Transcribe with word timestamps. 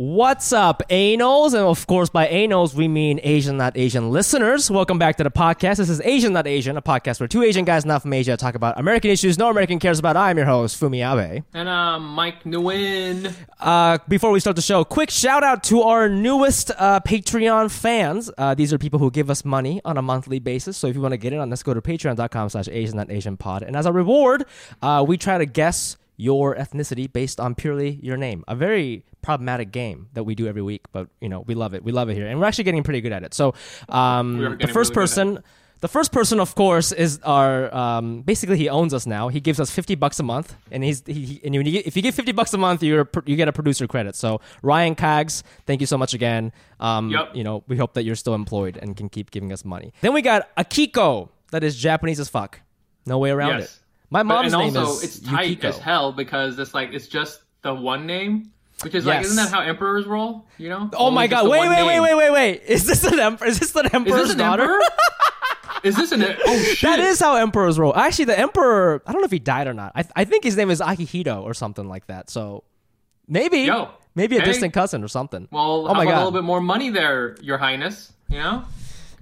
What's 0.00 0.50
up, 0.50 0.82
anals? 0.88 1.52
And 1.52 1.62
of 1.62 1.86
course, 1.86 2.08
by 2.08 2.26
anals, 2.26 2.72
we 2.72 2.88
mean 2.88 3.20
Asian 3.22 3.58
Not 3.58 3.76
Asian 3.76 4.10
listeners. 4.10 4.70
Welcome 4.70 4.98
back 4.98 5.16
to 5.16 5.24
the 5.24 5.30
podcast. 5.30 5.76
This 5.76 5.90
is 5.90 6.00
Asian 6.00 6.32
Not 6.32 6.46
Asian, 6.46 6.78
a 6.78 6.80
podcast 6.80 7.20
where 7.20 7.28
two 7.28 7.42
Asian 7.42 7.66
guys 7.66 7.84
not 7.84 8.00
from 8.00 8.14
Asia 8.14 8.34
talk 8.38 8.54
about 8.54 8.80
American 8.80 9.10
issues 9.10 9.36
no 9.36 9.50
American 9.50 9.78
cares 9.78 9.98
about. 9.98 10.16
I'm 10.16 10.38
your 10.38 10.46
host, 10.46 10.80
Fumi 10.80 11.04
Abe. 11.04 11.44
And 11.52 11.68
um, 11.68 12.14
Mike 12.14 12.44
Nguyen. 12.44 13.34
Uh, 13.58 13.98
before 14.08 14.30
we 14.30 14.40
start 14.40 14.56
the 14.56 14.62
show, 14.62 14.84
quick 14.84 15.10
shout 15.10 15.44
out 15.44 15.62
to 15.64 15.82
our 15.82 16.08
newest 16.08 16.70
uh, 16.78 17.00
Patreon 17.00 17.70
fans. 17.70 18.30
Uh, 18.38 18.54
these 18.54 18.72
are 18.72 18.78
people 18.78 18.98
who 18.98 19.10
give 19.10 19.28
us 19.28 19.44
money 19.44 19.82
on 19.84 19.98
a 19.98 20.02
monthly 20.02 20.38
basis. 20.38 20.78
So 20.78 20.86
if 20.86 20.96
you 20.96 21.02
want 21.02 21.12
to 21.12 21.18
get 21.18 21.34
in 21.34 21.40
on, 21.40 21.50
let's 21.50 21.62
go 21.62 21.74
to 21.74 21.82
patreon.com 21.82 22.48
slash 22.48 22.68
Asian 22.68 22.96
Not 22.96 23.10
Asian 23.10 23.36
pod. 23.36 23.62
And 23.62 23.76
as 23.76 23.84
a 23.84 23.92
reward, 23.92 24.46
uh, 24.80 25.04
we 25.06 25.18
try 25.18 25.36
to 25.36 25.44
guess 25.44 25.98
your 26.28 26.54
ethnicity 26.62 27.06
based 27.20 27.38
on 27.40 27.54
purely 27.54 27.90
your 28.08 28.16
name. 28.26 28.44
A 28.46 28.54
very 28.66 29.04
problematic 29.22 29.68
game 29.72 30.08
that 30.14 30.24
we 30.24 30.34
do 30.34 30.46
every 30.52 30.62
week, 30.72 30.82
but 30.92 31.08
you 31.22 31.28
know 31.32 31.40
we 31.48 31.54
love 31.54 31.72
it. 31.76 31.80
We 31.88 31.92
love 31.92 32.08
it 32.10 32.14
here, 32.20 32.26
and 32.28 32.38
we're 32.38 32.46
actually 32.50 32.64
getting 32.68 32.82
pretty 32.82 33.00
good 33.00 33.12
at 33.18 33.22
it. 33.26 33.32
So 33.34 33.54
um, 33.88 34.38
We 34.38 34.56
the 34.66 34.68
first 34.78 34.90
really 34.90 35.02
person. 35.02 35.28
The 35.80 35.88
first 35.88 36.12
person, 36.12 36.40
of 36.40 36.54
course, 36.54 36.92
is 36.92 37.20
our. 37.24 37.74
Um, 37.74 38.20
basically, 38.20 38.58
he 38.58 38.68
owns 38.68 38.92
us 38.92 39.06
now. 39.06 39.28
He 39.36 39.40
gives 39.40 39.58
us 39.58 39.70
fifty 39.70 39.94
bucks 39.94 40.20
a 40.20 40.22
month, 40.22 40.54
and 40.70 40.84
he's 40.84 41.02
he, 41.06 41.12
he- 41.24 41.40
and 41.42 41.54
you, 41.54 41.62
if 41.86 41.96
you 41.96 42.02
give 42.02 42.14
fifty 42.14 42.32
bucks 42.32 42.52
a 42.52 42.58
month, 42.58 42.82
you're 42.82 43.08
you 43.24 43.34
get 43.34 43.48
a 43.48 43.52
producer 43.60 43.86
credit. 43.86 44.14
So 44.14 44.42
Ryan 44.62 44.94
Cags, 44.94 45.42
thank 45.64 45.80
you 45.80 45.86
so 45.86 45.96
much 45.96 46.12
again. 46.12 46.52
Um, 46.80 47.08
Yep. 47.08 47.34
You 47.34 47.44
know, 47.44 47.64
we 47.66 47.78
hope 47.78 47.94
that 47.94 48.04
you're 48.04 48.20
still 48.24 48.34
employed 48.34 48.76
and 48.76 48.94
can 48.94 49.08
keep 49.08 49.30
giving 49.30 49.52
us 49.54 49.64
money. 49.64 49.94
Then 50.02 50.12
we 50.12 50.20
got 50.20 50.54
Akiko, 50.56 51.30
that 51.50 51.64
is 51.64 51.76
Japanese 51.76 52.20
as 52.20 52.28
fuck. 52.28 52.60
No 53.06 53.16
way 53.16 53.30
around 53.30 53.60
Yes. 53.60 53.64
it. 53.64 53.79
My 54.10 54.20
But- 54.20 54.24
mom's 54.24 54.52
and 54.52 54.62
name 54.62 54.76
also, 54.76 54.92
is 54.98 55.04
it's 55.04 55.18
tight 55.20 55.48
Yukiko. 55.50 55.68
as 55.68 55.78
hell 55.78 56.12
because 56.12 56.58
it's 56.58 56.74
like 56.74 56.92
it's 56.92 57.06
just 57.06 57.40
the 57.62 57.72
one 57.74 58.06
name, 58.06 58.50
which 58.82 58.94
is 58.94 59.06
like, 59.06 59.22
isn't 59.22 59.36
that 59.36 59.50
how 59.50 59.60
emperors 59.60 60.06
roll? 60.06 60.46
You 60.58 60.68
know? 60.70 60.90
Oh 60.94 61.06
Only 61.06 61.14
my 61.14 61.26
god! 61.28 61.48
Wait, 61.48 61.60
wait, 61.68 61.84
wait, 61.86 62.00
wait, 62.00 62.14
wait, 62.16 62.30
wait! 62.32 62.62
Is 62.66 62.86
this 62.86 63.04
an 63.04 63.20
emperor? 63.20 63.46
Is 63.46 63.58
this 63.60 63.74
an 63.76 63.82
the 63.84 63.88
Is 63.88 63.94
emperor's 63.94 64.22
this 64.22 64.30
an 64.32 64.38
daughter? 64.38 64.62
emperor? 64.62 64.80
is 65.84 65.96
this 65.96 66.12
an? 66.12 66.22
Oh 66.46 66.58
shit! 66.62 66.80
That 66.90 66.98
is 67.00 67.20
how 67.20 67.36
emperors 67.36 67.78
roll. 67.78 67.94
Actually, 67.94 68.26
the 68.26 68.38
emperor. 68.38 69.02
I 69.06 69.12
don't 69.12 69.20
know 69.22 69.26
if 69.26 69.30
he 69.30 69.38
died 69.38 69.66
or 69.68 69.74
not. 69.74 69.92
I, 69.94 70.04
I 70.16 70.24
think 70.24 70.44
his 70.44 70.56
name 70.56 70.70
is 70.70 70.80
Akihito 70.80 71.42
or 71.42 71.54
something 71.54 71.86
like 71.88 72.06
that. 72.08 72.30
So 72.30 72.64
maybe, 73.28 73.60
Yo, 73.60 73.90
maybe 74.16 74.36
a 74.38 74.44
distant 74.44 74.72
cousin 74.74 75.04
or 75.04 75.08
something. 75.08 75.46
Well, 75.52 75.86
oh 75.88 75.94
my 75.94 76.04
god! 76.04 76.14
a 76.14 76.16
little 76.16 76.32
bit 76.32 76.44
more 76.44 76.60
money 76.60 76.90
there, 76.90 77.36
Your 77.42 77.58
Highness? 77.58 78.12
You 78.28 78.38
know? 78.38 78.64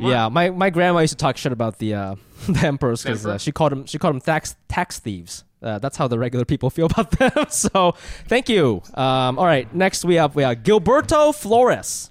Yeah, 0.00 0.28
my, 0.28 0.50
my 0.50 0.70
grandma 0.70 1.00
used 1.00 1.12
to 1.14 1.16
talk 1.16 1.36
shit 1.36 1.50
about 1.50 1.78
the 1.78 1.94
uh, 1.94 2.14
the 2.48 2.66
emperors 2.66 3.02
because 3.02 3.26
uh, 3.26 3.38
she 3.38 3.52
called 3.52 3.72
them 3.72 3.86
she 3.86 3.98
called 3.98 4.14
them 4.14 4.20
tax 4.20 4.56
tax 4.68 4.98
thieves. 4.98 5.44
Uh, 5.60 5.78
that's 5.78 5.96
how 5.96 6.06
the 6.06 6.18
regular 6.18 6.44
people 6.44 6.70
feel 6.76 6.86
about 6.86 7.10
them. 7.12 7.30
so 7.48 7.94
thank 8.26 8.48
you. 8.48 8.82
Um, 8.94 9.38
all 9.38 9.46
right, 9.46 9.72
next 9.74 10.04
we 10.04 10.14
have 10.16 10.34
we 10.34 10.42
have 10.42 10.58
Gilberto 10.58 11.34
Flores. 11.34 12.10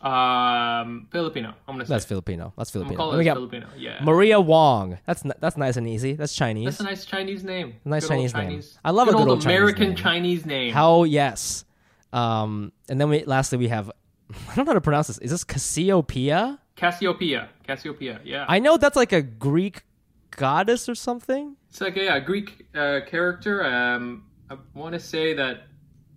Um, 0.00 1.08
Filipino. 1.10 1.54
I'm 1.68 1.74
gonna 1.74 1.84
say. 1.84 1.92
That's 1.92 2.06
Filipino. 2.06 2.54
That's 2.56 2.74
I'm 2.74 2.82
gonna 2.82 2.94
Filipino. 2.94 2.96
call 2.96 3.10
Then 3.10 3.18
we 3.18 3.24
got 3.24 3.36
Filipino. 3.36 3.66
Yeah. 3.76 4.02
Maria 4.02 4.40
Wong. 4.40 4.98
That's 5.04 5.24
n- 5.24 5.34
that's 5.40 5.58
nice 5.58 5.76
and 5.76 5.86
easy. 5.86 6.14
That's 6.14 6.34
Chinese. 6.34 6.64
That's 6.64 6.80
a 6.80 6.84
nice 6.84 7.04
Chinese 7.04 7.44
name. 7.44 7.74
Nice 7.84 8.04
Good 8.08 8.16
old 8.16 8.30
Chinese 8.30 8.34
name. 8.34 8.80
I 8.82 8.92
love 8.92 9.08
a 9.08 9.10
good 9.10 9.20
old 9.20 9.28
old 9.28 9.42
Chinese 9.42 9.58
American 9.58 9.88
name. 9.88 9.96
Chinese 9.96 10.46
name. 10.46 10.72
How 10.72 11.04
yes. 11.04 11.66
Um, 12.14 12.72
and 12.88 12.98
then 12.98 13.10
we 13.10 13.24
lastly 13.24 13.58
we 13.58 13.68
have 13.68 13.90
I 14.48 14.54
don't 14.54 14.64
know 14.64 14.70
how 14.70 14.74
to 14.74 14.80
pronounce 14.80 15.08
this. 15.08 15.18
Is 15.18 15.32
this 15.32 15.44
Cassiopeia? 15.44 16.58
Cassiopeia. 16.80 17.50
Cassiopeia. 17.66 18.20
Yeah. 18.24 18.46
I 18.48 18.58
know 18.58 18.78
that's 18.78 18.96
like 18.96 19.12
a 19.12 19.20
Greek 19.20 19.82
goddess 20.30 20.88
or 20.88 20.94
something. 20.94 21.56
It's 21.68 21.80
like 21.82 21.96
a, 21.98 22.04
yeah, 22.04 22.18
Greek 22.20 22.66
uh, 22.74 23.00
character. 23.06 23.62
Um, 23.64 24.24
I 24.48 24.56
want 24.72 24.94
to 24.94 24.98
say 25.00 25.34
that 25.34 25.64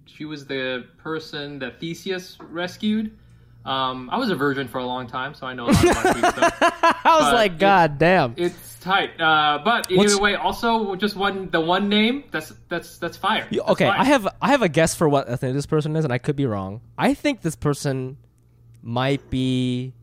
she 0.06 0.24
was 0.24 0.46
the 0.46 0.85
person 0.97 1.59
that 1.59 1.81
Theseus 1.81 2.38
rescued. 2.40 3.18
Um, 3.66 4.09
I 4.09 4.18
was 4.18 4.29
a 4.29 4.35
virgin 4.35 4.68
for 4.69 4.78
a 4.78 4.85
long 4.85 5.06
time, 5.07 5.34
so 5.34 5.46
I 5.47 5.53
know 5.53 5.66
a 5.66 5.72
lot 5.72 5.84
about 5.84 6.13
Greek 6.13 6.25
stuff. 6.28 6.57
I 6.62 7.16
was 7.19 7.24
But 7.25 7.34
like, 7.34 7.51
it- 7.53 7.59
God 7.59 7.97
damn. 8.00 8.34
It's 8.38 8.80
tight. 8.80 9.19
Uh, 9.19 9.59
but 9.66 9.88
What's- 9.91 10.13
either 10.13 10.22
way, 10.22 10.35
also 10.35 10.95
just 10.95 11.16
one 11.18 11.50
the 11.50 11.59
one 11.59 11.90
name. 11.90 12.24
That's 12.31 12.53
that's 12.69 12.97
that's 13.00 13.18
fire. 13.18 13.47
That's 13.51 13.63
okay, 13.72 13.88
fire. 13.88 14.00
I 14.00 14.03
have 14.06 14.28
I 14.41 14.51
have 14.51 14.62
a 14.62 14.69
guess 14.69 14.95
for 14.95 15.07
what 15.09 15.28
ethnicity 15.28 15.53
this 15.53 15.66
person 15.66 15.95
is, 15.97 16.03
and 16.06 16.12
I 16.13 16.18
could 16.19 16.35
be 16.38 16.45
wrong. 16.45 16.80
I 16.97 17.13
think 17.13 17.41
this 17.41 17.56
person 17.57 18.18
might 18.81 19.30
be 19.30 19.94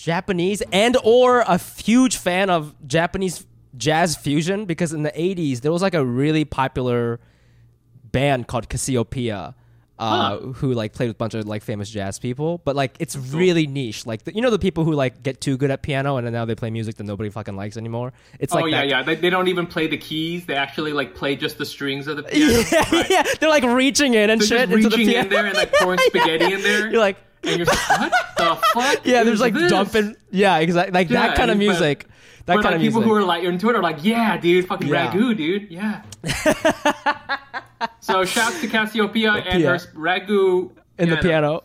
Japanese 0.00 0.62
and 0.72 0.96
or 1.04 1.40
a 1.40 1.58
huge 1.58 2.16
fan 2.16 2.48
of 2.50 2.74
Japanese 2.86 3.46
jazz 3.76 4.16
fusion 4.16 4.64
because 4.64 4.92
in 4.92 5.02
the 5.02 5.12
80s 5.12 5.60
there 5.60 5.70
was 5.70 5.82
like 5.82 5.94
a 5.94 6.04
really 6.04 6.44
popular 6.44 7.20
band 8.10 8.48
called 8.48 8.68
Casiopea 8.68 9.54
uh, 9.98 10.38
who 10.38 10.72
like 10.72 10.94
played 10.94 11.08
with 11.08 11.16
a 11.16 11.18
bunch 11.18 11.34
of 11.34 11.46
like 11.46 11.62
famous 11.62 11.90
jazz 11.90 12.18
people 12.18 12.58
but 12.64 12.74
like 12.74 12.96
it's 12.98 13.14
really 13.16 13.66
niche 13.66 14.06
like 14.06 14.24
the, 14.24 14.34
you 14.34 14.40
know 14.40 14.48
the 14.50 14.58
people 14.58 14.82
who 14.82 14.92
like 14.92 15.22
get 15.22 15.42
too 15.42 15.58
good 15.58 15.70
at 15.70 15.82
piano 15.82 16.16
and 16.16 16.26
then 16.26 16.32
now 16.32 16.46
they 16.46 16.54
play 16.54 16.70
music 16.70 16.96
that 16.96 17.04
nobody 17.04 17.28
fucking 17.28 17.54
likes 17.54 17.76
anymore 17.76 18.12
it's 18.38 18.52
Oh 18.54 18.56
like 18.56 18.64
oh 18.64 18.66
yeah, 18.68 18.80
that 18.80 18.88
yeah. 18.88 19.02
They, 19.02 19.14
they 19.16 19.28
don't 19.30 19.48
even 19.48 19.66
play 19.66 19.86
the 19.86 19.98
keys. 19.98 20.46
They 20.46 20.54
actually 20.54 20.94
like 20.94 21.14
play 21.14 21.36
just 21.36 21.58
the 21.58 21.66
strings 21.66 22.06
of 22.06 22.16
the 22.16 22.22
piano. 22.32 22.64
yeah, 22.72 22.84
Right. 22.90 23.10
yeah, 23.10 23.22
they're 23.38 23.50
like 23.50 23.64
reaching 23.64 24.14
in 24.14 24.30
and 24.30 24.40
They're 24.40 24.48
shit 24.48 24.70
into 24.72 24.88
the 24.88 24.96
reaching 24.96 25.12
piano. 25.12 25.24
in 25.26 25.28
there 25.28 25.46
and 25.46 25.54
like 25.54 25.72
pouring 25.74 25.98
spaghetti 26.06 26.50
in 26.54 26.62
there. 26.62 26.90
You're 26.90 27.00
like, 27.00 27.18
and 27.44 27.56
you're 27.58 27.66
like, 27.66 27.88
what 28.00 28.12
the 28.36 28.58
fuck? 28.74 29.00
yeah, 29.06 29.22
there's 29.24 29.40
like 29.40 29.54
this? 29.54 29.70
dumping, 29.70 30.16
yeah, 30.30 30.58
exactly, 30.58 30.92
like 30.92 31.10
Yeah, 31.10 31.28
that 31.28 31.36
kind 31.36 31.50
of 31.50 31.56
but- 31.58 31.64
music. 31.64 32.06
That 32.46 32.56
but 32.56 32.62
kind 32.62 32.72
like 32.72 32.74
of 32.76 32.80
people 32.80 33.00
music. 33.02 33.08
who 33.10 33.14
are 33.16 33.22
like 33.22 33.44
into 33.44 33.58
Twitter, 33.58 33.78
are 33.78 33.82
like, 33.82 33.98
yeah, 34.02 34.36
dude, 34.38 34.66
fucking 34.66 34.88
Yeah. 34.88 35.12
ragu, 35.12 35.36
dude, 35.36 35.70
yeah. 35.70 36.02
so 38.00 38.24
shouts 38.24 38.60
to 38.62 38.66
Cassiopeia 38.66 39.32
and 39.32 39.62
her 39.62 39.76
ragu 39.94 40.70
in 40.98 41.10
the 41.10 41.16
piano. 41.18 41.62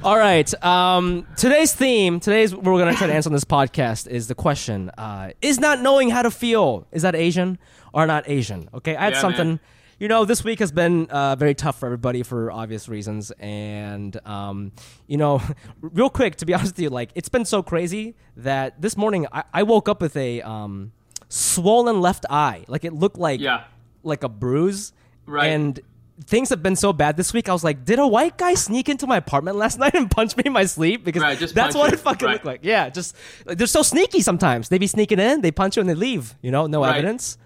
All 0.04 0.16
right. 0.16 0.64
Um, 0.64 1.26
today's 1.36 1.72
theme, 1.74 2.20
today's 2.20 2.54
what 2.54 2.64
we're 2.64 2.78
gonna 2.78 2.94
try 2.94 3.06
to 3.08 3.12
answer 3.12 3.28
on 3.28 3.32
this 3.34 3.44
podcast 3.44 4.06
is 4.08 4.28
the 4.28 4.34
question: 4.34 4.90
uh, 4.96 5.30
Is 5.42 5.60
not 5.60 5.80
knowing 5.80 6.08
how 6.10 6.22
to 6.22 6.30
feel 6.30 6.86
is 6.92 7.02
that 7.02 7.14
Asian 7.14 7.58
or 7.92 8.06
not 8.06 8.24
Asian? 8.28 8.68
Okay, 8.74 8.96
I 8.96 9.04
had 9.04 9.12
Yeah, 9.14 9.20
something. 9.20 9.48
man. 9.48 9.60
You 9.98 10.08
know, 10.08 10.24
this 10.24 10.42
week 10.42 10.58
has 10.58 10.72
been 10.72 11.06
uh, 11.10 11.36
very 11.36 11.54
tough 11.54 11.78
for 11.78 11.86
everybody 11.86 12.22
for 12.24 12.50
obvious 12.50 12.88
reasons, 12.88 13.30
and 13.38 14.18
um, 14.26 14.72
you 15.06 15.16
know, 15.16 15.40
real 15.80 16.10
quick 16.10 16.36
to 16.36 16.46
be 16.46 16.54
honest 16.58 16.72
with 16.74 16.80
you, 16.80 16.90
like 16.90 17.10
it's 17.14 17.28
been 17.28 17.44
so 17.44 17.62
crazy 17.62 18.14
that 18.36 18.80
this 18.82 18.96
morning 18.96 19.26
I, 19.32 19.44
I 19.52 19.62
woke 19.62 19.88
up 19.88 20.00
with 20.02 20.16
a 20.16 20.42
um, 20.42 20.92
swollen 21.28 22.00
left 22.00 22.26
eye, 22.30 22.64
like 22.68 22.84
it 22.84 22.92
looked 22.92 23.18
like 23.18 23.40
Yeah. 23.40 23.64
like 24.02 24.24
a 24.24 24.28
bruise, 24.28 24.92
Right. 25.24 25.46
And 25.52 25.78
things 26.24 26.50
have 26.50 26.64
been 26.64 26.74
so 26.74 26.92
bad 26.92 27.16
this 27.16 27.32
week. 27.32 27.48
I 27.48 27.52
was 27.52 27.62
like, 27.62 27.84
did 27.84 28.00
a 28.00 28.06
white 28.06 28.36
guy 28.36 28.54
sneak 28.54 28.88
into 28.88 29.06
my 29.06 29.16
apartment 29.18 29.56
last 29.56 29.78
night 29.84 29.94
and 29.94 30.10
punch 30.10 30.36
me 30.36 30.42
in 30.46 30.52
my 30.52 30.64
sleep? 30.64 31.04
Because 31.04 31.22
Right, 31.22 31.38
just 31.38 31.54
that's 31.54 31.76
what 31.76 31.90
you. 31.92 31.94
it 31.94 32.00
fucking 32.00 32.26
Right. 32.26 32.32
looked 32.34 32.44
like. 32.44 32.60
Yeah, 32.64 32.88
just 32.88 33.14
they're 33.46 33.68
so 33.68 33.82
sneaky 33.82 34.20
sometimes. 34.20 34.68
They 34.68 34.78
be 34.78 34.88
sneaking 34.88 35.20
in, 35.20 35.42
they 35.42 35.52
punch 35.52 35.76
you 35.76 35.80
and 35.80 35.88
they 35.88 35.94
leave. 35.94 36.34
You 36.42 36.50
know, 36.50 36.66
no 36.66 36.80
Right. 36.82 36.96
evidence. 36.96 37.38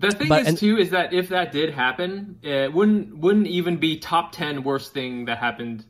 The 0.00 0.10
thing 0.10 0.28
But- 0.28 0.42
is 0.42 0.48
and- 0.48 0.58
too 0.58 0.78
is 0.78 0.90
that 0.90 1.12
if 1.12 1.28
that 1.28 1.52
did 1.52 1.72
happen, 1.74 2.36
it 2.42 2.72
wouldn't 2.72 3.16
wouldn't 3.18 3.46
even 3.46 3.76
be 3.76 3.98
top 3.98 4.32
ten 4.32 4.62
worst 4.64 4.92
thing 4.94 5.26
that 5.26 5.38
happened 5.38 5.84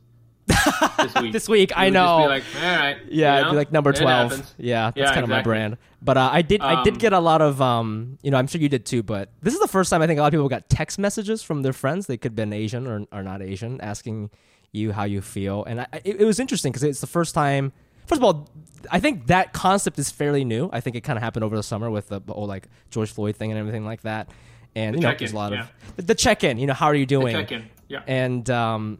this 0.97 1.15
week. 1.15 1.31
This 1.33 1.47
week, 1.49 1.71
It 1.71 1.77
I 1.77 1.89
know. 1.89 2.25
Like, 2.25 2.43
all 2.61 2.75
right, 2.77 2.97
Yeah, 3.09 3.33
you 3.35 3.39
it'd 3.39 3.45
be 3.47 3.51
know? 3.53 3.57
like 3.57 3.71
number 3.71 3.93
twelve. 3.93 4.31
Yeah, 4.57 4.85
that's 4.91 4.97
Yeah, 4.97 5.13
kind 5.13 5.23
of 5.23 5.29
my 5.29 5.41
brand. 5.41 5.77
But 6.01 6.17
uh, 6.17 6.29
I 6.31 6.41
did, 6.41 6.61
I 6.61 6.83
did 6.83 6.93
Um, 6.95 6.99
get 6.99 7.13
a 7.13 7.19
lot 7.19 7.41
of, 7.41 7.61
um, 7.61 8.17
you 8.23 8.31
know, 8.31 8.37
I'm 8.37 8.47
sure 8.47 8.59
you 8.59 8.67
did 8.69 8.85
too. 8.85 9.01
But 9.03 9.29
this 9.41 9.53
is 9.53 9.59
the 9.59 9.67
first 9.67 9.89
time 9.91 10.01
I 10.01 10.07
think 10.07 10.17
a 10.17 10.21
lot 10.23 10.27
of 10.27 10.31
people 10.33 10.49
got 10.49 10.67
text 10.67 10.97
messages 10.99 11.41
from 11.43 11.61
their 11.61 11.73
friends. 11.73 12.07
They 12.07 12.17
could 12.17 12.31
have 12.31 12.35
been 12.35 12.53
Asian 12.53 12.87
or, 12.87 13.05
or 13.11 13.23
not 13.23 13.41
Asian, 13.41 13.79
asking 13.81 14.29
you 14.73 14.91
how 14.93 15.03
you 15.03 15.21
feel, 15.21 15.63
and 15.65 15.81
I, 15.81 15.87
it, 16.03 16.21
it 16.21 16.25
was 16.25 16.39
interesting 16.39 16.71
because 16.71 16.83
it's 16.83 17.01
the 17.01 17.07
first 17.07 17.33
time. 17.35 17.71
First 18.05 18.19
of 18.19 18.23
all, 18.23 18.49
I 18.89 18.99
think 18.99 19.27
that 19.27 19.53
concept 19.53 19.99
is 19.99 20.09
fairly 20.11 20.43
new. 20.43 20.69
I 20.71 20.79
think 20.81 20.95
it 20.95 21.01
kind 21.01 21.17
of 21.17 21.23
happened 21.23 21.43
over 21.43 21.55
the 21.55 21.63
summer 21.63 21.89
with 21.89 22.09
the 22.09 22.21
whole 22.27 22.47
like 22.47 22.67
George 22.89 23.11
Floyd 23.11 23.35
thing 23.35 23.51
and 23.51 23.59
everything 23.59 23.85
like 23.85 24.01
that. 24.01 24.29
And 24.75 24.95
The 24.95 24.99
you 24.99 25.03
know, 25.03 25.15
there's 25.17 25.33
a 25.33 25.35
lot 25.35 25.51
yeah. 25.51 25.61
of 25.61 25.95
the, 25.97 26.01
the 26.03 26.15
check-in. 26.15 26.57
You 26.57 26.67
know, 26.67 26.73
how 26.73 26.87
are 26.87 26.95
you 26.95 27.05
doing? 27.05 27.35
check-in, 27.35 27.69
yeah. 27.87 28.03
And 28.07 28.49
um, 28.49 28.99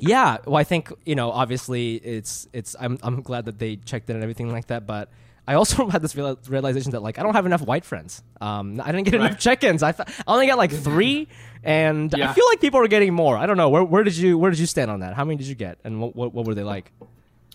Yeah, 0.00 0.38
well, 0.46 0.56
I 0.56 0.64
think 0.64 0.92
you 1.04 1.14
know, 1.14 1.30
obviously, 1.30 1.96
it's 1.96 2.48
it's. 2.52 2.76
I'm 2.78 2.98
I'm 3.02 3.22
glad 3.22 3.46
that 3.46 3.58
they 3.58 3.76
checked 3.76 4.08
in 4.08 4.16
and 4.16 4.22
everything 4.22 4.52
like 4.52 4.68
that, 4.68 4.86
but 4.86 5.10
I 5.46 5.54
also 5.54 5.88
had 5.90 6.02
this 6.02 6.16
realization 6.16 6.92
that 6.92 7.02
like 7.02 7.18
I 7.18 7.22
don't 7.22 7.34
have 7.34 7.46
enough 7.46 7.62
white 7.62 7.84
friends. 7.84 8.22
Um, 8.40 8.80
I 8.82 8.92
didn't 8.92 9.04
get 9.04 9.14
enough 9.14 9.38
check-ins. 9.38 9.82
I, 9.82 9.92
th- 9.92 10.08
I 10.26 10.32
only 10.32 10.46
got 10.46 10.58
like 10.58 10.70
three, 10.88 11.28
and 11.62 12.14
I 12.14 12.32
feel 12.32 12.46
like 12.46 12.60
people 12.60 12.80
are 12.80 12.88
getting 12.88 13.12
more. 13.14 13.36
I 13.36 13.46
don't 13.46 13.56
know. 13.56 13.68
Where 13.68 13.84
where 13.84 14.04
did 14.04 14.16
you 14.16 14.38
where 14.38 14.50
did 14.50 14.60
you 14.60 14.66
stand 14.66 14.90
on 14.90 15.00
that? 15.00 15.14
How 15.14 15.24
many 15.24 15.36
did 15.36 15.46
you 15.46 15.54
get, 15.54 15.78
and 15.84 16.00
what 16.00 16.14
what, 16.16 16.32
what 16.32 16.46
were 16.46 16.54
they 16.54 16.62
like? 16.64 16.92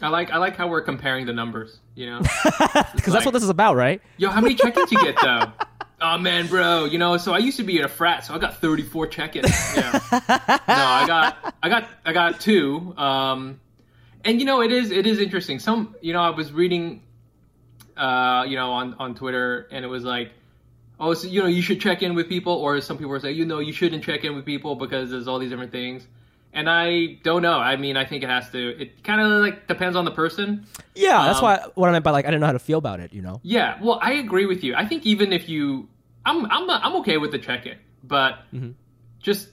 I 0.01 0.10
like 0.10 0.31
I 0.31 0.38
like 0.38 0.56
how 0.56 0.68
we're 0.68 0.81
comparing 0.81 1.25
the 1.25 1.34
numbers. 1.34 1.80
You 1.96 2.07
know, 2.07 2.19
Because 2.96 3.13
that's 3.13 3.25
what 3.25 3.34
this 3.34 3.44
is 3.44 3.50
about, 3.50 3.75
right? 3.75 4.01
Yo, 4.18 4.30
how 4.30 4.42
many 4.42 4.56
check-ins 4.56 4.92
you 4.92 5.01
get 5.01 5.16
though? 5.22 5.51
oh 6.01 6.18
man, 6.18 6.48
bro. 6.48 6.86
You 6.86 6.98
know, 6.98 7.18
so 7.18 7.34
I 7.34 7.40
used 7.40 7.57
to 7.57 7.63
be 7.63 7.78
in 7.78 7.84
a 7.84 7.90
frat, 7.90 8.25
so 8.25 8.34
I 8.34 8.38
got 8.38 8.57
34 8.57 9.07
check-ins. 9.07 9.75
Yeah. 9.75 10.00
no, 10.12 10.19
I 10.68 11.04
got 11.06 11.56
I 11.62 11.69
got 11.69 11.90
I 12.06 12.13
got 12.13 12.40
two. 12.40 12.94
Um, 12.98 13.60
and 14.24 14.40
you 14.40 14.46
know, 14.46 14.62
it 14.62 14.72
is 14.72 14.92
it 14.92 15.06
is 15.06 15.19
interesting. 15.19 15.60
Some 15.60 15.96
you 16.02 16.13
know, 16.13 16.22
I 16.22 16.30
was 16.30 16.52
reading, 16.52 17.04
uh, 17.98 18.45
you 18.48 18.56
know, 18.56 18.72
on 18.72 18.95
on 18.95 19.16
Twitter, 19.16 19.68
and 19.72 19.84
it 19.84 19.90
was 19.90 20.04
like. 20.04 20.31
Oh, 21.02 21.13
so, 21.13 21.30
you 21.30 21.42
know, 21.42 21.48
you 21.48 21.62
should 21.62 21.80
check 21.80 22.04
in 22.04 22.13
with 22.13 22.28
people, 22.28 22.52
or 22.52 22.81
some 22.81 22.98
people 22.98 23.12
were 23.12 23.22
saying, 23.22 23.38
you 23.38 23.45
know, 23.45 23.60
you 23.60 23.72
shouldn't 23.72 24.04
check 24.04 24.25
in 24.25 24.36
with 24.36 24.44
people 24.44 24.75
because 24.75 25.10
there's 25.10 25.30
all 25.30 25.40
these 25.40 25.50
different 25.50 25.72
things. 25.72 26.06
And 26.51 26.68
I 26.69 27.18
don't 27.24 27.42
know. 27.44 27.60
I 27.60 27.75
mean, 27.75 27.96
I 27.96 28.06
think 28.06 28.24
it 28.24 28.30
has 28.30 28.50
to. 28.51 28.81
It 28.81 29.04
kind 29.04 29.22
of 29.22 29.28
like 29.42 29.68
depends 29.68 29.96
on 29.96 30.04
the 30.06 30.12
person. 30.12 30.66
Yeah, 30.96 31.25
that's 31.25 31.40
Um, 31.40 31.44
why 31.46 31.60
what 31.75 31.90
I 31.90 31.92
meant 31.92 32.04
by 32.04 32.12
like 32.12 32.25
I 32.25 32.30
didn't 32.30 32.42
know 32.42 32.48
how 32.48 32.54
to 32.54 32.60
feel 32.60 32.80
about 32.80 33.00
it. 33.00 33.13
You 33.13 33.22
know? 33.22 33.40
Yeah, 33.44 33.78
well, 33.81 34.00
I 34.01 34.13
agree 34.13 34.46
with 34.48 34.63
you. 34.63 34.74
I 34.75 34.86
think 34.86 35.06
even 35.06 35.31
if 35.31 35.48
you, 35.48 35.88
I'm 36.25 36.46
I'm 36.46 36.69
I'm 36.69 36.96
okay 36.98 37.18
with 37.18 37.31
the 37.31 37.40
check-in, 37.40 37.78
but 38.04 38.40
Mm-hmm. 38.54 38.72
just 39.22 39.50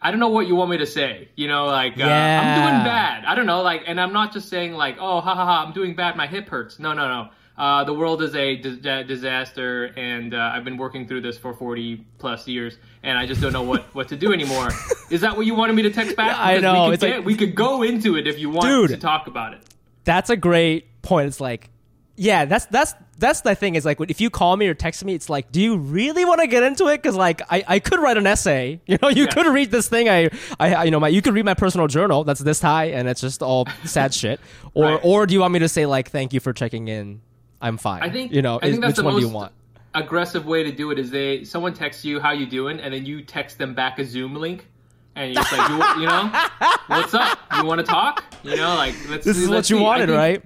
I 0.00 0.10
don't 0.10 0.20
know 0.20 0.28
what 0.30 0.46
you 0.48 0.56
want 0.56 0.70
me 0.70 0.78
to 0.78 0.86
say. 0.86 1.28
You 1.36 1.48
know, 1.48 1.66
like 1.66 1.98
uh, 2.00 2.04
I'm 2.04 2.60
doing 2.60 2.84
bad. 2.84 3.24
I 3.24 3.34
don't 3.34 3.46
know, 3.46 3.62
like, 3.62 3.82
and 3.86 4.00
I'm 4.00 4.12
not 4.12 4.32
just 4.32 4.48
saying 4.48 4.72
like, 4.72 4.96
oh, 4.98 5.20
ha 5.20 5.34
ha 5.34 5.44
ha, 5.44 5.64
I'm 5.66 5.72
doing 5.74 5.94
bad. 5.94 6.16
My 6.16 6.26
hip 6.26 6.48
hurts. 6.48 6.78
No, 6.78 6.92
no, 6.92 7.06
no. 7.08 7.28
Uh, 7.56 7.84
the 7.84 7.92
world 7.92 8.22
is 8.22 8.34
a 8.34 8.56
dis- 8.56 8.78
disaster, 9.06 9.86
and 9.96 10.34
uh, 10.34 10.52
I've 10.54 10.64
been 10.64 10.76
working 10.78 11.06
through 11.06 11.20
this 11.20 11.36
for 11.38 11.52
40 11.52 12.04
plus 12.18 12.48
years, 12.48 12.78
and 13.02 13.18
I 13.18 13.26
just 13.26 13.40
don't 13.40 13.52
know 13.52 13.62
what, 13.62 13.82
what 13.94 14.08
to 14.08 14.16
do 14.16 14.32
anymore. 14.32 14.68
Is 15.10 15.20
that 15.20 15.36
what 15.36 15.44
you 15.46 15.54
wanted 15.54 15.74
me 15.76 15.82
to 15.82 15.90
text 15.90 16.16
back? 16.16 16.36
Yeah, 16.36 16.42
I 16.42 16.58
know, 16.60 16.84
We 16.88 16.96
could, 16.96 17.04
it's 17.08 17.16
like- 17.18 17.24
we 17.26 17.36
could 17.36 17.54
go 17.54 17.82
into 17.82 18.16
it 18.16 18.26
if 18.26 18.38
you 18.38 18.48
want 18.50 18.66
Dude. 18.68 18.90
to 18.90 18.96
talk 18.96 19.26
about 19.26 19.52
it. 19.54 19.60
That's 20.04 20.30
a 20.30 20.36
great 20.36 21.02
point. 21.02 21.28
It's 21.28 21.40
like, 21.40 21.68
yeah, 22.16 22.44
that's 22.46 22.66
that's 22.66 22.94
that's 23.18 23.40
the 23.42 23.54
thing. 23.54 23.74
Is 23.74 23.84
like 23.84 23.98
if 24.00 24.20
you 24.20 24.30
call 24.30 24.56
me 24.56 24.66
or 24.66 24.74
text 24.74 25.04
me, 25.04 25.14
it's 25.14 25.30
like, 25.30 25.52
do 25.52 25.60
you 25.60 25.76
really 25.76 26.24
want 26.24 26.40
to 26.40 26.46
get 26.46 26.62
into 26.62 26.88
it? 26.88 26.98
Because 27.00 27.16
like 27.16 27.40
I, 27.50 27.64
I 27.68 27.78
could 27.78 28.00
write 28.00 28.16
an 28.16 28.26
essay. 28.26 28.80
You 28.86 28.98
know, 29.00 29.08
you 29.08 29.24
Yeah. 29.24 29.30
could 29.30 29.46
read 29.46 29.70
this 29.70 29.88
thing. 29.88 30.08
I 30.08 30.28
I 30.58 30.84
you 30.84 30.90
know 30.90 31.00
my 31.00 31.08
you 31.08 31.22
could 31.22 31.34
read 31.34 31.44
my 31.44 31.54
personal 31.54 31.86
journal. 31.86 32.24
That's 32.24 32.40
this 32.40 32.60
high, 32.60 32.86
and 32.86 33.08
it's 33.08 33.20
just 33.20 33.42
all 33.42 33.66
sad 33.84 34.12
shit. 34.22 34.40
Or 34.74 34.84
Right. 34.84 35.00
or 35.04 35.26
do 35.26 35.34
you 35.34 35.40
want 35.40 35.52
me 35.52 35.60
to 35.60 35.68
say 35.68 35.86
like, 35.86 36.10
thank 36.10 36.32
you 36.32 36.40
for 36.40 36.52
checking 36.52 36.88
in? 36.88 37.20
I'm 37.62 37.78
fine. 37.78 38.02
I 38.02 38.10
think 38.10 38.32
you 38.32 38.42
know. 38.42 38.58
I 38.60 38.68
think 38.70 38.80
that's 38.82 38.90
which 38.90 38.96
the 38.96 39.04
one 39.04 39.14
most 39.14 39.22
do 39.22 39.28
you 39.28 39.32
want? 39.32 39.52
aggressive 39.94 40.46
way 40.46 40.62
to 40.64 40.72
do 40.72 40.90
it. 40.90 40.98
Is 40.98 41.10
they 41.10 41.44
someone 41.44 41.74
texts 41.74 42.04
you 42.04 42.20
how 42.20 42.32
you 42.32 42.46
doing, 42.46 42.80
and 42.80 42.92
then 42.92 43.06
you 43.06 43.22
text 43.22 43.58
them 43.58 43.74
back 43.74 43.98
a 43.98 44.04
Zoom 44.04 44.34
link, 44.34 44.66
and 45.14 45.32
you're 45.32 45.42
just 45.42 45.56
like, 45.56 45.68
you, 45.70 46.02
you 46.02 46.08
know, 46.08 46.30
what's 46.88 47.14
up? 47.14 47.38
You 47.56 47.64
want 47.64 47.80
to 47.80 47.86
talk? 47.86 48.24
You 48.42 48.56
know, 48.56 48.74
like 48.74 48.94
let's. 49.08 49.24
This 49.24 49.38
is 49.38 49.48
what 49.48 49.56
let's 49.56 49.70
you 49.70 49.78
see. 49.78 49.82
Wanted, 49.82 50.06
think- 50.06 50.18
right? 50.18 50.44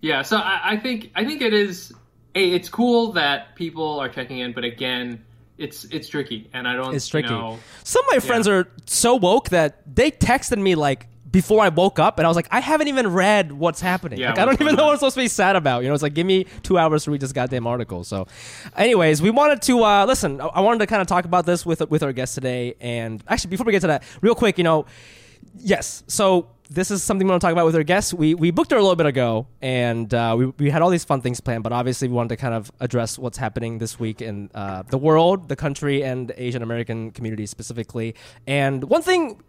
Yeah. 0.00 0.22
So 0.22 0.36
I, 0.36 0.72
I 0.72 0.76
think 0.76 1.12
I 1.14 1.24
think 1.24 1.40
it 1.42 1.54
is. 1.54 1.92
Hey, 2.34 2.50
it's 2.50 2.68
cool 2.68 3.12
that 3.12 3.54
people 3.54 3.98
are 3.98 4.10
checking 4.10 4.40
in, 4.40 4.52
but 4.52 4.64
again, 4.64 5.24
it's 5.56 5.84
it's 5.84 6.08
tricky, 6.08 6.50
and 6.52 6.68
I 6.68 6.74
don't. 6.74 6.94
It's 6.94 7.08
tricky. 7.08 7.30
Know, 7.30 7.58
Some 7.84 8.04
of 8.06 8.14
my 8.14 8.20
friends 8.20 8.46
are 8.48 8.68
so 8.86 9.14
woke 9.14 9.50
that 9.50 9.82
they 9.86 10.10
texted 10.10 10.58
me 10.58 10.74
like 10.74 11.08
before 11.36 11.62
I 11.62 11.68
woke 11.68 11.98
up, 11.98 12.18
and 12.18 12.24
I 12.24 12.28
was 12.30 12.36
like, 12.36 12.48
I 12.50 12.60
haven't 12.60 12.88
even 12.88 13.08
read 13.12 13.52
what's 13.52 13.82
happening. 13.82 14.18
Yeah, 14.18 14.30
like, 14.30 14.38
I 14.38 14.44
don't 14.46 14.58
even 14.58 14.74
know 14.74 14.84
what 14.84 14.92
I'm 14.92 14.96
supposed 14.96 15.16
to 15.16 15.20
be 15.20 15.28
sad 15.28 15.54
about. 15.54 15.82
You 15.82 15.88
know, 15.88 15.94
it's 15.94 16.02
like 16.02 16.14
give 16.14 16.26
me 16.26 16.46
two 16.62 16.78
hours 16.78 17.04
to 17.04 17.10
read 17.10 17.20
this 17.20 17.32
goddamn 17.32 17.66
article. 17.66 18.04
So, 18.04 18.26
anyways, 18.74 19.20
we 19.20 19.28
wanted 19.28 19.60
to 19.68 19.84
uh, 19.84 20.06
listen. 20.06 20.40
I- 20.40 20.60
wanted 20.60 20.78
to 20.78 20.86
kind 20.86 21.02
of 21.02 21.08
talk 21.08 21.26
about 21.26 21.44
this 21.44 21.66
with 21.66 21.80
with 21.90 22.02
our 22.02 22.14
guest 22.14 22.34
today, 22.34 22.74
and 22.80 23.22
actually, 23.28 23.50
before 23.50 23.66
we 23.66 23.72
get 23.72 23.82
to 23.82 23.88
that, 23.88 24.02
real 24.22 24.34
quick, 24.34 24.56
you 24.56 24.64
know, 24.64 24.86
yes. 25.58 26.04
So 26.06 26.48
this 26.70 26.90
is 26.90 27.02
something 27.02 27.26
we 27.26 27.30
want 27.30 27.40
to 27.42 27.44
talk 27.46 27.52
about 27.52 27.66
with 27.66 27.76
our 27.76 27.84
guests. 27.84 28.14
We 28.14 28.34
we 28.34 28.50
booked 28.50 28.70
her 28.70 28.78
a 28.78 28.80
little 28.80 28.96
bit 28.96 29.06
ago, 29.06 29.46
and 29.60 30.12
uh, 30.14 30.34
we 30.38 30.46
we 30.46 30.70
had 30.70 30.80
all 30.80 30.90
these 30.90 31.04
fun 31.04 31.20
things 31.20 31.40
planned, 31.40 31.62
but 31.64 31.72
obviously 31.72 32.08
we 32.08 32.14
wanted 32.14 32.30
to 32.30 32.36
kind 32.38 32.54
of 32.54 32.72
address 32.80 33.18
what's 33.18 33.36
happening 33.36 33.76
this 33.76 34.00
week 34.00 34.22
in 34.22 34.50
uh, 34.54 34.82
the 34.88 34.98
world, 34.98 35.48
the 35.50 35.56
country, 35.56 36.02
and 36.02 36.32
Asian 36.38 36.62
American 36.62 37.10
community 37.10 37.44
specifically. 37.46 38.14
And 38.46 38.84
one 38.84 39.02
thing 39.02 39.42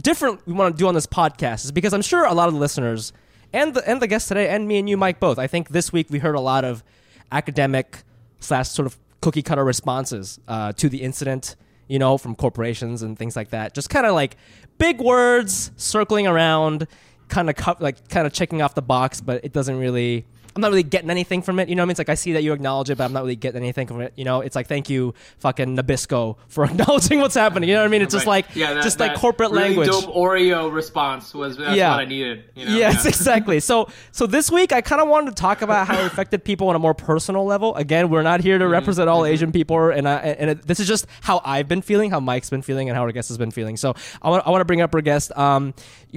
different 0.00 0.46
we 0.46 0.52
want 0.52 0.76
to 0.76 0.78
do 0.78 0.88
on 0.88 0.94
this 0.94 1.06
podcast 1.06 1.64
is 1.64 1.72
because 1.72 1.92
I'm 1.92 2.02
sure 2.02 2.24
a 2.24 2.34
lot 2.34 2.48
of 2.48 2.54
the 2.54 2.60
listeners 2.60 3.12
and 3.52 3.74
the 3.74 3.88
and 3.88 4.00
the 4.00 4.06
guests 4.06 4.28
today, 4.28 4.48
and 4.48 4.68
me 4.68 4.78
and 4.78 4.88
you, 4.88 4.96
Mike, 4.96 5.20
both. 5.20 5.38
I 5.38 5.46
think 5.46 5.70
this 5.70 5.92
week 5.92 6.08
we 6.10 6.18
heard 6.18 6.34
a 6.34 6.40
lot 6.40 6.64
of 6.64 6.84
academic 7.32 8.02
slash 8.40 8.68
sort 8.68 8.86
of 8.86 8.98
cookie 9.20 9.42
cutter 9.42 9.64
responses 9.64 10.38
uh, 10.48 10.72
to 10.72 10.88
the 10.88 11.02
incident 11.02 11.56
you 11.88 11.98
know, 11.98 12.18
from 12.18 12.36
corporations 12.36 13.02
and 13.02 13.18
things 13.18 13.34
like 13.34 13.50
that. 13.50 13.74
Just 13.74 13.90
kind 13.90 14.06
of 14.06 14.14
like 14.14 14.36
big 14.76 15.00
words 15.00 15.72
circling 15.76 16.26
around, 16.26 16.86
kind 17.28 17.50
of 17.50 17.80
like 17.80 18.08
kind 18.08 18.26
of 18.26 18.32
checking 18.32 18.62
off 18.62 18.74
the 18.74 18.82
box, 18.82 19.20
but 19.20 19.44
it 19.44 19.52
doesn't 19.52 19.78
really. 19.78 20.26
I'm 20.58 20.62
not 20.62 20.70
really 20.70 20.82
getting 20.82 21.08
anything 21.08 21.40
from 21.40 21.60
it. 21.60 21.68
You 21.68 21.76
know 21.76 21.82
what 21.82 21.84
I 21.84 21.86
mean? 21.86 21.90
It's 21.92 21.98
like 22.00 22.08
I 22.08 22.16
see 22.16 22.32
that 22.32 22.42
you 22.42 22.52
acknowledge 22.52 22.90
it, 22.90 22.98
but 22.98 23.04
I'm 23.04 23.12
not 23.12 23.22
really 23.22 23.36
getting 23.36 23.62
anything 23.62 23.86
from 23.86 24.00
it. 24.00 24.12
You 24.16 24.24
know, 24.24 24.40
it's 24.40 24.56
like 24.56 24.66
thank 24.66 24.90
you, 24.90 25.14
fucking 25.38 25.76
Nabisco, 25.76 26.36
for 26.48 26.64
acknowledging 26.68 27.20
what's 27.20 27.36
happening. 27.36 27.68
You 27.68 27.76
know 27.76 27.82
what 27.82 27.86
I 27.86 27.90
mean? 27.90 28.02
It's 28.02 28.12
just 28.12 28.26
like 28.26 28.46
yeah, 28.56 28.74
that, 28.74 28.82
just 28.82 28.98
like 28.98 29.14
corporate 29.14 29.52
really 29.52 29.76
language. 29.76 29.86
Dope 29.88 30.12
Oreo 30.12 30.72
response 30.72 31.32
was 31.32 31.56
that's 31.58 31.76
Yeah. 31.76 31.90
what 31.92 32.00
I 32.00 32.04
needed. 32.06 32.42
You 32.56 32.64
know? 32.66 32.76
Yes, 32.76 33.04
Yeah. 33.04 33.08
exactly. 33.10 33.60
So, 33.60 33.88
so 34.10 34.26
this 34.26 34.50
week 34.50 34.72
I 34.72 34.80
kind 34.80 35.00
of 35.00 35.06
wanted 35.06 35.36
to 35.36 35.40
talk 35.40 35.62
about 35.62 35.86
how 35.86 35.96
it 36.00 36.06
affected 36.12 36.42
people 36.42 36.68
on 36.70 36.74
a 36.74 36.80
more 36.80 36.94
personal 36.94 37.44
level. 37.44 37.76
Again, 37.76 38.10
we're 38.10 38.22
not 38.22 38.40
here 38.40 38.58
to 38.58 38.66
represent 38.66 39.08
all 39.08 39.24
Asian 39.26 39.52
people, 39.52 39.90
and 39.90 40.08
I, 40.08 40.16
and 40.16 40.50
it, 40.50 40.66
this 40.66 40.80
is 40.80 40.88
just 40.88 41.06
how 41.20 41.40
I've 41.44 41.68
been 41.68 41.82
feeling, 41.82 42.10
how 42.10 42.18
Mike's 42.18 42.50
been 42.50 42.62
feeling, 42.62 42.88
and 42.88 42.96
how 42.96 43.02
our 43.04 43.12
guest 43.12 43.28
has 43.28 43.38
been 43.38 43.52
feeling. 43.52 43.76
So, 43.76 43.94
I 44.22 44.28
want 44.28 44.44
I 44.44 44.50
want 44.50 44.60
to 44.62 44.64
bring 44.64 44.80
up 44.80 44.92
our 44.92 45.02
guest. 45.02 45.30
Um, 45.38 45.72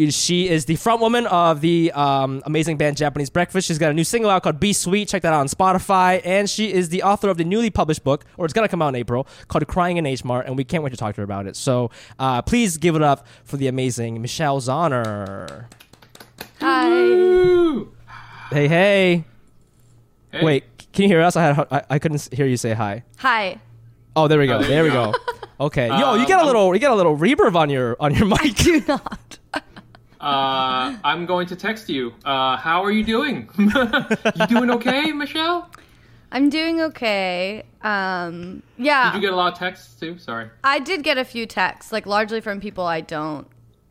she 0.09 0.49
is 0.49 0.65
the 0.65 0.77
front 0.77 0.99
woman 1.01 1.27
of 1.27 1.61
the 1.61 1.91
um, 1.91 2.41
amazing 2.45 2.77
band 2.77 2.97
Japanese 2.97 3.29
Breakfast. 3.29 3.67
She's 3.67 3.77
got 3.77 3.91
a 3.91 3.93
new 3.93 4.05
single 4.05 4.30
out 4.31 4.43
called 4.43 4.59
"Be 4.59 4.73
Sweet." 4.73 5.07
Check 5.09 5.21
that 5.21 5.33
out 5.33 5.39
on 5.41 5.47
Spotify, 5.47 6.21
and 6.25 6.49
she 6.49 6.73
is 6.73 6.89
the 6.89 7.03
author 7.03 7.29
of 7.29 7.37
the 7.37 7.43
newly 7.43 7.69
published 7.69 8.03
book, 8.03 8.25
or 8.37 8.45
it's 8.45 8.53
gonna 8.53 8.67
come 8.67 8.81
out 8.81 8.89
in 8.89 8.95
April, 8.95 9.27
called 9.47 9.67
"Crying 9.67 9.97
in 9.97 10.05
H 10.05 10.23
Mart," 10.25 10.47
and 10.47 10.57
we 10.57 10.63
can't 10.63 10.83
wait 10.83 10.89
to 10.91 10.97
talk 10.97 11.15
to 11.15 11.21
her 11.21 11.25
about 11.25 11.45
it. 11.47 11.55
So, 11.55 11.91
uh, 12.19 12.41
please 12.41 12.77
give 12.77 12.95
it 12.95 13.01
up 13.03 13.25
for 13.43 13.57
the 13.57 13.67
amazing 13.67 14.21
Michelle 14.21 14.59
Zauner. 14.61 15.65
Hi. 16.59 16.89
Woo! 16.89 17.91
Hey, 18.51 18.67
hey. 18.67 19.23
Hey. 20.31 20.43
Wait, 20.43 20.63
can 20.93 21.03
you 21.03 21.07
hear 21.09 21.21
us? 21.21 21.35
I 21.35 21.41
had 21.53 21.67
I, 21.71 21.83
I 21.91 21.99
couldn't 21.99 22.27
hear 22.33 22.45
you 22.45 22.57
say 22.57 22.73
hi. 22.73 23.03
Hi. 23.17 23.59
Oh, 24.15 24.27
there 24.27 24.39
we 24.39 24.47
go. 24.47 24.55
Oh, 24.55 24.59
there 24.59 24.69
there 24.69 24.83
we 24.83 24.89
go. 24.89 25.11
go. 25.11 25.17
Okay. 25.61 25.87
Yo, 25.89 26.15
you 26.15 26.21
Um, 26.21 26.25
get 26.25 26.31
a 26.31 26.37
I'm- 26.37 26.47
little 26.47 26.73
you 26.73 26.79
get 26.79 26.89
a 26.89 26.95
little 26.95 27.15
reverb 27.15 27.55
on 27.55 27.69
your 27.69 27.95
on 27.99 28.15
your 28.15 28.25
mic. 28.25 28.55
Do 28.55 28.81
not. 28.87 29.37
Uh, 30.21 30.95
I'm 31.03 31.25
going 31.25 31.47
to 31.47 31.55
text 31.55 31.89
you. 31.89 32.13
Uh, 32.23 32.55
how 32.57 32.83
are 32.83 32.91
you 32.91 33.03
doing? 33.03 33.49
you 33.57 34.47
doing 34.47 34.69
okay, 34.71 35.11
Michelle? 35.11 35.69
I'm 36.31 36.49
doing 36.49 36.79
okay. 36.81 37.63
Um, 37.81 38.63
yeah, 38.77 39.11
Did 39.11 39.15
you 39.21 39.21
get 39.27 39.33
a 39.33 39.35
lot 39.35 39.51
of 39.53 39.59
texts 39.59 39.99
too? 39.99 40.17
Sorry. 40.17 40.49
I 40.63 40.79
did 40.79 41.03
get 41.03 41.17
a 41.17 41.25
few 41.25 41.45
texts, 41.45 41.91
like 41.91 42.05
largely 42.05 42.39
from 42.39 42.61
people 42.61 42.85
I 42.85 43.01
don't 43.01 43.47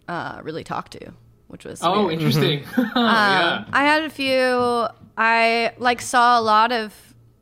uh, 0.09 0.41
really 0.43 0.65
talk 0.65 0.89
to, 0.91 1.13
which 1.49 1.65
was 1.65 1.81
Oh, 1.83 2.07
weird. 2.07 2.15
interesting. 2.15 2.61
Mm-hmm. 2.63 2.81
yeah. 2.99 3.65
Um, 3.67 3.71
I 3.73 3.85
had 3.85 4.05
a 4.05 4.11
few. 4.11 4.87
I 5.19 5.73
like 5.79 6.01
saw 6.01 6.39
a 6.39 6.43
lot 6.43 6.73
of 6.73 6.95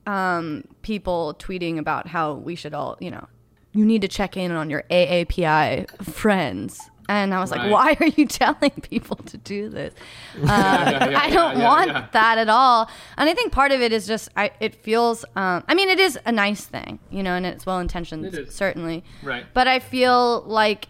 um, 0.07 0.65
people 0.83 1.37
tweeting 1.39 1.79
about 1.79 2.09
how 2.09 2.33
we 2.35 2.55
should 2.57 2.75
all, 2.75 2.97
you 2.99 3.11
know, 3.11 3.27
you 3.73 3.85
need 3.85 4.01
to 4.03 4.09
check 4.09 4.37
in 4.37 4.51
on 4.51 4.69
your 4.71 4.83
AAPI 4.91 6.03
friends. 6.13 6.81
And 7.09 7.33
I 7.35 7.41
was 7.41 7.51
like, 7.51 7.61
Right. 7.63 7.71
why 7.71 7.97
are 8.01 8.07
you 8.07 8.27
telling 8.43 8.71
people 8.83 9.17
to 9.17 9.39
do 9.39 9.69
this? 9.71 9.95
Uh, 10.37 10.41
yeah, 10.47 11.11
yeah, 11.11 11.21
I 11.21 11.31
don't 11.31 11.59
yeah, 11.59 11.65
want 11.65 11.89
yeah. 11.91 12.07
that 12.13 12.37
at 12.39 12.49
all. 12.51 12.91
And 13.17 13.29
I 13.31 13.35
think 13.35 13.51
part 13.51 13.73
of 13.73 13.81
it 13.81 13.93
is 13.93 14.07
just, 14.07 14.29
I, 14.37 14.51
it 14.61 14.75
feels, 14.77 15.25
um, 15.35 15.65
I 15.69 15.75
mean, 15.75 15.89
it 15.89 15.99
is 15.99 16.19
a 16.27 16.33
nice 16.33 16.65
thing, 16.67 16.99
you 17.11 17.23
know, 17.23 17.33
and 17.35 17.47
it's 17.47 17.65
well 17.65 17.79
intentioned, 17.81 18.27
It 18.27 18.35
is. 18.35 18.55
certainly. 18.55 19.05
Right. 19.23 19.47
But 19.55 19.67
I 19.69 19.79
feel 19.79 20.43
like 20.43 20.89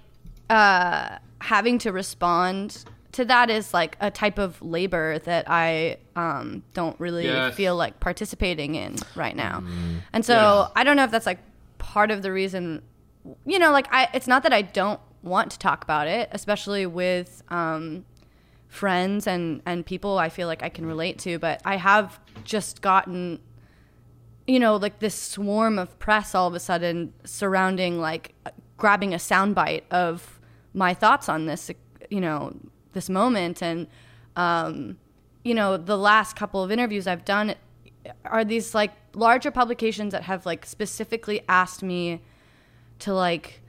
uh, 0.50 1.18
having 1.40 1.78
to 1.78 1.92
respond 1.92 2.84
to 3.12 3.25
that 3.25 3.48
is 3.50 3.72
like 3.72 3.96
a 4.00 4.10
type 4.10 4.38
of 4.38 4.60
labor 4.62 5.18
that 5.20 5.44
I 5.48 5.98
um, 6.16 6.62
don't 6.75 6.98
really 7.00 7.25
Yes. 7.26 7.54
feel 7.54 7.76
like 7.76 8.00
participating 8.00 8.75
in 8.75 8.96
right 9.14 9.34
now. 9.37 9.62
And 10.12 10.25
so 10.25 10.34
Yes. 10.62 10.72
I 10.76 10.84
don't 10.84 10.96
know 10.96 11.04
if 11.04 11.10
that's 11.10 11.26
like 11.26 11.38
part 11.78 12.10
of 12.10 12.22
the 12.22 12.32
reason, 12.32 12.82
you 13.46 13.58
know, 13.58 13.70
like 13.72 13.87
I, 13.92 14.08
it's 14.14 14.26
not 14.26 14.42
that 14.42 14.52
I 14.52 14.62
don't 14.62 15.00
want 15.22 15.50
to 15.52 15.58
talk 15.58 15.82
about 15.84 16.06
it, 16.06 16.28
especially 16.32 16.87
with 16.87 17.42
um, 17.48 18.04
friends 18.68 19.26
and, 19.26 19.62
and 19.66 19.84
people 19.84 20.18
I 20.18 20.28
feel 20.28 20.46
like 20.46 20.62
I 20.62 20.68
can 20.68 20.87
relate 20.87 21.18
to, 21.20 21.38
but 21.38 21.60
I 21.64 21.76
have 21.76 22.20
just 22.44 22.82
gotten 22.82 23.40
you 24.46 24.58
know, 24.58 24.76
like 24.76 24.98
this 24.98 25.14
swarm 25.14 25.78
of 25.78 25.98
press 25.98 26.34
all 26.34 26.48
of 26.48 26.54
a 26.54 26.60
sudden 26.60 27.12
surrounding 27.25 28.00
like 28.00 28.34
grabbing 28.78 29.12
a 29.12 29.18
soundbite 29.18 29.82
of 29.90 30.40
my 30.72 30.94
thoughts 30.94 31.28
on 31.28 31.44
this 31.44 31.70
you 32.10 32.20
know, 32.20 32.56
this 32.92 33.10
moment. 33.10 33.62
And, 33.62 33.87
um, 34.37 34.96
you 35.44 35.54
know, 35.54 35.76
the 35.76 35.98
last 35.98 36.37
couple 36.37 36.62
of 36.62 36.70
interviews 36.70 37.06
I've 37.06 37.25
done 37.25 37.54
are 38.25 38.44
these 38.44 38.75
like 38.75 38.92
larger 39.14 39.50
publications 39.50 40.12
that 40.12 40.22
have 40.22 40.46
like 40.46 40.64
specifically 40.64 41.42
asked 41.48 41.82
me 41.82 42.22
to 43.00 43.12
like, 43.12 43.60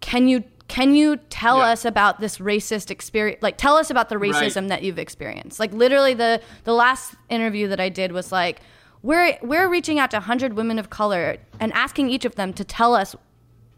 can 0.00 0.28
you 0.28 0.44
can 0.68 0.94
you 0.94 1.16
tell 1.30 1.58
Yeah. 1.58 1.64
us 1.72 1.84
about 1.84 2.20
this 2.20 2.38
racist 2.38 2.90
experience 2.90 3.42
like 3.42 3.56
tell 3.56 3.76
us 3.76 3.90
about 3.90 4.08
the 4.08 4.18
Right. 4.18 4.32
racism 4.32 4.68
that 4.68 4.82
you've 4.82 4.98
experienced 4.98 5.58
like 5.60 5.72
literally 5.72 6.14
the 6.14 6.40
the 6.64 6.72
last 6.72 7.14
interview 7.28 7.66
that 7.68 7.80
i 7.80 7.88
did 7.88 8.12
was 8.12 8.30
like 8.32 8.60
we're 9.02 9.36
we're 9.42 9.68
reaching 9.68 9.98
out 9.98 10.10
to 10.12 10.18
100 10.18 10.54
women 10.54 10.78
of 10.78 10.90
color 10.90 11.36
and 11.58 11.72
asking 11.72 12.08
each 12.10 12.24
of 12.24 12.34
them 12.36 12.52
to 12.52 12.64
tell 12.64 12.94
us 12.94 13.16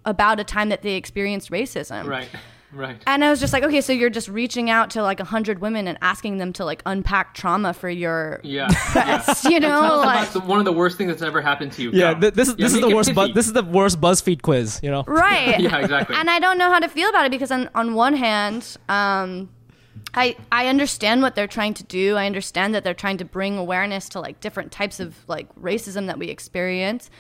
about 0.05 0.39
a 0.41 0.45
time 0.45 0.69
that 0.69 0.83
they 0.83 0.95
experienced 0.95 1.51
racism 1.51 2.07
Right. 2.07 2.29
Right. 2.73 3.03
and 3.07 3.25
i 3.25 3.31
was 3.31 3.39
just 3.41 3.53
like 3.53 3.63
okay 3.63 3.81
so 3.81 3.93
you're 3.93 4.11
just 4.11 4.29
reaching 4.29 4.71
out 4.71 4.91
to 4.91 5.03
like 5.03 5.21
a 5.21 5.25
100 5.25 5.61
women 5.61 5.87
and 5.87 5.99
asking 6.01 6.39
them 6.39 6.53
to 6.55 6.65
like 6.65 6.83
unpack 6.87 7.35
trauma 7.35 7.75
for 7.75 7.89
your 7.91 8.41
Yeah. 8.43 8.69
yeah. 8.95 9.35
you 9.45 9.61
know 9.67 9.69
Tell 9.83 9.97
like 9.99 10.31
the, 10.33 10.41
one 10.41 10.59
of 10.59 10.65
the 10.65 10.73
worst 10.73 10.97
things 10.99 11.11
that's 11.11 11.23
ever 11.23 11.41
happened 11.41 11.73
to 11.73 11.83
you. 11.83 11.91
Yeah, 11.93 12.15
th- 12.15 12.35
this 12.35 12.49
is 12.49 12.55
Yeah, 12.59 12.65
this 12.67 12.75
is 12.75 12.81
the 12.81 12.95
worst. 12.95 13.15
Bu- 13.17 13.33
this 13.33 13.47
is 13.47 13.53
the 13.53 13.63
worst 13.63 14.01
BuzzFeed 14.01 14.43
quiz. 14.43 14.81
You 14.83 14.91
know. 14.91 15.05
right 15.07 15.61
Yeah, 15.67 15.79
exactly. 15.79 16.17
and 16.17 16.31
i 16.31 16.39
don't 16.39 16.59
know 16.59 16.71
how 16.71 16.79
to 16.79 16.89
feel 16.89 17.09
about 17.09 17.27
it 17.27 17.31
because 17.31 17.51
on, 17.51 17.69
on 17.75 17.95
one 17.95 18.15
hand 18.15 18.77
um, 18.89 19.51
I, 20.15 20.37
I 20.51 20.67
understand 20.69 21.23
what 21.23 21.35
they're 21.35 21.47
trying 21.47 21.75
to 21.75 21.85
do 21.85 22.17
i 22.17 22.27
understand 22.27 22.75
that 22.75 22.85
they're 22.85 22.95
trying 22.95 23.19
to 23.19 23.25
bring 23.25 23.59
awareness 23.59 24.09
to 24.11 24.21
like 24.21 24.41
different 24.41 24.73
types 24.73 25.01
of 25.01 25.17
like 25.29 25.55
racism 25.57 26.07
that 26.07 26.19
we 26.19 26.29
experience 26.29 27.11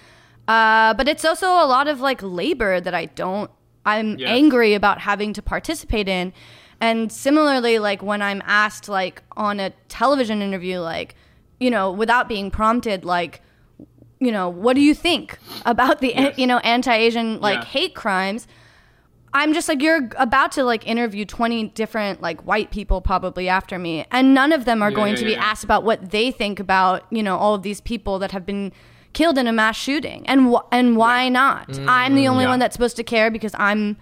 uh, 0.48 0.92
but 0.94 1.08
it's 1.08 1.24
also 1.24 1.46
a 1.46 1.66
lot 1.66 1.88
of 1.88 2.00
like 2.00 2.20
labor 2.22 2.80
that 2.80 2.94
i 2.94 3.04
don't 3.06 3.50
i'm 3.86 4.16
Yes. 4.18 4.28
angry 4.30 4.74
about 4.74 5.00
having 5.00 5.32
to 5.32 5.42
participate 5.42 6.08
in 6.08 6.32
and 6.80 7.10
similarly 7.12 7.78
like 7.78 8.02
when 8.02 8.22
i'm 8.22 8.42
asked 8.46 8.88
like 8.88 9.22
on 9.36 9.60
a 9.60 9.70
television 9.88 10.42
interview 10.42 10.78
like 10.78 11.14
you 11.60 11.70
know 11.70 11.90
without 11.90 12.28
being 12.28 12.50
prompted 12.50 13.04
like 13.04 13.40
you 14.20 14.30
know, 14.30 14.48
what 14.48 14.74
do 14.76 14.80
you 14.80 14.94
think 14.94 15.36
about 15.66 16.00
the 16.00 16.12
Yes. 16.14 16.38
you 16.38 16.46
know 16.46 16.58
anti-Asian 16.58 17.40
like 17.40 17.58
Yeah. 17.58 17.64
hate 17.64 17.94
crimes? 17.96 18.46
I'm 19.34 19.52
just 19.52 19.68
like 19.68 19.82
you're 19.82 20.08
about 20.16 20.52
to 20.52 20.62
like 20.62 20.86
interview 20.86 21.24
20 21.24 21.64
different 21.70 22.22
like 22.22 22.40
white 22.46 22.70
people 22.70 23.00
probably 23.00 23.48
after 23.48 23.80
me 23.80 24.04
and 24.12 24.32
none 24.32 24.52
of 24.52 24.64
them 24.64 24.80
are 24.80 24.90
Yeah, 24.90 24.94
going 24.96 25.14
yeah, 25.14 25.18
to 25.20 25.24
be 25.24 25.34
asked 25.34 25.64
about 25.64 25.82
what 25.82 26.12
they 26.12 26.30
think 26.30 26.60
about, 26.60 27.04
you 27.10 27.20
know, 27.22 27.36
all 27.36 27.54
of 27.56 27.62
these 27.62 27.80
people 27.80 28.20
that 28.20 28.30
have 28.30 28.46
been 28.46 28.70
killed 29.12 29.38
in 29.38 29.46
a 29.46 29.52
mass 29.52 29.76
shooting. 29.76 30.24
And 30.26 30.52
wh- 30.52 30.66
and 30.70 30.96
why 30.96 31.28
not? 31.28 31.78
I'm 31.86 32.14
the 32.14 32.28
only 32.28 32.42
Mm, 32.44 32.46
yeah. 32.46 32.50
one 32.50 32.58
that's 32.58 32.74
supposed 32.74 32.96
to 32.96 33.04
care 33.04 33.30
because 33.30 33.54
I'm 33.58 33.96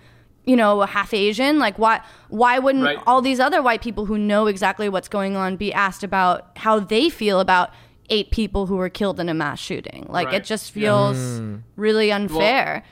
you 0.46 0.56
know, 0.56 0.80
half 0.80 1.12
Asian. 1.12 1.58
Like, 1.58 1.78
why? 1.78 2.00
Why 2.28 2.58
wouldn't 2.58 2.82
Right. 2.84 2.98
all 3.06 3.20
these 3.20 3.38
other 3.38 3.60
white 3.62 3.82
people 3.82 4.06
who 4.06 4.16
know 4.16 4.46
exactly 4.46 4.88
what's 4.88 5.06
going 5.06 5.36
on 5.36 5.56
be 5.56 5.70
asked 5.72 6.02
about 6.02 6.46
how 6.56 6.80
they 6.80 7.10
feel 7.10 7.40
about 7.40 7.70
eight 8.08 8.30
people 8.30 8.66
who 8.66 8.76
were 8.76 8.88
killed 8.88 9.20
in 9.20 9.28
a 9.28 9.34
mass 9.34 9.60
shooting? 9.60 10.06
Like, 10.08 10.28
Right. 10.28 10.36
it 10.36 10.44
just 10.44 10.74
Yeah. 10.74 10.80
feels 11.12 11.42
really 11.76 12.10
unfair. 12.10 12.82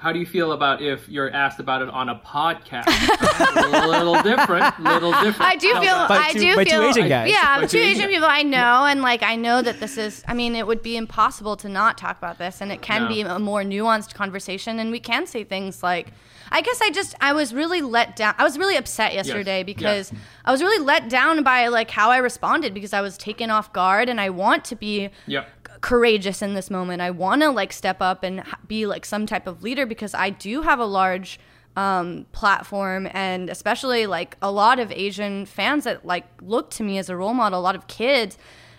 How 0.00 0.12
do 0.12 0.18
you 0.18 0.24
feel 0.26 0.52
about 0.52 0.80
if 0.80 1.08
you're 1.10 1.30
asked 1.30 1.60
about 1.60 1.82
it 1.82 1.90
on 1.90 2.08
a 2.08 2.14
podcast? 2.16 2.86
a 2.88 3.86
little 3.86 4.14
different. 4.22 4.80
Little 4.80 5.12
different. 5.12 5.40
I 5.42 5.56
do 5.56 5.70
feel. 5.72 5.80
that? 5.82 6.08
By 6.08 6.16
I 6.28 6.32
two- 6.32 6.38
do 6.40 6.56
by 6.56 6.64
two. 6.64 6.82
Asian 6.82 7.08
guys. 7.08 7.30
Yeah, 7.30 7.56
By 7.60 7.66
two 7.66 7.68
two 7.68 7.78
Asian 7.84 7.96
Asian- 7.98 8.08
people 8.10 8.26
I 8.28 8.42
know, 8.42 8.86
and 8.86 9.02
like 9.02 9.22
I 9.22 9.36
know 9.36 9.60
that 9.60 9.78
this 9.78 9.98
is. 9.98 10.24
I 10.26 10.32
mean, 10.34 10.56
it 10.56 10.66
would 10.66 10.82
be 10.82 10.96
impossible 10.96 11.56
to 11.58 11.68
not 11.68 11.98
talk 11.98 12.16
about 12.16 12.38
this, 12.38 12.60
and 12.62 12.72
it 12.72 12.80
can 12.82 13.02
No. 13.02 13.08
be 13.08 13.20
a 13.20 13.38
more 13.38 13.62
nuanced 13.62 14.14
conversation, 14.14 14.78
and 14.78 14.90
we 14.90 15.00
can 15.00 15.26
say 15.26 15.44
things 15.44 15.82
like. 15.82 16.08
I 16.52 16.62
guess 16.62 16.80
I 16.82 16.90
just 16.90 17.14
I 17.20 17.32
was 17.32 17.54
really 17.54 17.80
let 17.80 18.16
down. 18.16 18.34
I 18.36 18.42
was 18.42 18.58
really 18.58 18.76
upset 18.76 19.14
yesterday 19.14 19.58
Yes. 19.58 19.64
because 19.66 20.12
I 20.44 20.50
was 20.50 20.60
really 20.62 20.84
let 20.84 21.08
down 21.08 21.44
by 21.44 21.68
like 21.68 21.90
how 21.92 22.10
I 22.10 22.16
responded 22.16 22.74
because 22.74 22.92
I 22.92 23.02
was 23.02 23.16
taken 23.16 23.50
off 23.50 23.72
guard, 23.72 24.08
and 24.08 24.20
I 24.20 24.30
want 24.30 24.64
to 24.64 24.74
be 24.74 25.10
Yep. 25.28 25.48
Courageous 25.80 26.42
in 26.42 26.54
this 26.54 26.70
moment. 26.70 27.00
I 27.00 27.10
want 27.10 27.42
to 27.42 27.50
like 27.50 27.72
step 27.72 28.00
up 28.00 28.22
and 28.22 28.42
be 28.66 28.86
like 28.86 29.04
some 29.04 29.26
type 29.26 29.46
of 29.46 29.62
leader 29.62 29.86
because 29.86 30.14
I 30.14 30.30
do 30.30 30.62
have 30.62 30.78
a 30.78 30.84
large 30.84 31.38
um, 31.76 32.26
platform 32.32 33.08
and 33.12 33.48
especially 33.48 34.06
like 34.06 34.36
a 34.42 34.50
lot 34.50 34.78
of 34.78 34.90
Asian 34.92 35.46
fans 35.46 35.84
that 35.84 36.04
like 36.04 36.26
look 36.42 36.70
to 36.72 36.82
me 36.82 36.98
as 36.98 37.08
a 37.08 37.16
role 37.16 37.34
model, 37.34 37.58
a 37.58 37.62
lot 37.62 37.74
of 37.74 37.86
kids. 37.86 38.36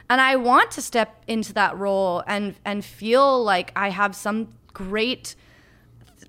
And 0.10 0.20
I 0.20 0.36
want 0.36 0.72
to 0.72 0.82
step 0.82 1.24
into 1.28 1.54
that 1.54 1.78
role 1.78 2.24
and 2.28 2.56
and 2.66 2.84
feel 2.84 3.44
like 3.44 3.72
I 3.76 3.90
have 3.90 4.16
some 4.16 4.50
great 4.74 5.36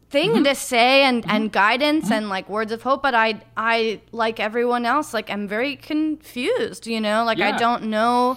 thing 0.09 0.33
mm-hmm. 0.33 0.45
to 0.45 0.55
say 0.55 1.03
and, 1.03 1.23
mm-hmm. 1.23 1.31
and 1.31 1.53
guidance 1.53 2.05
mm-hmm. 2.05 2.13
and 2.13 2.29
like 2.29 2.49
words 2.49 2.71
of 2.71 2.83
hope 2.83 3.03
but 3.03 3.15
i 3.15 3.41
i 3.57 3.99
like 4.13 4.39
everyone 4.39 4.85
else 4.85 5.15
like 5.15 5.31
i'm 5.31 5.49
very 5.49 5.75
confused 5.75 6.87
you 6.87 7.01
know? 7.01 7.25
Like 7.25 7.41
i 7.41 7.57
don't 7.57 7.85
know 7.85 8.37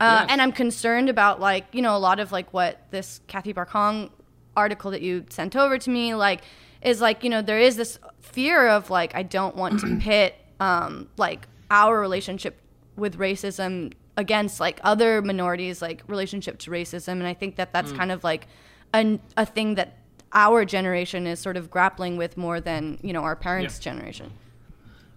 uh, 0.00 0.20
Yes. 0.22 0.26
and 0.30 0.42
i'm 0.42 0.52
concerned 0.52 1.08
about 1.08 1.40
like 1.40 1.66
you 1.72 1.82
know 1.82 1.96
a 1.96 1.98
lot 1.98 2.18
of 2.20 2.32
like 2.32 2.52
what 2.52 2.80
this 2.90 3.20
Cathy 3.26 3.52
Park 3.52 3.70
Hong 3.70 4.10
article 4.56 4.90
that 4.90 5.02
you 5.02 5.24
sent 5.30 5.56
over 5.56 5.78
to 5.78 5.90
me 5.90 6.14
like 6.14 6.42
is 6.82 7.00
like 7.00 7.24
you 7.24 7.30
know 7.30 7.42
there 7.42 7.58
is 7.60 7.76
this 7.76 7.98
fear 8.20 8.68
of 8.68 8.90
like 8.90 9.14
i 9.14 9.22
don't 9.22 9.56
want 9.56 9.80
to 9.80 9.96
pit 10.00 10.34
um 10.60 11.08
like 11.16 11.46
our 11.70 11.98
relationship 12.00 12.60
with 12.96 13.18
racism 13.18 13.92
against 14.16 14.60
like 14.60 14.78
other 14.84 15.20
minorities 15.22 15.82
like 15.82 16.02
relationship 16.06 16.58
to 16.58 16.70
racism 16.70 17.12
and 17.14 17.26
i 17.26 17.34
think 17.34 17.56
that 17.56 17.72
that's 17.72 17.90
kind 17.92 18.12
of 18.12 18.22
like 18.22 18.46
a, 18.92 19.18
a 19.36 19.44
thing 19.46 19.74
that 19.74 19.98
our 20.32 20.64
generation 20.64 21.26
is 21.26 21.38
sort 21.40 21.56
of 21.56 21.70
grappling 21.70 22.16
with 22.16 22.36
more 22.36 22.60
than 22.60 22.98
you 23.02 23.12
know 23.12 23.22
our 23.22 23.36
parents' 23.36 23.78
Yeah. 23.78 23.92
generation. 23.92 24.32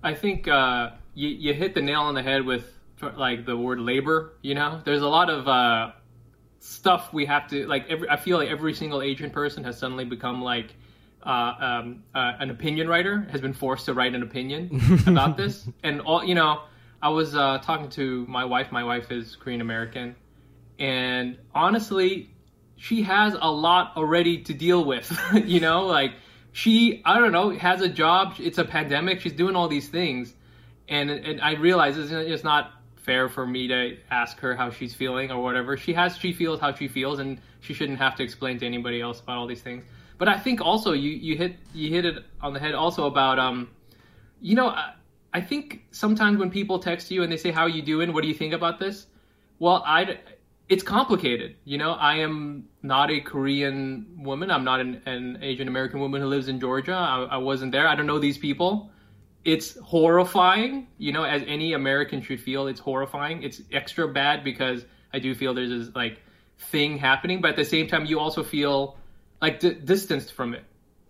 I 0.03 0.13
think 0.13 0.47
uh, 0.47 0.91
you, 1.15 1.29
you 1.29 1.53
hit 1.55 1.73
the 1.73 1.81
nail 1.81 2.01
on 2.01 2.13
the 2.13 2.21
head 2.21 2.45
with 2.45 2.76
like 3.01 3.45
the 3.45 3.57
word 3.57 3.79
labor. 3.79 4.33
You 4.41 4.55
know, 4.55 4.81
there's 4.83 5.01
a 5.01 5.07
lot 5.07 5.29
of 5.29 5.47
uh, 5.47 5.91
stuff 6.59 7.13
we 7.13 7.25
have 7.25 7.47
to 7.49 7.67
like. 7.67 7.89
Every 7.89 8.09
I 8.09 8.17
feel 8.17 8.37
like 8.37 8.49
every 8.49 8.73
single 8.73 9.01
Asian 9.01 9.29
person 9.31 9.63
has 9.63 9.77
suddenly 9.77 10.05
become 10.05 10.41
like 10.41 10.75
uh, 11.23 11.53
um, 11.59 12.03
uh, 12.13 12.33
an 12.39 12.49
opinion 12.49 12.87
writer, 12.87 13.27
has 13.31 13.41
been 13.41 13.53
forced 13.53 13.85
to 13.85 13.93
write 13.93 14.15
an 14.15 14.23
opinion 14.23 14.81
about 15.07 15.37
this, 15.37 15.67
and 15.83 16.01
all 16.01 16.23
you 16.23 16.35
know. 16.35 16.61
I 16.99 17.09
was 17.09 17.35
uh, 17.35 17.59
talking 17.59 17.89
to 17.91 18.25
my 18.27 18.45
wife. 18.45 18.71
My 18.71 18.83
wife 18.83 19.11
is 19.11 19.35
Korean 19.35 19.61
American, 19.61 20.15
and 20.79 21.37
honestly, 21.53 22.31
she 22.75 23.03
has 23.03 23.35
a 23.39 23.51
lot 23.51 23.93
already 23.95 24.41
to 24.43 24.53
deal 24.53 24.83
with. 24.83 25.15
you 25.45 25.59
know, 25.59 25.85
like 25.85 26.13
she, 26.53 27.03
I 27.05 27.19
don't 27.19 27.31
know, 27.31 27.51
has 27.51 27.81
a 27.81 27.87
job. 27.87 28.33
It's 28.39 28.57
a 28.57 28.65
pandemic. 28.65 29.21
She's 29.21 29.33
doing 29.33 29.55
all 29.55 29.67
these 29.67 29.87
things, 29.87 30.33
and 30.89 31.11
and 31.11 31.39
I 31.39 31.53
realize 31.53 31.99
it's, 31.99 32.11
it's 32.11 32.43
not 32.43 32.71
fair 33.07 33.29
for 33.29 33.47
me 33.47 33.67
to 33.69 33.97
ask 34.11 34.39
her 34.41 34.55
how 34.55 34.69
she's 34.69 34.93
feeling 34.93 35.31
or 35.31 35.41
whatever. 35.41 35.77
She 35.77 35.93
has, 35.93 36.15
she 36.17 36.33
feels 36.33 36.59
how 36.59 36.73
she 36.73 36.87
feels, 36.87 37.17
and 37.17 37.39
she 37.61 37.73
shouldn't 37.73 37.97
have 37.97 38.15
to 38.17 38.23
explain 38.23 38.59
to 38.59 38.65
anybody 38.67 39.01
else 39.01 39.19
about 39.19 39.37
all 39.37 39.47
these 39.47 39.61
things. 39.61 39.83
But 40.19 40.27
I 40.27 40.37
think 40.37 40.61
also 40.61 40.93
you 40.93 41.11
you 41.11 41.37
hit 41.37 41.55
you 41.73 41.89
hit 41.89 42.05
it 42.05 42.23
on 42.41 42.53
the 42.53 42.59
head 42.59 42.75
also 42.75 43.07
about 43.07 43.39
um, 43.39 43.69
you 44.41 44.55
know. 44.55 44.67
I, 44.67 44.93
I 45.33 45.41
think 45.41 45.83
sometimes 45.91 46.39
when 46.39 46.49
people 46.49 46.79
text 46.79 47.11
you 47.11 47.21
and 47.21 47.31
they 47.31 47.37
say, 47.37 47.51
"How 47.51 47.67
you 47.67 47.81
doing? 47.81 48.13
What 48.13 48.21
do 48.23 48.27
you 48.27 48.33
think 48.33 48.53
about 48.53 48.79
this?" 48.79 49.07
Well, 49.59 49.83
I 49.85 50.17
it's 50.69 50.83
complicated. 50.83 51.55
You 51.65 51.77
know, 51.77 51.91
I 51.91 52.15
am 52.15 52.67
not 52.81 53.11
a 53.11 53.19
Korean 53.19 54.07
woman. 54.17 54.49
I'm 54.49 54.63
not 54.63 54.79
an, 54.79 55.01
an 55.05 55.39
Asian 55.41 55.67
American 55.67 55.99
woman 55.99 56.21
who 56.21 56.27
lives 56.27 56.47
in 56.47 56.59
Georgia. 56.59 56.93
I, 56.93 57.23
I 57.31 57.37
wasn't 57.37 57.71
there. 57.71 57.87
I 57.87 57.95
don't 57.95 58.07
know 58.07 58.19
these 58.19 58.37
people. 58.37 58.89
It's 59.53 59.77
horrifying. 59.79 60.87
You 60.97 61.13
know, 61.13 61.23
as 61.23 61.41
any 61.47 61.73
American 61.73 62.21
should 62.21 62.41
feel, 62.41 62.67
it's 62.67 62.79
horrifying. 62.81 63.43
It's 63.43 63.61
extra 63.71 64.05
bad 64.07 64.43
because 64.43 64.85
I 65.13 65.19
do 65.19 65.33
feel 65.35 65.53
there's 65.53 65.69
this 65.69 65.95
like 65.95 66.19
thing 66.71 66.97
happening, 66.97 67.39
but 67.41 67.51
at 67.51 67.55
the 67.55 67.65
same 67.65 67.87
time, 67.87 68.05
you 68.05 68.19
also 68.19 68.43
feel 68.43 68.97
like 69.41 69.59
d- 69.61 69.73
distanced 69.93 70.33
from 70.33 70.53
it. 70.53 70.63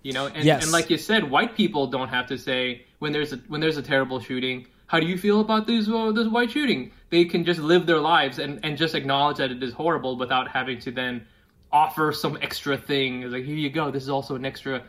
You 0.04 0.14
know, 0.14 0.28
and, 0.28 0.44
Yes. 0.46 0.64
and 0.64 0.72
like 0.72 0.90
you 0.92 0.98
said, 0.98 1.30
white 1.30 1.56
people 1.56 1.88
don't 1.88 2.10
have 2.10 2.28
to 2.28 2.38
say 2.38 2.86
when 3.00 3.12
there's 3.12 3.34
a 3.34 3.38
when 3.52 3.60
there's 3.60 3.78
a 3.78 3.82
terrible 3.82 4.20
shooting. 4.20 4.68
How 4.86 5.00
do 5.02 5.08
you 5.08 5.18
feel 5.18 5.42
about 5.42 5.68
this 5.68 5.90
uh, 5.90 6.12
this 6.14 6.28
white 6.28 6.52
shooting? 6.52 6.92
They 7.10 7.26
can 7.26 7.44
just 7.44 7.60
live 7.60 7.86
their 7.88 8.00
lives 8.00 8.38
and, 8.40 8.60
and 8.64 8.78
just 8.78 8.94
acknowledge 8.96 9.38
that 9.38 9.52
it 9.52 9.62
is 9.64 9.74
horrible 9.74 10.16
without 10.18 10.48
having 10.50 10.80
to 10.82 10.92
then 10.92 11.26
offer 11.72 12.14
some 12.14 12.38
extra 12.42 12.78
thing. 12.78 13.24
It's 13.24 13.34
like 13.34 13.44
here 13.46 13.56
you 13.56 13.70
go. 13.72 13.90
This 13.92 14.04
is 14.04 14.10
also 14.10 14.36
an 14.36 14.46
extra. 14.46 14.84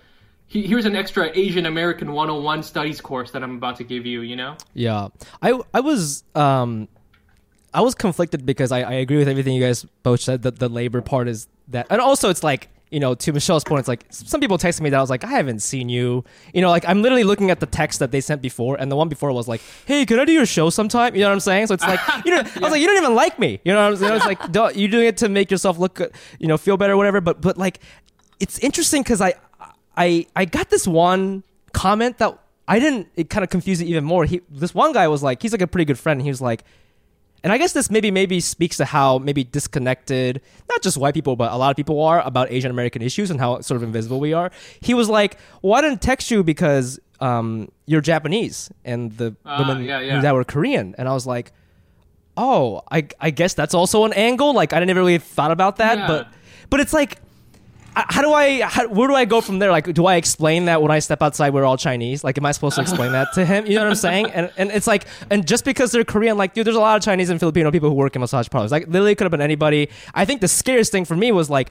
He- 0.48 0.66
Here's 0.66 0.84
an 0.86 0.96
extra 0.96 1.30
Asian 1.34 1.66
American 1.66 2.12
101 2.12 2.62
studies 2.62 3.00
course 3.00 3.30
that 3.32 3.42
I'm 3.42 3.56
about 3.56 3.76
to 3.76 3.84
give 3.84 4.04
you. 4.06 4.22
You 4.22 4.36
know. 4.36 4.56
Yeah, 4.74 5.08
I 5.40 5.58
I 5.72 5.80
was 5.80 6.24
um, 6.34 6.88
I 7.72 7.80
was 7.82 7.94
conflicted 7.94 8.44
because 8.46 8.72
I, 8.72 8.80
I 8.80 8.92
agree 8.94 9.18
with 9.18 9.28
everything 9.28 9.54
you 9.54 9.62
guys 9.62 9.84
both 10.02 10.20
said. 10.20 10.42
That 10.42 10.58
the 10.58 10.68
labor 10.68 11.02
part 11.02 11.28
is 11.28 11.46
that, 11.68 11.86
and 11.90 12.00
also 12.00 12.30
it's 12.30 12.42
like 12.42 12.68
you 12.90 12.98
know 12.98 13.14
to 13.14 13.32
Michelle's 13.34 13.64
point, 13.64 13.80
it's 13.80 13.88
like 13.88 14.06
some 14.08 14.40
people 14.40 14.56
texted 14.56 14.80
me 14.80 14.88
that 14.88 14.96
I 14.96 15.00
was 15.02 15.10
like 15.10 15.22
I 15.22 15.28
haven't 15.28 15.60
seen 15.60 15.90
you. 15.90 16.24
You 16.54 16.62
know, 16.62 16.70
like 16.70 16.88
I'm 16.88 17.02
literally 17.02 17.24
looking 17.24 17.50
at 17.50 17.60
the 17.60 17.66
text 17.66 17.98
that 17.98 18.10
they 18.10 18.22
sent 18.22 18.40
before, 18.40 18.76
and 18.80 18.90
the 18.90 18.96
one 18.96 19.10
before 19.10 19.30
was 19.32 19.48
like, 19.48 19.60
Hey, 19.84 20.06
can 20.06 20.18
I 20.18 20.24
do 20.24 20.32
your 20.32 20.46
show 20.46 20.70
sometime? 20.70 21.14
You 21.14 21.20
know 21.20 21.28
what 21.28 21.34
I'm 21.34 21.40
saying? 21.40 21.66
So 21.66 21.74
it's 21.74 21.82
like 21.84 22.00
you 22.24 22.30
know, 22.30 22.38
I 22.38 22.60
was 22.60 22.70
like, 22.70 22.80
you 22.80 22.86
don't 22.86 22.96
even 22.96 23.14
like 23.14 23.38
me. 23.38 23.60
You 23.64 23.74
know 23.74 23.82
what 23.82 23.90
I'm 23.92 23.96
saying? 23.96 24.14
It's 24.14 24.24
like 24.26 24.50
don't, 24.50 24.74
you're 24.74 24.88
doing 24.88 25.06
it 25.06 25.18
to 25.18 25.28
make 25.28 25.50
yourself 25.50 25.78
look, 25.78 25.96
good, 25.96 26.12
you 26.38 26.46
know, 26.48 26.56
feel 26.56 26.78
better, 26.78 26.94
or 26.94 26.96
whatever. 26.96 27.20
But 27.20 27.42
but 27.42 27.58
like, 27.58 27.80
it's 28.40 28.58
interesting 28.60 29.02
because 29.02 29.20
I 29.20 29.34
I 29.98 30.26
I 30.36 30.44
got 30.46 30.70
this 30.70 30.86
one 30.86 31.42
comment 31.72 32.18
that 32.18 32.38
I 32.66 32.78
didn't. 32.78 33.08
It 33.16 33.28
kind 33.30 33.42
of 33.44 33.50
confused 33.50 33.82
it 33.82 33.86
even 33.86 34.04
more. 34.04 34.24
He, 34.24 34.40
this 34.48 34.74
one 34.74 34.92
guy 34.92 35.08
was 35.08 35.22
like, 35.22 35.42
he's 35.42 35.52
like 35.52 35.62
a 35.62 35.66
pretty 35.66 35.84
good 35.86 35.98
friend. 35.98 36.20
And 36.20 36.24
he 36.26 36.30
was 36.30 36.40
like, 36.40 36.64
and 37.42 37.52
I 37.52 37.58
guess 37.58 37.72
this 37.72 37.90
maybe 37.90 38.10
maybe 38.10 38.40
speaks 38.40 38.76
to 38.78 38.84
how 38.84 39.18
maybe 39.18 39.42
disconnected 39.44 40.40
not 40.68 40.82
just 40.82 40.96
white 40.98 41.14
people 41.14 41.36
but 41.36 41.52
a 41.52 41.56
lot 41.56 41.70
of 41.70 41.76
people 41.76 42.02
are 42.02 42.20
about 42.22 42.50
Asian 42.50 42.70
American 42.70 43.00
issues 43.02 43.30
and 43.30 43.38
how 43.40 43.60
sort 43.60 43.76
of 43.76 43.82
invisible 43.82 44.20
we 44.20 44.32
are. 44.32 44.50
He 44.80 44.92
was 44.94 45.08
like, 45.08 45.38
"Well, 45.62 45.74
I 45.74 45.80
didn't 45.80 46.02
text 46.02 46.30
you 46.30 46.42
because 46.42 46.98
um, 47.20 47.70
you're 47.86 48.00
Japanese 48.00 48.70
and 48.84 49.12
the 49.16 49.34
Ah, 49.46 49.58
women 49.60 49.84
yeah, 49.84 50.00
yeah. 50.00 50.20
that 50.20 50.34
were 50.34 50.44
Korean," 50.44 50.94
and 50.98 51.08
I 51.08 51.12
was 51.14 51.26
like, 51.26 51.52
"Oh, 52.36 52.82
I 52.90 53.06
I 53.20 53.30
guess 53.30 53.54
that's 53.54 53.74
also 53.74 54.04
an 54.04 54.12
angle. 54.14 54.52
Like 54.52 54.72
I 54.72 54.84
never 54.84 55.00
really 55.00 55.18
thought 55.18 55.50
about 55.52 55.76
that, 55.76 55.98
Yeah. 55.98 56.06
but 56.06 56.28
but 56.70 56.80
it's 56.80 56.92
like." 56.92 57.18
How 58.08 58.22
do 58.22 58.32
I? 58.32 58.62
How, 58.62 58.88
where 58.88 59.08
do 59.08 59.14
I 59.14 59.24
go 59.24 59.40
from 59.40 59.58
there? 59.58 59.70
Like, 59.70 59.92
do 59.92 60.06
I 60.06 60.16
explain 60.16 60.66
that 60.66 60.80
when 60.80 60.90
I 60.90 61.00
step 61.00 61.22
outside 61.22 61.52
we're 61.52 61.64
all 61.64 61.76
Chinese? 61.76 62.22
Like, 62.22 62.38
am 62.38 62.46
I 62.46 62.52
supposed 62.52 62.76
to 62.76 62.82
explain 62.82 63.12
that 63.12 63.32
to 63.34 63.44
him? 63.44 63.66
You 63.66 63.74
know 63.74 63.82
what 63.82 63.90
I'm 63.90 63.96
saying? 63.96 64.30
And 64.30 64.52
and 64.56 64.70
it's 64.70 64.86
like, 64.86 65.06
and 65.30 65.46
just 65.46 65.64
because 65.64 65.90
they're 65.90 66.04
Korean, 66.04 66.36
like, 66.36 66.54
dude, 66.54 66.66
there's 66.66 66.76
a 66.76 66.80
lot 66.80 66.96
of 66.96 67.02
Chinese 67.02 67.30
and 67.30 67.40
Filipino 67.40 67.70
people 67.70 67.88
who 67.88 67.94
work 67.94 68.14
in 68.14 68.20
massage 68.20 68.48
parlors. 68.48 68.70
Like, 68.70 68.86
literally 68.86 69.14
could 69.14 69.24
have 69.24 69.32
been 69.32 69.40
anybody. 69.40 69.88
I 70.14 70.24
think 70.24 70.40
the 70.40 70.48
scariest 70.48 70.92
thing 70.92 71.04
for 71.04 71.16
me 71.16 71.32
was 71.32 71.50
like, 71.50 71.70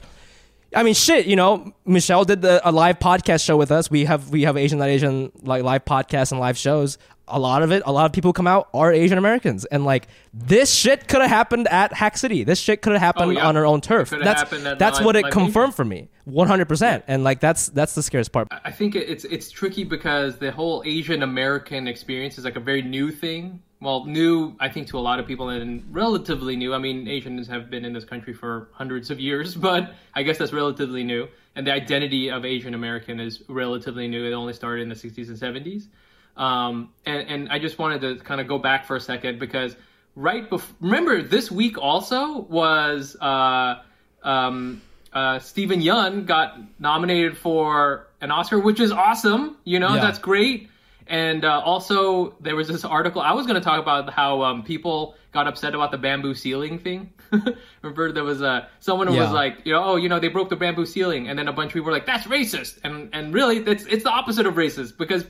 I 0.74 0.82
mean, 0.82 0.94
shit. 0.94 1.26
You 1.26 1.36
know, 1.36 1.72
Michelle 1.86 2.24
did 2.24 2.42
the, 2.42 2.60
a 2.68 2.72
live 2.72 2.98
podcast 2.98 3.44
show 3.44 3.56
with 3.56 3.70
us. 3.72 3.90
We 3.90 4.04
have 4.04 4.30
we 4.30 4.42
have 4.42 4.56
Asian 4.56 4.78
not 4.78 4.88
Asian 4.88 5.32
like 5.42 5.62
live 5.62 5.84
podcasts 5.84 6.30
and 6.32 6.40
live 6.40 6.58
shows. 6.58 6.98
A 7.30 7.38
lot 7.38 7.62
of 7.62 7.70
it, 7.72 7.82
a 7.84 7.92
lot 7.92 8.06
of 8.06 8.12
people 8.12 8.30
who 8.30 8.32
come 8.32 8.46
out 8.46 8.68
are 8.72 8.90
Asian 8.90 9.18
Americans, 9.18 9.66
and 9.66 9.84
like 9.84 10.08
this 10.32 10.72
shit 10.72 11.08
could 11.08 11.20
have 11.20 11.28
happened 11.28 11.68
at 11.68 11.92
Hack 11.92 12.16
City. 12.16 12.42
This 12.42 12.58
shit 12.58 12.80
could 12.80 12.92
have 12.92 13.02
happened 13.02 13.26
Oh, 13.26 13.30
yeah. 13.32 13.46
on 13.46 13.54
our 13.56 13.66
own 13.66 13.82
turf. 13.82 14.08
That's 14.08 14.40
happened 14.40 14.66
at 14.66 14.78
that's 14.78 14.98
what 15.00 15.14
it 15.14 15.30
confirmed 15.30 15.74
for 15.74 15.84
me, 15.84 16.08
one 16.24 16.48
hundred 16.48 16.68
percent. 16.68 17.04
And 17.06 17.24
like 17.24 17.40
that's 17.40 17.68
that's 17.68 17.94
the 17.94 18.02
scariest 18.02 18.32
part. 18.32 18.48
I 18.50 18.70
think 18.70 18.94
it's 18.94 19.24
it's 19.24 19.50
tricky 19.50 19.84
because 19.84 20.38
the 20.38 20.50
whole 20.50 20.82
Asian 20.86 21.22
American 21.22 21.86
experience 21.86 22.38
is 22.38 22.44
like 22.46 22.56
a 22.56 22.60
very 22.60 22.80
new 22.80 23.10
thing. 23.10 23.62
Well, 23.80 24.04
new 24.06 24.56
I 24.58 24.68
think 24.68 24.88
to 24.88 24.98
a 24.98 25.00
lot 25.00 25.20
of 25.20 25.26
people 25.26 25.50
and 25.50 25.84
relatively 25.94 26.56
new. 26.56 26.74
I 26.74 26.78
mean, 26.78 27.06
Asians 27.06 27.46
have 27.46 27.70
been 27.70 27.84
in 27.84 27.92
this 27.92 28.04
country 28.04 28.34
for 28.34 28.68
hundreds 28.72 29.10
of 29.10 29.20
years, 29.20 29.54
but 29.68 29.94
I 30.14 30.22
guess 30.22 30.38
that's 30.38 30.52
relatively 30.52 31.04
new. 31.04 31.28
And 31.54 31.66
the 31.66 31.72
identity 31.72 32.30
of 32.30 32.44
Asian 32.44 32.74
American 32.74 33.20
is 33.20 33.42
relatively 33.48 34.08
new. 34.08 34.24
It 34.24 34.32
only 34.32 34.52
started 34.52 34.82
in 34.82 34.88
the 34.88 34.94
60s 34.94 35.28
and 35.28 35.38
70s. 35.38 35.86
Um, 36.36 36.90
and 37.04 37.28
and 37.28 37.48
I 37.50 37.58
just 37.58 37.78
wanted 37.78 38.00
to 38.02 38.16
kind 38.24 38.40
of 38.40 38.46
go 38.46 38.58
back 38.58 38.84
for 38.86 38.94
a 38.94 39.00
second 39.00 39.40
because 39.40 39.74
right 40.14 40.48
before 40.48 40.76
remember 40.80 41.20
this 41.20 41.50
week 41.50 41.78
also 41.78 42.42
was 42.42 43.16
uh, 43.20 43.82
um, 44.22 44.80
uh, 45.12 45.40
Steven 45.40 45.80
Yeun 45.80 46.26
got 46.26 46.58
nominated 46.78 47.36
for 47.36 48.06
an 48.20 48.30
Oscar, 48.30 48.60
which 48.60 48.78
is 48.78 48.92
awesome. 48.92 49.56
You 49.64 49.80
know, 49.80 49.94
Yeah. 49.94 50.00
that's 50.00 50.18
great. 50.20 50.68
And 51.08 51.44
uh, 51.44 51.60
also, 51.64 52.36
there 52.40 52.54
was 52.54 52.68
this 52.68 52.84
article. 52.84 53.22
I 53.22 53.32
was 53.32 53.46
going 53.46 53.54
to 53.58 53.64
talk 53.64 53.80
about 53.80 54.10
how 54.12 54.42
um, 54.42 54.62
people 54.62 55.14
got 55.32 55.46
upset 55.46 55.74
about 55.74 55.90
the 55.90 55.96
bamboo 55.98 56.34
ceiling 56.34 56.78
thing. 56.78 57.12
Remember, 57.82 58.12
there 58.12 58.24
was 58.24 58.42
uh, 58.42 58.66
someone 58.80 59.06
who 59.06 59.14
Yeah. 59.14 59.22
was 59.22 59.32
like, 59.32 59.62
you 59.64 59.72
know, 59.72 59.82
oh, 59.84 59.96
you 59.96 60.08
know, 60.10 60.18
they 60.20 60.28
broke 60.28 60.50
the 60.50 60.56
bamboo 60.56 60.84
ceiling, 60.84 61.28
and 61.28 61.38
then 61.38 61.48
a 61.48 61.52
bunch 61.52 61.68
of 61.70 61.72
people 61.74 61.86
were 61.86 61.92
like, 61.92 62.06
that's 62.06 62.26
racist. 62.26 62.78
And 62.84 63.08
and 63.14 63.32
really, 63.32 63.60
that's 63.60 63.84
it's 63.86 64.04
the 64.04 64.10
opposite 64.10 64.46
of 64.46 64.54
racist 64.54 64.96
because. 64.98 65.24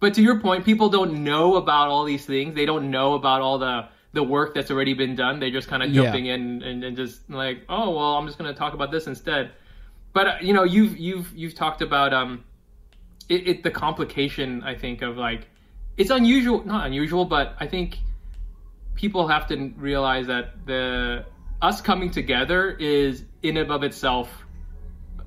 But 0.00 0.12
to 0.14 0.22
your 0.22 0.38
point, 0.40 0.64
people 0.66 0.88
don't 0.90 1.24
know 1.24 1.54
about 1.56 1.88
all 1.88 2.04
these 2.04 2.26
things. 2.26 2.54
They 2.54 2.66
don't 2.66 2.90
know 2.90 3.14
about 3.14 3.40
all 3.40 3.58
the 3.58 3.88
the 4.12 4.22
work 4.22 4.54
that's 4.54 4.70
already 4.70 4.92
been 4.94 5.14
done. 5.16 5.40
They're 5.40 5.50
just 5.50 5.66
kind 5.68 5.82
of 5.82 5.90
Yeah. 5.90 6.02
jumping 6.02 6.26
in 6.26 6.62
and, 6.62 6.84
and 6.84 6.96
just 6.96 7.30
like, 7.30 7.62
oh 7.68 7.90
well, 7.90 8.16
I'm 8.16 8.26
just 8.26 8.36
going 8.38 8.52
to 8.52 8.58
talk 8.58 8.74
about 8.74 8.90
this 8.90 9.06
instead. 9.06 9.52
But 10.12 10.26
uh, 10.26 10.34
you 10.42 10.52
know, 10.52 10.64
you've 10.64 10.96
you've 10.98 11.32
you've 11.34 11.54
talked 11.54 11.80
about 11.80 12.12
um, 12.12 12.44
it, 13.28 13.48
it 13.48 13.62
the 13.62 13.70
complication. 13.70 14.62
I 14.62 14.74
think 14.74 15.02
of 15.02 15.16
like, 15.16 15.48
it's 15.96 16.10
unusual, 16.10 16.64
not 16.64 16.86
unusual, 16.86 17.24
but 17.24 17.54
I 17.60 17.66
think 17.66 17.98
people 18.94 19.28
have 19.28 19.46
to 19.48 19.72
realize 19.76 20.26
that 20.26 20.66
the 20.66 21.24
us 21.62 21.80
coming 21.80 22.10
together 22.10 22.70
is 22.70 23.24
in 23.42 23.56
and 23.56 23.70
of 23.70 23.82
itself 23.82 24.28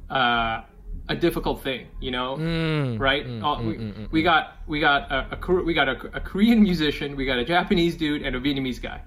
uh, 0.10 0.62
a 1.10 1.15
difficult 1.15 1.63
thing. 1.63 1.88
You 2.00 2.12
know, 2.12 2.38
mm, 2.38 3.00
right? 3.00 3.26
Mm, 3.26 3.43
uh, 3.43 3.62
mm, 3.62 3.65
we, 3.65 4.08
we 4.12 4.24
got 4.24 4.58
we 4.67 4.80
got 4.80 5.12
a, 5.12 5.38
a 5.41 5.63
we 5.63 5.74
got 5.74 5.89
a, 5.89 6.17
a 6.17 6.19
Korean 6.19 6.62
musician, 6.62 7.15
we 7.15 7.26
got 7.26 7.39
a 7.39 7.45
Japanese 7.45 7.95
dude, 7.95 8.21
and 8.24 8.36
a 8.36 8.39
Vietnamese 8.39 8.82
guy. 8.82 9.02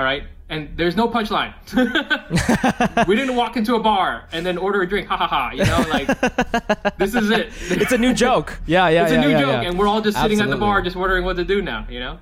All 0.00 0.06
right, 0.06 0.22
and 0.48 0.70
there's 0.78 0.96
no 0.96 1.08
punchline. 1.08 1.52
we 3.06 3.14
didn't 3.14 3.36
walk 3.36 3.58
into 3.58 3.74
a 3.74 3.80
bar 3.80 4.26
and 4.32 4.46
then 4.46 4.56
order 4.56 4.80
a 4.80 4.88
drink. 4.88 5.08
Ha 5.08 5.14
ha 5.14 5.26
ha! 5.26 5.50
You 5.50 5.66
know, 5.66 5.84
like 5.90 6.96
this 6.96 7.14
is 7.14 7.28
it. 7.28 7.50
It's 7.82 7.92
a 7.92 7.98
new 7.98 8.14
joke. 8.14 8.58
Yeah, 8.66 8.88
yeah, 8.88 9.02
It's 9.02 9.12
yeah, 9.12 9.18
a 9.18 9.20
new 9.20 9.28
yeah, 9.28 9.40
joke, 9.40 9.62
yeah. 9.62 9.68
and 9.68 9.78
we're 9.78 9.86
all 9.86 10.00
just 10.00 10.18
sitting 10.18 10.40
at 10.40 10.48
the 10.48 10.56
bar, 10.56 10.80
just 10.80 10.96
wondering 10.96 11.26
what 11.26 11.36
to 11.36 11.44
do 11.44 11.60
now. 11.60 11.86
You 11.90 12.00
know? 12.00 12.18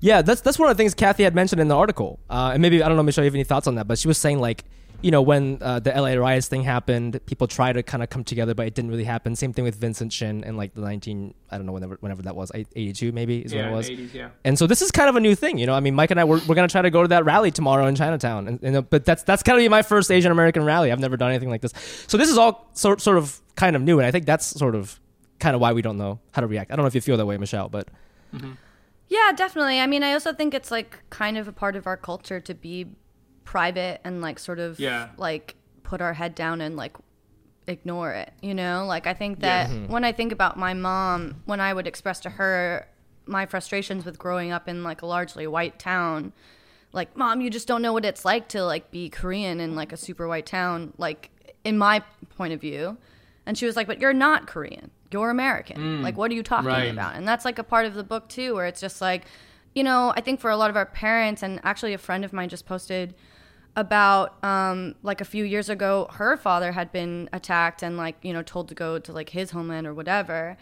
Yeah, 0.00 0.22
that's 0.22 0.40
that's 0.40 0.58
one 0.58 0.68
of 0.68 0.76
the 0.76 0.80
things 0.82 0.92
Cathy 0.92 1.22
had 1.22 1.36
mentioned 1.36 1.60
in 1.60 1.68
the 1.68 1.76
article, 1.76 2.18
uh, 2.28 2.50
and 2.52 2.60
maybe 2.60 2.82
I 2.82 2.88
don't 2.88 2.96
know, 2.96 3.04
Michelle, 3.04 3.22
you 3.22 3.28
have 3.30 3.36
any 3.36 3.44
thoughts 3.44 3.68
on 3.68 3.76
that? 3.76 3.86
But 3.86 4.00
she 4.00 4.08
was 4.08 4.18
saying 4.18 4.40
like, 4.40 4.64
you 5.02 5.10
know, 5.10 5.22
when 5.22 5.58
uh, 5.62 5.80
the 5.80 5.90
LA 5.90 6.12
riots 6.14 6.48
thing 6.48 6.62
happened, 6.62 7.20
people 7.26 7.46
tried 7.46 7.72
to 7.74 7.82
kind 7.82 8.02
of 8.02 8.10
come 8.10 8.22
together, 8.24 8.54
but 8.54 8.66
it 8.66 8.74
didn't 8.74 8.90
really 8.90 9.04
happen. 9.04 9.34
Same 9.34 9.52
thing 9.52 9.64
with 9.64 9.76
Vincent 9.76 10.12
Chin 10.12 10.44
in 10.44 10.56
like 10.56 10.74
the 10.74 10.80
nineteen, 10.82 11.34
I 11.50 11.56
don't 11.56 11.66
know, 11.66 11.72
whenever 11.72 11.96
whenever 12.00 12.22
that 12.22 12.36
was, 12.36 12.52
eighty 12.54 12.92
two 12.92 13.12
maybe 13.12 13.38
is 13.40 13.52
Yeah, 13.52 13.62
when 13.64 13.72
it 13.72 13.76
was. 13.76 13.90
80s, 13.90 14.14
yeah. 14.14 14.30
And 14.44 14.58
so 14.58 14.66
this 14.66 14.82
is 14.82 14.90
kind 14.90 15.08
of 15.08 15.16
a 15.16 15.20
new 15.20 15.34
thing, 15.34 15.58
you 15.58 15.66
know. 15.66 15.74
I 15.74 15.80
mean, 15.80 15.94
Mike 15.94 16.10
and 16.10 16.20
I 16.20 16.24
we're, 16.24 16.40
we're 16.46 16.54
gonna 16.54 16.68
try 16.68 16.82
to 16.82 16.90
go 16.90 17.02
to 17.02 17.08
that 17.08 17.24
rally 17.24 17.50
tomorrow 17.50 17.86
in 17.86 17.94
Chinatown, 17.94 18.48
and, 18.48 18.62
and 18.62 18.76
uh, 18.76 18.82
but 18.82 19.04
that's 19.04 19.22
that's 19.22 19.42
kind 19.42 19.56
of 19.58 19.62
be 19.62 19.68
my 19.68 19.82
first 19.82 20.10
Asian 20.10 20.32
American 20.32 20.64
rally. 20.64 20.92
I've 20.92 21.00
never 21.00 21.16
done 21.16 21.30
anything 21.30 21.50
like 21.50 21.62
this, 21.62 21.72
so 22.06 22.16
this 22.18 22.28
is 22.28 22.36
all 22.38 22.68
sort 22.74 23.00
sort 23.00 23.16
of 23.18 23.40
kind 23.56 23.76
of 23.76 23.82
new, 23.82 23.98
and 23.98 24.06
I 24.06 24.10
think 24.10 24.26
that's 24.26 24.46
sort 24.46 24.74
of 24.74 25.00
kind 25.38 25.54
of 25.54 25.60
why 25.60 25.72
we 25.72 25.80
don't 25.82 25.96
know 25.96 26.20
how 26.32 26.40
to 26.42 26.46
react. 26.46 26.70
I 26.70 26.76
don't 26.76 26.82
know 26.82 26.88
if 26.88 26.94
you 26.94 27.00
feel 27.00 27.16
that 27.16 27.26
way, 27.26 27.38
Michelle, 27.38 27.68
but 27.68 27.88
Yeah, 29.08 29.32
definitely. 29.34 29.80
I 29.80 29.86
mean, 29.86 30.02
I 30.04 30.12
also 30.12 30.32
think 30.32 30.54
it's 30.54 30.70
like 30.70 30.98
kind 31.10 31.36
of 31.36 31.48
a 31.48 31.52
part 31.52 31.74
of 31.74 31.86
our 31.86 31.96
culture 31.96 32.38
to 32.40 32.54
be 32.54 32.86
private 33.54 34.00
and 34.04 34.22
like 34.22 34.38
sort 34.38 34.60
of 34.60 34.78
Yeah. 34.78 35.08
like 35.16 35.56
put 35.82 36.00
our 36.00 36.12
head 36.14 36.34
down 36.36 36.60
and 36.60 36.76
like 36.76 36.94
ignore 37.66 38.12
it, 38.12 38.32
you 38.40 38.54
know? 38.54 38.84
Like 38.86 39.06
I 39.08 39.14
think 39.14 39.40
that 39.40 39.68
Mm-hmm. 39.68 39.92
when 39.92 40.04
I 40.04 40.12
think 40.12 40.30
about 40.32 40.56
my 40.56 40.72
mom, 40.74 41.42
when 41.46 41.60
I 41.60 41.72
would 41.74 41.86
express 41.88 42.20
to 42.20 42.30
her 42.30 42.86
my 43.26 43.46
frustrations 43.46 44.04
with 44.04 44.18
growing 44.18 44.52
up 44.52 44.68
in 44.68 44.84
like 44.84 45.02
a 45.02 45.06
largely 45.06 45.46
white 45.48 45.78
town, 45.80 46.32
like 46.92 47.16
mom, 47.16 47.40
you 47.40 47.50
just 47.50 47.66
don't 47.66 47.82
know 47.82 47.92
what 47.92 48.04
it's 48.04 48.24
like 48.24 48.46
to 48.48 48.64
like 48.64 48.90
be 48.92 49.08
Korean 49.08 49.58
in 49.60 49.74
like 49.74 49.92
a 49.92 49.96
super 49.96 50.28
white 50.28 50.46
town, 50.46 50.92
like 50.96 51.30
in 51.64 51.76
my 51.76 52.02
point 52.36 52.52
of 52.52 52.60
view. 52.60 52.98
And 53.46 53.58
she 53.58 53.66
was 53.66 53.74
like, 53.74 53.86
"But 53.88 54.00
you're 54.00 54.12
not 54.12 54.46
Korean. 54.46 54.90
You're 55.10 55.30
American. 55.30 56.02
Like 56.02 56.16
what 56.16 56.30
are 56.30 56.34
you 56.34 56.42
talking 56.44 56.66
right. 56.68 56.92
about?" 56.92 57.16
And 57.16 57.26
that's 57.26 57.44
like 57.44 57.58
a 57.58 57.64
part 57.64 57.84
of 57.86 57.94
the 57.94 58.04
book 58.04 58.28
too 58.28 58.54
where 58.54 58.66
it's 58.66 58.80
just 58.80 59.00
like, 59.00 59.22
you 59.74 59.82
know, 59.82 60.12
I 60.16 60.20
think 60.20 60.38
for 60.40 60.50
a 60.50 60.56
lot 60.56 60.70
of 60.70 60.76
our 60.76 60.86
parents 60.86 61.42
and 61.42 61.60
actually 61.64 61.92
a 61.94 61.98
friend 61.98 62.24
of 62.24 62.32
mine 62.32 62.48
just 62.48 62.66
posted 62.66 63.14
about 63.76 64.42
um 64.44 64.96
like 65.02 65.20
a 65.20 65.24
few 65.24 65.44
years 65.44 65.68
ago 65.68 66.08
her 66.12 66.36
father 66.36 66.72
had 66.72 66.90
been 66.90 67.28
attacked 67.32 67.82
and 67.82 67.96
like, 67.96 68.16
you 68.22 68.32
know, 68.32 68.42
told 68.42 68.68
to 68.68 68.74
go 68.74 68.98
to 68.98 69.12
like 69.12 69.30
his 69.30 69.52
homeland 69.52 69.86
or 69.86 69.94
whatever. 69.94 70.56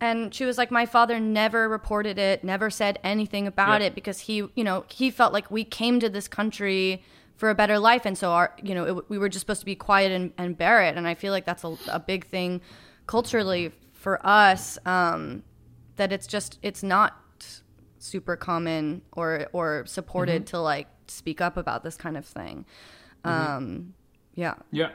And 0.00 0.34
she 0.34 0.44
was 0.44 0.58
like, 0.58 0.70
my 0.70 0.86
father 0.86 1.18
never 1.18 1.68
reported 1.68 2.18
it, 2.18 2.44
never 2.44 2.68
said 2.68 2.98
anything 3.02 3.46
about 3.46 3.80
it 3.80 3.94
because 3.94 4.20
he, 4.20 4.46
you 4.54 4.64
know, 4.64 4.84
he 4.88 5.10
felt 5.10 5.32
like 5.32 5.50
we 5.50 5.64
came 5.64 5.98
to 6.00 6.08
this 6.08 6.28
country 6.28 7.02
for 7.36 7.48
a 7.48 7.54
better 7.54 7.78
life. 7.78 8.04
And 8.04 8.16
so 8.16 8.30
our, 8.30 8.54
you 8.62 8.74
know, 8.74 8.84
it, 8.98 9.10
we 9.10 9.18
were 9.18 9.28
just 9.28 9.40
supposed 9.40 9.60
to 9.60 9.66
be 9.66 9.74
quiet 9.74 10.12
and, 10.12 10.32
and 10.36 10.58
bear 10.58 10.82
it. 10.82 10.96
And 10.96 11.06
I 11.06 11.14
feel 11.14 11.32
like 11.32 11.46
that's 11.46 11.64
a, 11.64 11.76
a 11.88 12.00
big 12.00 12.26
thing 12.26 12.60
culturally 13.06 13.72
for 13.92 14.24
us 14.26 14.78
um, 14.84 15.42
that 15.96 16.12
it's 16.12 16.26
just, 16.26 16.58
it's 16.62 16.82
not 16.82 17.16
super 17.98 18.36
common 18.36 19.02
or, 19.12 19.46
or 19.52 19.86
supported 19.86 20.46
to 20.48 20.60
like 20.60 20.88
speak 21.10 21.40
up 21.40 21.56
about 21.56 21.82
this 21.84 21.96
kind 21.96 22.16
of 22.16 22.24
thing. 22.24 22.64
Um, 23.24 23.94
yeah. 24.34 24.54
Yeah. 24.70 24.90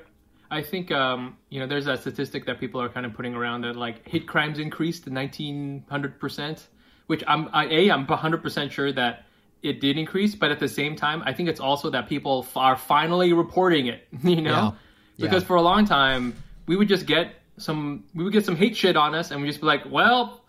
I 0.52 0.63
think 0.63 0.91
um, 0.91 1.38
you 1.50 1.60
know 1.60 1.67
there's 1.67 1.86
that 1.86 2.02
statistic 2.02 2.45
that 2.48 2.60
people 2.60 2.82
are 2.82 2.89
kind 2.89 3.06
of 3.06 3.13
putting 3.13 3.36
around 3.36 3.62
that 3.62 3.76
like 3.76 4.08
hate 4.08 4.28
crimes 4.28 4.58
increased 4.60 5.08
1900 5.08 6.19
percent, 6.19 6.67
which 7.08 7.24
I'm 7.28 7.50
I, 7.54 7.65
a 7.65 7.91
I'm 7.91 8.08
100 8.08 8.41
percent 8.41 8.72
sure 8.72 8.91
that 8.93 9.26
it 9.62 9.80
did 9.82 9.98
increase, 9.98 10.36
but 10.36 10.52
at 10.52 10.60
the 10.60 10.67
same 10.67 10.95
time 10.95 11.22
I 11.26 11.34
think 11.34 11.50
it's 11.50 11.60
also 11.60 11.89
that 11.91 12.08
people 12.10 12.45
f- 12.48 12.58
are 12.58 12.76
finally 12.76 13.34
reporting 13.34 13.88
it. 13.88 14.08
You 14.24 14.41
know, 14.41 14.74
Yeah. 15.17 15.26
because 15.28 15.43
Yeah. 15.43 15.48
for 15.48 15.56
a 15.58 15.62
long 15.62 15.86
time 15.86 16.36
we 16.65 16.76
would 16.76 16.88
just 16.88 17.06
get 17.06 17.34
some 17.58 18.06
we 18.15 18.24
would 18.24 18.34
get 18.34 18.43
some 18.45 18.56
hate 18.56 18.76
shit 18.76 18.95
on 18.98 19.13
us 19.13 19.30
and 19.32 19.41
we 19.41 19.48
just 19.48 19.60
be 19.62 19.67
like, 19.67 19.84
well. 19.89 20.43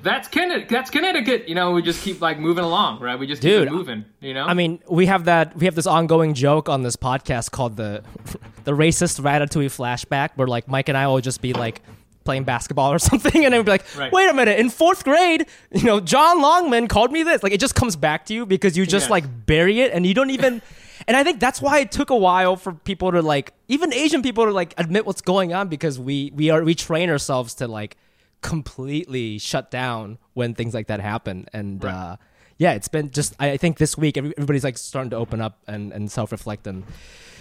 That's 0.00 0.28
Connecticut. 0.28 0.68
That's 0.68 0.90
Connecticut. 0.90 1.48
You 1.48 1.54
know, 1.56 1.72
we 1.72 1.82
just 1.82 2.02
keep 2.02 2.20
like 2.20 2.38
moving 2.38 2.64
along, 2.64 3.00
right? 3.00 3.18
We 3.18 3.26
just 3.26 3.42
keep 3.42 3.50
Dude, 3.50 3.68
it 3.68 3.72
moving. 3.72 4.04
You 4.20 4.32
know, 4.34 4.44
I 4.44 4.54
mean, 4.54 4.80
we 4.88 5.06
have 5.06 5.24
that 5.24 5.56
we 5.56 5.64
have 5.66 5.74
this 5.74 5.86
ongoing 5.86 6.34
joke 6.34 6.68
on 6.68 6.82
this 6.82 6.94
podcast 6.96 7.50
called 7.50 7.76
the 7.76 8.02
the 8.64 8.72
racist 8.72 9.20
ratatouille 9.20 9.66
flashback, 9.66 10.30
where 10.36 10.46
like 10.46 10.68
Mike 10.68 10.88
and 10.88 10.96
I 10.96 11.08
will 11.08 11.20
just 11.20 11.40
be 11.42 11.52
like 11.52 11.82
playing 12.24 12.44
basketball 12.44 12.92
or 12.92 12.98
something, 13.10 13.44
and 13.44 13.52
then 13.54 13.64
be 13.64 13.70
like, 13.70 13.84
Right. 13.96 14.12
"Wait 14.12 14.28
a 14.30 14.34
minute! 14.34 14.60
In 14.60 14.70
fourth 14.70 15.02
grade, 15.02 15.46
you 15.72 15.84
know, 15.84 15.98
John 15.98 16.40
Longman 16.40 16.86
called 16.86 17.10
me 17.10 17.24
this." 17.24 17.42
Like, 17.42 17.52
it 17.52 17.60
just 17.60 17.74
comes 17.74 17.96
back 17.96 18.26
to 18.26 18.34
you 18.34 18.46
because 18.46 18.76
you 18.76 18.86
just 18.86 19.04
Yes. 19.06 19.10
like 19.10 19.46
bury 19.46 19.80
it, 19.80 19.92
and 19.92 20.06
you 20.06 20.14
don't 20.14 20.30
even. 20.30 20.62
and 21.08 21.16
I 21.16 21.24
think 21.24 21.40
that's 21.40 21.60
why 21.60 21.80
it 21.80 21.90
took 21.90 22.10
a 22.10 22.16
while 22.16 22.54
for 22.56 22.72
people 22.72 23.10
to 23.12 23.20
like, 23.22 23.52
even 23.66 23.92
Asian 23.92 24.22
people 24.22 24.44
to 24.44 24.52
like 24.52 24.74
admit 24.78 25.06
what's 25.06 25.22
going 25.22 25.52
on 25.54 25.68
because 25.68 25.98
we 25.98 26.30
we 26.36 26.50
are 26.50 26.62
we 26.62 26.74
train 26.76 27.10
ourselves 27.10 27.54
to 27.54 27.66
like 27.66 27.96
completely 28.40 29.38
shut 29.38 29.70
down 29.70 30.18
when 30.34 30.54
things 30.54 30.74
like 30.74 30.86
that 30.88 31.00
happen. 31.00 31.46
And 31.52 31.84
uh, 31.84 32.16
yeah, 32.58 32.72
it's 32.72 32.88
been 32.88 33.10
just 33.10 33.34
I 33.40 33.56
think 33.56 33.78
this 33.78 33.96
week 33.98 34.16
everybody's 34.16 34.64
like 34.64 34.78
starting 34.78 35.10
to 35.10 35.16
open 35.16 35.40
up 35.40 35.58
and, 35.66 35.92
and 35.92 36.10
self 36.10 36.32
reflect 36.32 36.66
and 36.66 36.84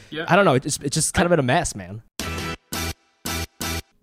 Yeah. 0.10 0.26
I 0.28 0.36
don't 0.36 0.46
know. 0.46 0.56
It's 0.56 0.78
it's 0.82 0.96
just 0.96 1.14
kind 1.14 1.26
of 1.26 1.30
been 1.30 1.40
a 1.40 1.44
mess, 1.44 1.76
man. 1.76 2.04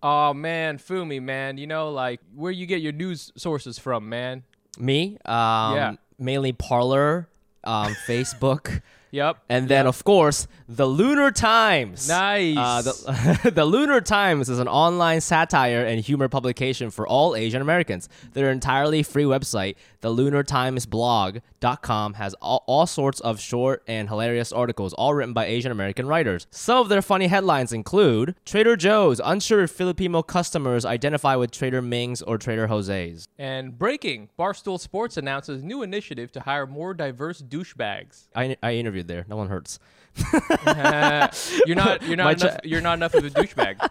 Oh 0.03 0.35
man, 0.35 0.77
Fumi, 0.79 1.23
man, 1.23 1.57
you 1.57 1.67
know 1.67 1.91
like 1.91 2.21
where 2.35 2.53
you 2.53 2.67
get 2.67 2.83
your 2.83 2.93
news 2.93 3.33
sources 3.37 3.79
from, 3.79 4.09
man. 4.09 4.43
Me, 4.79 5.17
um, 5.25 5.75
Yeah. 5.77 5.93
mainly 6.19 6.53
Parler, 6.53 7.29
um, 7.65 7.95
Facebook. 8.07 8.83
Yep. 9.13 9.39
And 9.49 9.69
then, 9.69 9.87
of 9.87 10.03
course, 10.03 10.49
the 10.69 10.87
Lunar 10.87 11.31
Times. 11.31 12.09
Nice. 12.09 12.57
Uh, 12.57 12.83
the, 12.83 13.51
the 13.55 13.65
Lunar 13.65 14.01
Times 14.01 14.49
is 14.49 14.59
an 14.59 14.69
online 14.69 15.21
satire 15.21 15.85
and 15.85 16.01
humor 16.01 16.29
publication 16.29 16.91
for 16.91 17.07
all 17.07 17.37
Asian 17.37 17.61
Americans. 17.61 18.09
Their 18.33 18.51
entirely 18.51 19.03
free 19.03 19.25
website, 19.25 19.77
the 20.01 20.09
lunartimesblog.com, 20.09 22.15
has 22.15 22.33
all, 22.35 22.65
all 22.67 22.87
sorts 22.87 23.21
of 23.21 23.41
short 23.41 23.83
and 23.87 24.09
hilarious 24.09 24.53
articles, 24.53 24.95
all 24.95 25.13
written 25.15 25.35
by 25.35 25.45
Asian 25.47 25.71
American 25.71 26.07
writers. 26.07 26.47
Some 26.51 26.79
of 26.79 26.89
their 26.89 27.03
funny 27.03 27.27
headlines 27.27 27.73
include 27.73 28.35
Trader 28.47 28.77
Joe's, 28.77 29.21
unsure 29.23 29.65
if 29.65 29.71
Filipino 29.71 30.23
customers 30.23 30.87
identify 30.87 31.37
with 31.37 31.51
Trader 31.51 31.83
Ming's 31.83 32.23
or 32.23 32.39
Trader 32.39 32.69
Jose's. 32.69 33.29
And 33.39 33.79
breaking, 33.79 34.31
Barstool 34.39 34.81
Sports 34.81 35.19
announces 35.19 35.63
new 35.63 35.83
initiative 35.83 36.33
to 36.33 36.41
hire 36.41 36.67
more 36.67 36.95
diverse 36.95 37.43
douchebags. 37.43 38.29
I, 38.35 38.57
I 38.63 38.77
interviewed 38.77 39.09
there. 39.09 39.27
No 39.29 39.37
one 39.37 39.49
hurts. 39.49 39.79
you're 41.67 41.77
not 41.77 42.03
you're 42.07 42.17
not 42.17 42.43
enough, 42.43 42.59
you're 42.65 42.81
not 42.81 42.95
enough 42.95 43.15
of 43.15 43.25
a 43.25 43.31
douchebag. 43.31 43.89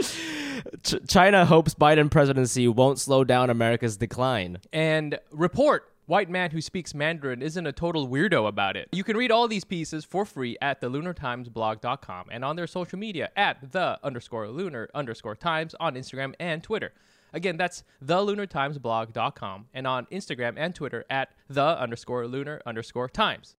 Ch- 0.82 1.08
China 1.08 1.44
hopes 1.44 1.74
Biden 1.74 2.10
presidency 2.10 2.68
won't 2.68 2.98
slow 2.98 3.24
down 3.24 3.50
America's 3.50 3.96
decline. 3.96 4.58
and 4.72 5.18
report 5.30 5.92
white 6.06 6.28
man 6.28 6.50
who 6.50 6.60
speaks 6.60 6.92
Mandarin 6.92 7.40
isn't 7.40 7.66
a 7.66 7.72
total 7.72 8.08
weirdo 8.08 8.48
about 8.48 8.76
it. 8.76 8.88
You 8.92 9.04
can 9.04 9.16
read 9.16 9.30
all 9.30 9.46
these 9.46 9.64
pieces 9.64 10.04
for 10.04 10.24
free 10.24 10.56
at 10.60 10.80
the 10.80 10.90
lunartimesblog.com 10.90 12.26
and 12.32 12.44
on 12.44 12.56
their 12.56 12.66
social 12.66 12.98
media 12.98 13.30
at 13.36 13.72
the 13.72 13.98
underscore 14.02 14.48
lunar 14.48 14.88
underscore 14.92 15.36
times 15.36 15.74
on 15.78 15.94
Instagram 15.94 16.34
and 16.40 16.62
Twitter. 16.64 16.92
Again, 17.32 17.56
that's 17.56 17.84
the 18.02 18.16
lunartimesblog.com 18.16 19.66
and 19.72 19.86
on 19.86 20.06
Instagram 20.06 20.54
and 20.56 20.74
Twitter 20.74 21.04
at 21.08 21.30
the 21.48 21.62
underscore 21.62 22.26
lunar 22.26 22.60
underscore 22.66 23.08
times. 23.08 23.54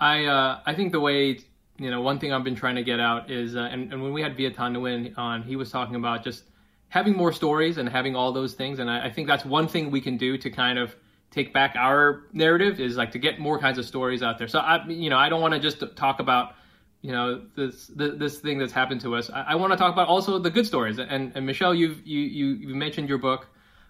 I 0.00 0.26
uh, 0.26 0.60
I 0.66 0.74
think 0.74 0.92
the 0.92 1.00
way 1.00 1.40
you 1.78 1.90
know 1.90 2.00
one 2.00 2.18
thing 2.18 2.32
I've 2.32 2.44
been 2.44 2.56
trying 2.56 2.76
to 2.76 2.82
get 2.82 3.00
out 3.00 3.30
is 3.30 3.56
uh, 3.56 3.60
and, 3.60 3.92
and 3.92 4.02
when 4.02 4.12
we 4.12 4.22
had 4.22 4.36
Viet 4.36 4.56
Nguyen 4.56 5.16
on, 5.16 5.42
he 5.42 5.56
was 5.56 5.70
talking 5.70 5.94
about 5.96 6.24
just 6.24 6.44
having 6.88 7.16
more 7.16 7.32
stories 7.32 7.78
and 7.78 7.88
having 7.88 8.14
all 8.14 8.32
those 8.32 8.54
things, 8.54 8.78
and 8.78 8.90
I, 8.90 9.06
I 9.06 9.10
think 9.10 9.26
that's 9.28 9.44
one 9.44 9.68
thing 9.68 9.90
we 9.90 10.00
can 10.00 10.16
do 10.16 10.38
to 10.38 10.50
kind 10.50 10.78
of 10.78 10.94
take 11.30 11.52
back 11.52 11.74
our 11.76 12.22
narrative 12.32 12.80
is 12.80 12.96
like 12.96 13.12
to 13.12 13.18
get 13.18 13.38
more 13.38 13.58
kinds 13.58 13.78
of 13.78 13.84
stories 13.84 14.22
out 14.22 14.38
there. 14.38 14.48
So 14.48 14.58
I 14.58 14.86
you 14.86 15.10
know 15.10 15.18
I 15.18 15.28
don't 15.28 15.40
want 15.40 15.54
to 15.54 15.60
just 15.60 15.82
talk 15.96 16.20
about 16.20 16.54
you 17.02 17.12
know 17.12 17.42
this 17.54 17.86
this, 17.88 18.18
this 18.18 18.38
thing 18.40 18.58
that's 18.58 18.72
happened 18.72 19.00
to 19.02 19.14
us. 19.14 19.30
I, 19.30 19.42
I 19.42 19.54
want 19.56 19.72
to 19.72 19.76
talk 19.76 19.92
about 19.92 20.08
also 20.08 20.38
the 20.38 20.50
good 20.50 20.66
stories. 20.66 20.98
And, 20.98 21.32
and 21.34 21.46
Michelle, 21.46 21.74
you've 21.74 22.06
you 22.06 22.20
you 22.20 22.46
you 22.68 22.74
mentioned 22.74 23.08
your 23.08 23.18
book. 23.18 23.48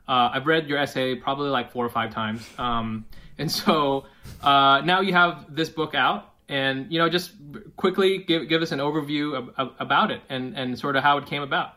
Uh, 0.08 0.30
I've 0.32 0.46
read 0.46 0.68
your 0.68 0.78
essay 0.78 1.14
probably 1.16 1.48
like 1.48 1.72
four 1.72 1.84
or 1.84 1.88
five 1.88 2.12
times. 2.12 2.48
Um, 2.58 3.06
and 3.38 3.50
so 3.50 4.06
uh, 4.42 4.82
now 4.84 5.00
you 5.00 5.12
have 5.12 5.54
this 5.54 5.68
book 5.68 5.94
out, 5.94 6.32
and 6.48 6.90
you 6.90 6.98
know, 6.98 7.08
just 7.08 7.32
quickly 7.76 8.18
give 8.18 8.48
give 8.48 8.62
us 8.62 8.72
an 8.72 8.78
overview 8.78 9.36
of, 9.36 9.50
of, 9.56 9.74
about 9.78 10.10
it 10.10 10.22
and 10.28 10.56
and 10.56 10.78
sort 10.78 10.96
of 10.96 11.02
how 11.02 11.18
it 11.18 11.26
came 11.26 11.42
about. 11.42 11.72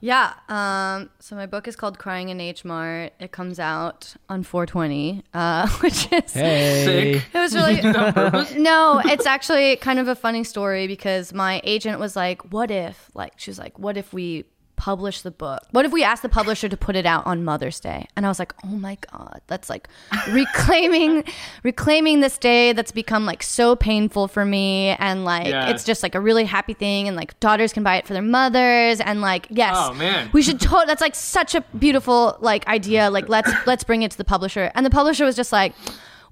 Yeah. 0.00 0.34
Um, 0.48 1.10
so 1.20 1.36
my 1.36 1.46
book 1.46 1.68
is 1.68 1.76
called 1.76 1.98
Crying 1.98 2.28
in 2.28 2.40
H 2.40 2.64
Mart. 2.64 3.12
It 3.20 3.32
comes 3.32 3.58
out 3.58 4.14
on 4.28 4.42
420, 4.42 5.22
uh, 5.32 5.68
which 5.80 6.12
is 6.12 6.30
Sick. 6.30 7.22
it 7.34 7.38
was 7.38 7.54
really 7.54 7.80
no. 8.60 9.00
It's 9.04 9.26
actually 9.26 9.76
kind 9.76 9.98
of 9.98 10.08
a 10.08 10.14
funny 10.14 10.44
story 10.44 10.86
because 10.86 11.32
my 11.32 11.60
agent 11.64 11.98
was 11.98 12.16
like, 12.16 12.52
"What 12.52 12.70
if?" 12.70 13.10
Like 13.14 13.34
she 13.36 13.50
was 13.50 13.58
like, 13.58 13.78
"What 13.78 13.96
if 13.96 14.12
we 14.12 14.44
publish 14.76 15.22
the 15.22 15.30
book? 15.30 15.60
What 15.72 15.84
if 15.84 15.92
we 15.92 16.02
ask 16.04 16.22
the 16.22 16.28
publisher 16.28 16.68
to 16.68 16.76
put 16.76 16.96
it 16.96 17.06
out 17.06 17.26
on 17.26 17.44
Mother's 17.44 17.80
Day?" 17.80 18.06
And 18.16 18.24
I 18.26 18.28
was 18.28 18.38
like, 18.38 18.52
"Oh 18.64 18.68
my 18.68 18.96
god, 19.10 19.40
that's 19.46 19.68
like 19.70 19.88
reclaiming, 20.30 21.24
reclaiming 21.62 22.20
this 22.20 22.38
day 22.38 22.72
that's 22.72 22.92
become 22.92 23.26
like 23.26 23.42
so 23.42 23.74
painful 23.76 24.28
for 24.28 24.44
me, 24.44 24.90
and 24.98 25.24
like 25.24 25.46
Yes. 25.48 25.70
it's 25.70 25.84
just 25.84 26.02
like 26.02 26.14
a 26.14 26.20
really 26.20 26.44
happy 26.44 26.74
thing, 26.74 27.08
and 27.08 27.16
like 27.16 27.38
daughters 27.40 27.72
can 27.72 27.82
buy 27.82 27.96
it 27.96 28.06
for 28.06 28.12
their 28.12 28.22
mothers, 28.22 29.00
and 29.00 29.20
like 29.20 29.46
yes, 29.50 29.74
Oh, 29.78 29.94
man. 29.94 30.30
we 30.32 30.42
should. 30.42 30.60
To- 30.60 30.84
that's 30.86 31.00
like 31.00 31.14
such 31.14 31.54
a 31.54 31.62
beautiful 31.78 32.36
like 32.40 32.66
idea. 32.68 33.10
Like 33.10 33.28
let's 33.28 33.50
let's 33.66 33.84
bring 33.84 34.02
it 34.02 34.10
to 34.12 34.18
the 34.18 34.24
publisher, 34.24 34.70
and 34.74 34.84
the 34.86 34.90
publisher 34.90 35.24
was 35.24 35.36
just 35.36 35.52
like. 35.52 35.74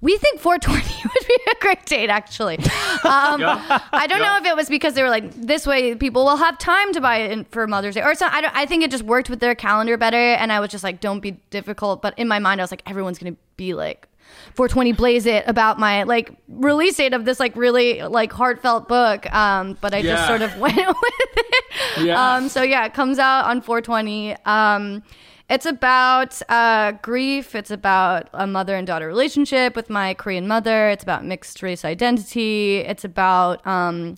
We 0.01 0.17
think 0.17 0.39
420 0.39 1.03
would 1.03 1.27
be 1.27 1.37
a 1.51 1.55
great 1.61 1.85
date, 1.85 2.09
actually. 2.09 2.57
Um, 2.57 3.41
I 3.43 4.05
don't 4.07 4.19
know 4.21 4.37
if 4.37 4.45
it 4.45 4.55
was 4.55 4.69
because 4.69 4.93
they 4.93 5.03
were 5.03 5.09
like, 5.09 5.31
this 5.33 5.65
way 5.65 5.95
people 5.95 6.25
will 6.25 6.37
have 6.37 6.57
time 6.57 6.93
to 6.93 7.01
buy 7.01 7.17
it 7.17 7.47
for 7.51 7.65
Mother's 7.67 7.95
Day, 7.95 8.01
or 8.01 8.15
so. 8.15 8.27
I, 8.29 8.41
don't, 8.41 8.55
I 8.55 8.65
think 8.65 8.83
it 8.83 8.91
just 8.91 9.03
worked 9.03 9.29
with 9.29 9.39
their 9.39 9.55
calendar 9.55 9.97
better, 9.97 10.17
and 10.17 10.51
I 10.51 10.59
was 10.59 10.69
just 10.69 10.83
like, 10.83 10.99
don't 10.99 11.19
be 11.19 11.31
difficult. 11.49 12.01
But 12.01 12.17
in 12.17 12.27
my 12.27 12.39
mind, 12.39 12.61
I 12.61 12.63
was 12.63 12.71
like, 12.71 12.83
everyone's 12.85 13.19
gonna 13.19 13.35
be 13.57 13.73
like, 13.73 14.07
420 14.55 14.93
blaze 14.93 15.25
it 15.25 15.43
about 15.47 15.79
my 15.79 16.03
like 16.03 16.31
release 16.47 16.97
date 16.97 17.13
of 17.13 17.25
this 17.25 17.39
like 17.39 17.55
really 17.55 18.01
like 18.01 18.31
heartfelt 18.31 18.87
book. 18.87 19.31
Um, 19.33 19.77
but 19.81 19.93
I 19.93 20.01
just 20.01 20.27
sort 20.27 20.41
of 20.41 20.57
went 20.59 20.75
with 20.75 20.97
it. 21.37 21.65
Yeah. 22.05 22.35
Um, 22.35 22.49
so 22.49 22.61
yeah, 22.63 22.85
it 22.85 22.93
comes 22.93 23.19
out 23.19 23.45
on 23.45 23.61
420. 23.61 24.35
Um, 24.45 25.03
it's 25.49 25.65
about 25.65 26.41
uh, 26.49 26.93
grief. 27.01 27.53
It's 27.55 27.71
about 27.71 28.29
a 28.33 28.47
mother 28.47 28.75
and 28.75 28.87
daughter 28.87 29.07
relationship 29.07 29.75
with 29.75 29.89
my 29.89 30.13
Korean 30.15 30.47
mother. 30.47 30.89
It's 30.89 31.03
about 31.03 31.23
mixed 31.25 31.61
race 31.61 31.85
identity. 31.85 32.77
It's 32.77 33.03
about 33.05 33.65
um, 33.67 34.15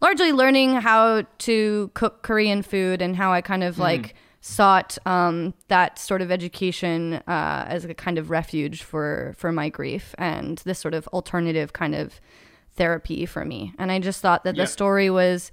largely 0.00 0.32
learning 0.32 0.74
how 0.74 1.22
to 1.38 1.90
cook 1.94 2.22
Korean 2.22 2.62
food 2.62 3.00
and 3.00 3.16
how 3.16 3.32
I 3.32 3.40
kind 3.40 3.64
of 3.64 3.78
like 3.78 4.14
sought 4.42 4.96
um, 5.06 5.54
that 5.68 5.98
sort 5.98 6.22
of 6.22 6.30
education 6.30 7.14
uh, 7.26 7.64
as 7.68 7.84
a 7.84 7.94
kind 7.94 8.18
of 8.18 8.30
refuge 8.30 8.82
for 8.82 9.34
for 9.38 9.50
my 9.50 9.68
grief 9.68 10.14
and 10.18 10.58
this 10.58 10.78
sort 10.78 10.94
of 10.94 11.08
alternative 11.08 11.72
kind 11.72 11.94
of 11.94 12.20
therapy 12.76 13.24
for 13.26 13.44
me. 13.44 13.72
And 13.78 13.90
I 13.90 13.98
just 13.98 14.20
thought 14.20 14.44
that 14.44 14.54
Yeah. 14.56 14.64
the 14.64 14.66
story 14.68 15.08
was 15.10 15.50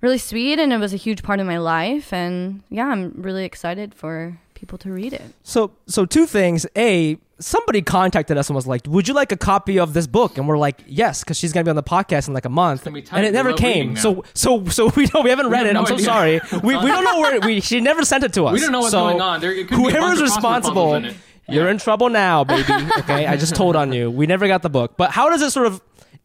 really 0.00 0.18
sweet 0.18 0.58
and 0.58 0.72
it 0.72 0.78
was 0.78 0.92
a 0.92 0.96
huge 0.96 1.22
part 1.22 1.40
of 1.40 1.46
my 1.46 1.58
life 1.58 2.12
and 2.12 2.62
yeah 2.70 2.86
i'm 2.86 3.12
really 3.16 3.44
excited 3.44 3.94
for 3.94 4.38
people 4.54 4.76
to 4.78 4.90
read 4.92 5.12
it 5.12 5.22
So, 5.42 5.72
so 5.86 6.04
two 6.04 6.26
things. 6.26 6.66
A, 6.76 7.16
somebody 7.38 7.80
contacted 7.80 8.36
us 8.36 8.50
and 8.50 8.54
was 8.54 8.66
like, 8.66 8.82
"Would 8.86 9.08
you 9.08 9.14
like 9.14 9.32
a 9.32 9.36
copy 9.38 9.78
of 9.78 9.94
this 9.94 10.06
book?" 10.06 10.36
And 10.36 10.46
we're 10.46 10.58
like, 10.58 10.84
"Yes," 10.86 11.24
because 11.24 11.38
she's 11.38 11.54
gonna 11.54 11.64
be 11.64 11.70
on 11.70 11.76
the 11.76 11.82
podcast 11.82 12.28
in 12.28 12.34
like 12.34 12.44
a 12.44 12.50
month, 12.50 12.84
gonna 12.84 12.94
be 12.94 13.00
tight. 13.00 13.16
and 13.16 13.26
it 13.26 13.32
never 13.32 13.54
came. 13.54 13.96
So, 13.96 14.22
so, 14.34 14.66
so 14.66 14.90
we 14.96 15.06
don't, 15.06 15.24
we 15.24 15.30
haven't 15.30 15.48
read 15.48 15.60
have 15.60 15.68
it. 15.68 15.72
no 15.72 15.80
I'm 15.80 15.86
so 15.86 15.94
idea. 15.94 16.04
sorry. 16.04 16.40
we, 16.62 16.76
we 16.76 16.88
don't 16.88 17.04
know 17.04 17.20
where 17.20 17.40
we. 17.40 17.60
She 17.62 17.80
never 17.80 18.04
sent 18.04 18.22
it 18.24 18.34
to 18.34 18.44
us. 18.48 18.52
We 18.52 18.60
don't 18.60 18.70
know 18.70 18.80
what's 18.80 18.90
So 18.92 19.00
going 19.00 19.22
on. 19.22 19.40
There- 19.40 19.50
it 19.52 19.66
could 19.68 19.78
be 19.78 19.82
a 19.82 19.86
bunch 19.86 19.94
whoever's 19.96 20.20
responsible, 20.20 20.94
in 20.96 21.06
it. 21.06 21.16
you're 21.48 21.70
in 21.70 21.78
trouble 21.78 22.10
now, 22.10 22.44
baby. 22.44 22.70
Okay, 22.98 23.24
I 23.26 23.38
just 23.38 23.54
told 23.56 23.76
on 23.76 23.94
you. 23.94 24.10
We 24.10 24.26
never 24.26 24.46
got 24.46 24.60
the 24.60 24.68
book, 24.70 24.98
but 24.98 25.10
how 25.10 25.30
does 25.30 25.40
it 25.40 25.50
sort 25.52 25.66
of, 25.68 25.80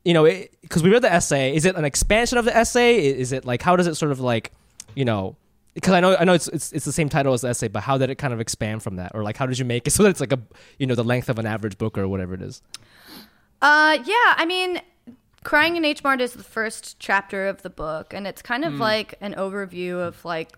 you 0.06 0.14
know, 0.14 0.24
because 0.62 0.84
we 0.84 0.90
read 0.90 1.02
the 1.02 1.12
essay. 1.12 1.56
Is 1.56 1.66
it 1.66 1.76
an 1.76 1.84
expansion 1.84 2.38
of 2.38 2.46
the 2.46 2.56
essay? 2.56 3.06
Is 3.06 3.32
it 3.32 3.44
like 3.44 3.62
how 3.62 3.76
does 3.76 3.88
it 3.88 3.96
sort 3.96 4.12
of 4.12 4.20
like, 4.22 4.54
you 4.96 5.04
know? 5.04 5.36
Because 5.74 5.92
I 5.92 6.00
know 6.00 6.16
I 6.16 6.24
know 6.24 6.34
it's, 6.34 6.48
it's 6.48 6.72
it's 6.72 6.86
the 6.86 6.94
same 6.94 7.10
title 7.10 7.34
as 7.34 7.42
the 7.42 7.50
essay, 7.50 7.68
but 7.68 7.82
how 7.82 7.98
did 7.98 8.10
it 8.10 8.16
kind 8.16 8.34
of 8.34 8.40
expand 8.40 8.82
from 8.82 8.96
that, 8.96 9.12
or 9.14 9.24
like 9.24 9.36
how 9.36 9.46
did 9.46 9.60
you 9.60 9.66
make 9.66 9.86
it 9.88 9.92
so 9.96 10.04
that 10.04 10.10
it's 10.10 10.22
like 10.22 10.32
a 10.32 10.40
you 10.80 10.88
know 10.88 10.96
the 10.96 11.04
length 11.04 11.28
of 11.28 11.38
an 11.38 11.46
average 11.46 11.78
book 11.78 11.98
or 11.98 12.08
whatever 12.08 12.34
it 12.34 12.42
is? 12.42 12.62
uh 13.62 13.98
yeah 14.04 14.34
i 14.36 14.46
mean 14.46 14.82
crying 15.44 15.76
in 15.76 15.86
h 15.86 16.04
mart 16.04 16.20
is 16.22 16.34
the 16.34 16.44
first 16.44 17.00
chapter 17.00 17.48
of 17.48 17.62
the 17.62 17.70
book 17.70 18.14
and 18.14 18.28
it's 18.28 18.42
kind 18.42 18.66
of 18.66 18.74
like 18.76 19.16
an 19.22 19.34
overview 19.36 20.00
of 20.06 20.24
like 20.26 20.58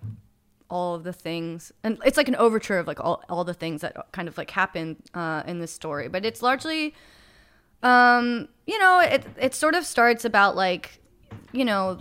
all 0.69 0.95
of 0.95 1.03
the 1.03 1.13
things 1.13 1.71
and 1.83 1.99
it's 2.05 2.17
like 2.17 2.27
an 2.27 2.35
overture 2.35 2.79
of 2.79 2.87
like 2.87 2.99
all, 2.99 3.23
all 3.29 3.43
the 3.43 3.53
things 3.53 3.81
that 3.81 3.95
kind 4.11 4.27
of 4.27 4.37
like 4.37 4.51
happen 4.51 4.97
uh, 5.13 5.43
in 5.45 5.59
this 5.59 5.71
story 5.71 6.07
but 6.07 6.25
it's 6.25 6.41
largely 6.41 6.93
um 7.83 8.47
you 8.67 8.77
know 8.77 8.99
it 8.99 9.25
it 9.39 9.55
sort 9.55 9.73
of 9.73 9.85
starts 9.85 10.25
about 10.25 10.55
like 10.55 10.99
you 11.51 11.65
know 11.65 11.97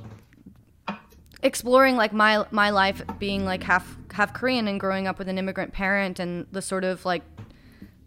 exploring 1.42 1.96
like 1.96 2.12
my 2.12 2.44
my 2.50 2.70
life 2.70 3.00
being 3.18 3.44
like 3.44 3.62
half 3.62 3.96
half 4.12 4.34
Korean 4.34 4.68
and 4.68 4.80
growing 4.80 5.06
up 5.06 5.18
with 5.18 5.28
an 5.28 5.38
immigrant 5.38 5.72
parent 5.72 6.18
and 6.18 6.46
the 6.52 6.60
sort 6.60 6.84
of 6.84 7.04
like 7.04 7.22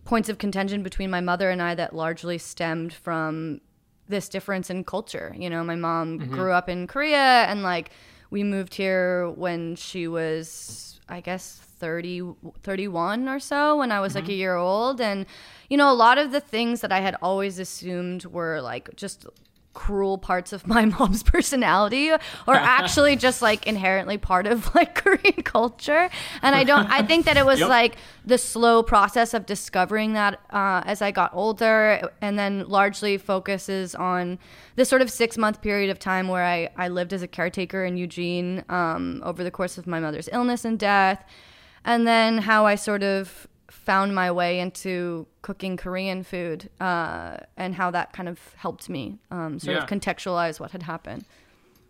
points 0.04 0.28
of 0.28 0.38
contention 0.38 0.84
between 0.84 1.10
my 1.10 1.22
mother 1.22 1.50
and 1.50 1.62
I 1.62 1.76
that 1.76 1.96
largely 1.96 2.38
stemmed 2.38 2.94
from 2.94 3.62
this 4.08 4.28
difference 4.28 4.72
in 4.72 4.84
culture. 4.84 5.36
You 5.38 5.52
know, 5.52 5.64
my 5.64 5.76
mom 5.76 6.20
mm-hmm. 6.20 6.34
grew 6.34 6.52
up 6.52 6.68
in 6.68 6.88
Korea 6.88 7.46
and 7.46 7.64
like 7.64 7.92
we 8.32 8.44
moved 8.44 8.74
here 8.76 9.30
when 9.30 9.76
she 9.76 10.08
was 10.08 11.00
I 11.08 11.22
guess 11.22 11.62
30 11.80 12.22
31 12.64 13.28
or 13.30 13.40
so 13.40 13.78
when 13.78 13.92
I 13.92 14.00
was 14.00 14.16
like 14.16 14.28
a 14.28 14.34
year 14.34 14.56
old 14.56 15.00
and 15.02 15.26
you 15.70 15.78
know 15.78 15.92
a 15.92 15.96
lot 15.96 16.18
of 16.18 16.32
the 16.32 16.40
things 16.42 16.82
that 16.82 16.92
I 16.92 17.00
had 17.00 17.16
always 17.22 17.58
assumed 17.60 18.26
were 18.26 18.62
like 18.62 18.96
just 18.96 19.26
cruel 19.74 20.18
parts 20.18 20.52
of 20.52 20.68
my 20.76 20.84
mom's 20.84 21.24
personality 21.24 22.12
or 22.12 22.20
actually 22.56 23.16
just 23.16 23.42
like 23.42 23.66
inherently 23.68 24.18
part 24.18 24.48
of 24.48 24.74
like 24.76 24.96
Korean 24.96 25.44
culture. 25.44 26.10
And 26.42 26.56
I 26.56 26.64
don't, 26.64 26.88
I 26.92 27.04
think 27.04 27.26
that 27.26 27.38
it 27.38 27.46
was 27.46 27.60
Yep. 27.60 27.70
like 27.70 27.96
the 28.26 28.38
slow 28.38 28.82
process 28.84 29.34
of 29.34 29.46
discovering 29.46 30.14
that 30.14 30.40
uh, 30.50 30.82
as 30.86 31.02
I 31.02 31.12
got 31.12 31.32
older 31.34 32.10
and 32.20 32.38
then 32.38 32.68
largely 32.68 33.18
focuses 33.18 33.94
on 33.96 34.40
this 34.76 34.90
sort 34.90 35.02
of 35.04 35.12
six 35.12 35.38
month 35.38 35.62
period 35.62 35.92
of 35.92 36.00
time 36.00 36.28
where 36.28 36.44
I, 36.44 36.70
I 36.76 36.88
lived 36.88 37.14
as 37.14 37.22
a 37.22 37.28
caretaker 37.28 37.86
in 37.86 37.96
Eugene 37.96 38.66
um, 38.70 39.22
over 39.24 39.44
the 39.44 39.52
course 39.52 39.78
of 39.78 39.86
my 39.88 40.00
mother's 40.00 40.28
illness 40.32 40.66
and 40.66 40.80
death. 40.80 41.24
And 41.86 42.08
then 42.08 42.40
how 42.40 42.66
I 42.66 42.76
sort 42.76 43.04
of 43.04 43.48
found 43.70 44.14
my 44.14 44.32
way 44.32 44.60
into 44.60 45.26
cooking 45.42 45.78
Korean 45.78 46.24
food 46.24 46.70
uh, 46.80 47.38
and 47.58 47.76
how 47.76 47.92
that 47.92 48.14
kind 48.14 48.28
of 48.30 48.40
helped 48.58 48.90
me 48.90 49.18
um, 49.32 49.60
sort 49.60 49.78
Yeah. 49.78 49.84
of 49.84 49.90
contextualize 49.90 50.60
what 50.60 50.72
had 50.72 50.84
happened. 50.84 51.26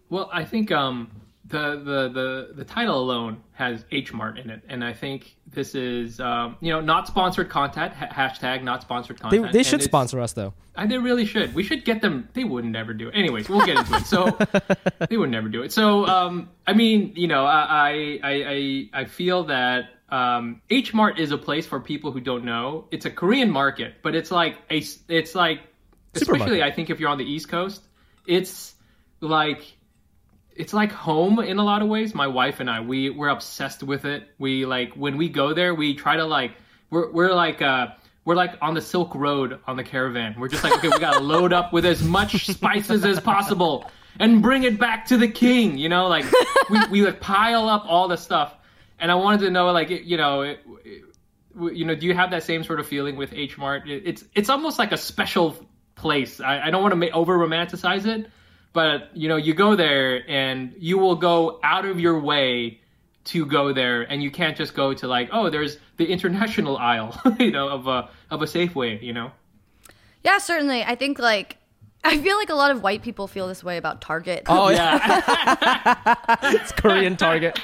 Well, 0.10 0.30
I 0.32 0.44
think 0.44 0.72
um, 0.72 1.10
the, 1.50 1.82
the 1.84 2.10
the 2.10 2.54
the 2.56 2.64
title 2.64 3.00
alone 3.00 3.42
has 3.54 3.84
H 3.92 4.14
Mart 4.14 4.38
in 4.38 4.50
it, 4.50 4.62
and 4.70 4.84
I 4.84 4.94
think 4.94 5.36
this 5.48 5.74
is 5.74 6.20
um, 6.20 6.58
you 6.62 6.72
know 6.72 6.80
not 6.80 7.08
sponsored 7.08 7.50
content. 7.50 7.94
Ha- 7.94 8.08
hashtag 8.08 8.64
not 8.64 8.82
sponsored 8.82 9.20
content. 9.20 9.52
they 9.52 9.60
and 9.60 9.68
should 9.68 9.84
sponsor 9.84 10.20
us 10.20 10.34
though. 10.34 10.54
Uh, 10.76 10.86
they 10.86 10.98
really 10.98 11.26
should. 11.26 11.54
We 11.56 11.64
should 11.64 11.86
get 11.86 12.02
them. 12.02 12.30
They 12.34 12.44
would 12.44 12.66
never 12.66 12.94
do 12.94 13.10
it. 13.10 13.16
Anyways, 13.16 13.50
we'll 13.50 13.66
get 13.66 13.78
into 13.78 13.96
it. 13.96 14.06
So 14.06 14.38
they 15.10 15.18
would 15.18 15.32
never 15.32 15.50
do 15.50 15.64
it. 15.64 15.74
So 15.74 16.06
um, 16.06 16.50
I 16.68 16.74
mean, 16.74 17.14
you 17.16 17.28
know, 17.28 17.46
I 17.46 18.20
I 18.22 18.90
I, 18.94 19.02
I 19.02 19.06
feel 19.06 19.44
that 19.46 19.90
um, 20.10 20.62
H 20.70 20.94
Mart 20.94 21.20
is 21.20 21.32
a 21.32 21.38
place 21.38 21.66
for 21.66 21.80
people 21.80 22.12
who 22.12 22.22
don't 22.22 22.46
know. 22.46 22.86
It's 22.92 23.06
a 23.06 23.12
Korean 23.12 23.50
market, 23.50 23.96
but 24.04 24.14
it's 24.14 24.30
like 24.30 24.58
a 24.70 24.84
it's 25.08 25.34
like 25.34 25.62
especially 26.14 26.62
I 26.62 26.72
think 26.72 26.90
if 26.90 27.00
you're 27.00 27.10
on 27.10 27.18
the 27.18 27.30
East 27.30 27.50
Coast, 27.50 27.82
it's 28.28 28.76
like 29.20 29.66
it's 30.60 30.74
like 30.74 30.92
home 30.92 31.40
in 31.40 31.58
a 31.58 31.64
lot 31.64 31.82
of 31.82 31.88
ways. 31.88 32.14
My 32.14 32.28
wife 32.28 32.60
and 32.60 32.70
I, 32.70 32.82
we 32.82 33.10
we're 33.10 33.30
obsessed 33.30 33.82
with 33.82 34.06
it. 34.06 34.28
We 34.38 34.66
like 34.66 34.94
when 34.94 35.18
we 35.18 35.30
go 35.30 35.54
there, 35.54 35.74
we 35.74 35.96
try 35.96 36.18
to 36.18 36.26
like 36.26 36.52
we're 36.92 37.10
we're 37.12 37.34
like 37.34 37.62
uh 37.62 37.88
we're 38.26 38.36
like 38.36 38.54
on 38.62 38.74
the 38.76 38.82
Silk 38.82 39.16
Road 39.16 39.60
on 39.66 39.78
the 39.78 39.84
caravan. 39.84 40.36
We're 40.38 40.50
just 40.50 40.64
like 40.64 40.74
okay, 40.74 40.90
we 40.90 41.00
gotta 41.00 41.22
load 41.22 41.54
up 41.54 41.72
with 41.74 41.86
as 41.86 42.04
much 42.04 42.46
spices 42.54 43.06
as 43.06 43.20
possible 43.20 43.90
and 44.20 44.42
bring 44.42 44.64
it 44.64 44.78
back 44.80 45.06
to 45.08 45.18
the 45.18 45.28
king. 45.30 45.78
You 45.78 45.90
know, 45.90 46.08
like 46.08 46.26
we 46.70 46.80
we 46.92 47.02
like 47.04 47.20
pile 47.22 47.68
up 47.70 47.86
all 47.88 48.08
the 48.08 48.18
stuff. 48.18 48.54
And 49.00 49.10
I 49.10 49.16
wanted 49.16 49.46
to 49.46 49.50
know, 49.50 49.72
like 49.72 49.90
you 49.90 50.18
know. 50.18 50.42
It, 50.42 50.60
w- 51.56 51.76
you 51.76 51.86
know, 51.86 51.96
do 51.96 52.06
you 52.06 52.14
have 52.14 52.32
that 52.32 52.44
same 52.44 52.64
sort 52.64 52.80
of 52.80 52.88
feeling 52.88 53.16
with 53.16 53.34
H 53.34 53.58
Mart? 53.58 53.90
It- 53.90 54.04
It's 54.06 54.24
it's 54.36 54.50
almost 54.50 54.78
like 54.78 54.92
a 54.92 54.98
special 54.98 55.56
place. 55.96 56.40
I, 56.42 56.68
I 56.68 56.70
don't 56.72 56.82
want 56.82 56.92
to 56.92 56.96
ma- 56.98 57.14
over 57.14 57.38
romanticize 57.38 58.06
it, 58.06 58.30
but 58.74 59.10
you 59.16 59.28
know, 59.30 59.36
you 59.36 59.54
go 59.54 59.76
there 59.76 60.30
and 60.30 60.74
you 60.78 60.98
will 60.98 61.16
go 61.16 61.60
out 61.64 61.86
of 61.86 62.00
your 62.00 62.20
way 62.20 62.80
to 63.26 63.46
go 63.46 63.74
there, 63.74 64.02
and 64.04 64.24
you 64.24 64.32
can't 64.32 64.58
just 64.58 64.74
go 64.74 64.94
to 64.94 65.08
like, 65.08 65.30
oh, 65.32 65.50
there's 65.50 65.78
the 65.98 66.06
international 66.06 66.78
aisle, 66.92 67.20
you 67.40 67.52
know, 67.52 67.70
of 67.70 67.88
a 67.88 68.10
of 68.32 68.42
a 68.42 68.46
Safeway, 68.46 69.02
you 69.02 69.14
know. 69.14 69.32
Yeah, 70.24 70.38
certainly. 70.40 70.84
I 70.84 70.96
think 70.96 71.20
like 71.20 71.58
I 72.04 72.18
feel 72.18 72.38
like 72.38 72.50
a 72.50 72.56
lot 72.56 72.72
of 72.72 72.82
white 72.82 73.02
people 73.02 73.28
feel 73.28 73.48
this 73.48 73.64
way 73.64 73.78
about 73.78 74.02
Target 74.02 74.44
Oh 74.48 74.70
yeah, 74.70 74.98
Yeah, 75.04 76.16
it's 76.44 76.72
Korean 76.72 77.18
Target. 77.18 77.60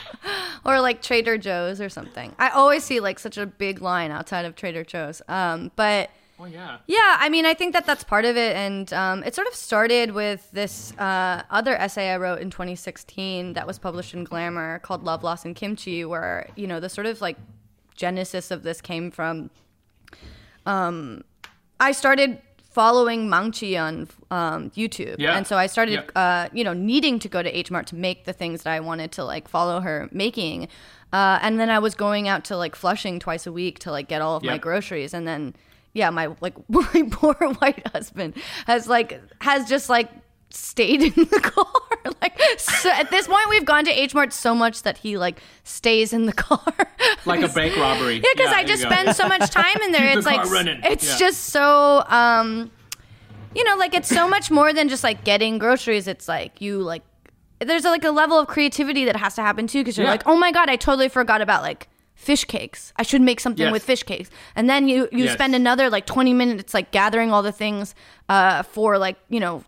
or 0.65 0.81
like 0.81 1.01
Trader 1.01 1.37
Joe's 1.37 1.79
or 1.79 1.89
something. 1.89 2.35
I 2.37 2.49
always 2.49 2.83
see 2.83 2.99
like 2.99 3.17
such 3.19 3.37
a 3.37 3.45
big 3.45 3.81
line 3.81 4.11
outside 4.11 4.45
of 4.45 4.55
Trader 4.55 4.83
Joe's. 4.83 5.21
Um, 5.27 5.71
but 5.75 6.09
oh 6.39 6.45
yeah, 6.45 6.77
Yeah, 6.87 7.17
I 7.19 7.29
mean, 7.29 7.45
I 7.45 7.53
think 7.53 7.73
that 7.73 7.85
that's 7.85 8.03
part 8.03 8.25
of 8.25 8.35
it, 8.37 8.55
and 8.55 8.91
um, 8.93 9.23
it 9.23 9.33
sort 9.35 9.47
of 9.47 9.55
started 9.55 10.11
with 10.11 10.49
this 10.51 10.91
uh, 10.97 11.43
other 11.49 11.75
essay 11.75 12.11
I 12.11 12.17
wrote 12.17 12.39
in 12.41 12.49
2016 12.49 13.53
that 13.53 13.65
was 13.67 13.79
published 13.79 14.13
in 14.13 14.23
Glamour 14.23 14.79
called 14.79 15.03
"Love, 15.03 15.23
Loss, 15.23 15.45
and 15.45 15.55
Kimchi," 15.55 16.03
where 16.05 16.49
you 16.55 16.67
know 16.67 16.79
the 16.79 16.89
sort 16.89 17.07
of 17.07 17.21
like 17.21 17.37
genesis 17.95 18.51
of 18.51 18.63
this 18.63 18.81
came 18.81 19.11
from. 19.11 19.49
Um, 20.65 21.23
I 21.79 21.91
started 21.91 22.41
following 22.71 23.29
Maangchi 23.29 23.81
on 23.81 24.07
um, 24.31 24.69
YouTube, 24.71 25.15
Yeah. 25.17 25.37
and 25.37 25.47
so 25.47 25.57
I 25.57 25.67
started, 25.67 26.03
Yeah. 26.15 26.21
uh, 26.21 26.49
you 26.51 26.63
know, 26.63 26.73
needing 26.73 27.19
to 27.19 27.29
go 27.29 27.41
to 27.41 27.57
H 27.57 27.71
Mart 27.71 27.87
to 27.87 27.95
make 27.95 28.25
the 28.25 28.33
things 28.33 28.63
that 28.63 28.73
I 28.73 28.79
wanted 28.81 29.11
to 29.13 29.23
like 29.23 29.47
follow 29.47 29.79
her 29.79 30.09
making. 30.11 30.67
Uh, 31.13 31.39
and 31.41 31.57
then 31.59 31.69
I 31.69 31.79
was 31.79 31.95
going 31.95 32.27
out 32.27 32.43
to 32.45 32.57
like 32.57 32.75
Flushing 32.75 33.19
twice 33.19 33.47
a 33.47 33.51
week 33.53 33.79
to 33.79 33.91
like 33.91 34.09
get 34.09 34.21
all 34.21 34.35
of 34.35 34.43
my 34.43 34.57
groceries, 34.57 35.13
and 35.13 35.25
then 35.25 35.55
yeah, 35.95 36.11
my 36.11 36.29
like 36.41 36.53
my 36.69 37.07
poor 37.09 37.33
white 37.33 37.87
husband 37.87 38.35
has 38.67 38.87
like 38.87 39.19
has 39.41 39.67
just 39.67 39.89
like 39.89 40.11
stayed 40.51 41.01
in 41.01 41.13
the 41.25 41.39
car. 41.41 42.11
like 42.21 42.39
so 42.59 42.89
at 42.91 43.09
this 43.09 43.27
point, 43.27 43.49
we've 43.49 43.65
gone 43.65 43.85
to 43.85 43.91
H 43.91 44.13
Mart 44.13 44.31
so 44.31 44.53
much 44.53 44.83
that 44.83 44.97
he 44.99 45.17
like 45.17 45.39
stays 45.63 46.13
in 46.13 46.27
the 46.27 46.33
car. 46.47 46.61
like 47.25 47.41
a 47.41 47.47
bank 47.47 47.75
robbery. 47.77 48.15
Yeah, 48.15 48.29
because 48.35 48.53
I 48.53 48.63
just 48.63 48.83
spend 48.83 49.15
so 49.15 49.27
much 49.27 49.49
time 49.49 49.81
in 49.83 49.91
there. 49.91 50.01
Keep 50.01 50.11
the 50.13 50.17
it's 50.19 50.25
like 50.27 50.43
car 50.43 50.51
running. 50.53 50.81
it's 50.83 51.07
Yeah. 51.09 51.17
just 51.17 51.45
so 51.45 52.03
um 52.07 52.69
you 53.55 53.63
know, 53.63 53.77
like 53.77 53.93
it's 53.95 54.09
so 54.09 54.27
much 54.27 54.51
more 54.51 54.73
than 54.73 54.89
just 54.89 55.03
like 55.03 55.23
getting 55.23 55.57
groceries. 55.57 56.07
It's 56.07 56.27
like 56.27 56.59
you 56.61 56.79
like 56.81 57.03
there's 57.59 57.85
like 57.85 58.03
a 58.03 58.11
level 58.11 58.37
of 58.37 58.47
creativity 58.47 59.05
that 59.05 59.15
has 59.15 59.33
to 59.35 59.41
happen 59.41 59.65
too 59.65 59.79
because 59.79 59.97
you're 59.97 60.05
Yeah. 60.05 60.11
like, 60.11 60.27
"Oh 60.27 60.35
my 60.35 60.51
god, 60.51 60.69
I 60.69 60.75
totally 60.75 61.07
forgot 61.07 61.41
about 61.41 61.63
like 61.63 61.87
fish 62.15 62.45
cakes. 62.45 62.93
I 62.95 63.03
should 63.03 63.21
make 63.21 63.39
something 63.39 63.65
Yes. 63.65 63.71
with 63.71 63.83
fish 63.83 64.03
cakes." 64.03 64.29
And 64.55 64.69
then 64.69 64.87
you 64.87 65.07
you 65.11 65.25
Yes. 65.25 65.33
spend 65.33 65.53
another 65.53 65.89
like 65.89 66.05
20 66.05 66.33
minutes 66.33 66.73
like 66.73 66.91
gathering 66.91 67.31
all 67.31 67.43
the 67.43 67.51
things 67.51 67.93
uh 68.29 68.63
for 68.63 68.97
like, 68.97 69.17
you 69.29 69.39
know, 69.39 69.63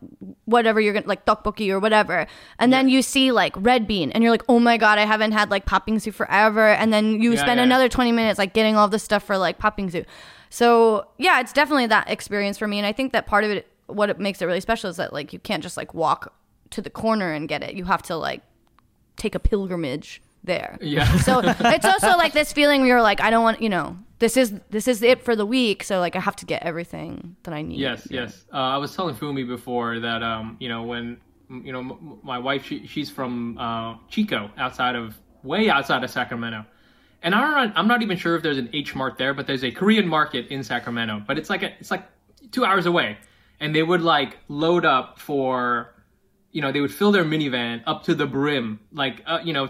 whatever 0.45 0.79
you're 0.81 0.93
going 0.93 1.03
to 1.03 1.09
like 1.09 1.25
tteokbokki 1.25 1.69
or 1.69 1.79
whatever. 1.79 2.25
And 2.57 2.71
then 2.73 2.89
you 2.89 3.01
see 3.01 3.31
like 3.31 3.53
red 3.57 3.87
bean 3.87 4.11
and 4.13 4.23
you're 4.23 4.31
like, 4.31 4.45
"Oh 4.49 4.59
my 4.59 4.77
god, 4.77 4.97
I 4.97 5.05
haven't 5.05 5.33
had 5.33 5.51
like 5.51 5.65
patbingsu 5.65 6.13
forever." 6.13 6.67
And 6.69 6.91
then 6.93 7.21
you 7.21 7.33
Yeah, 7.33 7.41
spend 7.41 7.59
yeah. 7.59 7.63
another 7.65 7.89
20 7.89 8.11
minutes 8.11 8.39
like 8.39 8.53
getting 8.53 8.75
all 8.75 8.87
this 8.87 9.03
stuff 9.03 9.23
for 9.23 9.37
like 9.37 9.59
patbingsu. 9.59 10.05
So, 10.49 11.05
yeah, 11.17 11.41
it's 11.41 11.51
definitely 11.53 11.87
that 11.87 12.09
experience 12.09 12.57
for 12.57 12.67
me 12.67 12.77
and 12.79 12.87
I 12.87 12.93
think 12.93 13.11
that 13.13 13.25
part 13.27 13.43
of 13.43 13.51
it 13.51 13.67
what 13.87 14.09
it 14.09 14.19
makes 14.19 14.41
it 14.41 14.45
really 14.45 14.59
special 14.61 14.89
is 14.89 14.97
that 14.97 15.13
like 15.13 15.31
you 15.33 15.39
can't 15.39 15.63
just 15.63 15.77
like 15.77 15.93
walk 15.93 16.33
to 16.71 16.81
the 16.81 16.89
corner 16.89 17.31
and 17.33 17.47
get 17.47 17.61
it. 17.63 17.73
You 17.75 17.85
have 17.85 18.01
to 18.03 18.15
like 18.15 18.41
take 19.17 19.35
a 19.35 19.39
pilgrimage 19.39 20.21
there. 20.47 20.77
Yeah. 20.81 21.05
So 21.27 21.41
it's 21.43 21.85
also 21.85 22.17
like 22.17 22.33
this 22.33 22.51
feeling 22.53 22.81
where 22.81 22.89
you're 22.89 23.01
like, 23.01 23.21
I 23.21 23.29
don't 23.29 23.43
want, 23.43 23.61
you 23.61 23.69
know, 23.69 23.97
this 24.19 24.37
is 24.37 24.53
this 24.69 24.87
is 24.87 25.03
it 25.03 25.23
for 25.23 25.35
the 25.35 25.45
week. 25.45 25.83
So 25.83 25.99
like 25.99 26.15
I 26.15 26.19
have 26.19 26.35
to 26.37 26.45
get 26.45 26.63
everything 26.63 27.35
that 27.43 27.53
I 27.53 27.61
need. 27.61 27.79
Yes, 27.79 28.07
yes. 28.09 28.45
Uh, 28.51 28.57
I 28.57 28.77
was 28.77 28.95
telling 28.95 29.15
Fumi 29.15 29.47
before 29.47 29.99
that 29.99 30.23
um, 30.23 30.57
you 30.59 30.69
know 30.69 30.83
when 30.83 31.17
you 31.49 31.71
know 31.71 31.79
m- 31.79 32.19
my 32.23 32.39
wife 32.39 32.65
she, 32.65 32.87
she's 32.87 33.09
from 33.09 33.57
uh, 33.57 33.95
Chico, 34.09 34.49
outside 34.57 34.95
of 34.95 35.15
way 35.43 35.69
outside 35.69 36.03
of 36.03 36.09
Sacramento, 36.09 36.65
and 37.21 37.35
I'm 37.35 37.51
not 37.51 37.77
I'm 37.77 37.87
not 37.87 38.01
even 38.01 38.17
sure 38.17 38.35
if 38.35 38.41
there's 38.41 38.57
an 38.57 38.69
H 38.73 38.95
Mart 38.95 39.17
there, 39.17 39.33
but 39.33 39.45
there's 39.45 39.63
a 39.63 39.71
Korean 39.71 40.07
market 40.07 40.47
in 40.47 40.63
Sacramento, 40.63 41.21
but 41.27 41.37
it's 41.37 41.49
like 41.49 41.61
a, 41.63 41.73
it's 41.79 41.91
like 41.91 42.03
two 42.51 42.65
hours 42.65 42.85
away, 42.87 43.17
and 43.59 43.75
they 43.75 43.83
would 43.83 44.01
like 44.01 44.37
load 44.47 44.83
up 44.83 45.19
for, 45.19 45.93
you 46.51 46.61
know, 46.61 46.71
they 46.71 46.81
would 46.81 46.93
fill 46.93 47.11
their 47.11 47.23
minivan 47.25 47.83
up 47.85 48.03
to 48.05 48.15
the 48.15 48.25
brim, 48.25 48.79
like 48.91 49.21
uh, 49.27 49.39
you 49.43 49.53
know, 49.53 49.69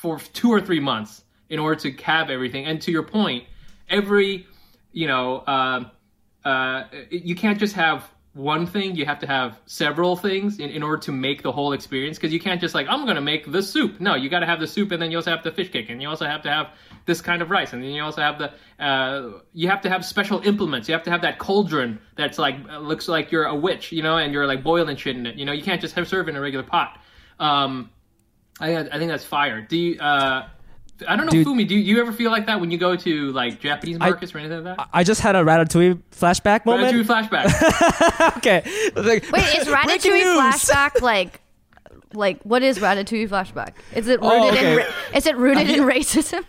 for 0.00 0.18
two 0.18 0.50
or 0.50 0.60
three 0.60 0.80
months 0.80 1.24
in 1.48 1.58
order 1.58 1.78
to 1.80 1.92
have 2.02 2.30
everything. 2.30 2.64
And 2.66 2.80
to 2.82 2.90
your 2.90 3.02
point, 3.02 3.44
every 3.88 4.46
you 4.92 5.06
know. 5.06 5.38
Uh, 5.38 5.84
uh, 6.44 6.84
you 7.10 7.34
can't 7.34 7.58
just 7.58 7.74
have 7.74 8.10
one 8.32 8.66
thing. 8.66 8.94
You 8.94 9.04
have 9.06 9.18
to 9.20 9.26
have 9.26 9.60
several 9.66 10.16
things 10.16 10.58
in, 10.58 10.70
in 10.70 10.82
order 10.82 10.98
to 11.02 11.12
make 11.12 11.42
the 11.42 11.52
whole 11.52 11.72
experience. 11.72 12.16
Because 12.16 12.32
you 12.32 12.40
can't 12.40 12.60
just 12.60 12.74
like 12.74 12.86
i'm 12.88 13.04
gonna 13.06 13.20
make 13.20 13.50
the 13.50 13.62
soup. 13.62 14.00
No 14.00 14.14
you 14.14 14.30
gotta 14.30 14.46
have 14.46 14.60
the 14.60 14.66
soup 14.66 14.92
and 14.92 15.02
then 15.02 15.10
you 15.10 15.18
also 15.18 15.30
have 15.30 15.42
the 15.42 15.52
fish 15.52 15.70
cake 15.70 15.90
and 15.90 16.00
you 16.00 16.08
also 16.08 16.26
have 16.26 16.42
to 16.42 16.50
have 16.50 16.68
this 17.06 17.20
kind 17.20 17.42
of 17.42 17.50
rice 17.50 17.72
and 17.72 17.82
then 17.82 17.90
you 17.90 18.02
also 18.02 18.22
have 18.22 18.38
the 18.38 18.52
uh, 18.82 19.40
you 19.52 19.68
have 19.68 19.82
to 19.82 19.90
have 19.90 20.04
special 20.04 20.40
implements. 20.42 20.88
You 20.88 20.94
have 20.94 21.02
to 21.04 21.10
have 21.10 21.22
that 21.22 21.38
cauldron 21.38 22.00
that's 22.16 22.38
like 22.38 22.56
looks 22.80 23.08
like 23.08 23.32
you're 23.32 23.44
a 23.44 23.54
witch 23.54 23.92
you 23.92 24.02
know 24.02 24.16
and 24.16 24.32
you're 24.32 24.46
like 24.46 24.62
boiling 24.62 24.96
shit 24.96 25.16
in 25.16 25.26
it. 25.26 25.36
You 25.36 25.44
know 25.44 25.52
you 25.52 25.62
can't 25.62 25.80
just 25.80 25.94
have 25.96 26.08
serve 26.08 26.28
in 26.28 26.36
a 26.36 26.40
regular 26.40 26.64
pot. 26.64 26.98
Um, 27.38 27.90
I, 28.60 28.78
I 28.78 28.98
think 28.98 29.10
that's 29.10 29.24
fire 29.24 29.60
do 29.62 29.76
you 29.76 30.00
uh, 30.00 30.48
I 31.06 31.16
don't 31.16 31.26
know, 31.26 31.32
Dude. 31.32 31.46
Fumi. 31.46 31.66
Do 31.66 31.74
you, 31.74 31.80
you 31.80 32.00
ever 32.00 32.12
feel 32.12 32.30
like 32.30 32.46
that 32.46 32.60
when 32.60 32.70
you 32.70 32.78
go 32.78 32.96
to 32.96 33.32
like 33.32 33.60
Japanese 33.60 33.98
markets 33.98 34.34
or 34.34 34.38
anything 34.38 34.64
like 34.64 34.76
that? 34.76 34.88
I 34.92 35.04
just 35.04 35.20
had 35.20 35.36
a 35.36 35.42
Ratatouille 35.42 36.00
flashback 36.10 36.66
moment. 36.66 36.94
Ratatouille 36.94 37.28
flashback. 37.28 38.36
okay. 38.36 38.62
Like, 38.94 39.30
Wait, 39.30 39.44
is 39.58 39.66
breaking 39.68 40.12
Ratatouille 40.12 40.52
flashback 40.52 41.00
like 41.00 41.40
Like, 42.12 42.42
what 42.42 42.62
is 42.64 42.78
Ratatouille 42.78 43.28
flashback? 43.28 43.74
Is 43.94 44.08
it 44.08 44.20
rooted 44.20 44.40
Oh, 44.40 44.48
okay. 44.48 44.72
in 44.72 44.78
ra- 44.78 44.84
is 45.14 45.26
it 45.26 45.36
rooted 45.36 45.70
in 45.70 45.80
racism? 45.84 46.44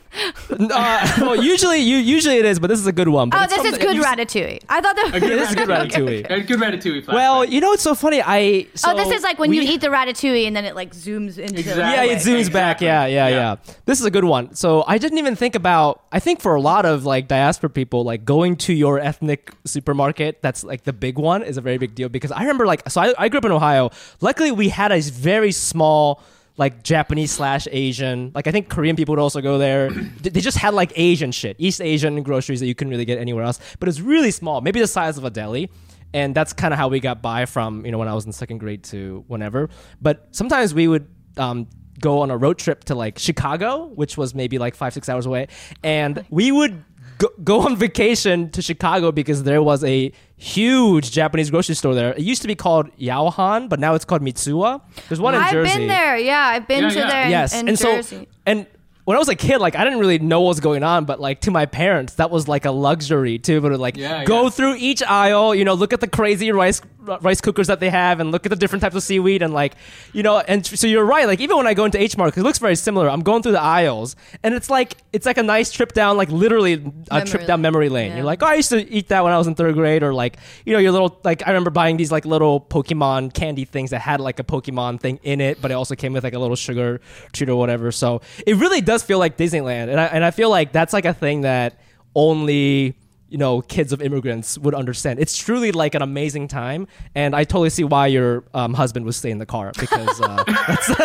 Uh, 0.49 1.13
well, 1.21 1.35
usually 1.41 1.77
you 1.79 1.97
usually 1.97 2.37
it 2.37 2.45
is, 2.45 2.59
but 2.59 2.67
this 2.67 2.79
is 2.79 2.87
a 2.87 2.91
good 2.91 3.07
one. 3.07 3.29
But 3.29 3.43
Oh, 3.51 3.55
this 3.55 3.71
is 3.71 3.77
good 3.77 3.95
you- 3.95 4.03
Ratatouille. 4.03 4.59
I 4.67 4.81
thought 4.81 4.95
that. 4.95 5.11
A 5.15 5.19
good 5.19 5.39
This 5.39 5.49
is 5.49 5.55
good 5.55 5.69
ratatouille. 5.69 6.25
Ratatouille. 6.27 6.31
A 6.31 6.41
good 6.41 6.59
ratatouille. 6.59 7.05
Flashback. 7.05 7.13
Well, 7.13 7.45
you 7.45 7.61
know 7.61 7.71
it's 7.73 7.83
so 7.83 7.95
funny. 7.95 8.21
I 8.25 8.67
so 8.75 8.91
oh, 8.91 8.95
this 8.97 9.09
is 9.11 9.23
like 9.23 9.39
when 9.39 9.53
you 9.53 9.61
eat 9.61 9.81
the 9.81 9.87
ratatouille 9.87 10.47
and 10.47 10.55
then 10.55 10.65
it 10.65 10.75
like 10.75 10.91
zooms 10.93 11.37
into. 11.37 11.59
Exactly. 11.59 11.81
Yeah, 11.83 12.03
it 12.03 12.17
zooms 12.17 12.39
Exactly. 12.39 12.53
back. 12.53 12.81
Yeah, 12.81 13.05
yeah, 13.05 13.27
yeah, 13.27 13.35
Yeah. 13.35 13.55
This 13.85 13.99
is 13.99 14.05
a 14.05 14.11
good 14.11 14.25
one. 14.25 14.53
So 14.55 14.83
I 14.87 14.97
didn't 14.97 15.19
even 15.19 15.35
think 15.35 15.55
about. 15.55 16.03
I 16.11 16.19
think 16.19 16.41
for 16.41 16.55
a 16.55 16.61
lot 16.61 16.85
of 16.85 17.05
like 17.05 17.27
diaspora 17.27 17.69
people, 17.69 18.03
like 18.03 18.25
going 18.25 18.55
to 18.57 18.73
your 18.73 18.99
ethnic 18.99 19.51
supermarket, 19.65 20.41
that's 20.41 20.63
like 20.63 20.83
the 20.83 20.93
big 20.93 21.17
one, 21.19 21.43
is 21.43 21.57
a 21.57 21.61
very 21.61 21.77
big 21.77 21.95
deal 21.95 22.09
because 22.09 22.31
I 22.31 22.41
remember 22.41 22.65
like 22.65 22.89
so 22.89 22.99
I, 23.01 23.13
I 23.17 23.29
grew 23.29 23.37
up 23.37 23.45
in 23.45 23.51
Ohio. 23.51 23.91
Luckily, 24.21 24.51
we 24.51 24.69
had 24.69 24.91
a 24.91 24.99
very 25.01 25.50
small 25.51 26.21
like 26.57 26.83
Japanese 26.83 27.31
slash 27.31 27.67
Asian. 27.71 28.31
Like 28.35 28.47
I 28.47 28.51
think 28.51 28.69
Korean 28.69 28.95
people 28.95 29.13
would 29.13 29.21
also 29.21 29.41
go 29.41 29.57
there. 29.57 29.89
They 30.21 30.29
they 30.29 30.41
just 30.41 30.57
had 30.57 30.73
like 30.73 30.91
Asian 30.95 31.31
shit, 31.31 31.55
East 31.59 31.81
Asian 31.81 32.21
groceries 32.23 32.59
that 32.59 32.67
you 32.67 32.75
couldn't 32.75 32.91
really 32.91 33.05
get 33.05 33.17
anywhere 33.17 33.43
else. 33.43 33.59
But 33.79 33.89
it's 33.89 33.99
really 33.99 34.31
small, 34.31 34.61
maybe 34.61 34.79
the 34.79 34.87
size 34.87 35.17
of 35.17 35.23
a 35.25 35.29
deli. 35.29 35.69
And 36.13 36.35
that's 36.35 36.53
kind 36.53 36.73
of 36.73 36.77
how 36.77 36.89
we 36.89 36.99
got 36.99 37.21
by 37.21 37.45
from 37.45 37.85
you 37.85 37.91
know 37.91 37.97
when 37.97 38.07
I 38.07 38.13
was 38.13 38.25
in 38.25 38.33
second 38.33 38.59
grade 38.59 38.83
to 38.85 39.23
whenever. 39.27 39.69
But 40.01 40.27
sometimes 40.31 40.73
we 40.73 40.87
would 40.87 41.07
um, 41.37 41.67
go 41.99 42.19
on 42.21 42.29
a 42.31 42.37
road 42.37 42.57
trip 42.59 42.83
to 42.85 42.95
like 42.95 43.17
Chicago, 43.17 43.87
which 43.87 44.17
was 44.17 44.35
maybe 44.35 44.57
like 44.57 44.75
five 44.75 44.93
six 44.93 45.07
hours 45.07 45.25
away, 45.25 45.47
and 45.83 46.25
we 46.29 46.51
would 46.51 46.83
go, 47.21 47.29
go 47.43 47.61
on 47.67 47.75
vacation 47.75 48.49
to 48.51 48.61
Chicago 48.61 49.11
because 49.11 49.43
there 49.43 49.61
was 49.61 49.83
a 49.83 50.11
huge 50.37 51.11
Japanese 51.11 51.49
grocery 51.51 51.75
store 51.75 51.93
there. 51.95 52.13
It 52.13 52.21
used 52.21 52.41
to 52.41 52.47
be 52.47 52.55
called 52.55 52.85
Yaohan, 52.97 53.69
but 53.69 53.79
now 53.79 53.93
it's 53.95 54.05
called 54.05 54.21
Mitsuwa. 54.21 54.81
There's 55.07 55.21
one 55.21 55.35
in 55.35 55.41
I've 55.41 55.51
Jersey. 55.51 55.77
been 55.79 55.87
there. 55.87 56.17
Yeah, 56.17 56.39
I've 56.53 56.67
been 56.67 56.83
Yeah, 56.83 56.89
to 56.89 56.99
yeah. 56.99 57.07
there. 57.09 57.23
In, 57.25 57.29
Yes, 57.31 57.53
in 57.59 57.67
and 57.69 57.77
Jersey. 57.77 58.15
so 58.17 58.25
and 58.45 58.65
when 59.05 59.17
I 59.17 59.19
was 59.19 59.29
a 59.29 59.35
kid, 59.35 59.59
like 59.59 59.75
I 59.75 59.83
didn't 59.83 59.99
really 59.99 60.19
know 60.19 60.41
what 60.41 60.49
was 60.49 60.59
going 60.59 60.83
on, 60.83 61.05
but 61.05 61.19
like 61.19 61.41
to 61.41 61.51
my 61.51 61.65
parents, 61.65 62.15
that 62.15 62.29
was 62.31 62.47
like 62.47 62.65
a 62.65 62.71
luxury 62.71 63.39
to 63.39 63.51
be 63.51 63.55
able 63.55 63.69
to 63.69 63.77
like 63.77 63.97
Yeah, 63.97 64.23
go 64.25 64.43
yeah. 64.43 64.49
through 64.49 64.75
each 64.75 65.01
aisle, 65.03 65.53
you 65.55 65.65
know, 65.65 65.73
look 65.73 65.93
at 65.93 66.01
the 66.01 66.07
crazy 66.07 66.51
rice 66.51 66.81
rice 67.01 67.41
cookers 67.41 67.67
that 67.67 67.79
they 67.79 67.89
have, 67.89 68.19
and 68.19 68.31
look 68.31 68.45
at 68.45 68.49
the 68.49 68.55
different 68.55 68.81
types 68.81 68.95
of 68.95 69.03
seaweed, 69.03 69.41
and 69.41 69.53
like, 69.53 69.75
you 70.13 70.23
know, 70.23 70.39
and 70.39 70.65
so 70.65 70.87
you're 70.87 71.05
right. 71.05 71.27
Like 71.27 71.39
even 71.39 71.57
when 71.57 71.67
I 71.67 71.73
go 71.73 71.85
into 71.85 72.01
H 72.01 72.17
Mart, 72.17 72.37
it 72.37 72.43
looks 72.43 72.59
very 72.59 72.75
similar. 72.75 73.09
I'm 73.09 73.21
going 73.21 73.43
through 73.43 73.53
the 73.53 73.61
aisles, 73.61 74.15
and 74.43 74.53
it's 74.53 74.69
like 74.69 74.97
it's 75.13 75.25
like 75.25 75.37
a 75.37 75.43
nice 75.43 75.71
trip 75.71 75.93
down, 75.93 76.17
like 76.17 76.29
literally 76.29 76.73
a 76.73 76.77
Memory 76.77 77.29
trip 77.29 77.47
down 77.47 77.57
lane. 77.57 77.61
memory 77.61 77.89
lane. 77.89 78.09
Yeah. 78.11 78.17
You're 78.17 78.25
like, 78.25 78.43
oh, 78.43 78.47
I 78.47 78.55
used 78.55 78.69
to 78.69 78.89
eat 78.89 79.09
that 79.09 79.23
when 79.23 79.33
I 79.33 79.37
was 79.37 79.47
in 79.47 79.55
third 79.55 79.73
grade, 79.75 80.03
or 80.03 80.13
like, 80.13 80.37
you 80.65 80.73
know, 80.73 80.79
your 80.79 80.91
little 80.91 81.19
like 81.23 81.43
I 81.45 81.49
remember 81.49 81.69
buying 81.69 81.97
these 81.97 82.11
like 82.11 82.25
little 82.25 82.61
Pokemon 82.61 83.33
candy 83.33 83.65
things 83.65 83.89
that 83.89 84.01
had 84.01 84.21
like 84.21 84.39
a 84.39 84.43
Pokemon 84.43 84.99
thing 84.99 85.19
in 85.23 85.41
it, 85.41 85.61
but 85.61 85.71
it 85.71 85.75
also 85.75 85.95
came 85.95 86.13
with 86.13 86.23
like 86.23 86.33
a 86.33 86.39
little 86.39 86.55
sugar 86.55 87.01
treat 87.33 87.49
or 87.49 87.55
whatever. 87.55 87.91
So 87.91 88.21
it 88.45 88.55
really 88.57 88.81
does 88.81 89.03
feel 89.03 89.19
like 89.19 89.37
Disneyland, 89.37 89.89
and 89.89 89.99
I 89.99 90.05
and 90.05 90.23
I 90.23 90.31
feel 90.31 90.49
like 90.49 90.71
that's 90.71 90.93
like 90.93 91.05
a 91.05 91.13
thing 91.13 91.41
that 91.41 91.79
only 92.15 92.97
you 93.31 93.37
know 93.37 93.61
kids 93.61 93.93
of 93.93 94.01
immigrants 94.01 94.57
would 94.57 94.75
understand. 94.75 95.19
It's 95.19 95.37
truly 95.37 95.71
like 95.71 95.95
an 95.95 96.01
amazing 96.01 96.49
time, 96.49 96.87
and 97.15 97.33
I 97.33 97.45
totally 97.45 97.69
see 97.69 97.85
why 97.85 98.07
your 98.07 98.43
um, 98.53 98.73
husband 98.73 99.05
would 99.05 99.15
stay 99.15 99.31
in 99.31 99.37
the 99.37 99.45
car 99.45 99.71
because 99.79 100.19
uh, 100.21 100.43
that's 100.67 100.89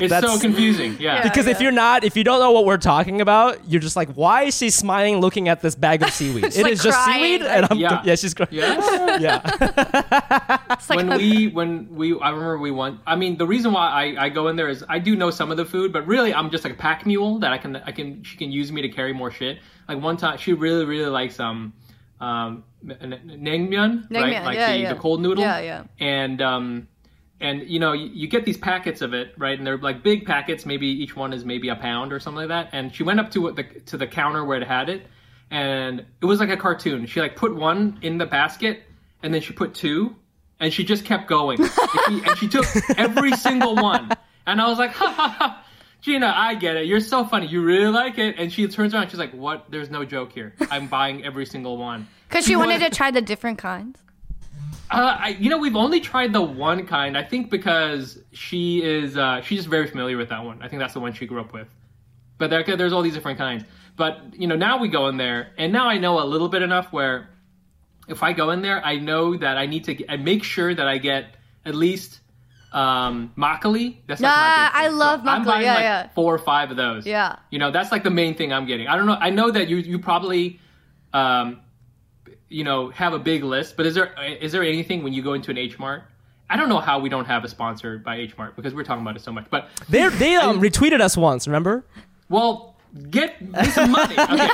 it's 0.00 0.10
that's- 0.10 0.22
so 0.22 0.38
confusing. 0.38 0.96
Yeah. 1.00 1.22
because 1.22 1.46
if 1.46 1.56
yeah. 1.56 1.62
you're 1.64 1.72
not, 1.72 2.04
if 2.04 2.14
you 2.14 2.24
don't 2.24 2.40
know 2.40 2.52
what 2.52 2.66
we're 2.66 2.76
talking 2.76 3.20
about, 3.22 3.66
you're 3.68 3.80
just 3.80 3.96
like, 3.96 4.10
why 4.12 4.44
is 4.44 4.56
she 4.56 4.68
smiling, 4.68 5.20
looking 5.20 5.48
at 5.48 5.62
this 5.62 5.74
bag 5.74 6.02
of 6.02 6.10
seaweed? 6.18 6.44
It 6.44 6.54
is 6.56 6.62
like 6.62 6.80
just 6.80 6.98
crying, 7.04 7.38
seaweed, 7.38 7.42
and 7.42 7.66
I'm 7.70 7.78
Yeah. 7.78 8.02
yeah, 8.04 8.14
she's 8.16 8.34
crying. 8.34 8.50
yeah. 8.52 9.18
yeah. 9.18 10.58
It's 10.70 10.90
like 10.90 10.98
when 10.98 11.12
a- 11.12 11.16
we 11.16 11.48
when 11.48 11.94
we 11.94 12.18
I 12.20 12.30
remember 12.30 12.58
we 12.58 12.70
went 12.70 13.00
I 13.06 13.16
mean 13.16 13.36
the 13.38 13.46
reason 13.46 13.72
why 13.72 13.88
I, 13.88 14.24
I 14.26 14.28
go 14.28 14.48
in 14.48 14.56
there 14.56 14.68
is 14.68 14.84
I 14.88 14.98
do 14.98 15.16
know 15.16 15.30
some 15.30 15.50
of 15.50 15.56
the 15.56 15.64
food 15.64 15.92
but 15.92 16.06
really 16.06 16.34
I'm 16.34 16.50
just 16.50 16.64
like 16.64 16.74
a 16.74 16.76
pack 16.76 17.06
mule 17.06 17.38
that 17.40 17.52
I 17.52 17.58
can 17.58 17.76
I 17.76 17.92
can 17.92 18.22
she 18.24 18.36
can 18.36 18.50
use 18.52 18.70
me 18.72 18.82
to 18.82 18.88
carry 18.88 19.12
more 19.12 19.30
shit 19.30 19.58
like 19.88 20.00
one 20.02 20.16
time 20.16 20.38
she 20.38 20.52
really 20.52 20.84
really 20.84 21.10
likes 21.10 21.38
um 21.40 21.72
um 22.20 22.64
n- 22.88 23.12
n- 23.12 23.40
naengmyeon 23.42 24.10
right? 24.10 24.44
Like 24.44 24.56
yeah, 24.56 24.72
the, 24.72 24.78
yeah. 24.78 24.94
the 24.94 25.00
cold 25.00 25.20
noodle. 25.20 25.44
Yeah, 25.44 25.60
yeah. 25.60 25.84
and 25.98 26.40
um 26.40 26.88
and 27.40 27.68
you 27.68 27.80
know 27.80 27.92
you, 27.92 28.10
you 28.12 28.28
get 28.28 28.44
these 28.44 28.56
packets 28.56 29.02
of 29.02 29.14
it 29.14 29.34
right? 29.36 29.58
And 29.58 29.66
they're 29.66 29.78
like 29.78 30.02
big 30.02 30.26
packets. 30.26 30.64
Maybe 30.64 30.86
each 30.86 31.16
one 31.16 31.32
is 31.32 31.44
maybe 31.44 31.68
a 31.68 31.76
pound 31.76 32.12
or 32.12 32.20
something 32.20 32.48
like 32.48 32.48
that. 32.48 32.70
And 32.72 32.94
she 32.94 33.02
went 33.02 33.20
up 33.20 33.30
to 33.32 33.50
the 33.52 33.64
to 33.64 33.96
the 33.96 34.06
counter 34.06 34.44
where 34.44 34.60
it 34.60 34.66
had 34.66 34.88
it. 34.88 35.06
And 35.50 36.06
it 36.20 36.24
was 36.24 36.40
like 36.40 36.48
a 36.48 36.56
cartoon. 36.56 37.06
She 37.06 37.20
like 37.20 37.36
put 37.36 37.54
one 37.54 37.98
in 38.02 38.16
the 38.18 38.26
basket 38.26 38.84
and 39.22 39.34
then 39.34 39.42
she 39.42 39.52
put 39.52 39.74
two 39.74 40.16
and 40.60 40.72
she 40.72 40.84
just 40.84 41.04
kept 41.04 41.28
going. 41.28 41.58
And 42.08 42.22
she, 42.22 42.28
and 42.28 42.38
she 42.38 42.48
took 42.48 42.66
every 42.96 43.32
single 43.32 43.76
one. 43.76 44.10
And 44.46 44.60
i 44.60 44.66
was 44.68 44.78
like 44.78 44.90
ha 44.92 45.08
ha 45.12 45.28
ha 45.28 45.61
Gina, 46.02 46.32
I 46.34 46.56
get 46.56 46.76
it. 46.76 46.86
You're 46.86 47.00
so 47.00 47.24
funny. 47.24 47.46
You 47.46 47.62
really 47.62 47.86
like 47.86 48.18
it. 48.18 48.34
And 48.36 48.52
she 48.52 48.66
turns 48.66 48.92
around. 48.92 49.10
She's 49.10 49.18
like, 49.18 49.32
"What? 49.32 49.70
There's 49.70 49.88
no 49.88 50.04
joke 50.04 50.32
here. 50.32 50.52
I'm 50.70 50.88
buying 50.88 51.24
every 51.24 51.46
single 51.46 51.78
one." 51.78 52.08
Because 52.28 52.46
she 52.46 52.56
wanted 52.56 52.78
to 52.78 52.88
try 52.88 53.10
the 53.10 53.20
different 53.20 53.58
kinds. 53.58 53.98
Uh, 54.90 55.16
I, 55.20 55.28
you 55.38 55.50
know, 55.50 55.58
we've 55.58 55.76
only 55.76 56.00
tried 56.00 56.32
the 56.32 56.40
one 56.40 56.86
kind. 56.86 57.16
I 57.16 57.22
think 57.24 57.50
because 57.50 58.18
she 58.32 58.82
is, 58.82 59.18
uh, 59.18 59.42
she's 59.42 59.58
just 59.58 59.68
very 59.68 59.86
familiar 59.86 60.16
with 60.16 60.30
that 60.30 60.42
one. 60.42 60.62
I 60.62 60.68
think 60.68 60.80
that's 60.80 60.94
the 60.94 61.00
one 61.00 61.12
she 61.12 61.26
grew 61.26 61.42
up 61.42 61.52
with. 61.52 61.68
But 62.38 62.48
there, 62.48 62.64
there's 62.64 62.94
all 62.94 63.02
these 63.02 63.12
different 63.12 63.36
kinds. 63.36 63.64
But 63.96 64.32
you 64.32 64.46
know, 64.46 64.56
now 64.56 64.78
we 64.78 64.88
go 64.88 65.08
in 65.08 65.18
there, 65.18 65.52
and 65.58 65.74
now 65.74 65.88
I 65.88 65.98
know 65.98 66.22
a 66.22 66.24
little 66.24 66.48
bit 66.48 66.62
enough 66.62 66.90
where, 66.90 67.28
if 68.08 68.22
I 68.22 68.32
go 68.32 68.48
in 68.48 68.62
there, 68.62 68.82
I 68.82 68.96
know 68.96 69.36
that 69.36 69.58
I 69.58 69.66
need 69.66 69.84
to 69.84 69.94
get, 69.94 70.10
I 70.10 70.16
make 70.16 70.42
sure 70.42 70.74
that 70.74 70.88
I 70.88 70.96
get 70.96 71.36
at 71.66 71.74
least 71.74 72.20
um 72.72 73.32
makgeolli. 73.36 73.96
That's 74.06 74.20
like 74.20 74.30
Nah, 74.30 74.64
big 74.66 74.72
thing. 74.72 74.84
I 74.84 74.88
love 74.88 75.20
I'm 75.26 75.44
buying 75.44 75.62
yeah, 75.64 75.74
like 75.74 75.82
yeah. 75.82 76.08
four 76.14 76.34
or 76.34 76.38
five 76.38 76.70
of 76.70 76.76
those. 76.76 77.06
Yeah. 77.06 77.36
You 77.50 77.58
know, 77.58 77.70
that's 77.70 77.92
like 77.92 78.02
the 78.02 78.10
main 78.10 78.34
thing 78.34 78.52
I'm 78.52 78.66
getting. 78.66 78.88
I 78.88 78.96
don't 78.96 79.06
know. 79.06 79.18
I 79.20 79.30
know 79.30 79.50
that 79.50 79.68
you 79.68 79.76
you 79.76 79.98
probably 79.98 80.58
um 81.12 81.60
you 82.48 82.64
know 82.64 82.90
have 82.90 83.12
a 83.14 83.18
big 83.18 83.42
list 83.44 83.76
but 83.76 83.86
is 83.86 83.94
there 83.94 84.12
is 84.40 84.52
there 84.52 84.62
anything 84.62 85.02
when 85.02 85.12
you 85.12 85.22
go 85.22 85.32
into 85.32 85.50
an 85.50 85.56
h 85.56 85.78
mart 85.78 86.02
i 86.50 86.56
don't 86.56 86.68
know 86.68 86.78
how 86.78 86.98
we 86.98 87.08
don't 87.08 87.24
have 87.24 87.44
a 87.44 87.48
sponsor 87.48 87.96
by 87.98 88.16
h 88.16 88.36
mart 88.36 88.54
because 88.56 88.74
we're 88.74 88.84
talking 88.84 89.00
about 89.02 89.16
it 89.16 89.22
so 89.22 89.32
much 89.32 89.46
but 89.50 89.68
They 89.88 90.06
they 90.10 90.36
um, 90.36 90.60
retweeted 90.60 91.00
us 91.00 91.16
once. 91.16 91.46
Remember? 91.46 91.84
well 92.28 92.71
get 93.10 93.40
me 93.40 93.64
some 93.64 93.90
money 93.90 94.14
okay 94.18 94.48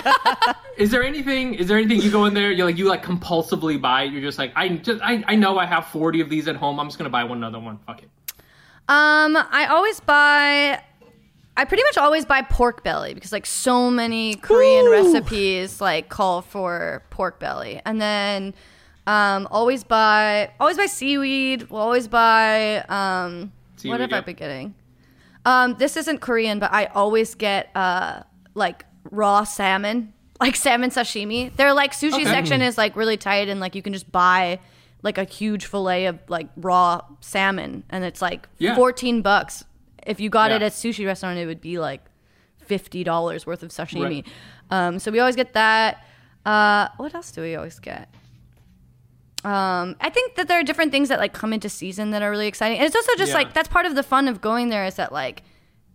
is 0.77 0.91
there 0.93 1.03
anything 1.03 1.55
is 1.55 1.67
there 1.67 1.77
anything 1.77 2.01
you 2.01 2.11
go 2.11 2.25
in 2.27 2.35
there 2.35 2.53
you 2.53 2.65
like 2.65 2.79
you 2.79 2.87
like 2.89 3.05
compulsively 3.05 3.81
buy 3.81 4.05
you're 4.05 4.21
just 4.23 4.39
like 4.39 4.53
i 4.55 4.69
just 4.69 5.03
I, 5.03 5.25
I 5.27 5.35
know 5.35 5.59
i 5.59 5.67
have 5.67 5.87
40 5.89 6.21
of 6.21 6.29
these 6.31 6.47
at 6.47 6.55
home 6.55 6.79
i'm 6.79 6.87
just 6.87 6.99
gonna 6.99 7.11
buy 7.11 7.25
one 7.25 7.39
another 7.39 7.59
one 7.59 7.79
fuck 7.87 8.03
it 8.03 8.09
Um, 8.89 9.37
I 9.37 9.67
always 9.69 10.01
buy. 10.01 10.81
I 11.59 11.65
pretty 11.65 11.83
much 11.83 11.99
always 11.99 12.25
buy 12.25 12.41
pork 12.43 12.83
belly 12.85 13.13
because 13.13 13.33
like 13.33 13.45
so 13.45 13.91
many 13.91 14.35
Korean 14.37 14.87
Ooh. 14.87 14.93
recipes 14.93 15.81
like 15.81 16.09
call 16.09 16.41
for 16.41 17.03
pork 17.11 17.39
belly, 17.41 17.83
and 17.85 18.01
then 18.01 18.55
um, 19.07 19.47
always 19.51 19.85
buy 19.85 20.53
always 20.59 20.77
buy 20.79 20.87
seaweed. 20.87 21.69
We'll 21.69 21.83
always 21.83 22.09
buy 22.09 22.79
um, 22.89 23.53
what 23.73 23.81
Seaweed, 23.81 24.01
have 24.01 24.13
I 24.13 24.21
been 24.23 24.37
getting? 24.37 24.75
Um, 25.45 25.75
this 25.79 25.97
isn't 25.99 26.21
Korean, 26.21 26.59
but 26.59 26.73
I 26.73 26.87
always 26.87 27.35
get 27.35 27.71
uh 27.75 28.23
like 28.59 28.85
raw 29.11 29.45
salmon, 29.45 30.13
like 30.41 30.57
salmon 30.57 30.91
sashimi. 30.91 31.55
Their 31.57 31.73
like 31.73 31.93
sushi 31.93 32.15
Okay. 32.15 32.25
section 32.25 32.61
is 32.63 32.77
like 32.77 32.97
really 32.97 33.17
tight, 33.17 33.49
and 33.49 33.61
like 33.61 33.75
you 33.75 33.83
can 33.83 33.93
just 33.93 34.11
buy 34.13 34.59
like 35.03 35.17
a 35.17 35.25
huge 35.25 35.65
fillet 35.67 36.07
of 36.07 36.19
like 36.29 36.49
raw 36.57 37.01
salmon, 37.21 37.85
and 37.91 38.05
it's 38.05 38.21
like 38.21 38.49
Yeah. 38.59 38.75
fourteen 38.75 39.23
bucks. 39.23 39.65
If 40.07 40.21
you 40.21 40.29
got 40.31 40.51
it 40.51 40.61
Yeah. 40.61 40.67
at 40.67 40.73
sushi 40.73 41.07
restaurant, 41.07 41.39
it 41.39 41.47
would 41.47 41.61
be 41.61 41.79
like 41.79 42.03
fifty 42.59 43.05
dollars 43.05 43.47
worth 43.47 43.63
of 43.63 43.71
sashimi. 43.71 44.03
Right. 44.03 44.27
Um, 44.71 44.99
so 44.99 45.11
we 45.11 45.21
always 45.21 45.37
get 45.37 45.55
that. 45.55 46.05
Uh, 46.45 46.89
what 46.99 47.15
else 47.15 47.31
do 47.31 47.41
we 47.43 47.57
always 47.57 47.79
get? 47.79 48.09
Um, 49.45 49.95
I 50.01 50.11
think 50.11 50.35
that 50.35 50.49
there 50.49 50.59
are 50.59 50.65
different 50.65 50.91
things 50.91 51.09
that 51.11 51.21
like 51.21 51.33
come 51.33 51.53
into 51.53 51.69
season 51.69 52.11
that 52.11 52.23
are 52.23 52.31
really 52.31 52.49
exciting, 52.49 52.79
and 52.79 52.87
it's 52.87 52.97
also 52.97 53.13
just 53.17 53.31
Yeah. 53.31 53.39
like 53.39 53.55
that's 53.55 53.69
part 53.69 53.87
of 53.87 53.95
the 53.95 54.03
fun 54.03 54.27
of 54.29 54.41
going 54.41 54.69
there 54.69 54.85
is 54.85 54.97
that 54.97 55.13
like 55.13 55.43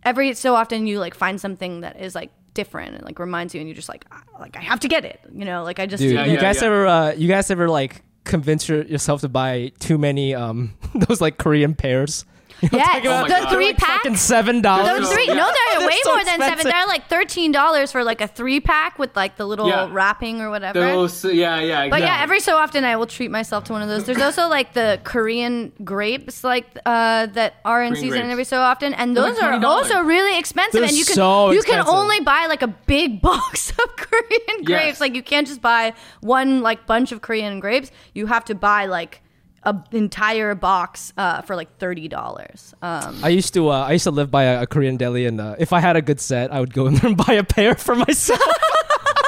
every 0.03 0.33
so 0.33 0.55
often 0.55 0.87
you 0.87 0.99
like 0.99 1.13
find 1.13 1.39
something 1.41 1.81
that 1.81 1.99
is 1.99 2.15
like 2.15 2.31
different 2.53 2.95
and 2.95 3.03
like 3.03 3.19
reminds 3.19 3.53
you, 3.53 3.59
and 3.61 3.67
you're 3.69 3.75
just 3.75 3.89
like 3.89 4.05
"Ah, 4.11 4.21
like 4.39 4.55
I 4.57 4.61
have 4.61 4.79
to 4.81 4.87
get 4.87 5.05
it, 5.05 5.19
you 5.33 5.45
know, 5.45 5.63
like 5.63 5.79
I 5.79 5.85
just 5.85 6.01
Dude, 6.01 6.13
Yeah, 6.13 6.25
you 6.25 6.33
yeah, 6.33 6.41
guys 6.41 6.61
yeah. 6.61 6.67
ever 6.67 6.87
uh, 6.87 7.11
you 7.13 7.27
guys 7.27 7.49
ever 7.51 7.67
like 7.69 8.01
convince 8.23 8.69
your, 8.69 8.83
yourself 8.83 9.21
to 9.21 9.29
buy 9.29 9.71
too 9.79 9.97
many 9.97 10.33
um 10.33 10.73
those 10.95 11.21
like 11.21 11.37
Korean 11.37 11.73
pears? 11.75 12.25
yes, 12.71 13.05
Oh 13.05 13.27
the 13.27 13.47
three 13.49 13.67
Like 13.67 13.77
pack. 13.77 14.01
fucking 14.03 14.15
seven 14.17 14.61
dollars. 14.61 14.87
Those 14.87 15.13
three, 15.13 15.27
no, 15.27 15.33
they're 15.35 15.87
way 15.87 15.97
so 16.03 16.13
more 16.15 16.23
than 16.23 16.39
seven. 16.39 16.63
They're 16.65 16.87
like 16.87 17.07
thirteen 17.09 17.51
dollars 17.51 17.91
for 17.91 18.03
like 18.03 18.21
a 18.21 18.27
three 18.27 18.59
pack 18.59 18.97
with 18.99 19.15
like 19.15 19.35
the 19.37 19.45
little 19.45 19.67
Yeah. 19.67 19.89
wrapping 19.91 20.41
or 20.41 20.49
whatever. 20.49 20.79
those 20.79 21.25
yeah 21.25 21.59
yeah 21.59 21.89
But 21.89 22.01
yeah, 22.01 22.21
every 22.21 22.39
so 22.39 22.55
often 22.57 22.83
I 22.85 22.95
will 22.95 23.07
treat 23.07 23.31
myself 23.31 23.65
to 23.65 23.73
one 23.73 23.81
of 23.81 23.89
those. 23.89 24.05
There's 24.05 24.21
also 24.21 24.47
like 24.47 24.73
the 24.73 24.99
Korean 25.03 25.71
grapes, 25.83 26.43
like 26.43 26.65
uh, 26.85 27.25
that 27.27 27.55
are 27.65 27.83
in 27.83 27.91
Green 27.93 28.01
season 28.03 28.19
grapes. 28.21 28.31
every 28.31 28.43
so 28.45 28.59
often, 28.61 28.93
and 28.93 29.15
those 29.17 29.39
like 29.39 29.61
are 29.61 29.65
also 29.65 30.01
really 30.01 30.37
expensive. 30.37 30.73
They're 30.79 30.83
and 30.89 30.97
you 30.97 31.05
can 31.05 31.15
so 31.15 31.51
you 31.51 31.63
can 31.63 31.83
only 31.87 32.19
buy 32.21 32.45
like 32.47 32.61
a 32.61 32.67
big 32.67 33.21
box 33.29 33.71
of 33.71 33.95
Korean 33.97 34.63
grapes. 34.63 34.69
Yes. 34.97 35.01
Like 35.01 35.15
you 35.15 35.23
can't 35.23 35.47
just 35.47 35.61
buy 35.61 35.93
one 36.21 36.61
like 36.61 36.85
bunch 36.85 37.11
of 37.11 37.21
Korean 37.21 37.59
grapes. 37.59 37.91
You 38.13 38.27
have 38.27 38.45
to 38.45 38.55
buy 38.55 38.85
like 38.85 39.21
a 39.65 39.83
entire 39.91 40.55
box 40.55 41.13
uh, 41.17 41.41
for 41.41 41.55
like 41.55 41.77
thirty 41.77 42.07
dollars. 42.07 42.73
Um, 42.81 43.19
I 43.23 43.29
used 43.29 43.53
to 43.55 43.69
uh, 43.69 43.85
I 43.85 43.93
used 43.93 44.03
to 44.05 44.11
live 44.11 44.29
by 44.31 44.43
a, 44.43 44.63
a 44.63 44.67
Korean 44.67 44.97
deli, 44.97 45.25
and 45.25 45.39
uh, 45.39 45.55
if 45.59 45.73
I 45.73 45.79
had 45.79 45.95
a 45.95 46.01
good 46.01 46.19
set, 46.19 46.51
I 46.51 46.59
would 46.59 46.73
go 46.73 46.87
in 46.87 46.95
there 46.95 47.07
and 47.07 47.17
buy 47.17 47.33
a 47.33 47.43
pair 47.43 47.75
for 47.75 47.95
myself. 47.95 48.41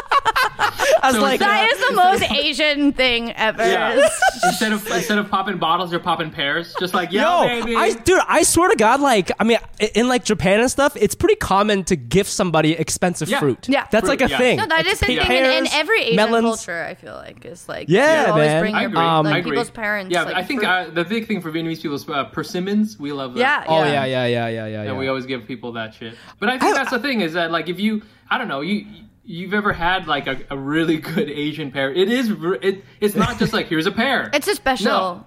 I 1.05 1.07
was 1.07 1.15
So 1.15 1.21
like, 1.21 1.39
that 1.39 1.71
is 1.71 1.87
the 1.89 1.95
most 2.03 2.31
Asian 2.31 2.93
thing 2.93 3.31
ever. 3.33 3.63
Yeah. 3.63 4.07
instead 4.43 4.71
of 4.73 4.85
instead 4.87 5.17
of 5.17 5.29
popping 5.29 5.57
bottles, 5.57 5.91
you're 5.91 5.99
popping 6.01 6.31
pears. 6.31 6.73
Just 6.79 6.93
like 6.93 7.11
yeah, 7.11 7.41
Yo, 7.43 7.61
baby. 7.61 7.75
I 7.75 7.93
dude, 7.93 8.19
I 8.27 8.43
swear 8.43 8.69
to 8.69 8.75
God, 8.75 9.01
like, 9.01 9.31
I 9.39 9.43
mean, 9.43 9.57
in 9.93 10.07
like 10.07 10.23
Japan 10.23 10.59
and 10.59 10.69
stuff, 10.69 10.95
it's 10.97 11.15
pretty 11.15 11.35
common 11.35 11.83
to 11.85 11.95
gift 11.95 12.29
somebody 12.29 12.73
expensive 12.73 13.29
Yeah. 13.29 13.39
fruit. 13.39 13.67
Yeah. 13.69 13.87
that's 13.91 14.07
Fruit, 14.07 14.19
like 14.19 14.27
a 14.27 14.31
yeah. 14.31 14.37
thing. 14.37 14.57
No, 14.57 14.65
that 14.67 14.77
Like, 14.77 14.87
is 14.87 14.99
the 14.99 15.05
thing 15.05 15.17
in, 15.17 15.45
in 15.65 15.67
every 15.73 16.01
Asian 16.01 16.15
melons. 16.15 16.45
culture. 16.45 16.83
I 16.83 16.95
feel 16.95 17.13
like 17.15 17.45
is 17.45 17.67
like 17.69 17.87
Yeah, 17.89 18.25
you 18.27 18.31
always 18.33 18.47
man. 18.47 18.61
bring 18.61 18.75
I 18.75 18.81
your, 18.81 18.89
agree. 18.89 18.99
Um, 19.01 19.27
I 19.27 19.29
like 19.29 19.39
agree. 19.41 19.51
people's 19.51 19.69
parents. 19.69 20.11
Yeah, 20.13 20.23
like, 20.23 20.35
I 20.35 20.43
think 20.43 20.61
fruit. 20.61 20.69
uh, 20.69 20.89
the 20.91 21.03
big 21.05 21.27
thing 21.27 21.41
for 21.41 21.51
Vietnamese 21.51 21.81
people 21.81 21.95
is 21.95 22.07
uh, 22.09 22.25
persimmons. 22.25 22.97
We 22.99 23.11
love 23.11 23.33
that. 23.35 23.39
yeah, 23.39 23.63
Oh 23.67 23.83
yeah, 23.83 24.05
yeah, 24.05 24.25
yeah, 24.25 24.47
yeah, 24.47 24.65
yeah. 24.67 24.79
and 24.81 24.89
yeah. 24.89 24.97
we 24.97 25.07
always 25.07 25.25
give 25.25 25.45
people 25.45 25.71
that 25.73 25.93
shit. 25.93 26.15
But 26.39 26.49
I 26.49 26.57
think 26.59 26.75
I- 26.75 26.77
that's 26.79 26.91
the 26.91 26.99
thing 26.99 27.21
is 27.21 27.33
that 27.33 27.51
like 27.51 27.69
if 27.69 27.79
you, 27.79 28.01
I 28.29 28.37
don't 28.37 28.47
know, 28.47 28.61
you 28.61 28.85
you've 29.25 29.53
ever 29.53 29.73
had 29.73 30.07
like 30.07 30.27
a, 30.27 30.39
a 30.49 30.57
really 30.57 30.97
good 30.97 31.29
Asian 31.29 31.71
pear. 31.71 31.91
It 31.91 32.09
is 32.09 32.31
it. 32.61 32.83
It's 33.01 33.15
not 33.15 33.39
just 33.39 33.53
like 33.53 33.67
here's 33.67 33.85
a 33.87 33.91
pear. 33.91 34.29
It's 34.33 34.47
a 34.47 34.55
special. 34.55 34.85
No. 34.85 35.25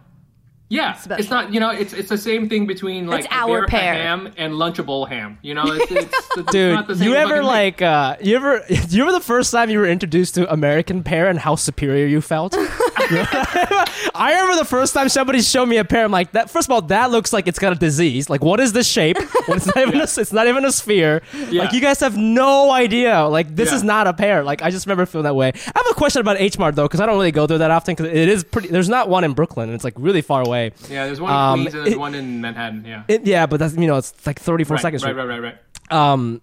yeah, 0.68 0.94
special. 0.94 1.20
it's 1.20 1.30
not. 1.30 1.52
You 1.52 1.60
know, 1.60 1.70
it's 1.70 1.92
it's 1.92 2.08
the 2.08 2.18
same 2.18 2.48
thing 2.48 2.66
between 2.66 3.06
like 3.06 3.24
It's 3.24 3.28
our 3.32 3.48
America 3.58 3.70
pear. 3.72 3.94
ham 3.94 4.32
and 4.36 4.54
Lunchable 4.54 5.08
ham. 5.08 5.38
You 5.42 5.54
know, 5.54 5.64
it's, 5.66 5.90
it's, 5.90 6.28
it's 6.36 6.52
Dude, 6.52 6.74
not 6.74 6.86
the 6.86 6.96
same 6.96 7.08
you 7.08 7.14
ever 7.14 7.42
like 7.42 7.80
uh 7.82 8.16
you 8.22 8.36
ever 8.36 8.62
you 8.88 9.02
ever 9.02 9.12
the 9.12 9.20
first 9.20 9.50
time 9.52 9.70
you 9.70 9.78
were 9.78 9.86
introduced 9.86 10.34
to 10.36 10.50
American 10.52 11.02
pear 11.02 11.28
and 11.28 11.38
how 11.38 11.54
superior 11.56 12.06
you 12.06 12.20
felt? 12.20 12.56
I 14.14 14.30
remember 14.32 14.56
the 14.56 14.64
first 14.68 14.94
time 14.94 15.08
somebody 15.08 15.40
showed 15.42 15.66
me 15.66 15.76
a 15.78 15.84
pear. 15.84 16.04
I'm 16.04 16.10
like, 16.10 16.32
that. 16.32 16.50
First 16.50 16.68
of 16.68 16.72
all, 16.72 16.82
that 16.82 17.10
looks 17.10 17.32
like 17.32 17.46
it's 17.46 17.58
got 17.58 17.72
a 17.72 17.76
disease. 17.76 18.28
Like, 18.28 18.42
what 18.42 18.60
is 18.60 18.72
the 18.72 18.84
shape? 18.84 19.16
Well, 19.48 19.56
it's 19.56 19.66
not 19.66 19.78
even 19.78 20.00
a, 20.00 20.02
it's 20.02 20.32
not 20.32 20.46
even 20.46 20.64
a 20.66 20.72
sphere. 20.72 21.22
Yeah. 21.48 21.62
Like, 21.62 21.72
you 21.72 21.80
guys 21.80 22.00
have 22.00 22.18
no 22.18 22.70
idea. 22.70 23.22
Like, 23.24 23.56
this 23.56 23.70
Yeah. 23.70 23.76
is 23.76 23.82
not 23.82 24.06
a 24.06 24.12
pear. 24.12 24.44
Like, 24.44 24.60
I 24.60 24.70
just 24.70 24.84
remember 24.84 25.06
feeling 25.06 25.24
that 25.24 25.34
way. 25.34 25.48
I 25.54 25.72
have 25.74 25.86
a 25.90 25.94
question 25.94 26.20
about 26.20 26.38
H 26.38 26.58
Mart 26.58 26.74
though, 26.74 26.84
because 26.86 27.00
I 27.00 27.06
don't 27.06 27.16
really 27.16 27.32
go 27.32 27.46
there 27.46 27.56
that 27.56 27.70
often. 27.70 27.94
Because 27.94 28.12
it 28.12 28.28
is 28.28 28.44
pretty. 28.44 28.68
There's 28.68 28.90
not 28.90 29.08
one 29.08 29.24
in 29.24 29.32
Brooklyn, 29.32 29.70
and 29.70 29.74
it's 29.74 29.84
like 29.84 29.94
really 29.96 30.20
far 30.20 30.42
away. 30.46 30.72
Yeah, 30.90 31.06
there's 31.06 31.18
one 31.20 31.30
in 31.30 31.36
Um, 31.36 31.60
Queens 31.60 31.74
and 31.74 31.84
there's 31.86 31.94
it- 31.94 31.98
one 31.98 32.14
in 32.14 32.42
Manhattan. 32.42 32.84
Yeah. 32.86 33.04
It, 33.08 33.26
yeah, 33.26 33.46
but 33.46 33.58
that's 33.58 33.74
you 33.74 33.86
know 33.86 33.96
it's 33.96 34.12
like 34.26 34.38
34 34.38 34.74
right, 34.74 34.82
seconds. 34.82 35.02
right, 35.02 35.16
right, 35.16 35.26
right, 35.26 35.40
right. 35.42 35.56
Um, 35.90 36.42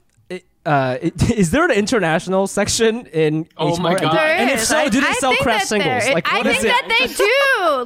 uh, 0.65 0.97
it, 1.01 1.31
is 1.37 1.51
there 1.51 1.63
an 1.65 1.71
international 1.71 2.47
section 2.47 3.05
in 3.07 3.47
Oh 3.57 3.73
H 3.73 3.79
my 3.79 3.93
God. 3.93 4.03
And, 4.03 4.11
There 4.17 4.37
and 4.37 4.49
if 4.51 4.61
so, 4.63 4.77
I- 4.77 4.89
do 4.89 4.99
they 5.01 5.07
I 5.07 5.13
sell 5.13 5.31
think 5.31 5.43
Kraft 5.43 5.69
that 5.69 5.79
there- 5.79 6.01
singles? 6.01 6.13
Like, 6.15 6.31
I 6.33 6.37
what 6.37 6.47
is 6.47 6.57
think 6.57 6.65
it? 6.65 6.87
that 6.87 6.87
they 6.99 7.13
do. 7.13 7.31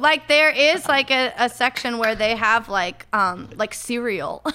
Like 0.00 0.28
there 0.28 0.50
is 0.50 0.86
like 0.88 1.10
a, 1.10 1.32
a 1.38 1.48
section 1.48 1.98
where 1.98 2.14
they 2.14 2.34
have 2.36 2.68
like 2.68 3.06
um 3.12 3.48
like 3.56 3.72
cereal. 3.74 4.42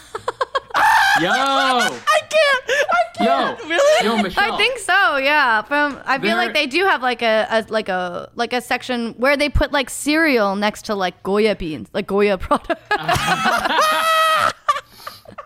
Yo, 1.22 1.30
I 1.30 1.90
can't. 2.30 2.64
I 2.68 3.24
yo, 3.24 3.26
can't. 3.26 3.70
Really? 3.70 4.06
yo, 4.06 4.18
Michelle. 4.22 4.54
I 4.54 4.58
think 4.58 4.78
so. 4.80 5.16
Yeah. 5.18 5.62
From 5.62 6.02
I 6.06 6.18
feel 6.20 6.36
There- 6.36 6.36
like 6.36 6.54
they 6.54 6.68
do 6.68 6.84
have 6.86 7.02
like 7.02 7.22
a, 7.22 7.48
a 7.50 7.66
like 7.72 7.88
a 7.90 8.30
like 8.36 8.52
a 8.54 8.60
section 8.62 9.14
where 9.14 9.38
they 9.38 9.48
put 9.50 9.72
like 9.72 9.90
cereal 9.90 10.56
next 10.58 10.86
to 10.86 10.96
like 10.96 11.22
Goya 11.24 11.56
beans, 11.56 11.88
like 11.94 12.08
Goya 12.08 12.38
products. 12.38 12.82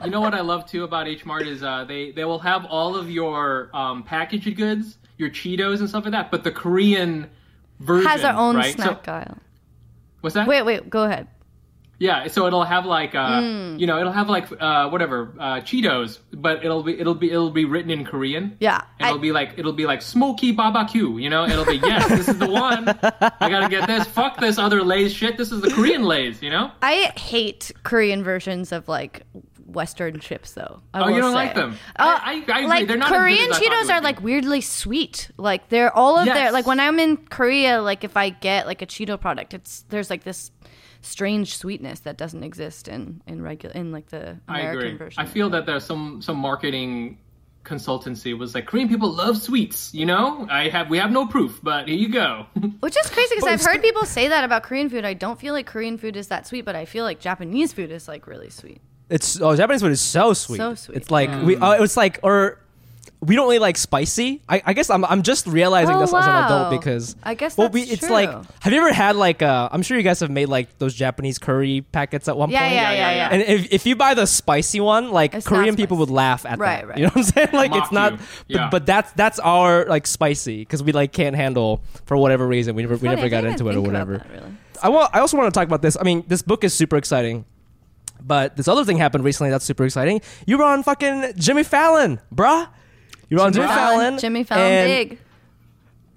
You 0.03 0.09
know 0.11 0.21
what 0.21 0.33
I 0.33 0.41
love 0.41 0.65
too 0.65 0.83
about 0.83 1.07
H 1.07 1.25
Mart 1.25 1.47
is 1.47 1.61
uh, 1.63 1.83
they 1.85 2.11
they 2.11 2.23
will 2.25 2.39
have 2.39 2.65
all 2.65 2.95
of 2.95 3.09
your 3.11 3.69
um, 3.73 4.03
packaged 4.03 4.55
goods, 4.55 4.97
your 5.17 5.29
Cheetos 5.29 5.79
and 5.79 5.89
stuff 5.89 6.03
like 6.05 6.13
that, 6.13 6.31
but 6.31 6.43
the 6.43 6.51
Korean 6.51 7.29
version 7.79 8.07
has 8.09 8.21
their 8.21 8.33
own 8.35 8.55
right? 8.55 8.73
snack 8.73 9.05
So, 9.05 9.11
aisle. 9.11 9.37
what's 10.21 10.33
that? 10.35 10.47
Wait, 10.47 10.63
wait, 10.63 10.89
go 10.89 11.03
ahead. 11.03 11.27
Yeah, 12.01 12.27
so 12.27 12.47
it'll 12.47 12.63
have 12.63 12.85
like 12.85 13.13
uh, 13.13 13.41
Hmm. 13.41 13.77
you 13.77 13.85
know, 13.85 13.99
it'll 13.99 14.13
have 14.13 14.29
like 14.29 14.47
uh, 14.57 14.87
whatever 14.89 15.33
uh, 15.37 15.55
Cheetos, 15.59 16.19
but 16.31 16.63
it'll 16.63 16.81
be 16.81 16.97
it'll 16.97 17.13
be 17.13 17.29
it'll 17.29 17.49
be 17.51 17.65
written 17.65 17.91
in 17.91 18.05
Korean. 18.05 18.55
Yeah, 18.61 18.79
And 18.99 19.07
it'll 19.09 19.19
be 19.19 19.33
like 19.33 19.55
it'll 19.57 19.73
be 19.73 19.85
like 19.85 20.01
smoky 20.01 20.53
barbecue. 20.53 21.17
You 21.17 21.29
know, 21.29 21.43
it'll 21.45 21.65
be 21.65 21.75
yes, 21.75 22.07
this 22.07 22.29
is 22.29 22.37
the 22.39 22.47
one. 22.49 22.87
I 22.87 23.49
gotta 23.49 23.67
get 23.67 23.85
this. 23.85 24.07
Fuck 24.07 24.39
this 24.39 24.57
other 24.57 24.81
Lay's 24.81 25.11
shit. 25.11 25.35
This 25.35 25.51
is 25.51 25.59
the 25.59 25.69
Korean 25.71 26.03
Lay's. 26.03 26.41
You 26.41 26.51
know. 26.51 26.71
I 26.81 27.11
hate 27.17 27.73
Korean 27.83 28.23
versions 28.23 28.71
of 28.71 28.87
like 28.87 29.25
Western 29.72 30.20
chips, 30.20 30.53
though. 30.53 30.82
I 30.93 31.01
Oh, 31.01 31.07
you 31.09 31.22
don't 31.22 31.32
say. 31.32 31.36
like 31.36 31.55
them? 31.55 31.74
Uh, 31.97 32.20
I- 32.22 32.32
I- 32.32 32.32
I 32.32 32.34
agree. 32.59 32.67
like 32.67 32.88
They're 32.88 32.97
not 32.97 33.09
Korean 33.09 33.51
I 33.53 33.59
Cheetos 33.59 33.89
are 33.93 34.01
like 34.01 34.22
weirdly 34.22 34.61
sweet. 34.61 35.32
Like 35.38 35.70
they're 35.70 35.95
all 35.95 36.17
of 36.17 36.26
their 36.26 36.51
like 36.51 36.65
when 36.67 36.80
I'm 36.80 36.99
in 36.99 37.17
Korea, 37.17 37.82
like 37.82 38.03
if 38.03 38.17
I 38.17 38.30
get 38.30 38.67
like 38.67 38.82
a 38.82 38.86
Cheeto 38.86 39.20
product, 39.20 39.53
it's 39.53 39.84
there's 39.89 40.09
like 40.09 40.24
this 40.24 40.51
strange 41.01 41.55
sweetness 41.55 42.01
that 42.01 42.17
doesn't 42.17 42.43
exist 42.43 42.88
in 42.89 43.22
in 43.26 43.41
regular 43.41 43.74
in 43.76 43.91
like 43.91 44.07
the 44.09 44.38
I 44.47 44.59
American 44.61 44.88
agree. 44.88 44.97
version. 44.97 45.24
I 45.24 45.26
feel 45.26 45.49
that 45.51 45.65
there's 45.65 45.84
some 45.86 46.22
some 46.22 46.38
marketing 46.38 47.20
consultancy 47.65 48.36
was 48.38 48.55
like 48.55 48.65
Korean 48.65 48.88
people 48.89 49.11
love 49.11 49.38
sweets. 49.38 49.93
You 49.93 50.05
know, 50.05 50.47
I 50.49 50.70
have 50.70 50.89
we 50.89 50.97
have 50.97 51.11
no 51.11 51.28
proof, 51.28 51.59
but 51.61 51.88
here 51.88 51.97
you 51.97 52.09
go. 52.09 52.45
Which 52.80 52.97
is 52.97 53.09
crazy 53.09 53.36
because 53.36 53.47
I've 53.49 53.63
heard 53.63 53.82
people 53.82 54.05
say 54.05 54.28
that 54.30 54.43
about 54.43 54.63
Korean 54.63 54.89
food. 54.89 55.05
I 55.05 55.13
don't 55.13 55.39
feel 55.39 55.53
like 55.53 55.67
Korean 55.67 55.97
food 55.97 56.15
is 56.15 56.28
that 56.30 56.47
sweet, 56.47 56.65
but 56.65 56.76
I 56.76 56.86
feel 56.86 57.03
like 57.03 57.20
Japanese 57.20 57.72
food 57.74 57.91
is 57.91 58.07
like 58.07 58.28
really 58.28 58.49
sweet. 58.49 58.82
It's 59.10 59.39
oh, 59.41 59.55
Japanese 59.55 59.82
food 59.82 59.91
is 59.91 60.01
so 60.01 60.34
sweet. 60.34 60.57
So 60.57 60.76
sweet. 60.76 60.97
It's 60.97 61.10
like 61.12 61.30
we. 61.43 61.55
Uh, 61.57 61.84
it's 61.84 61.97
like 61.97 62.20
or 62.24 62.60
we 63.22 63.36
don't 63.36 63.47
really 63.47 63.60
like 63.60 63.76
spicy. 63.76 64.41
I, 64.47 64.62
I 64.66 64.74
guess 64.74 64.89
I'm 64.89 65.03
I'm 65.03 65.24
just 65.24 65.45
realizing 65.45 65.93
Oh, 65.95 65.99
this 65.99 66.14
as 66.14 66.26
an 66.26 66.43
adult 66.45 66.72
because 66.72 67.18
I 67.22 67.34
guess 67.34 67.57
well, 67.57 67.68
that's 67.68 67.74
we, 67.74 67.82
it's 67.91 68.05
true. 68.05 68.12
like 68.16 68.30
have 68.62 68.72
you 68.72 68.80
ever 68.80 68.93
had 68.93 69.18
like 69.18 69.41
uh 69.41 69.68
I'm 69.74 69.82
sure 69.82 69.97
you 69.97 70.03
guys 70.03 70.22
have 70.22 70.30
made 70.32 70.47
like 70.47 70.78
those 70.78 70.93
Japanese 70.93 71.38
curry 71.38 71.82
packets 71.91 72.30
at 72.30 72.38
one 72.38 72.49
Yeah, 72.49 72.62
point. 72.62 72.74
yeah, 72.76 72.82
Yeah, 72.82 72.91
yeah, 72.91 73.10
yeah, 73.12 73.16
yeah. 73.16 73.30
And 73.34 73.41
if, 73.41 73.74
if 73.74 73.86
you 73.86 73.97
buy 73.97 74.14
the 74.14 74.26
spicy 74.26 74.80
one, 74.80 75.12
like 75.12 75.34
It's 75.34 75.45
Korean 75.45 75.76
people 75.76 75.97
would 75.97 76.10
laugh 76.10 76.45
at 76.45 76.60
Right, 76.60 76.78
that. 76.82 76.88
right. 76.88 76.97
You 76.97 77.03
know 77.05 77.10
what 77.10 77.18
I'm 77.18 77.24
saying? 77.24 77.49
Like 77.51 77.72
Mock 77.72 77.84
it's 77.84 77.91
not. 77.91 78.12
you. 78.14 78.18
But, 78.20 78.26
Yeah. 78.47 78.70
but 78.72 78.86
that's 78.86 79.12
that's 79.14 79.39
our 79.39 79.86
like 79.86 80.07
spicy 80.07 80.60
because 80.60 80.82
we 80.82 80.93
like 80.93 81.12
can't 81.12 81.36
handle 81.36 81.82
for 82.05 82.16
whatever 82.16 82.47
reason 82.47 82.74
we 82.76 82.84
never 82.84 82.95
we 82.95 83.10
never 83.10 83.28
got 83.28 83.43
into 83.43 83.68
it 83.70 83.76
or 83.76 83.82
whatever. 83.82 84.20
that, 84.20 84.32
really. 84.32 84.53
I 84.82 84.88
want. 84.88 85.14
I 85.14 85.20
also 85.20 85.36
want 85.36 85.53
to 85.53 85.57
talk 85.60 85.68
about 85.68 85.82
this. 85.82 85.97
I 85.99 86.03
mean, 86.03 86.24
this 86.30 86.41
book 86.41 86.64
is 86.64 86.74
super 86.74 86.95
exciting, 86.95 87.43
but 88.22 88.57
this 88.57 88.67
other 88.67 88.86
thing 88.86 88.97
happened 88.97 89.24
recently 89.24 89.49
that's 89.49 89.65
super 89.65 89.86
exciting. 89.86 90.22
You 90.45 90.57
were 90.57 90.65
on 90.65 90.84
fucking 90.84 91.34
Jimmy 91.38 91.63
Fallon, 91.63 92.20
bruh. 92.34 92.67
You 93.30 93.38
were 93.38 93.43
on 93.43 93.53
Jimmy, 93.53 93.67
Jimmy 93.67 93.76
Fallon. 93.78 94.17
Jimmy 94.20 94.43
Fallon, 94.43 94.72
and, 94.72 94.88
big. 95.09 95.20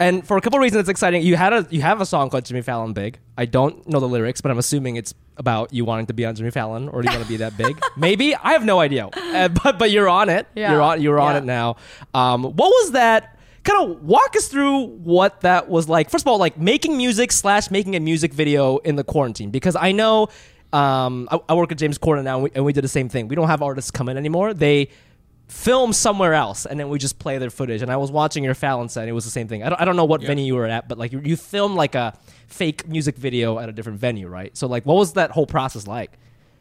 And 0.01 0.27
for 0.27 0.37
a 0.37 0.41
couple 0.41 0.59
of 0.59 0.63
reasons, 0.63 0.81
it's 0.81 0.89
exciting. 0.89 1.23
You 1.23 1.37
had 1.37 1.53
a 1.53 1.67
you 1.71 1.81
have 1.83 2.01
a 2.01 2.07
song 2.07 2.29
called 2.31 2.45
Jimmy 2.45 2.63
Fallon 2.63 2.93
Big. 2.93 3.19
I 3.39 3.45
don't 3.45 3.87
know 3.89 4.01
the 4.01 4.09
lyrics, 4.09 4.41
but 4.41 4.51
I'm 4.51 4.59
assuming 4.59 4.97
it's 4.97 5.15
about 5.37 5.73
you 5.73 5.85
wanting 5.85 6.07
to 6.07 6.13
be 6.13 6.25
on 6.27 6.35
Jimmy 6.35 6.51
Fallon, 6.51 6.89
or 6.89 7.03
do 7.03 7.09
you 7.11 7.17
want 7.17 7.25
to 7.25 7.29
be 7.29 7.37
that 7.39 7.57
big? 7.57 7.81
Maybe 7.97 8.35
I 8.35 8.53
have 8.53 8.65
no 8.65 8.81
idea. 8.81 9.07
Uh, 9.07 9.49
but 9.63 9.79
but 9.79 9.91
you're 9.91 10.09
on 10.09 10.29
it. 10.29 10.47
Yeah. 10.55 10.73
You're 10.73 10.83
on. 10.83 11.01
You're 11.03 11.21
on 11.21 11.35
Yeah. 11.35 11.39
it 11.39 11.45
now. 11.45 11.77
Um, 12.15 12.43
what 12.43 12.57
was 12.57 12.93
that? 12.93 13.39
Kind 13.63 13.81
of 13.93 14.03
walk 14.03 14.35
us 14.37 14.49
through 14.49 14.87
what 14.87 15.43
that 15.43 15.69
was 15.69 15.89
like. 15.89 16.11
First 16.11 16.25
of 16.25 16.29
all, 16.29 16.39
like 16.39 16.59
making 16.59 16.97
music 16.97 17.31
slash 17.31 17.71
making 17.71 17.95
a 17.95 18.01
music 18.01 18.33
video 18.33 18.79
in 18.79 18.97
the 18.97 19.05
quarantine, 19.05 19.51
because 19.51 19.77
I 19.77 19.93
know 19.93 20.29
um, 20.73 21.29
I, 21.31 21.41
I 21.51 21.55
work 21.55 21.73
at 21.73 21.79
James 21.79 21.99
Corden 21.99 22.25
now, 22.25 22.37
and 22.37 22.45
we, 22.45 22.51
and 22.55 22.65
we 22.65 22.73
did 22.73 22.85
the 22.85 22.89
same 22.89 23.09
thing. 23.09 23.29
We 23.29 23.37
don't 23.37 23.49
have 23.49 23.63
artists 23.63 23.91
come 23.91 24.09
in 24.09 24.17
anymore. 24.17 24.55
They 24.55 24.89
film 25.49 25.93
somewhere 25.93 26.35
else, 26.35 26.65
and 26.65 26.81
then 26.81 26.89
we 26.89 26.99
just 26.99 27.19
play 27.19 27.39
their 27.39 27.51
footage. 27.51 27.83
And 27.83 27.91
I 27.91 27.97
was 27.97 28.11
watching 28.11 28.43
your 28.43 28.55
Fallon 28.55 28.89
set; 28.89 29.03
and 29.03 29.11
it 29.11 29.13
was 29.13 29.25
the 29.25 29.31
same 29.31 29.49
thing. 29.49 29.63
I 29.63 29.69
don't, 29.69 29.81
I 29.81 29.85
don't 29.85 29.97
know 29.97 30.05
what 30.05 30.23
venue 30.23 30.45
you 30.45 30.55
were 30.55 30.67
at, 30.67 30.89
but 30.89 30.99
like 30.99 31.13
you, 31.13 31.21
you 31.21 31.37
filmed 31.37 31.77
like 31.77 31.95
a 31.95 32.17
fake 32.47 32.89
music 32.89 33.17
video 33.17 33.59
at 33.59 33.69
a 33.69 33.73
different 33.73 33.99
venue, 33.99 34.29
right? 34.29 34.57
So 34.57 34.67
like, 34.67 34.87
what 34.87 34.95
was 34.95 35.13
that 35.15 35.31
whole 35.31 35.47
process 35.47 35.87
like? 35.87 36.13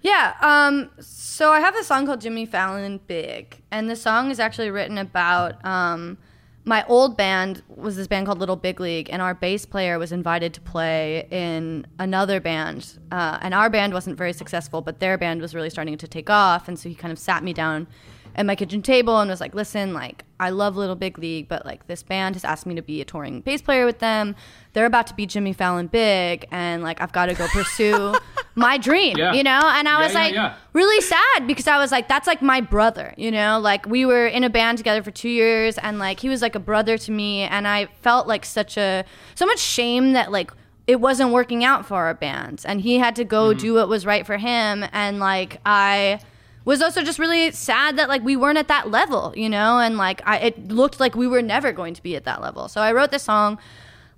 Yeah. 0.02 0.34
Um. 0.42 0.90
So 1.00 1.52
I 1.52 1.60
have 1.60 1.76
a 1.76 1.84
song 1.84 2.06
called 2.06 2.22
Jimmy 2.22 2.46
Fallon 2.46 3.00
Big, 3.08 3.62
and 3.72 3.90
the 3.90 3.96
song 3.96 4.32
is 4.32 4.40
actually 4.40 4.72
written 4.72 4.98
about 4.98 5.64
um, 5.66 6.18
my 6.64 6.86
old 6.88 7.18
band 7.18 7.64
was 7.68 7.96
this 7.96 8.08
band 8.08 8.26
called 8.26 8.40
Little 8.40 8.56
Big 8.56 8.80
League, 8.80 9.10
and 9.12 9.22
our 9.22 9.34
bass 9.34 9.66
player 9.66 9.98
was 9.98 10.12
invited 10.12 10.54
to 10.54 10.62
play 10.62 11.28
in 11.32 11.88
another 11.98 12.40
band, 12.40 13.00
uh, 13.12 13.40
and 13.42 13.54
our 13.54 13.70
band 13.70 13.94
wasn't 13.94 14.18
very 14.18 14.34
successful, 14.34 14.82
but 14.82 15.00
their 15.00 15.18
band 15.18 15.42
was 15.42 15.56
really 15.56 15.70
starting 15.70 15.98
to 15.98 16.08
take 16.08 16.30
off, 16.30 16.68
and 16.68 16.78
so 16.78 16.88
he 16.88 16.96
kind 16.96 17.12
of 17.12 17.18
sat 17.18 17.44
me 17.44 17.54
down 17.54 17.88
at 18.36 18.46
my 18.46 18.56
kitchen 18.56 18.82
table 18.82 19.20
and 19.20 19.30
was 19.30 19.42
like, 19.42 19.56
"Listen, 19.56 19.94
like 19.94 20.24
I 20.40 20.52
love 20.52 20.78
Little 20.78 20.96
Big 20.96 21.18
League, 21.18 21.48
but 21.48 21.66
like 21.66 21.88
this 21.88 22.04
band 22.04 22.36
has 22.36 22.46
asked 22.46 22.66
me 22.66 22.76
to 22.76 22.82
be 22.82 23.02
a 23.02 23.06
touring 23.06 23.42
bass 23.42 23.62
player 23.62 23.86
with 23.86 24.00
them. 24.00 24.36
They're 24.74 24.86
about 24.86 25.08
to 25.08 25.16
be 25.16 25.26
Jimmy 25.26 25.54
Fallon 25.54 25.88
big, 25.88 26.48
and 26.52 26.84
like 26.84 27.02
I've 27.02 27.12
got 27.12 27.26
to 27.26 27.34
go 27.34 27.48
pursue 27.48 28.16
my 28.56 28.78
dream, 28.78 29.18
Yeah. 29.18 29.34
you 29.34 29.44
know." 29.44 29.62
And 29.64 29.88
I 29.88 30.00
Yeah, 30.00 30.04
was 30.06 30.14
yeah, 30.14 30.44
like, 30.44 30.54
really 30.74 31.02
sad 31.02 31.48
because 31.48 31.68
I 31.68 31.78
was 31.78 31.92
like, 31.92 32.08
that's 32.08 32.28
like 32.28 32.42
my 32.42 32.62
brother, 32.62 33.14
you 33.18 33.32
know? 33.32 33.60
Like 33.60 33.86
we 33.86 34.06
were 34.06 34.28
in 34.28 34.44
a 34.44 34.50
band 34.50 34.78
together 34.78 35.02
for 35.04 35.12
two 35.12 35.30
years 35.30 35.78
and 35.78 36.00
like 36.00 36.20
he 36.20 36.30
was 36.30 36.42
like 36.42 36.56
a 36.56 36.60
brother 36.60 36.98
to 36.98 37.12
me 37.12 37.42
and 37.42 37.68
I 37.68 37.88
felt 38.02 38.28
like 38.28 38.46
such 38.46 38.78
a 38.78 39.06
so 39.36 39.46
much 39.46 39.60
shame 39.60 40.14
that 40.14 40.32
like 40.32 40.52
it 40.88 41.00
wasn't 41.00 41.32
working 41.32 41.64
out 41.64 41.86
for 41.86 41.96
our 41.96 42.14
band 42.14 42.64
and 42.66 42.82
he 42.82 42.98
had 42.98 43.16
to 43.16 43.24
go 43.24 43.50
Mm-hmm. 43.52 43.60
do 43.60 43.74
what 43.76 43.88
was 43.88 44.06
right 44.06 44.26
for 44.26 44.38
him 44.38 44.84
and 44.92 45.20
like 45.20 45.60
I 45.66 46.20
was 46.66 46.82
also 46.82 47.02
just 47.04 47.18
really 47.20 47.52
sad 47.52 47.98
that 47.98 48.08
like 48.10 48.22
we 48.24 48.36
weren't 48.36 48.58
at 48.58 48.68
that 48.68 48.90
level, 48.92 49.34
you 49.36 49.50
know, 49.50 49.80
and 49.80 49.98
like 49.98 50.22
I 50.26 50.38
it 50.38 50.68
looked 50.70 51.00
like 51.00 51.16
we 51.16 51.28
were 51.28 51.42
never 51.42 51.72
going 51.72 51.94
to 51.96 52.04
be 52.04 52.16
at 52.16 52.24
that 52.26 52.42
level. 52.42 52.68
So 52.68 52.82
I 52.82 52.92
wrote 52.94 53.12
this 53.12 53.24
song 53.24 53.58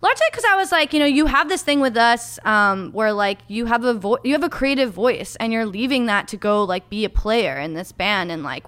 largely 0.03 0.25
because 0.29 0.43
I 0.43 0.55
was 0.57 0.71
like, 0.71 0.93
you 0.93 0.99
know, 0.99 1.05
you 1.05 1.25
have 1.25 1.47
this 1.49 1.63
thing 1.63 1.79
with 1.79 1.97
us 1.97 2.37
um, 2.45 2.91
where 2.91 3.13
like 3.13 3.39
you 3.47 3.65
have 3.65 3.85
a 3.85 3.93
vo- 3.93 4.19
you 4.23 4.33
have 4.33 4.43
a 4.43 4.49
creative 4.49 4.93
voice, 4.93 5.35
and 5.39 5.51
you're 5.51 5.65
leaving 5.65 6.05
that 6.05 6.27
to 6.27 6.37
go 6.37 6.63
like 6.63 6.89
be 6.89 7.05
a 7.05 7.09
player 7.09 7.57
in 7.57 7.73
this 7.73 7.91
band, 7.91 8.31
and 8.31 8.43
like, 8.43 8.65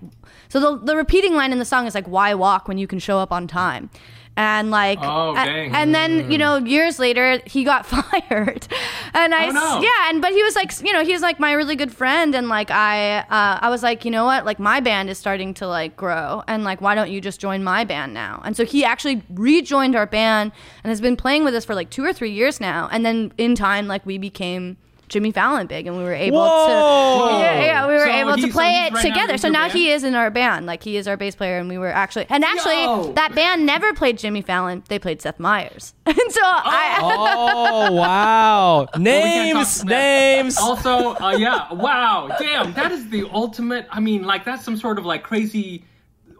so 0.49 0.59
the 0.59 0.79
the 0.83 0.95
repeating 0.95 1.36
line 1.36 1.51
in 1.51 1.59
the 1.59 1.65
song 1.65 1.86
is 1.86 1.93
like, 1.93 2.07
"Why 2.07 2.33
walk 2.33 2.67
when 2.67 2.79
you 2.79 2.88
can 2.88 2.97
show 2.97 3.19
up 3.19 3.31
on 3.31 3.45
time?" 3.47 3.91
And 4.38 4.69
like, 4.69 4.99
Oh, 5.01 5.33
a- 5.33 5.39
and 5.39 5.95
then 5.95 6.29
you 6.29 6.38
know, 6.38 6.57
years 6.57 6.99
later, 6.99 7.39
he 7.45 7.63
got 7.63 7.86
fired, 7.93 8.67
and 9.13 9.33
I 9.33 9.47
Oh, 9.47 9.51
no. 9.51 9.79
yeah, 9.81 10.09
and 10.09 10.21
but 10.21 10.33
he 10.33 10.43
was 10.43 10.55
like, 10.55 10.73
you 10.83 10.91
know, 10.91 11.05
he's 11.05 11.21
like 11.21 11.39
my 11.39 11.53
really 11.53 11.77
good 11.77 11.93
friend, 11.93 12.36
and 12.36 12.49
like 12.49 12.69
I, 12.69 13.19
uh, 13.19 13.59
I 13.61 13.69
was 13.69 13.81
like, 13.81 14.03
you 14.03 14.11
know 14.11 14.25
what, 14.25 14.43
like 14.45 14.59
my 14.59 14.81
band 14.81 15.09
is 15.09 15.17
starting 15.17 15.53
to 15.55 15.67
like 15.67 15.95
grow, 15.95 16.43
and 16.49 16.65
like 16.65 16.81
why 16.81 16.95
don't 16.95 17.09
you 17.09 17.21
just 17.21 17.39
join 17.39 17.63
my 17.63 17.86
band 17.86 18.13
now? 18.13 18.41
And 18.43 18.57
so 18.57 18.65
he 18.65 18.83
actually 18.83 19.23
rejoined 19.29 19.95
our 19.95 20.05
band 20.05 20.51
and 20.83 20.89
has 20.89 20.99
been 20.99 21.15
playing 21.15 21.45
with 21.45 21.55
us 21.55 21.63
for 21.63 21.73
like 21.73 21.89
two 21.89 22.03
or 22.03 22.11
three 22.11 22.31
years 22.31 22.59
now, 22.59 22.89
and 22.91 23.05
then 23.05 23.31
in 23.38 23.55
time, 23.55 23.88
like 23.88 24.05
we 24.05 24.17
became. 24.17 24.75
Jimmy 25.08 25.32
Fallon 25.32 25.68
big, 25.68 25.86
and 25.88 25.97
we 25.97 26.03
were 26.03 26.14
able 26.14 26.39
Whoa. 26.39 26.68
to 26.68 27.39
yeah, 27.39 27.62
yeah 27.64 27.88
we 27.88 27.93
were 27.93 27.99
So 28.06 28.12
able 28.12 28.32
to 28.36 28.41
he- 28.41 28.47
so 28.47 28.53
play 28.53 28.86
it 28.88 28.93
right 28.93 29.01
together. 29.03 29.34
in 29.34 29.39
So 29.39 29.49
now 29.49 29.64
band? 29.68 29.74
he 29.74 29.91
is 29.91 30.03
in 30.03 30.16
our 30.16 30.32
band, 30.32 30.66
like 30.66 30.84
he 30.84 30.97
is 30.97 31.08
our 31.08 31.16
bass 31.18 31.36
player, 31.36 31.58
and 31.60 31.70
we 31.70 31.78
were 31.78 31.89
actually 31.91 32.26
and 32.30 32.43
actually 32.43 32.84
Yo. 32.84 33.14
that 33.14 33.36
band 33.36 33.66
never 33.66 33.93
played 33.93 34.18
Jimmy 34.18 34.41
Fallon; 34.41 34.84
they 34.89 34.97
played 34.99 35.22
Seth 35.22 35.39
Meyers, 35.39 35.93
and 36.06 36.16
so 36.18 36.41
I 36.43 36.97
Oh 37.01 37.91
wow! 37.93 38.88
can't 38.93 39.03
Names, 39.03 39.84
names. 39.86 40.58
Also, 40.58 41.16
uh, 41.16 41.36
yeah, 41.38 41.72
wow, 41.74 42.36
damn, 42.39 42.74
that 42.74 42.91
is 42.91 43.08
the 43.10 43.30
ultimate. 43.32 43.88
I 43.91 43.99
mean, 43.99 44.24
like 44.24 44.43
that's 44.45 44.64
some 44.66 44.78
sort 44.78 44.97
of 44.97 45.06
like 45.06 45.24
crazy 45.24 45.84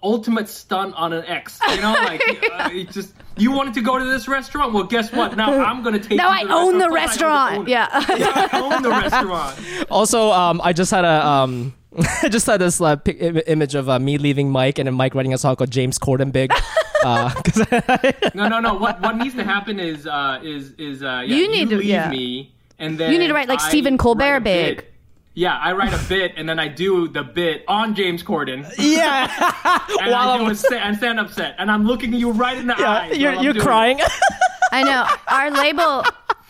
ultimate 0.06 0.47
stunt 0.47 0.93
on 0.95 1.12
an 1.14 1.26
ex. 1.26 1.60
You 1.70 1.82
know, 1.82 1.93
like 1.93 2.22
uh, 2.53 2.70
it 2.72 2.91
just 2.91 3.14
you 3.38 3.51
wanted 3.51 3.74
to 3.74 3.82
go 3.82 3.97
to 3.99 4.06
this 4.06 4.28
restaurant. 4.28 4.74
Well, 4.74 4.84
guess 4.86 5.12
what? 5.12 5.36
Now 5.36 5.51
I'm 5.70 5.84
gonna 5.84 5.99
take. 5.99 6.18
now 6.18 6.30
you 6.30 6.36
I 6.36 6.43
to 6.43 6.53
own 6.53 6.78
the 6.78 6.89
restaurant. 6.89 7.58
own. 7.60 7.68
Yeah. 7.68 7.88
yeah, 8.18 8.49
I 8.53 8.62
own 8.62 8.82
the 8.84 8.89
restaurant. 8.89 9.60
Also, 9.91 10.32
um, 10.32 10.62
I 10.64 10.72
just 10.74 10.91
had 10.91 11.03
a 11.06 11.26
um, 11.28 11.74
I 12.24 12.30
just 12.30 12.45
had 12.45 12.62
this 12.62 12.80
uh, 12.82 12.95
pic- 12.97 13.18
image 13.47 13.74
of 13.76 13.89
uh, 13.89 13.99
me 13.99 14.18
leaving 14.18 14.49
Mike 14.51 14.80
and 14.80 14.88
then 14.88 14.93
Mike 14.95 15.16
writing 15.16 15.34
a 15.34 15.38
song 15.38 15.56
called 15.56 15.72
James 15.72 15.97
Corden 15.99 16.32
Big. 16.32 16.51
uh, 17.03 17.30
'cause 17.30 17.66
No, 18.36 18.47
no, 18.47 18.60
no. 18.60 18.74
What 18.76 19.01
what 19.01 19.18
needs 19.18 19.36
to 19.36 19.43
happen 19.43 19.80
is 19.80 20.06
uh 20.08 20.39
is 20.43 20.72
is 20.78 21.03
uh 21.03 21.24
yeah, 21.26 21.36
You 21.36 21.49
need 21.51 21.70
to- 21.70 21.78
leave 21.78 21.86
yeah. 21.86 22.10
me 22.10 22.53
and 22.80 22.97
then 22.97 23.12
You 23.14 23.20
need 23.20 23.28
to 23.28 23.34
write, 23.34 23.47
like, 23.47 23.62
I 23.62 23.70
Stephen 23.70 23.97
Colbert 23.97 24.24
write 24.24 24.38
a 24.38 24.41
big. 24.41 24.86
Bit. 25.36 25.41
Yeah, 25.41 25.57
I 25.57 25.73
write 25.73 25.93
a 25.93 26.03
bit 26.09 26.33
and 26.38 26.47
then 26.49 26.59
I 26.59 26.67
do 26.69 27.07
the 27.07 27.23
bit 27.23 27.63
on 27.67 27.93
James 27.95 28.23
Corden. 28.23 28.65
yeah, 28.77 29.27
And 30.01 30.11
While 30.11 30.29
I 30.29 30.38
do 30.38 30.43
I'm- 30.45 30.51
a 30.51 30.55
sta- 30.55 30.75
and 30.77 30.97
stand 30.97 31.19
up 31.19 31.29
set, 31.31 31.55
and 31.59 31.69
I'm 31.69 31.86
looking 31.86 32.13
you 32.13 32.31
right 32.31 32.57
in 32.57 32.67
the 32.67 32.75
yeah, 32.79 32.89
eyes. 32.89 33.17
you're 33.17 33.33
you're 33.33 33.53
doing 33.53 33.57
it. 33.57 33.61
crying. 33.63 33.99
I 34.71 34.83
know. 34.83 35.05
Our 35.27 35.51
label 35.51 36.03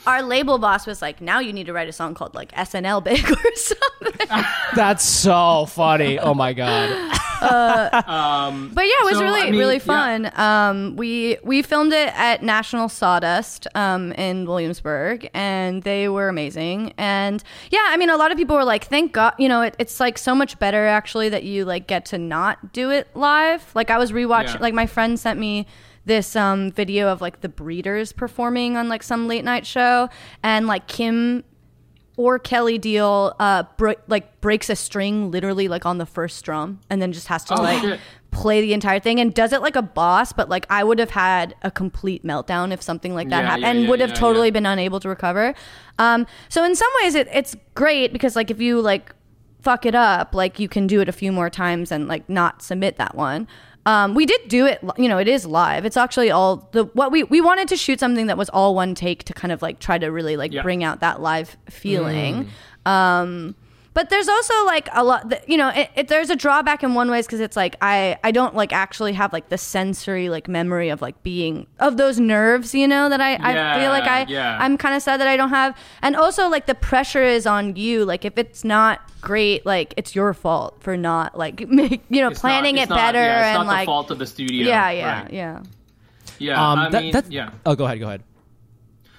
our 0.08 0.22
label 0.22 0.58
boss 0.60 0.86
was 0.86 1.02
like, 1.02 1.20
now 1.20 1.40
you 1.40 1.52
need 1.52 1.66
to 1.66 1.74
write 1.74 1.90
a 1.90 1.92
song 1.92 2.14
called 2.14 2.36
like 2.36 2.52
SNL 2.52 3.04
Big 3.04 3.28
or 3.30 3.36
something. 3.56 4.28
That's 4.76 5.04
so 5.04 5.66
funny. 5.66 6.20
Oh 6.20 6.34
my 6.36 6.54
god. 6.54 7.18
Um, 8.08 8.72
But 8.74 8.86
yeah, 8.86 8.92
it 9.02 9.06
was 9.06 9.18
So, 9.18 9.24
really 9.24 9.42
I 9.42 9.52
mean, 9.52 9.60
really 9.60 9.76
yeah. 9.76 9.80
fun. 9.80 10.32
Um, 10.36 10.96
we 10.96 11.38
we 11.44 11.62
filmed 11.62 11.94
it 11.94 12.12
at 12.16 12.44
National 12.44 12.90
Sawdust 12.90 13.68
um, 13.76 14.12
in 14.14 14.46
Williamsburg, 14.46 15.30
and 15.34 15.84
they 15.84 16.08
were 16.10 16.30
amazing. 16.30 16.94
And 16.98 17.44
yeah, 17.72 17.86
I 17.90 17.98
mean, 17.98 18.10
a 18.10 18.18
lot 18.18 18.32
of 18.32 18.38
people 18.38 18.56
were 18.56 18.64
like, 18.64 18.86
"Thank 18.86 19.14
God," 19.14 19.34
you 19.38 19.48
know, 19.48 19.62
it, 19.62 19.76
it's 19.80 20.00
like 20.00 20.18
so 20.18 20.34
much 20.36 20.58
better 20.60 20.86
actually 20.88 21.30
that 21.30 21.44
you 21.44 21.66
like 21.66 21.88
get 21.88 22.06
to 22.08 22.18
not 22.18 22.74
do 22.74 22.90
it 22.92 23.08
live. 23.16 23.72
Like 23.76 23.90
I 23.90 23.98
was 23.98 24.12
rewatching, 24.12 24.56
Yeah. 24.56 24.62
like 24.62 24.74
my 24.74 24.86
friend 24.86 25.20
sent 25.20 25.40
me 25.40 25.66
this 26.06 26.36
um, 26.36 26.72
video 26.72 27.08
of 27.08 27.20
like 27.22 27.42
the 27.42 27.50
Breeders 27.50 28.12
performing 28.14 28.78
on 28.78 28.88
like 28.90 29.02
some 29.04 29.28
late 29.28 29.44
night 29.44 29.66
show, 29.66 30.10
and 30.44 30.68
like 30.68 30.88
Kim 30.88 31.44
or 32.18 32.40
Kelly 32.40 32.78
Deal 32.78 33.36
uh 33.40 33.64
bro- 33.78 33.96
like 34.08 34.40
breaks 34.42 34.70
a 34.70 34.76
string 34.76 35.32
literally 35.32 35.68
like 35.68 35.86
on 35.86 35.98
the 35.98 36.06
first 36.06 36.38
strum 36.38 36.80
and 36.90 37.02
then 37.02 37.12
just 37.12 37.28
has 37.28 37.44
to 37.46 37.56
Oh, 37.58 37.62
like 37.62 37.82
shit. 37.82 38.00
play 38.32 38.62
the 38.62 38.74
entire 38.74 39.00
thing 39.00 39.20
and 39.20 39.34
does 39.34 39.52
it 39.54 39.62
like 39.62 39.76
a 39.76 39.82
boss 39.82 40.32
but 40.34 40.48
like 40.50 40.66
I 40.70 40.84
would 40.84 41.00
have 41.00 41.10
had 41.12 41.56
a 41.62 41.72
complete 41.72 42.24
meltdown 42.24 42.72
if 42.72 42.82
something 42.82 43.14
like 43.14 43.30
that 43.30 43.42
Yeah, 43.44 43.50
happened 43.50 43.64
yeah, 43.64 43.70
and 43.72 43.84
yeah, 43.84 43.90
would 43.90 44.00
have 44.02 44.14
totally 44.14 44.52
been 44.52 44.66
unable 44.66 45.00
to 45.02 45.10
recover. 45.10 45.54
Um 46.00 46.26
so 46.50 46.64
in 46.64 46.76
some 46.76 46.92
ways 47.02 47.16
it, 47.16 47.28
it's 47.34 47.56
great 47.74 48.14
because 48.14 48.36
like 48.36 48.50
if 48.52 48.60
you 48.62 48.82
like 48.82 49.14
fuck 49.62 49.86
it 49.86 49.96
up 49.96 50.36
like 50.36 50.60
you 50.60 50.68
can 50.70 50.86
do 50.88 51.02
it 51.02 51.10
a 51.10 51.12
few 51.14 51.32
more 51.32 51.50
times 51.50 51.92
and 51.92 52.08
like 52.08 52.30
not 52.30 52.62
submit 52.62 52.98
that 52.98 53.16
one 53.16 53.48
um, 53.86 54.14
we 54.16 54.26
did 54.26 54.48
do 54.48 54.66
it 54.66 54.80
you 54.98 55.08
know 55.08 55.18
it 55.18 55.28
is 55.28 55.46
live 55.46 55.86
it's 55.86 55.98
actually 55.98 56.32
all 56.32 56.68
the 56.72 56.86
what 56.94 57.12
we 57.12 57.24
we 57.24 57.40
wanted 57.42 57.68
to 57.68 57.76
shoot 57.78 58.00
something 58.00 58.28
that 58.28 58.38
was 58.38 58.50
all 58.50 58.74
one 58.76 58.96
take 58.96 59.24
to 59.26 59.34
kind 59.34 59.52
of 59.52 59.62
like 59.62 59.80
try 59.80 59.98
to 59.98 60.08
really 60.08 60.38
like 60.38 60.52
Yeah. 60.52 60.62
bring 60.64 60.84
out 60.84 61.00
that 61.02 61.22
live 61.22 61.56
Mm. 61.68 61.72
feeling 61.74 62.48
um 62.86 63.56
but 63.96 64.10
there's 64.12 64.28
also 64.28 64.54
like 64.66 64.88
a 64.94 65.04
lot 65.04 65.30
that 65.30 65.50
you 65.50 65.58
know 65.58 65.70
it, 65.70 65.90
it, 65.96 66.08
there's 66.10 66.30
a 66.30 66.36
drawback 66.36 66.84
in 66.84 66.94
one 66.94 67.10
ways 67.10 67.26
because 67.26 67.40
it's 67.40 67.56
like 67.58 67.76
i 67.82 68.16
i 68.24 68.30
don't 68.32 68.54
like 68.54 68.72
actually 68.72 69.14
have 69.14 69.34
like 69.34 69.50
the 69.50 69.58
sensory 69.58 70.30
like 70.30 70.48
memory 70.48 70.90
of 70.90 71.02
like 71.02 71.18
being 71.24 71.66
of 71.80 71.98
those 71.98 72.20
nerves 72.20 72.76
you 72.76 72.88
know 72.88 73.10
that 73.10 73.22
i 73.22 73.34
i 73.36 73.80
feel 73.80 73.90
like 73.90 74.04
i 74.04 74.20
Yeah, 74.22 74.28
yeah. 74.28 74.58
i'm 74.64 74.78
kind 74.78 74.94
of 74.96 75.02
sad 75.02 75.20
that 75.22 75.28
i 75.28 75.36
don't 75.38 75.50
have 75.50 75.76
and 76.04 76.16
also 76.16 76.48
like 76.50 76.68
the 76.68 76.76
pressure 76.76 77.24
is 77.24 77.48
on 77.48 77.76
you 77.76 78.06
like 78.06 78.26
if 78.26 78.38
it's 78.38 78.64
not 78.64 79.00
great 79.22 79.66
like 79.66 79.94
it's 79.98 80.14
your 80.14 80.34
fault 80.36 80.76
for 80.84 80.96
not 80.98 81.36
like 81.38 81.68
make, 81.80 82.04
you 82.10 82.22
know 82.22 82.30
it's 82.30 82.40
planning 82.42 82.76
not, 82.76 82.84
it 82.84 82.90
not- 82.90 82.96
better 82.98 83.20
yeah, 83.20 83.40
it's 83.40 83.58
and 83.58 83.66
not 83.66 83.74
like 83.74 83.86
the 83.86 83.86
fault 83.88 84.12
of 84.12 84.20
the 84.20 84.28
studio. 84.28 84.68
yeah 84.68 84.92
yeah 84.92 85.22
right. 85.24 85.34
yeah 85.34 85.64
Yeah, 86.38 86.60
Um, 86.72 86.80
I 86.80 86.90
that- 86.90 87.02
mean, 87.02 87.12
that- 87.14 87.32
yeah. 87.32 87.52
Oh, 87.66 87.76
go 87.76 87.86
ahead. 87.86 88.00
Go 88.00 88.08
ahead. 88.08 88.24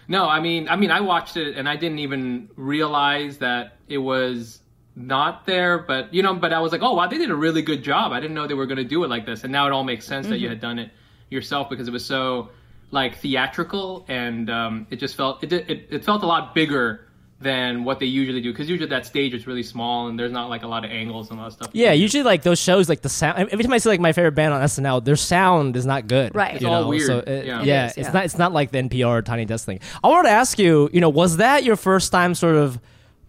No, 0.06 0.28
I 0.28 0.38
mean, 0.40 0.68
I 0.68 0.76
mean, 0.76 0.90
I 0.90 1.00
watched 1.00 1.36
it 1.38 1.56
and 1.56 1.66
I 1.66 1.76
didn't 1.76 1.98
even 1.98 2.48
realize 2.56 3.38
that 3.38 3.78
it 3.88 3.98
was 3.98 4.60
not 4.96 5.46
there. 5.46 5.78
But 5.78 6.12
you 6.12 6.22
know, 6.22 6.34
but 6.34 6.52
I 6.52 6.58
was 6.60 6.72
like, 6.72 6.82
oh 6.82 6.94
wow, 6.94 7.06
they 7.06 7.18
did 7.18 7.30
a 7.30 7.36
really 7.36 7.62
good 7.62 7.82
job. 7.84 8.12
I 8.12 8.18
didn't 8.20 8.34
know 8.34 8.46
they 8.46 8.54
were 8.54 8.66
going 8.66 8.78
to 8.78 8.84
do 8.84 9.04
it 9.04 9.08
like 9.10 9.26
this, 9.26 9.44
and 9.44 9.52
now 9.52 9.66
it 9.66 9.72
all 9.72 9.84
makes 9.84 10.04
sense 10.06 10.24
Mm-hmm. 10.26 10.32
that 10.32 10.38
you 10.40 10.48
had 10.48 10.60
done 10.60 10.78
it 10.78 10.90
yourself 11.30 11.68
because 11.70 11.86
it 11.86 11.92
was 11.92 12.04
so 12.04 12.48
like 12.92 13.18
theatrical 13.18 14.04
and 14.08 14.48
um, 14.48 14.86
it 14.90 14.96
just 14.96 15.16
felt 15.16 15.42
it, 15.44 15.52
it 15.52 15.86
it 15.90 16.04
felt 16.04 16.22
a 16.22 16.26
lot 16.26 16.54
bigger 16.54 17.02
than 17.40 17.84
what 17.84 17.98
they 18.00 18.06
usually 18.06 18.40
do 18.40 18.50
because 18.50 18.70
usually 18.70 18.88
that 18.88 19.04
stage 19.04 19.34
is 19.34 19.46
really 19.46 19.62
small 19.62 20.06
and 20.08 20.18
there's 20.18 20.32
not 20.32 20.48
like 20.48 20.62
a 20.62 20.66
lot 20.66 20.84
of 20.86 20.90
angles 20.90 21.28
and 21.28 21.38
a 21.38 21.42
lot 21.42 21.48
of 21.48 21.52
stuff. 21.52 21.68
Yeah, 21.74 21.92
usually 21.92 22.22
like 22.22 22.42
those 22.42 22.58
shows, 22.58 22.88
like 22.88 23.02
the 23.02 23.10
sound. 23.10 23.48
Every 23.50 23.62
time 23.62 23.72
I 23.74 23.78
see 23.78 23.90
like 23.90 24.00
my 24.00 24.12
favorite 24.12 24.32
band 24.36 24.54
on 24.54 24.62
SNL, 24.62 25.04
their 25.04 25.16
sound 25.16 25.76
is 25.76 25.84
not 25.84 26.06
good. 26.06 26.34
Right. 26.34 26.54
It's 26.54 26.64
all 26.64 26.82
know? 26.82 26.88
weird. 26.88 27.06
So 27.06 27.18
it- 27.18 27.44
Yeah. 27.44 27.62
yeah, 27.62 27.84
It 27.86 27.90
is, 27.90 27.96
it's 27.98 28.06
yeah. 28.08 28.12
not. 28.12 28.24
It's 28.24 28.38
not 28.38 28.52
like 28.52 28.70
the 28.70 28.78
NPR 28.78 29.22
Tiny 29.22 29.44
Desk 29.44 29.66
thing. 29.66 29.80
I 30.02 30.08
wanted 30.08 30.28
to 30.28 30.34
ask 30.34 30.58
you. 30.58 30.88
You 30.94 31.00
know, 31.02 31.10
was 31.10 31.36
that 31.36 31.62
your 31.64 31.76
first 31.76 32.10
time 32.10 32.34
sort 32.34 32.56
of 32.56 32.80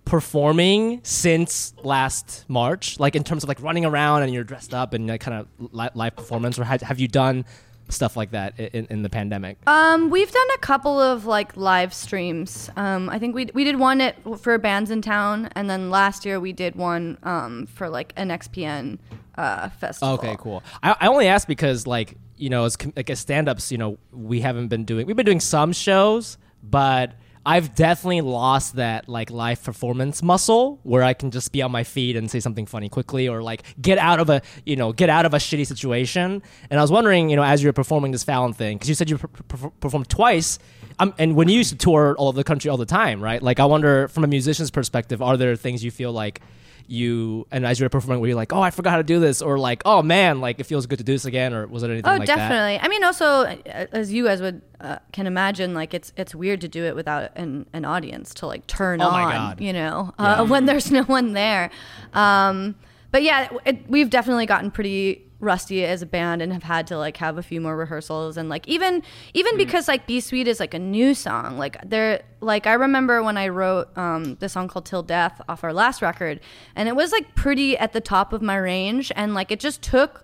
performing 0.08 1.01
since 1.03 1.74
last 1.84 2.45
March? 2.47 2.99
Like 2.99 3.16
in 3.16 3.24
terms 3.24 3.43
of 3.43 3.49
like 3.49 3.62
running 3.62 3.86
around 3.86 4.24
and 4.24 4.34
you're 4.34 4.43
dressed 4.43 4.74
up 4.74 4.93
and 4.93 5.08
like 5.08 5.22
kind 5.22 5.38
of 5.39 5.74
li- 5.74 5.89
live 5.93 6.16
performance, 6.16 6.58
or 6.58 6.64
have, 6.64 6.82
have 6.82 6.99
you 6.99 7.08
done 7.08 7.45
stuff 7.89 8.18
like 8.18 8.32
that 8.32 8.60
in, 8.60 8.88
in 8.89 9.01
the 9.03 9.10
pandemic? 9.10 9.58
Um, 9.68 10.10
we've 10.10 10.32
done 10.32 10.47
a 10.55 10.58
couple 10.60 10.99
of 10.99 11.26
like 11.26 11.55
live 11.58 11.93
streams. 11.93 12.70
Um, 12.76 13.10
I 13.10 13.20
think 13.20 13.36
we 13.36 13.47
we 13.53 13.64
did 13.64 13.78
one 13.78 14.01
at 14.01 14.16
for 14.39 14.58
Bandsintown, 14.58 15.51
and 15.55 15.70
then 15.70 15.89
last 15.89 16.26
year 16.26 16.39
we 16.39 16.53
did 16.53 16.76
one 16.76 17.18
um, 17.24 17.66
for 17.68 17.89
like 17.89 18.14
an 18.16 18.30
XPN 18.30 18.99
uh, 19.38 19.70
festival. 19.70 20.16
Okay, 20.16 20.36
cool. 20.39 20.64
I, 20.82 20.95
I 21.01 21.08
only 21.08 21.28
asked 21.28 21.47
because 21.47 21.86
like 21.86 22.16
you 22.38 22.49
know 22.49 22.66
as 22.66 22.76
com- 22.76 22.93
like 22.95 23.10
as 23.10 23.20
stand-ups, 23.20 23.72
you 23.72 23.78
know, 23.78 23.97
we 24.12 24.41
haven't 24.41 24.70
been 24.70 24.86
doing. 24.86 25.05
We've 25.05 25.16
been 25.16 25.26
doing 25.26 25.41
some 25.41 25.74
shows, 25.74 26.38
but 26.64 27.14
I've 27.47 27.73
definitely 27.75 28.19
lost 28.19 28.75
that 28.75 29.07
like 29.07 29.31
live 29.31 29.63
performance 29.63 30.21
muscle 30.21 30.81
where 30.83 31.01
I 31.01 31.13
can 31.13 31.31
just 31.31 31.53
be 31.53 31.61
on 31.61 31.71
my 31.71 31.85
feet 31.85 32.17
and 32.17 32.29
say 32.29 32.41
something 32.41 32.65
funny 32.65 32.89
quickly 32.89 33.29
or 33.29 33.41
like 33.41 33.63
get 33.81 33.97
out 33.97 34.19
of 34.19 34.29
a 34.29 34.41
you 34.65 34.75
know 34.75 34.91
get 34.91 35.09
out 35.09 35.25
of 35.25 35.33
a 35.33 35.37
shitty 35.37 35.65
situation. 35.65 36.43
And 36.69 36.77
I 36.77 36.83
was 36.83 36.91
wondering, 36.91 37.29
you 37.29 37.37
know, 37.37 37.43
as 37.43 37.63
you 37.63 37.69
were 37.69 37.73
performing 37.73 38.11
this 38.11 38.25
Fallon 38.25 38.51
thing, 38.51 38.75
because 38.75 38.89
you 38.89 38.95
said 38.95 39.09
you 39.09 39.17
per- 39.17 39.29
per- 39.29 39.69
performed 39.69 40.09
twice. 40.09 40.59
Um, 40.99 41.13
and 41.17 41.37
when 41.37 41.47
you 41.47 41.55
used 41.55 41.69
to 41.69 41.77
tour 41.77 42.15
all 42.17 42.27
over 42.27 42.35
the 42.35 42.43
country 42.43 42.69
all 42.69 42.75
the 42.75 42.85
time, 42.85 43.21
right? 43.21 43.41
Like, 43.41 43.59
I 43.59 43.65
wonder, 43.65 44.07
from 44.07 44.23
a 44.23 44.27
musician's 44.27 44.71
perspective, 44.71 45.21
are 45.21 45.37
there 45.37 45.55
things 45.55 45.83
you 45.83 45.91
feel 45.91 46.11
like 46.11 46.41
you 46.89 47.45
and 47.51 47.65
as 47.65 47.79
you 47.79 47.85
were 47.85 47.89
performing 47.89 48.21
were 48.21 48.27
you're 48.27 48.35
like 48.35 48.53
oh 48.53 48.61
i 48.61 48.71
forgot 48.71 48.91
how 48.91 48.97
to 48.97 49.03
do 49.03 49.19
this 49.19 49.41
or 49.41 49.59
like 49.59 49.81
oh 49.83 50.01
man 50.01 50.39
like 50.39 50.57
it 50.59 50.63
feels 50.63 50.85
good 50.85 50.97
to 50.97 51.03
do 51.03 51.11
this 51.11 51.25
again 51.25 51.53
or 51.53 51.67
was 51.67 51.83
it 51.83 51.89
anything 51.89 52.09
Oh, 52.09 52.15
like 52.17 52.27
that 52.27 52.38
definitely. 52.38 52.79
I 52.79 52.88
mean, 52.88 53.03
also, 53.03 53.25
uh, 53.25 53.55
as 53.91 54.13
you 54.13 54.23
guys 54.23 54.41
would 54.41 54.61
uh, 54.79 54.99
can 55.11 55.27
imagine, 55.27 55.73
like 55.73 55.93
it's 55.93 56.13
it's 56.15 56.33
weird 56.33 56.61
to 56.61 56.69
do 56.69 56.85
it 56.85 56.95
without 56.95 57.31
an, 57.35 57.65
an 57.73 57.83
audience 57.83 58.33
to 58.35 58.47
like 58.47 58.65
turn 58.67 59.01
Oh 59.01 59.07
on. 59.07 59.57
You 59.59 59.73
know, 59.73 60.13
uh, 60.17 60.45
when 60.47 60.65
there's 60.65 60.89
no 60.89 61.03
one 61.03 61.33
there. 61.33 61.69
Um, 62.13 62.75
but 63.11 63.23
yeah, 63.23 63.49
it, 63.65 63.89
we've 63.89 64.09
definitely 64.09 64.45
gotten 64.45 64.71
pretty 64.71 65.26
rusty 65.39 65.85
as 65.85 66.01
a 66.01 66.05
band 66.05 66.41
and 66.41 66.51
have 66.51 66.63
had 66.63 66.88
to 66.88 66.97
like 66.97 67.17
have 67.17 67.38
a 67.38 67.43
few 67.43 67.61
more 67.61 67.77
rehearsals 67.77 68.38
and 68.38 68.49
like 68.49 68.67
even 68.67 69.03
even 69.33 69.55
because 69.57 69.88
like 69.88 70.07
Be 70.07 70.19
Sweet 70.19 70.47
is 70.47 70.59
like 70.59 70.73
a 70.73 70.79
new 70.79 71.13
song. 71.13 71.57
Like 71.57 71.77
there, 71.88 72.23
like 72.41 72.65
I 72.65 72.73
remember 72.73 73.21
when 73.21 73.38
I 73.38 73.49
wrote 73.49 73.95
um, 73.97 74.35
the 74.39 74.49
song 74.49 74.67
called 74.67 74.85
Till 74.85 75.03
Death 75.03 75.39
off 75.47 75.63
our 75.63 75.73
last 75.73 76.01
record, 76.01 76.39
and 76.75 76.89
it 76.89 76.95
was 76.95 77.11
like 77.11 77.35
pretty 77.35 77.77
at 77.77 77.93
the 77.93 78.01
top 78.01 78.33
of 78.33 78.41
my 78.41 78.57
range, 78.57 79.11
and 79.15 79.33
like 79.33 79.51
it 79.51 79.59
just 79.59 79.81
took 79.81 80.23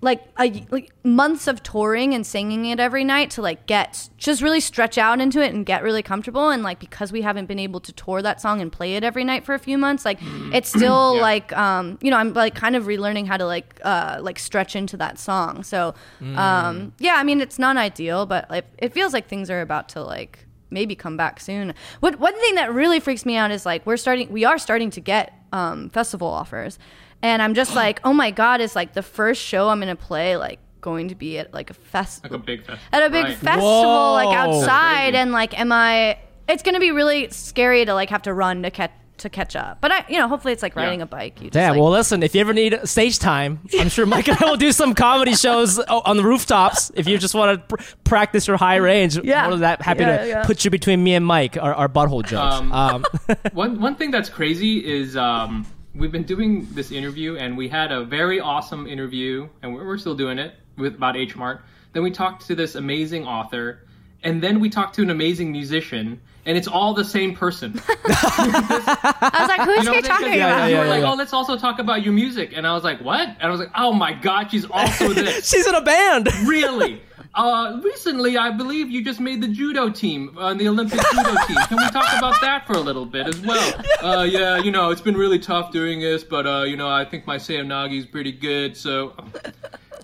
like 0.00 0.22
a, 0.38 0.64
like 0.70 0.90
months 1.02 1.46
of 1.46 1.62
touring 1.62 2.12
and 2.14 2.26
singing 2.26 2.66
it 2.66 2.78
every 2.78 3.04
night 3.04 3.30
to 3.30 3.40
like 3.42 3.66
get 3.66 4.10
just 4.18 4.42
really 4.42 4.60
stretch 4.60 4.98
out 4.98 5.20
into 5.20 5.40
it 5.42 5.54
and 5.54 5.64
get 5.64 5.82
really 5.82 6.02
comfortable. 6.02 6.50
And 6.50 6.62
like 6.62 6.78
because 6.78 7.10
we 7.10 7.22
haven't 7.22 7.46
been 7.46 7.58
able 7.58 7.80
to 7.80 7.92
tour 7.92 8.20
that 8.20 8.40
song 8.40 8.60
and 8.60 8.70
play 8.70 8.96
it 8.96 9.04
every 9.04 9.24
night 9.24 9.44
for 9.46 9.54
a 9.54 9.58
few 9.58 9.78
months 9.78 10.04
like 10.04 10.18
it's 10.52 10.68
still 10.68 11.14
Yeah. 11.16 11.22
like 11.22 11.52
um 11.56 11.98
you 12.02 12.10
know 12.10 12.18
I'm 12.18 12.34
like 12.34 12.54
kind 12.54 12.76
of 12.76 12.84
relearning 12.84 13.26
how 13.26 13.36
to 13.38 13.46
like 13.46 13.80
uh 13.82 14.18
like 14.20 14.38
stretch 14.38 14.76
into 14.76 14.96
that 14.98 15.18
song. 15.18 15.62
So 15.62 15.94
um 16.36 16.92
yeah 16.98 17.14
I 17.16 17.22
mean 17.24 17.40
it's 17.40 17.58
not 17.58 17.76
ideal 17.76 18.26
but 18.26 18.50
like 18.50 18.66
it 18.78 18.92
feels 18.92 19.12
like 19.12 19.28
things 19.28 19.48
are 19.50 19.60
about 19.62 19.88
to 19.90 20.02
like 20.02 20.46
maybe 20.70 20.94
come 20.96 21.16
back 21.16 21.40
soon. 21.40 21.72
What 22.00 22.18
one 22.18 22.34
thing 22.40 22.56
that 22.56 22.74
really 22.74 23.00
freaks 23.00 23.24
me 23.24 23.36
out 23.36 23.50
is 23.50 23.64
like 23.64 23.86
we're 23.86 23.96
starting 23.96 24.30
we 24.30 24.44
are 24.44 24.58
starting 24.58 24.90
to 24.90 25.00
get 25.00 25.32
um 25.52 25.88
festival 25.90 26.26
offers 26.28 26.78
and 27.24 27.40
I'm 27.42 27.54
just 27.54 27.74
like, 27.74 28.00
oh 28.04 28.12
my 28.12 28.30
god, 28.30 28.60
it's 28.60 28.76
like 28.76 28.92
the 28.92 29.02
first 29.02 29.40
show 29.42 29.68
I'm 29.70 29.80
gonna 29.80 29.96
play 29.96 30.36
like 30.36 30.58
going 30.80 31.08
to 31.08 31.14
be 31.14 31.38
at 31.38 31.52
like 31.54 31.70
a 31.70 31.72
Like 31.72 31.80
festival 31.82 32.36
a 32.36 32.38
big 32.38 32.64
fest. 32.66 32.80
at 32.92 33.02
a 33.02 33.08
big 33.10 33.24
Right. 33.24 33.36
festival 33.38 34.12
like 34.12 34.36
outside 34.36 35.14
and 35.14 35.32
like 35.32 35.58
am 35.58 35.72
I 35.72 36.18
it's 36.46 36.62
gonna 36.62 36.78
be 36.80 36.90
really 36.90 37.30
scary 37.30 37.84
to 37.86 37.94
like 37.94 38.10
have 38.10 38.22
to 38.22 38.34
run 38.34 38.62
to 38.64 38.70
catch 38.70 38.90
to 39.16 39.30
catch 39.30 39.54
up. 39.56 39.80
But 39.80 39.92
I 39.92 40.04
you 40.08 40.18
know, 40.18 40.26
hopefully 40.28 40.52
it's 40.52 40.62
like 40.62 40.74
riding 40.76 40.98
Yeah. 40.98 41.04
a 41.04 41.06
bike. 41.06 41.40
You 41.40 41.48
just, 41.48 41.54
Yeah, 41.56 41.70
like, 41.70 41.80
well, 41.80 41.90
listen, 41.90 42.22
if 42.24 42.34
you 42.34 42.40
ever 42.42 42.52
need 42.52 42.78
stage 42.84 43.18
time, 43.20 43.60
I'm 43.80 43.88
sure 43.88 44.04
Mike 44.06 44.26
and 44.28 44.36
I 44.42 44.44
will 44.50 44.56
do 44.56 44.72
some 44.72 44.92
comedy 44.92 45.34
shows 45.46 45.78
on 45.78 46.16
the 46.18 46.24
rooftops. 46.24 46.90
If 46.96 47.06
you 47.08 47.16
just 47.16 47.32
want 47.34 47.48
to 47.68 47.76
pr- 47.76 47.82
practice 48.02 48.46
your 48.48 48.56
high 48.58 48.76
range, 48.76 49.16
Yeah. 49.16 49.42
more 49.44 49.52
than 49.52 49.60
that, 49.60 49.80
happy 49.82 50.00
Yeah, 50.02 50.16
to 50.18 50.28
yeah. 50.28 50.44
put 50.44 50.64
you 50.64 50.70
between 50.70 51.02
me 51.02 51.14
and 51.14 51.24
Mike, 51.24 51.56
our, 51.56 51.72
our 51.72 51.88
butthole 51.88 52.24
jokes. 52.26 52.56
Um, 52.56 52.72
Um, 52.72 53.04
one 53.54 53.80
one 53.80 53.94
thing 53.94 54.10
that's 54.10 54.28
crazy 54.28 54.78
is 54.84 55.16
um, 55.16 55.64
we've 55.94 56.12
been 56.12 56.24
doing 56.24 56.66
this 56.72 56.90
interview 56.90 57.36
and 57.36 57.56
we 57.56 57.68
had 57.68 57.92
a 57.92 58.04
very 58.04 58.40
awesome 58.40 58.86
interview 58.86 59.48
and 59.62 59.74
we're, 59.74 59.86
we're 59.86 59.98
still 59.98 60.14
doing 60.16 60.38
it 60.38 60.54
with 60.76 60.94
about 60.96 61.16
H 61.16 61.36
Mart. 61.36 61.62
Then 61.92 62.02
we 62.02 62.10
talked 62.10 62.46
to 62.48 62.54
this 62.56 62.74
amazing 62.74 63.24
author, 63.24 63.84
and 64.24 64.42
then 64.42 64.58
we 64.58 64.68
talked 64.68 64.96
to 64.96 65.02
an 65.02 65.10
amazing 65.10 65.52
musician, 65.52 66.20
and 66.44 66.56
it's 66.58 66.66
all 66.66 66.92
the 66.92 67.04
same 67.04 67.36
person. 67.36 67.80
I 67.88 69.36
was 69.38 69.48
like, 69.48 69.60
who's 69.60 69.76
You 69.76 69.80
he 69.80 69.84
know, 69.84 69.92
because 70.02 70.08
talking 70.08 70.34
about? 70.34 70.70
yeah, 70.70 70.80
were 70.80 70.86
like, 70.86 71.02
yeah. 71.02 71.10
"Oh, 71.12 71.14
let's 71.14 71.32
also 71.32 71.56
talk 71.56 71.78
about 71.78 72.02
your 72.02 72.12
music," 72.12 72.52
and 72.56 72.66
I 72.66 72.74
was 72.74 72.82
like, 72.82 73.00
"What?" 73.00 73.28
And 73.28 73.42
I 73.42 73.50
was 73.50 73.60
like, 73.60 73.70
"Oh 73.76 73.92
my 73.92 74.12
god, 74.12 74.50
she's 74.50 74.64
also 74.68 75.08
this." 75.12 75.48
she's 75.48 75.66
in 75.68 75.74
a 75.76 75.80
band. 75.82 76.28
really? 76.46 77.00
Uh, 77.34 77.80
recently, 77.82 78.36
I 78.36 78.50
believe 78.50 78.90
you 78.90 79.02
just 79.04 79.18
made 79.18 79.42
the 79.42 79.48
judo 79.48 79.90
team 79.90 80.36
on 80.38 80.56
the 80.56 80.68
Olympic 80.68 81.00
judo 81.12 81.34
team. 81.48 81.56
Can 81.68 81.78
we 81.78 81.88
talk 81.90 82.16
about 82.16 82.40
that 82.42 82.64
for 82.66 82.74
a 82.74 82.80
little 82.80 83.06
bit 83.06 83.26
as 83.26 83.40
well? 83.40 83.72
Uh, 84.04 84.22
yeah, 84.22 84.58
you 84.58 84.70
know, 84.70 84.90
it's 84.90 85.00
been 85.00 85.16
really 85.16 85.38
tough 85.38 85.72
doing 85.72 85.98
this, 85.98 86.22
but 86.22 86.46
uh, 86.46 86.62
you 86.64 86.76
know, 86.76 86.88
I 86.88 87.06
think 87.06 87.26
my 87.26 87.38
seoi 87.38 87.62
nage 87.64 87.96
is 87.98 88.04
pretty 88.04 88.32
good. 88.32 88.76
So, 88.76 89.14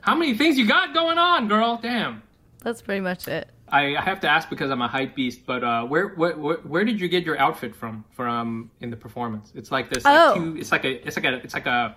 how 0.00 0.14
many 0.14 0.34
things 0.34 0.56
you 0.58 0.66
got 0.66 0.94
going 0.94 1.18
on, 1.18 1.48
girl? 1.48 1.78
Damn. 1.82 2.22
That's 2.62 2.80
pretty 2.80 3.00
much 3.02 3.28
it. 3.28 3.50
I, 3.68 3.94
I 3.96 4.00
have 4.00 4.20
to 4.20 4.28
ask 4.28 4.48
because 4.48 4.70
I'm 4.70 4.80
a 4.80 4.88
hype 4.88 5.14
beast, 5.14 5.44
but 5.44 5.62
uh, 5.62 5.84
where, 5.84 6.08
where 6.14 6.36
where 6.36 6.56
where 6.58 6.84
did 6.84 6.98
you 6.98 7.08
get 7.08 7.24
your 7.24 7.38
outfit 7.38 7.74
from 7.76 8.04
from 8.10 8.70
in 8.80 8.88
the 8.90 8.96
performance? 8.96 9.52
It's 9.54 9.70
like 9.70 9.90
this. 9.90 10.02
Like 10.04 10.18
Oh. 10.18 10.34
two, 10.34 10.56
it's 10.56 10.72
like 10.72 10.84
a 10.84 11.06
it's 11.06 11.16
like 11.16 11.26
a 11.26 11.34
it's 11.44 11.54
like 11.54 11.66
a 11.66 11.94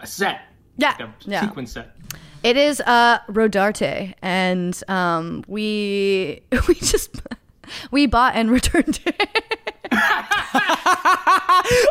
a 0.00 0.06
set. 0.06 0.40
Yeah, 0.76 0.90
Like 0.90 1.00
a 1.00 1.14
yeah. 1.26 1.40
sequence 1.42 1.72
set. 1.72 1.96
It 2.42 2.56
is 2.56 2.80
uh 2.80 3.18
Rodarte 3.28 4.14
and 4.22 4.82
um 4.88 5.44
we 5.46 6.42
we 6.68 6.74
just 6.74 7.20
we 7.90 8.06
bought 8.06 8.34
and 8.34 8.50
returned 8.58 8.98
it. 9.06 9.38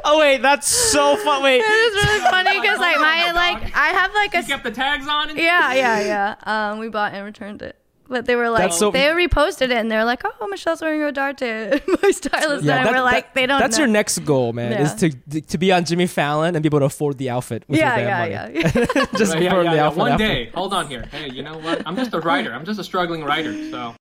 oh 0.03 0.17
wait, 0.19 0.41
that's 0.41 0.67
so 0.67 1.15
fun. 1.17 1.43
Wait, 1.43 1.61
It's 1.63 2.05
really 2.05 2.19
funny 2.29 2.59
because 2.59 2.79
like 2.79 2.97
my 2.97 3.31
like 3.31 3.75
I 3.75 3.87
have 3.89 4.13
like 4.13 4.33
a 4.35 4.41
You 4.41 4.47
kept 4.47 4.63
the 4.63 4.71
tags 4.71 5.07
on. 5.07 5.29
And 5.29 5.37
yeah 5.37 5.73
yeah 5.73 5.99
yeah. 6.01 6.35
Um, 6.71 6.79
we 6.79 6.89
bought 6.89 7.13
and 7.13 7.23
returned 7.25 7.61
it, 7.61 7.75
but 8.11 8.25
they 8.25 8.35
were 8.35 8.49
like 8.51 8.71
so- 8.71 8.91
they 8.91 9.07
reposted 9.07 9.63
it 9.63 9.71
and 9.71 9.89
they're 9.89 10.05
like, 10.05 10.21
oh 10.23 10.47
Michelle's 10.47 10.81
wearing 10.81 10.99
Rodarte. 11.01 11.81
my 12.03 12.11
stylist 12.11 12.63
yeah, 12.63 12.77
and 12.77 12.79
I 12.81 12.83
that- 12.83 12.93
were 12.93 13.01
like, 13.01 13.25
that- 13.27 13.33
they 13.33 13.45
don't. 13.47 13.59
That's 13.59 13.77
know. 13.77 13.85
your 13.85 13.91
next 13.91 14.19
goal, 14.19 14.53
man. 14.53 14.73
Is 14.73 14.93
to 14.95 15.09
to 15.41 15.57
be 15.57 15.71
on 15.71 15.85
Jimmy 15.85 16.05
Fallon 16.07 16.55
and 16.55 16.61
be 16.61 16.67
able 16.67 16.79
to 16.79 16.85
afford 16.85 17.17
the 17.17 17.29
outfit 17.31 17.63
with 17.67 17.79
Yeah 17.79 17.97
your 17.97 18.07
yeah 18.07 18.27
damn 18.27 18.53
yeah. 18.53 18.61
money. 18.71 18.85
yeah. 18.91 19.05
Just 19.17 19.37
yeah, 19.39 19.49
burn 19.53 19.65
yeah, 19.65 19.71
the 19.71 19.77
yeah. 19.77 19.85
outfit. 19.85 19.97
One 19.99 20.11
after. 20.11 20.27
day. 20.27 20.49
Hold 20.53 20.73
on 20.73 20.87
here. 20.87 21.05
Hey, 21.11 21.29
you 21.31 21.41
know 21.41 21.57
what? 21.57 21.81
I'm 21.87 21.95
just 21.95 22.13
a 22.13 22.19
writer. 22.19 22.53
I'm 22.53 22.65
just 22.65 22.79
a 22.79 22.83
struggling 22.83 23.23
writer. 23.23 23.53
So 23.71 23.95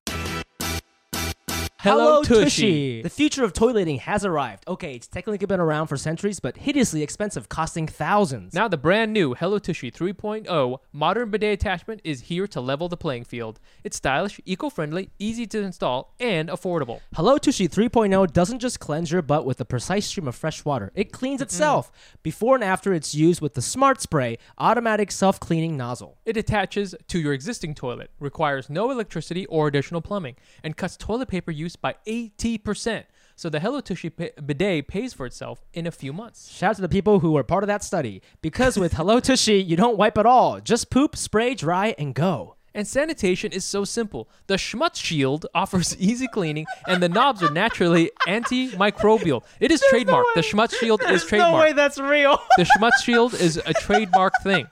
Hello, 1.83 2.23
Hello, 2.23 2.23
Tushy. 2.23 2.45
Tushy. 2.45 3.03
The 3.03 3.09
future 3.09 3.43
of 3.43 3.55
toileting 3.55 4.01
has 4.01 4.23
arrived. 4.23 4.65
Okay, 4.69 4.97
it's 4.97 5.07
technically 5.07 5.47
been 5.47 5.61
around 5.61 5.87
for 5.87 5.97
centuries, 5.97 6.39
but 6.39 6.59
hideously 6.59 7.03
expensive, 7.03 7.49
costing 7.49 7.87
thousands. 7.87 8.53
Now 8.53 8.69
the 8.69 8.77
brand 8.77 9.15
new 9.15 9.33
Hello 9.33 9.59
Tushy 9.59 9.91
3.0 9.91 10.79
modern 10.93 11.31
bidet 11.31 11.55
attachment 11.55 12.03
is 12.05 12.21
here 12.21 12.47
to 12.49 12.61
level 12.61 12.91
the 12.91 12.99
playing 12.99 13.25
field. 13.25 13.61
It's 13.83 13.97
stylish, 13.97 14.39
eco-friendly, 14.45 15.09
easy 15.19 15.47
to 15.47 15.63
install, 15.63 16.15
and 16.21 16.51
affordable. 16.51 17.01
Hello 17.15 17.39
Tushy 17.39 17.67
3.0 17.67 18.31
doesn't 18.31 18.59
just 18.59 18.79
cleanse 18.79 19.11
your 19.11 19.23
butt 19.23 19.47
with 19.47 19.59
a 19.59 19.65
precise 19.65 20.05
stream 20.07 20.29
of 20.29 20.35
fresh 20.35 20.63
water. 20.67 20.93
It 20.95 21.13
cleans 21.13 21.41
itself. 21.41 21.91
Before 22.23 22.57
and 22.57 22.65
after 22.65 22.93
it's 22.93 23.15
used 23.15 23.41
with 23.41 23.55
the 23.55 23.63
Smart 23.63 24.03
Spray 24.03 24.37
automatic 24.59 25.11
self-cleaning 25.11 25.79
nozzle. 25.79 26.19
It 26.27 26.37
attaches 26.37 26.95
to 27.09 27.19
your 27.19 27.33
existing 27.33 27.75
toilet, 27.75 28.11
requires 28.21 28.69
no 28.69 28.91
electricity 28.91 29.47
or 29.47 29.67
additional 29.67 30.03
plumbing, 30.03 30.37
and 30.63 30.77
cuts 30.77 30.99
toilet 30.99 31.29
paper 31.29 31.51
use 31.51 31.70
by 31.77 31.97
80%. 32.07 33.05
So 33.37 33.49
the 33.49 33.61
Hello 33.61 33.81
Tushy 33.81 34.11
bidet 34.11 34.87
pays 34.87 35.15
for 35.15 35.25
itself 35.25 35.65
in 35.73 35.87
a 35.87 35.91
few 35.91 36.13
months. 36.13 36.51
Shout 36.51 36.71
out 36.71 36.77
to 36.77 36.83
the 36.83 36.89
people 36.91 37.21
who 37.21 37.33
were 37.33 37.43
part 37.43 37.65
of 37.65 37.69
that 37.69 37.83
study. 37.83 38.21
Because 38.43 38.77
with 38.79 38.93
Hello 38.93 39.19
Tushy, 39.19 39.63
you 39.63 39.77
don't 39.77 39.97
wipe 39.97 40.19
at 40.19 40.27
all. 40.27 40.61
Just 40.61 40.91
poop, 40.91 41.17
spray, 41.17 41.55
dry, 41.55 41.95
and 41.99 42.15
go. 42.15 42.57
And 42.75 42.87
sanitation 42.87 43.51
is 43.51 43.65
so 43.65 43.85
simple. 43.85 44.29
The 44.47 44.55
Schmutz 44.55 44.97
Shield 44.97 45.47
offers 45.55 45.97
easy 45.99 46.29
cleaning, 46.29 46.67
and 46.87 47.03
the 47.03 47.09
knobs 47.09 47.43
are 47.43 47.51
naturally 47.51 48.11
antimicrobial. 48.29 49.43
It 49.59 49.71
is 49.73 49.83
trademarked. 49.93 50.35
The 50.35 50.43
Schmutz 50.43 50.75
Shield 50.79 51.03
is 51.09 51.25
trademarked. 51.25 51.53
No 51.53 51.59
way, 51.59 51.73
that's 51.73 51.99
real. 51.99 52.39
the 52.57 52.65
Schmutz 52.65 53.03
Shield 53.03 53.35
is 53.35 53.57
a 53.57 53.75
trademark 53.75 54.35
thing. 54.43 54.67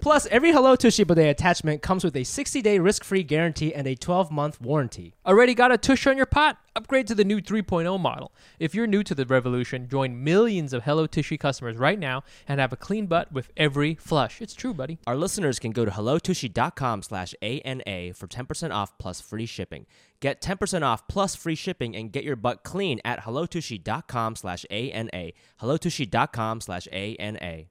Plus, 0.00 0.26
every 0.26 0.52
Hello 0.52 0.76
Tushy 0.76 1.04
bidet 1.04 1.28
attachment 1.28 1.82
comes 1.82 2.04
with 2.04 2.16
a 2.16 2.20
60-day 2.20 2.78
risk-free 2.78 3.22
guarantee 3.24 3.74
and 3.74 3.86
a 3.86 3.96
12-month 3.96 4.60
warranty. 4.60 5.14
Already 5.26 5.54
got 5.54 5.72
a 5.72 5.78
tush 5.78 6.06
on 6.06 6.16
your 6.16 6.26
pot? 6.26 6.58
Upgrade 6.74 7.06
to 7.06 7.14
the 7.14 7.24
new 7.24 7.40
3.0 7.40 8.00
model. 8.00 8.32
If 8.58 8.74
you're 8.74 8.86
new 8.86 9.02
to 9.02 9.14
the 9.14 9.26
revolution, 9.26 9.88
join 9.88 10.24
millions 10.24 10.72
of 10.72 10.84
Hello 10.84 11.06
Tushy 11.06 11.36
customers 11.36 11.76
right 11.76 11.98
now 11.98 12.24
and 12.48 12.60
have 12.60 12.72
a 12.72 12.76
clean 12.76 13.06
butt 13.06 13.30
with 13.30 13.50
every 13.56 13.94
flush. 13.96 14.40
It's 14.40 14.54
true, 14.54 14.72
buddy. 14.72 14.98
Our 15.06 15.16
listeners 15.16 15.58
can 15.58 15.72
go 15.72 15.84
to 15.84 15.90
hellotushy.com 15.90 17.02
slash 17.02 17.34
ANA 17.42 18.14
for 18.14 18.26
10% 18.26 18.70
off 18.70 18.96
plus 18.98 19.20
free 19.20 19.46
shipping. 19.46 19.86
Get 20.20 20.40
10% 20.40 20.82
off 20.82 21.08
plus 21.08 21.34
free 21.34 21.56
shipping 21.56 21.94
and 21.94 22.12
get 22.12 22.24
your 22.24 22.36
butt 22.36 22.62
clean 22.62 23.00
at 23.04 23.20
hellotushy.com 23.20 24.36
slash 24.36 24.64
ANA. 24.70 25.32
hellotushy.com 25.60 26.60
slash 26.60 26.88
ANA. 26.92 27.64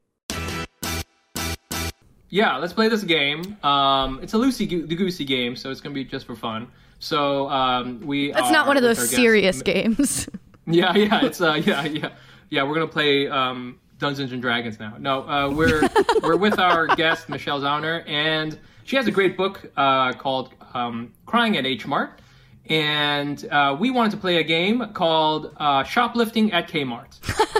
Yeah, 2.31 2.57
let's 2.57 2.73
play 2.73 2.87
this 2.87 3.03
game. 3.03 3.57
Um, 3.63 4.19
it's 4.23 4.33
a 4.33 4.37
loosey 4.37 4.67
goo- 4.67 4.87
the 4.87 4.95
goosey 4.95 5.25
game, 5.25 5.55
so 5.55 5.69
it's 5.69 5.81
gonna 5.81 5.93
be 5.93 6.05
just 6.05 6.25
for 6.25 6.35
fun. 6.35 6.67
So 6.97 7.49
um, 7.49 7.99
we. 8.01 8.31
That's 8.31 8.47
are 8.47 8.51
not 8.51 8.67
one 8.67 8.77
of 8.77 8.83
those 8.83 9.09
serious 9.09 9.61
games. 9.61 10.27
Yeah, 10.67 10.95
yeah, 10.95 11.25
it's 11.25 11.41
uh, 11.41 11.55
yeah, 11.65 11.85
yeah, 11.85 12.11
yeah. 12.51 12.63
We're 12.63 12.75
gonna 12.75 12.87
play 12.87 13.27
um, 13.27 13.79
Dungeons 13.97 14.31
and 14.31 14.41
Dragons 14.41 14.79
now. 14.79 14.95
No, 14.99 15.27
uh, 15.27 15.49
we're 15.49 15.81
we're 16.21 16.37
with 16.37 16.59
our 16.59 16.85
guest 16.87 17.29
Michelle 17.29 17.59
Zauner, 17.59 18.07
and 18.07 18.57
she 18.83 18.95
has 18.95 19.07
a 19.07 19.11
great 19.11 19.35
book 19.35 19.69
uh, 19.75 20.13
called 20.13 20.53
um, 20.75 21.13
"Crying 21.25 21.57
at 21.57 21.65
H 21.65 21.87
Mart," 21.87 22.21
and 22.67 23.43
uh, 23.51 23.75
we 23.77 23.89
wanted 23.89 24.11
to 24.11 24.17
play 24.17 24.37
a 24.37 24.43
game 24.43 24.93
called 24.93 25.53
uh, 25.57 25.83
"Shoplifting 25.83 26.53
at 26.53 26.69
Kmart." 26.69 27.17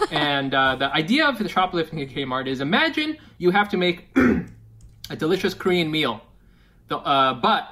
and 0.12 0.54
uh, 0.54 0.76
the 0.76 0.94
idea 0.94 1.28
of 1.28 1.40
the 1.40 1.50
shoplifting 1.50 2.02
at 2.02 2.10
Kmart 2.10 2.48
is: 2.48 2.62
imagine 2.62 3.18
you 3.40 3.50
have 3.50 3.68
to 3.70 3.78
make 3.78 4.16
a 5.12 5.16
delicious 5.16 5.54
Korean 5.54 5.92
meal, 5.92 6.22
the, 6.88 6.98
uh, 6.98 7.34
but 7.34 7.68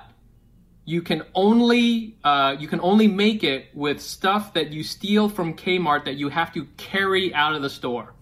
you 0.86 1.02
can 1.02 1.24
only 1.34 2.18
uh, 2.24 2.56
you 2.60 2.68
can 2.68 2.82
only 2.82 3.08
make 3.08 3.44
it 3.44 3.68
with 3.74 4.02
stuff 4.02 4.54
that 4.54 4.72
you 4.72 4.84
steal 4.84 5.30
from 5.30 5.54
Kmart 5.54 6.06
that 6.06 6.16
you 6.16 6.30
have 6.30 6.54
to 6.54 6.66
carry 6.78 7.34
out 7.34 7.56
of 7.56 7.62
the 7.62 7.70
store. 7.70 8.14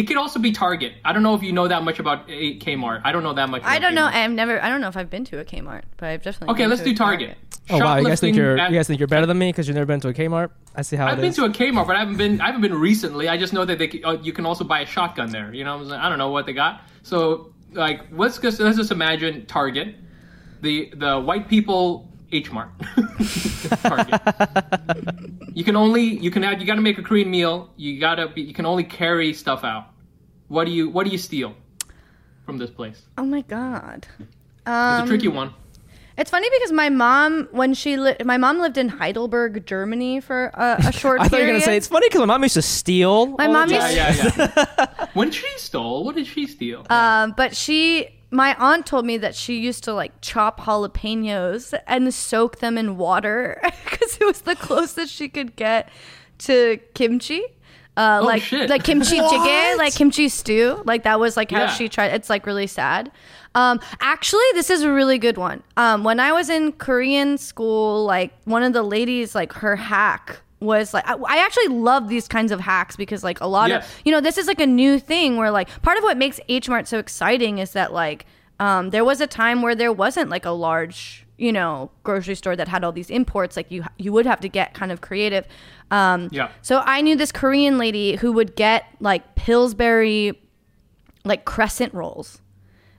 It 0.00 0.06
could 0.06 0.16
also 0.16 0.38
be 0.38 0.50
Target. 0.50 0.94
I 1.04 1.12
don't 1.12 1.22
know 1.22 1.34
if 1.34 1.42
you 1.42 1.52
know 1.52 1.68
that 1.68 1.82
much 1.82 1.98
about 1.98 2.24
a- 2.30 2.58
Kmart. 2.58 3.02
I 3.04 3.12
don't 3.12 3.22
know 3.22 3.34
that 3.34 3.50
much. 3.50 3.62
I 3.64 3.76
about 3.76 3.82
don't 3.82 3.94
know. 3.94 4.06
I've 4.06 4.30
never. 4.30 4.58
I 4.62 4.70
don't 4.70 4.80
know 4.80 4.88
if 4.88 4.96
I've 4.96 5.10
been 5.10 5.26
to 5.26 5.40
a 5.40 5.44
Kmart, 5.44 5.82
but 5.98 6.08
I've 6.08 6.22
definitely. 6.22 6.54
Okay, 6.54 6.62
been 6.62 6.70
let's 6.70 6.80
to 6.80 6.86
do 6.86 6.92
a 6.92 6.96
Target. 6.96 7.36
Oh 7.68 7.78
wow, 7.78 7.98
you 7.98 8.06
guys 8.06 8.18
think 8.18 8.34
you're 8.34 8.58
at- 8.58 8.70
you 8.70 8.78
guys 8.78 8.86
think 8.86 8.98
you're 8.98 9.08
better 9.08 9.26
than 9.26 9.36
me 9.36 9.50
because 9.50 9.68
you've 9.68 9.74
never 9.74 9.84
been 9.84 10.00
to 10.00 10.08
a 10.08 10.14
Kmart? 10.14 10.52
I 10.74 10.80
see 10.80 10.96
how 10.96 11.04
it 11.04 11.08
is. 11.08 11.12
I've 11.12 11.18
it 11.18 11.20
been 11.20 11.30
is. 11.30 11.36
to 11.36 11.44
a 11.44 11.50
Kmart, 11.50 11.86
but 11.86 11.96
I 11.96 11.98
haven't 11.98 12.16
been. 12.16 12.40
I 12.40 12.46
haven't 12.46 12.62
been 12.62 12.74
recently. 12.74 13.28
I 13.28 13.36
just 13.36 13.52
know 13.52 13.66
that 13.66 13.78
they 13.78 14.00
uh, 14.02 14.12
you 14.22 14.32
can 14.32 14.46
also 14.46 14.64
buy 14.64 14.80
a 14.80 14.86
shotgun 14.86 15.30
there. 15.32 15.52
You 15.52 15.64
know, 15.64 15.74
I'm 15.74 15.86
saying? 15.86 16.00
I 16.00 16.08
don't 16.08 16.16
know 16.16 16.30
what 16.30 16.46
they 16.46 16.54
got. 16.54 16.80
So 17.02 17.52
like, 17.74 18.00
let's 18.10 18.38
just 18.38 18.58
let's 18.58 18.78
just 18.78 18.90
imagine 18.90 19.44
Target, 19.44 19.96
the 20.62 20.94
the 20.96 21.20
white 21.20 21.46
people 21.46 22.10
H 22.32 22.50
Mart. 22.50 22.70
Target. 23.82 24.20
you 25.54 25.64
can 25.64 25.76
only 25.76 26.02
you 26.02 26.30
can 26.30 26.42
have 26.42 26.60
you 26.60 26.66
got 26.66 26.76
to 26.76 26.80
make 26.80 26.98
a 26.98 27.02
Korean 27.02 27.30
meal. 27.30 27.70
You 27.76 28.00
gotta 28.00 28.28
be, 28.28 28.42
you 28.42 28.54
can 28.54 28.66
only 28.66 28.84
carry 28.84 29.32
stuff 29.32 29.64
out. 29.64 29.89
What 30.50 30.64
do 30.66 30.72
you 30.72 30.90
what 30.90 31.04
do 31.06 31.10
you 31.12 31.18
steal 31.18 31.54
from 32.44 32.58
this 32.58 32.70
place? 32.70 33.00
Oh 33.16 33.24
my 33.24 33.42
god. 33.42 34.06
It's 34.18 34.28
a 34.66 35.04
tricky 35.06 35.28
one. 35.28 35.54
It's 36.18 36.30
funny 36.30 36.48
because 36.50 36.72
my 36.72 36.88
mom, 36.90 37.48
when 37.52 37.72
she 37.72 37.96
li- 37.96 38.16
my 38.24 38.36
mom 38.36 38.58
lived 38.58 38.76
in 38.76 38.88
Heidelberg, 38.88 39.64
Germany 39.64 40.20
for 40.20 40.46
a, 40.54 40.76
a 40.88 40.92
short 41.00 41.20
I 41.20 41.28
thought 41.28 41.36
you 41.38 41.44
period. 41.44 41.46
were 41.46 41.52
gonna 41.60 41.64
say 41.64 41.76
it's 41.76 41.86
funny 41.86 42.08
because 42.08 42.18
my 42.18 42.26
mom 42.26 42.42
used 42.42 42.54
to 42.54 42.62
steal. 42.62 43.26
My 43.38 43.46
all 43.46 43.52
the 43.52 43.58
mom 43.58 43.68
time. 43.68 43.80
used 43.80 43.96
Yeah, 43.96 44.32
yeah, 44.36 44.74
yeah. 44.78 45.06
when 45.14 45.30
she 45.30 45.46
stole, 45.56 46.04
what 46.04 46.16
did 46.16 46.26
she 46.26 46.46
steal? 46.48 46.84
Um, 46.90 47.32
but 47.36 47.56
she, 47.56 48.08
my 48.32 48.54
aunt 48.58 48.84
told 48.86 49.06
me 49.06 49.18
that 49.18 49.34
she 49.36 49.60
used 49.60 49.84
to 49.84 49.94
like 49.94 50.20
chop 50.20 50.60
jalapenos 50.60 51.72
and 51.86 52.12
soak 52.12 52.58
them 52.58 52.76
in 52.76 52.96
water 52.98 53.60
because 53.84 54.18
it 54.20 54.24
was 54.26 54.40
the 54.42 54.56
closest 54.56 55.14
she 55.14 55.28
could 55.28 55.54
get 55.54 55.88
to 56.38 56.80
kimchi. 56.94 57.44
Uh, 57.96 58.20
Oh, 58.22 58.24
like 58.26 58.42
shit. 58.42 58.70
like 58.70 58.84
kimchi 58.84 59.18
jjigae, 59.18 59.76
like 59.76 59.94
kimchi 59.94 60.28
stew. 60.28 60.80
Like 60.84 61.02
that 61.02 61.18
was 61.20 61.36
like 61.36 61.50
how 61.50 61.60
Yeah. 61.62 61.66
she 61.70 61.88
tried. 61.88 62.12
It's 62.14 62.30
like 62.30 62.46
really 62.46 62.66
sad. 62.66 63.10
Um, 63.54 63.80
actually, 64.00 64.44
this 64.54 64.70
is 64.70 64.82
a 64.82 64.92
really 64.92 65.18
good 65.18 65.36
one. 65.36 65.62
Um, 65.76 66.04
when 66.04 66.20
I 66.20 66.32
was 66.32 66.48
in 66.48 66.72
Korean 66.72 67.36
school, 67.36 68.04
like 68.04 68.32
one 68.44 68.62
of 68.62 68.72
the 68.72 68.82
ladies, 68.84 69.34
like 69.34 69.52
her 69.54 69.74
hack 69.76 70.40
was 70.60 70.92
like 70.94 71.08
I, 71.08 71.14
I 71.14 71.38
actually 71.44 71.68
love 71.68 72.08
these 72.08 72.28
kinds 72.28 72.52
of 72.52 72.60
hacks 72.60 72.94
because 72.94 73.24
like 73.24 73.40
a 73.40 73.46
lot 73.46 73.70
Yes. 73.70 73.84
of 73.84 74.02
you 74.04 74.12
know 74.12 74.20
this 74.20 74.36
is 74.38 74.46
like 74.46 74.60
a 74.60 74.66
new 74.66 74.98
thing 74.98 75.36
where 75.36 75.50
like 75.50 75.68
part 75.82 75.96
of 75.98 76.04
what 76.04 76.16
makes 76.18 76.38
H 76.48 76.68
Mart 76.68 76.86
so 76.86 76.98
exciting 76.98 77.58
is 77.58 77.72
that 77.72 77.92
like 77.94 78.26
um, 78.60 78.90
there 78.90 79.04
was 79.04 79.22
a 79.22 79.26
time 79.26 79.62
where 79.62 79.74
there 79.74 79.90
wasn't 79.92 80.28
like 80.30 80.44
a 80.44 80.50
large 80.50 81.26
you 81.38 81.50
know 81.50 81.90
grocery 82.04 82.34
store 82.34 82.54
that 82.56 82.68
had 82.68 82.84
all 82.84 82.92
these 82.92 83.08
imports 83.08 83.56
like 83.56 83.70
you 83.70 83.82
you 83.96 84.12
would 84.12 84.26
have 84.26 84.38
to 84.40 84.48
get 84.50 84.74
kind 84.74 84.92
of 84.92 85.00
creative 85.00 85.46
um, 85.90 86.28
Yeah. 86.30 86.48
so 86.62 86.82
I 86.84 87.00
knew 87.00 87.16
this 87.16 87.32
Korean 87.32 87.78
lady 87.78 88.16
who 88.16 88.32
would 88.32 88.54
get 88.56 88.84
like 89.00 89.34
Pillsbury 89.34 90.38
like 91.24 91.44
crescent 91.44 91.92
rolls 91.94 92.40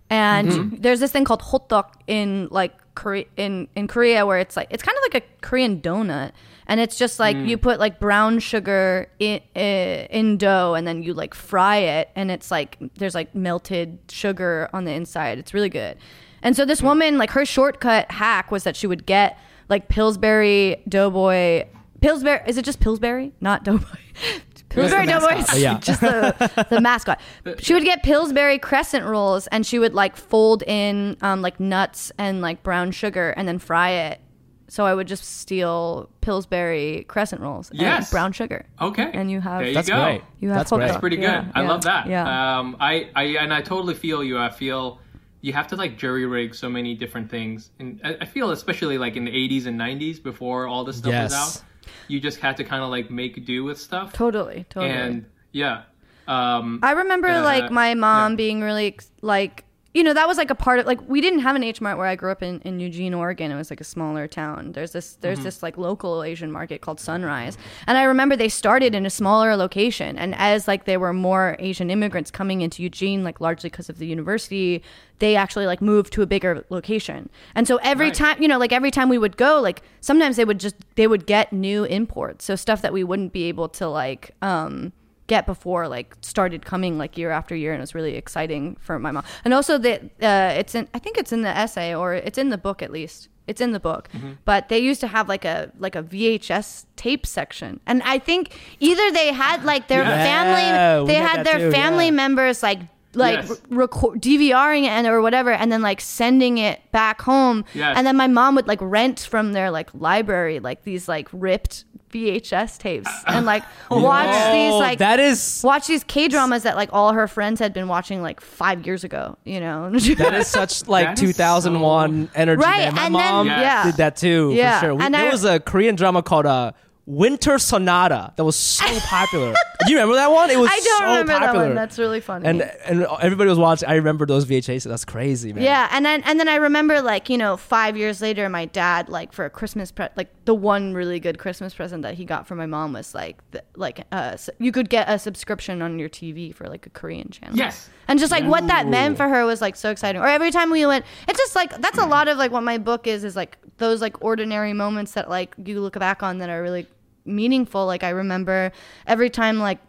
and 0.10 0.50
Mm-hmm. 0.50 0.76
there's 0.82 1.00
this 1.00 1.12
thing 1.12 1.24
called 1.26 1.42
hotteok 1.42 1.88
in 2.08 2.48
like 2.52 2.74
Korea 2.96 3.26
in 3.38 3.68
in 3.76 3.88
Korea 3.88 4.26
where 4.26 4.38
it's 4.40 4.58
like 4.58 4.68
it's 4.70 4.84
kind 4.84 4.98
of 4.98 5.14
like 5.14 5.24
a 5.24 5.28
Korean 5.48 5.80
donut 5.82 6.32
and 6.68 6.80
it's 6.82 6.98
just 6.98 7.20
like 7.20 7.36
Mm. 7.38 7.48
you 7.48 7.58
put 7.58 7.80
like 7.80 8.00
brown 8.00 8.40
sugar 8.40 9.08
in 9.20 9.40
in 9.56 10.38
dough 10.38 10.74
and 10.76 10.86
then 10.86 11.02
you 11.02 11.14
like 11.14 11.34
fry 11.34 11.78
it 11.78 12.10
and 12.16 12.30
it's 12.30 12.52
like 12.52 12.78
there's 12.98 13.16
like 13.16 13.34
melted 13.34 13.98
sugar 14.10 14.70
on 14.74 14.84
the 14.84 14.92
inside 14.92 15.38
it's 15.38 15.54
really 15.54 15.70
good 15.70 15.98
and 16.44 16.56
so 16.56 16.64
Mm. 16.64 16.68
this 16.68 16.82
woman 16.84 17.18
like 17.18 17.32
her 17.32 17.46
shortcut 17.46 18.12
hack 18.12 18.52
was 18.52 18.64
that 18.66 18.76
she 18.76 18.88
would 18.88 19.06
get 19.06 19.40
like 19.70 19.88
Pillsbury 19.88 20.84
Doughboy 20.90 21.66
Pillsbury 22.02 22.40
is 22.48 22.58
it 22.58 22.66
just 22.66 22.80
Pillsbury 22.80 23.32
not 23.40 23.64
Doughboy 23.64 23.86
Pillsbury 24.70 25.06
the 25.06 25.12
Doughboy 25.14 25.36
mascot. 25.36 25.60
Yeah. 25.60 25.78
just 25.80 26.02
the, 26.02 26.66
the 26.70 26.80
mascot. 26.82 27.20
She 27.60 27.74
would 27.74 27.84
get 27.84 28.04
Pillsbury 28.04 28.58
crescent 28.60 29.06
rolls 29.06 29.48
and 29.48 29.66
she 29.66 29.80
would 29.80 29.94
like 29.94 30.16
fold 30.16 30.64
in 30.64 31.18
um, 31.22 31.42
like 31.42 31.60
nuts 31.60 32.12
and 32.18 32.42
like 32.42 32.64
brown 32.64 32.92
sugar 32.92 33.32
and 33.32 33.48
then 33.48 33.60
fry 33.60 33.90
it. 33.92 34.22
So 34.70 34.86
I 34.86 34.94
would 34.94 35.08
just 35.08 35.26
steal 35.26 36.10
Pillsbury 36.22 37.04
crescent 37.10 37.42
rolls 37.42 37.70
and 37.72 37.82
Yes. 37.82 38.10
brown 38.10 38.32
sugar. 38.32 38.66
Okay. 38.80 39.12
And 39.14 39.30
you 39.30 39.42
have 39.42 39.60
There 39.60 39.68
you 39.68 39.74
That's 39.74 39.90
go. 39.90 40.02
great. 40.02 40.22
you 40.40 40.48
have 40.50 40.60
That's 40.60 40.72
great. 40.72 40.88
That's 40.88 41.00
pretty 41.00 41.18
good. 41.18 41.24
Yeah, 41.24 41.52
I 41.54 41.64
yeah, 41.64 41.70
love 41.70 41.82
that. 41.84 42.08
Yeah. 42.08 42.60
Um, 42.60 42.78
I, 42.80 43.10
I 43.14 43.24
and 43.42 43.54
I 43.54 43.62
totally 43.62 43.94
feel 43.96 44.24
you. 44.24 44.38
I 44.38 44.50
feel 44.50 45.00
you 45.42 45.52
have 45.52 45.68
to 45.68 45.76
like 45.76 45.98
jury 45.98 46.26
rig 46.26 46.56
so 46.56 46.70
many 46.70 46.96
different 46.96 47.30
things, 47.30 47.72
and 47.80 48.00
I, 48.06 48.16
I 48.22 48.26
feel 48.26 48.52
especially 48.52 48.98
like 48.98 49.18
in 49.18 49.26
the 49.26 49.32
'80s 49.32 49.66
and 49.66 49.78
'90s 49.78 50.24
before 50.24 50.68
all 50.68 50.86
this 50.86 50.98
stuff 51.00 51.08
was 51.08 51.32
Yes. 51.34 51.58
out, 51.58 51.64
you 52.08 52.20
just 52.20 52.40
had 52.40 52.58
to 52.58 52.64
kind 52.64 52.84
of 52.84 52.90
like 52.90 53.10
make 53.12 53.46
do 53.46 53.64
with 53.64 53.80
stuff. 53.80 54.14
totally, 54.14 54.66
totally. 54.70 54.92
And 54.92 55.26
yeah, 55.52 55.84
um, 56.28 56.80
I 56.84 56.92
remember 56.92 57.28
Uh, 57.28 57.44
like 57.44 57.72
my 57.72 57.94
mom 57.94 58.34
yeah. 58.34 58.36
being 58.38 58.62
really 58.62 58.98
like 59.22 59.66
you 59.94 60.04
know 60.04 60.14
that 60.14 60.28
was 60.28 60.38
like 60.38 60.50
a 60.50 60.56
part 60.56 60.80
of 60.80 60.86
like 60.86 61.00
we 61.10 61.20
didn't 61.20 61.40
have 61.40 61.56
an 61.56 61.64
H 61.64 61.82
Mart 61.82 61.98
where 61.98 62.08
I 62.08 62.16
grew 62.16 62.32
up 62.32 62.42
in, 62.42 62.62
in 62.62 62.80
Eugene, 62.80 63.14
Oregon. 63.14 63.52
It 63.52 63.58
was 63.58 63.70
like 63.70 63.82
a 63.82 63.86
smaller 63.86 64.28
town. 64.28 64.72
There's 64.72 64.92
this 64.94 65.16
there's 65.22 65.40
Mm-hmm. 65.40 65.44
this 65.46 65.62
like 65.64 65.78
local 65.78 66.24
Asian 66.24 66.52
market 66.52 66.80
called 66.82 67.00
Sunrise, 67.00 67.58
and 67.88 67.98
I 67.98 68.04
remember 68.04 68.36
they 68.38 68.48
started 68.50 68.96
in 68.96 69.06
a 69.06 69.10
smaller 69.10 69.56
location. 69.58 70.18
And 70.18 70.34
as 70.36 70.68
like 70.68 70.86
there 70.86 71.00
were 71.00 71.12
more 71.14 71.58
Asian 71.60 71.90
immigrants 71.92 72.32
coming 72.32 72.62
into 72.62 72.82
Eugene, 72.84 73.24
like 73.24 73.42
largely 73.42 73.70
because 73.70 73.90
of 73.90 73.98
the 73.98 74.08
university, 74.08 74.82
they 75.20 75.36
actually 75.36 75.66
like 75.66 75.82
moved 75.82 76.14
to 76.14 76.22
a 76.22 76.26
bigger 76.26 76.64
location. 76.70 77.30
And 77.54 77.68
so 77.68 77.78
every 77.84 78.08
Right. 78.08 78.16
time 78.16 78.42
you 78.42 78.48
know 78.48 78.58
like 78.60 78.72
every 78.72 78.92
time 78.92 79.10
we 79.10 79.18
would 79.18 79.36
go, 79.36 79.60
like 79.60 79.82
sometimes 80.00 80.38
they 80.38 80.46
would 80.46 80.60
just 80.60 80.76
they 80.96 81.08
would 81.08 81.26
get 81.26 81.52
new 81.52 81.84
imports, 81.84 82.46
so 82.46 82.56
stuff 82.56 82.82
that 82.82 82.94
we 82.94 83.04
wouldn't 83.04 83.34
be 83.34 83.44
able 83.50 83.68
to 83.70 83.88
like. 83.90 84.32
um 84.42 84.94
get 85.34 85.46
before 85.46 85.84
like 85.98 86.10
started 86.34 86.62
coming 86.74 86.94
like 87.04 87.14
year 87.22 87.32
after 87.40 87.56
year 87.64 87.72
and 87.74 87.80
it 87.82 87.86
was 87.88 87.96
really 88.00 88.16
exciting 88.24 88.64
for 88.86 88.96
my 89.06 89.12
mom 89.16 89.24
and 89.46 89.52
also 89.58 89.74
that 89.88 90.00
uh, 90.32 90.60
it's 90.62 90.74
in 90.80 90.84
i 90.98 91.00
think 91.04 91.14
it's 91.22 91.32
in 91.38 91.42
the 91.48 91.54
essay 91.64 91.90
or 92.02 92.08
it's 92.28 92.38
in 92.44 92.50
the 92.56 92.58
book 92.68 92.80
at 92.86 92.92
least 93.00 93.20
it's 93.52 93.62
in 93.66 93.72
the 93.78 93.80
book 93.90 94.04
but 94.52 94.62
they 94.72 94.80
used 94.90 95.00
to 95.06 95.08
have 95.16 95.26
like 95.34 95.46
a 95.56 95.58
like 95.86 95.96
a 96.02 96.04
vhs 96.14 96.68
tape 97.04 97.26
section 97.26 97.80
and 97.90 97.98
i 98.04 98.18
think 98.20 98.44
either 98.90 99.08
they 99.20 99.30
had 99.46 99.58
like 99.74 99.84
their 99.88 100.04
Yeah. 100.04 100.24
Family 100.32 100.68
they 101.12 101.20
had 101.30 101.46
their 101.46 101.60
too, 101.60 101.72
family 101.72 102.06
yeah. 102.12 102.24
members 102.24 102.62
like 102.70 102.80
like 103.14 103.40
Yes. 103.40 103.50
re- 103.50 103.58
record 103.84 104.22
DVRing 104.22 104.84
it 104.84 104.94
and 104.98 105.06
or 105.14 105.20
whatever, 105.28 105.52
and 105.52 105.68
then 105.72 105.82
like 105.82 106.00
sending 106.00 106.54
it 106.70 106.78
back 106.94 107.18
home. 107.22 107.58
Yes. 107.74 107.94
And 107.98 108.08
then 108.08 108.16
my 108.16 108.28
mom 108.28 108.56
would 108.56 108.68
like 108.72 108.80
rent 109.00 109.20
from 109.34 109.46
their 109.58 109.70
like 109.80 109.90
library 109.94 110.58
like 110.70 110.80
these 110.90 111.10
like 111.16 111.28
ripped 111.48 111.76
VHS 112.12 112.78
tapes 112.78 113.10
and 113.28 113.46
like 113.46 113.64
watch 113.90 114.28
these 114.52 114.72
Oh, 114.74 114.78
like 114.78 115.00
that 115.00 115.20
is 115.20 115.62
watch 115.64 115.88
these 115.88 116.04
K 116.04 116.28
dramas 116.28 116.64
that 116.64 116.76
like 116.76 116.90
all 116.92 117.14
her 117.14 117.28
friends 117.28 117.60
had 117.60 117.74
been 117.74 117.88
watching 117.88 118.22
like 118.22 118.40
five 118.42 118.86
years 118.86 119.04
ago. 119.04 119.38
You 119.44 119.60
know, 119.60 119.90
that 120.18 120.34
is 120.34 120.48
such 120.48 120.88
like 120.88 121.06
That 121.08 121.14
is 121.24 121.36
2001 121.36 122.30
energy. 122.36 122.62
Right, 122.62 122.94
man. 122.94 122.96
My 122.96 123.06
and 123.06 123.16
then- 123.16 123.32
mom 123.34 123.48
yeah. 123.48 123.84
did 123.86 123.96
that 123.98 124.16
too 124.16 124.52
Yeah, 124.54 124.80
for 124.80 124.86
sure. 124.88 124.96
We- 124.96 125.04
and 125.04 125.14
there 125.14 125.28
I- 125.28 125.32
was 125.32 125.44
a 125.46 125.60
Korean 125.60 125.96
drama 125.96 126.22
called 126.24 126.46
uh, 126.46 126.72
Winter 127.12 127.60
Sonata 127.60 128.32
that 128.38 128.46
was 128.46 128.56
so 128.56 128.86
popular. 129.02 129.54
Do 129.86 129.92
you 129.92 129.98
remember 129.98 130.16
that 130.16 130.32
one? 130.32 130.50
It 130.50 130.58
was 130.58 130.70
I 130.72 130.80
don't 130.80 131.00
so 131.00 131.06
remember 131.06 131.34
that 131.46 131.56
one. 131.56 131.76
That's 131.76 132.00
really 132.00 132.22
funny. 132.22 132.48
and 132.48 132.62
and 132.86 133.06
everybody 133.20 133.50
was 133.50 133.60
watching. 133.60 133.90
I 133.90 133.96
remember 133.96 134.26
those 134.26 134.46
VHS. 134.46 134.84
That's 134.86 135.04
crazy, 135.04 135.52
man. 135.52 135.64
Yeah, 135.64 135.90
and 135.92 136.06
then 136.06 136.24
and 136.24 136.40
then 136.40 136.48
I 136.48 136.56
remember 136.56 137.02
like 137.02 137.30
you 137.30 137.38
know 137.38 137.58
five 137.58 137.98
years 137.98 138.22
later, 138.22 138.48
my 138.48 138.64
dad 138.66 139.10
like 139.10 139.34
for 139.34 139.44
a 139.44 139.50
Christmas 139.50 139.92
pre- 139.92 140.08
like 140.16 140.30
the 140.46 140.56
one 140.56 140.94
really 140.94 141.20
good 141.20 141.38
Christmas 141.38 141.74
present 141.74 142.04
that 142.04 142.14
he 142.14 142.24
got 142.24 142.48
for 142.48 142.56
my 142.56 142.66
mom 142.66 142.94
was 142.94 143.14
like 143.14 143.40
the, 143.52 143.62
like 143.76 144.00
uh 144.14 144.32
s- 144.34 144.50
you 144.60 144.72
could 144.72 144.90
get 144.90 145.10
a 145.10 145.20
subscription 145.20 145.82
on 145.82 146.00
your 146.00 146.10
TV 146.10 146.56
for 146.56 146.70
like 146.70 146.86
a 146.86 146.90
Korean 146.92 147.30
channel. 147.30 147.58
Yes. 147.58 147.90
and 148.08 148.20
just 148.20 148.32
like 148.32 148.46
what 148.46 148.68
that 148.68 148.88
meant 148.88 149.18
for 149.18 149.28
her 149.28 149.46
was 149.46 149.60
like 149.60 149.76
so 149.76 149.90
exciting. 149.92 150.22
Or 150.22 150.28
every 150.28 150.52
time 150.52 150.70
we 150.72 150.86
went, 150.86 151.04
it's 151.28 151.38
just 151.40 151.56
like 151.56 151.76
that's 151.82 151.98
a 151.98 152.06
lot 152.06 152.30
of 152.30 152.38
like 152.38 152.52
what 152.52 152.64
my 152.64 152.78
book 152.78 153.06
is 153.06 153.26
is 153.26 153.36
like 153.36 153.58
those 153.80 154.00
like 154.00 154.24
ordinary 154.24 154.72
moments 154.74 155.12
that 155.14 155.30
like 155.30 155.54
you 155.66 155.82
look 155.82 155.98
back 156.00 156.24
on 156.24 156.38
that 156.38 156.50
are 156.50 156.62
really 156.62 156.88
meaningful. 157.26 157.86
Like 157.86 158.04
I 158.04 158.10
remember 158.10 158.72
every 159.08 159.30
time 159.30 159.60
like 159.60 159.80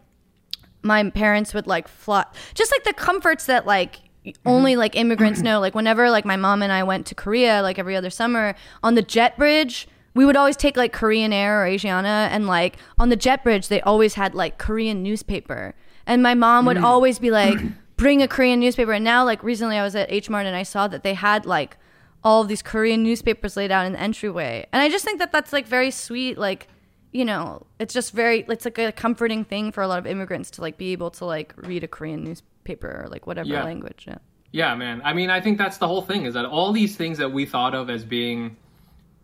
my 0.83 1.11
parents 1.11 1.55
would 1.55 1.66
like 1.66 1.89
fly 1.89 2.24
just 2.55 2.72
like 2.72 2.85
the 2.85 2.93
comforts 2.93 3.47
that 3.47 3.66
like 3.66 3.97
mm-hmm. 4.26 4.30
only 4.49 4.76
like 4.76 4.97
immigrants 4.97 5.41
know. 5.41 5.61
Like 5.61 5.74
whenever 5.74 6.11
like 6.11 6.24
my 6.24 6.37
mom 6.37 6.62
and 6.62 6.72
i 6.72 6.83
went 6.83 7.07
to 7.07 7.14
korea 7.14 7.62
like 7.62 7.78
every 7.78 7.97
other 7.97 8.11
summer 8.11 8.55
on 8.83 8.95
the 8.95 9.03
jet 9.03 9.37
bridge 9.37 9.89
we 10.14 10.24
would 10.24 10.37
always 10.37 10.57
take 10.57 10.76
like 10.76 10.93
korean 10.93 11.33
air 11.33 11.62
or 11.62 11.68
asiana 11.68 12.28
and 12.28 12.47
like 12.47 12.76
on 12.99 13.09
the 13.09 13.16
jet 13.16 13.43
bridge 13.43 13.68
they 13.68 13.80
always 13.83 14.14
had 14.14 14.35
like 14.35 14.59
korean 14.59 15.03
newspaper. 15.03 15.74
And 16.05 16.20
my 16.20 16.35
mom 16.35 16.66
would 16.66 16.78
mm. 16.78 16.83
always 16.83 17.20
be 17.20 17.30
like 17.30 17.59
bring 17.97 18.22
a 18.22 18.28
korean 18.28 18.59
newspaper. 18.61 18.93
And 18.93 19.05
now 19.05 19.24
like 19.24 19.43
recently 19.43 19.76
i 19.76 19.83
was 19.83 19.95
at 19.95 20.11
h 20.11 20.28
mart 20.28 20.47
and 20.47 20.57
i 20.57 20.64
saw 20.64 20.89
that 20.89 21.03
they 21.03 21.14
had 21.14 21.47
like 21.47 21.76
all 22.24 22.43
of 22.43 22.49
these 22.49 22.62
korean 22.62 23.03
newspapers 23.03 23.57
laid 23.57 23.70
out 23.70 23.87
in 23.87 23.93
the 23.93 24.01
entryway. 24.01 24.66
And 24.72 24.83
i 24.83 24.89
just 24.89 25.05
think 25.05 25.18
that 25.20 25.30
that's 25.33 25.53
like 25.53 25.66
very 25.66 25.91
sweet 25.91 26.37
like 26.39 26.66
you 27.13 27.25
know, 27.25 27.67
it's 27.79 27.95
just 27.95 28.13
very 28.13 28.45
it's 28.49 28.65
like 28.65 28.79
a 28.79 28.91
comforting 28.93 29.45
thing 29.45 29.71
for 29.73 29.83
a 29.83 29.89
lot 29.89 29.99
of 29.99 30.07
immigrants 30.07 30.51
to 30.53 30.61
like 30.63 30.79
be 30.79 30.93
able 30.93 31.11
to 31.13 31.25
like 31.25 31.55
read 31.57 31.85
a 31.85 31.89
Korean 31.89 32.25
newspaper 32.25 33.03
or 33.05 33.09
like 33.09 33.27
whatever 33.27 33.49
Yeah. 33.49 33.65
language. 33.65 34.05
Yeah. 34.09 34.19
Yeah, 34.51 34.75
man. 34.75 35.01
I 35.05 35.13
mean, 35.15 35.31
I 35.31 35.41
think 35.41 35.57
that's 35.59 35.79
the 35.79 35.87
whole 35.89 36.03
thing 36.03 36.25
is 36.27 36.35
that 36.35 36.45
all 36.45 36.73
these 36.73 36.97
things 36.97 37.19
that 37.19 37.33
we 37.33 37.47
thought 37.47 37.75
of 37.75 37.89
as 37.89 38.05
being, 38.05 38.57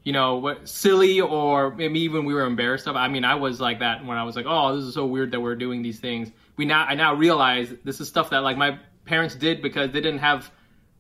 you 0.03 0.12
know, 0.12 0.36
what, 0.36 0.68
silly 0.68 1.20
or 1.20 1.74
maybe 1.74 2.01
even 2.01 2.24
we 2.24 2.32
were 2.32 2.45
embarrassed 2.47 2.86
of. 2.89 2.97
I 2.97 3.09
mean, 3.09 3.24
I 3.24 3.34
was 3.34 3.61
like 3.61 3.80
that 3.80 4.05
when 4.07 4.16
I 4.16 4.22
was 4.24 4.36
like, 4.36 4.47
oh, 4.49 4.76
this 4.76 4.84
is 4.86 4.95
so 4.95 5.05
weird 5.05 5.32
that 5.32 5.41
we're 5.41 5.57
doing 5.57 5.82
these 5.82 6.01
things. 6.01 6.30
We 6.57 6.64
now, 6.64 6.84
I 6.84 6.95
now 6.95 7.14
realize 7.14 7.72
this 7.84 8.01
is 8.01 8.09
stuff 8.09 8.30
that 8.30 8.39
like 8.39 8.57
my 8.57 8.78
parents 9.05 9.34
did 9.34 9.61
because 9.62 9.91
they 9.91 10.01
didn't 10.01 10.20
have 10.20 10.51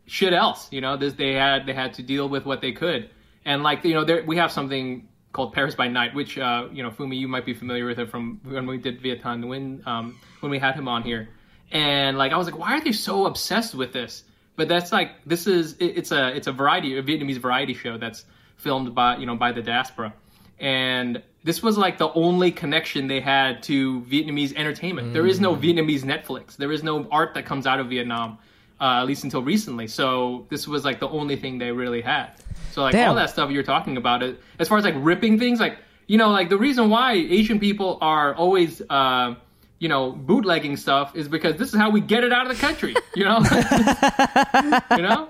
shit 0.06 0.32
else. 0.34 0.68
You 0.70 0.80
know, 0.82 0.96
this 0.96 1.14
they 1.14 1.32
had 1.34 1.66
they 1.66 1.72
had 1.74 1.94
to 1.94 2.02
deal 2.02 2.28
with 2.28 2.44
what 2.46 2.60
they 2.60 2.72
could, 2.72 3.10
and 3.44 3.62
like 3.62 3.82
you 3.84 3.94
know, 3.94 4.04
there 4.04 4.24
we 4.24 4.36
have 4.36 4.52
something 4.52 5.08
called 5.32 5.52
Paris 5.52 5.74
by 5.74 5.88
Night, 5.88 6.14
which 6.14 6.38
uh, 6.38 6.68
you 6.72 6.82
know, 6.82 6.90
Fumi, 6.90 7.18
you 7.18 7.28
might 7.28 7.44
be 7.44 7.54
familiar 7.54 7.86
with 7.86 7.98
it 7.98 8.10
from 8.10 8.40
when 8.44 8.66
we 8.66 8.78
did 8.78 9.00
Viet 9.00 9.22
Thanh 9.22 9.44
Nguyen, 9.44 9.86
um, 9.86 10.18
when 10.40 10.50
we 10.50 10.58
had 10.58 10.74
him 10.74 10.88
on 10.88 11.02
here, 11.02 11.28
and 11.70 12.16
like 12.18 12.32
I 12.32 12.36
was 12.36 12.46
like, 12.46 12.58
why 12.58 12.76
are 12.76 12.80
they 12.82 12.92
so 12.92 13.26
obsessed 13.26 13.74
with 13.74 13.92
this? 13.92 14.24
But 14.56 14.68
that's 14.68 14.90
like 14.90 15.12
this 15.24 15.46
is 15.46 15.74
it, 15.74 15.96
it's 15.98 16.12
a 16.12 16.34
it's 16.34 16.46
a 16.46 16.52
variety 16.52 16.98
a 16.98 17.02
Vietnamese 17.02 17.38
variety 17.38 17.74
show 17.74 17.98
that's 17.98 18.24
filmed 18.56 18.94
by 18.94 19.16
you 19.16 19.26
know 19.26 19.36
by 19.36 19.52
the 19.52 19.62
diaspora, 19.62 20.12
and 20.58 21.22
this 21.44 21.62
was 21.62 21.78
like 21.78 21.98
the 21.98 22.12
only 22.12 22.50
connection 22.50 23.06
they 23.06 23.20
had 23.20 23.62
to 23.64 24.00
Vietnamese 24.02 24.54
entertainment. 24.56 25.12
There 25.12 25.26
is 25.26 25.40
no 25.40 25.54
Vietnamese 25.54 26.02
Netflix. 26.02 26.56
There 26.56 26.72
is 26.72 26.82
no 26.82 27.06
art 27.10 27.34
that 27.34 27.46
comes 27.46 27.66
out 27.66 27.80
of 27.80 27.88
Vietnam. 27.88 28.38
Uh, 28.80 29.00
at 29.00 29.06
least 29.06 29.24
until 29.24 29.42
recently. 29.42 29.88
So 29.88 30.46
this 30.50 30.68
was 30.68 30.84
like 30.84 31.00
the 31.00 31.08
only 31.08 31.36
thing 31.36 31.58
they 31.58 31.72
really 31.72 32.00
had. 32.00 32.30
So 32.72 32.82
like 32.82 32.92
Damn. 32.92 33.10
all 33.10 33.14
that 33.16 33.30
stuff 33.30 33.50
you're 33.50 33.62
talking 33.62 33.96
about 33.96 34.22
it 34.22 34.40
as 34.58 34.68
far 34.68 34.78
as 34.78 34.84
like 34.84 34.94
ripping 34.98 35.38
things, 35.38 35.60
like 35.60 35.78
you 36.06 36.16
know, 36.16 36.30
like 36.30 36.48
the 36.48 36.58
reason 36.58 36.88
why 36.88 37.12
Asian 37.12 37.60
people 37.60 37.98
are 38.00 38.34
always 38.34 38.80
uh, 38.88 39.34
you 39.78 39.88
know 39.88 40.12
bootlegging 40.12 40.76
stuff 40.76 41.14
is 41.14 41.28
because 41.28 41.56
this 41.56 41.72
is 41.72 41.78
how 41.78 41.90
we 41.90 42.00
get 42.00 42.24
it 42.24 42.32
out 42.32 42.50
of 42.50 42.56
the 42.56 42.60
country. 42.60 42.94
You 43.14 43.24
know, 43.24 43.38
you 44.96 45.02
know. 45.02 45.28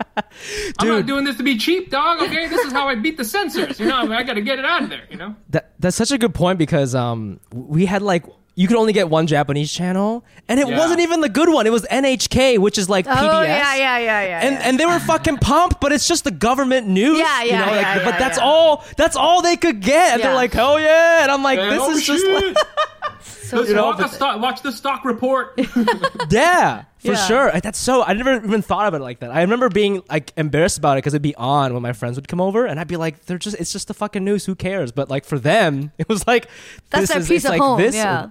I'm 0.78 0.88
not 0.88 1.06
doing 1.06 1.24
this 1.24 1.36
to 1.36 1.42
be 1.42 1.56
cheap, 1.58 1.90
dog. 1.90 2.22
Okay, 2.22 2.48
this 2.48 2.64
is 2.64 2.72
how 2.72 2.88
I 2.88 2.94
beat 2.94 3.16
the 3.16 3.24
censors. 3.24 3.80
You 3.80 3.86
know, 3.86 3.96
I, 3.96 4.02
mean, 4.02 4.12
I 4.12 4.22
got 4.22 4.34
to 4.34 4.42
get 4.42 4.58
it 4.58 4.64
out 4.64 4.82
of 4.82 4.90
there. 4.90 5.04
You 5.10 5.16
know. 5.16 5.34
That 5.50 5.72
that's 5.78 5.96
such 5.96 6.12
a 6.12 6.18
good 6.18 6.34
point 6.34 6.58
because 6.58 6.94
um 6.94 7.40
we 7.52 7.86
had 7.86 8.02
like 8.02 8.24
you 8.58 8.66
could 8.66 8.76
only 8.76 8.92
get 8.92 9.08
one 9.08 9.28
Japanese 9.28 9.72
channel 9.72 10.24
and 10.48 10.58
it 10.58 10.66
Yeah. 10.66 10.76
wasn't 10.78 10.98
even 11.00 11.20
the 11.20 11.28
good 11.28 11.48
one. 11.48 11.66
It 11.66 11.70
was 11.70 11.86
NHK, 11.90 12.58
which 12.58 12.76
is 12.76 12.88
like 12.88 13.06
PBS. 13.06 13.16
Oh 13.18 13.42
yeah, 13.42 13.74
yeah, 13.76 13.98
yeah, 13.98 14.22
yeah. 14.22 14.40
And 14.42 14.54
yeah. 14.54 14.62
and 14.64 14.80
they 14.80 14.84
were 14.86 14.98
fucking 14.98 15.36
pumped, 15.38 15.80
but 15.80 15.92
it's 15.92 16.08
just 16.08 16.24
the 16.24 16.32
government 16.32 16.88
news. 16.88 17.18
Yeah, 17.20 17.42
you 17.44 17.50
yeah, 17.50 17.60
know, 17.64 17.70
like, 17.72 17.82
yeah, 17.82 17.94
But 18.04 18.14
yeah, 18.14 18.18
that's 18.18 18.38
yeah. 18.38 18.44
all. 18.44 18.84
That's 18.96 19.14
all 19.16 19.42
they 19.42 19.56
could 19.56 19.80
get, 19.80 20.14
and 20.14 20.22
they're 20.22 20.34
like, 20.34 20.52
"Hell 20.52 20.80
yeah!" 20.80 21.22
And 21.22 21.30
I'm 21.30 21.44
like, 21.44 21.60
And, 21.60 21.70
"This 21.70 21.80
oh, 21.82 21.90
is 21.92 22.04
just 22.04 22.24
shit. 22.24 22.54
like, 22.56 22.56
so 23.22 23.58
Let's 23.58 23.70
know, 23.70 23.86
watch, 23.86 23.96
the 23.98 24.02
but- 24.04 24.12
stock, 24.12 24.40
watch 24.42 24.62
the 24.62 24.72
stock 24.72 25.04
report. 25.04 25.54
yeah, 26.30 26.82
for 26.98 27.12
Yeah. 27.12 27.26
sure." 27.26 27.48
And 27.48 27.62
That's 27.62 27.78
so. 27.78 28.02
I 28.02 28.12
never 28.14 28.34
even 28.44 28.62
thought 28.62 28.88
about 28.88 29.00
it 29.00 29.04
like 29.04 29.20
that. 29.20 29.30
I 29.30 29.42
remember 29.42 29.68
being 29.68 30.02
like 30.10 30.32
embarrassed 30.36 30.78
about 30.78 30.94
it 30.96 30.98
because 30.98 31.14
it'd 31.14 31.22
be 31.22 31.34
on 31.36 31.74
when 31.74 31.82
my 31.82 31.92
friends 31.92 32.16
would 32.16 32.28
come 32.28 32.40
over, 32.40 32.66
and 32.66 32.80
I'd 32.80 32.88
be 32.88 32.96
like, 32.96 33.26
"They're 33.26 33.38
just. 33.38 33.56
It's 33.60 33.72
just 33.72 33.88
the 33.88 33.94
fucking 33.94 34.24
news. 34.24 34.46
Who 34.46 34.54
cares?" 34.54 34.90
But 34.92 35.08
like 35.10 35.24
for 35.24 35.38
them, 35.38 35.92
it 35.98 36.08
was 36.08 36.26
like 36.26 36.48
That's 36.90 37.02
this 37.02 37.10
their 37.10 37.18
is, 37.20 37.28
piece 37.28 37.36
it's 37.36 37.44
of 37.46 37.50
like 37.52 37.60
home. 37.60 37.78
This 37.80 37.94
or- 37.94 37.98
yeah. 37.98 38.26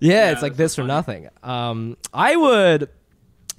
Yeah, 0.00 0.32
it's 0.32 0.42
like 0.42 0.56
this 0.56 0.74
so 0.74 0.82
or 0.82 0.86
nothing. 0.86 1.28
Um, 1.42 1.96
I 2.12 2.36
would, 2.36 2.90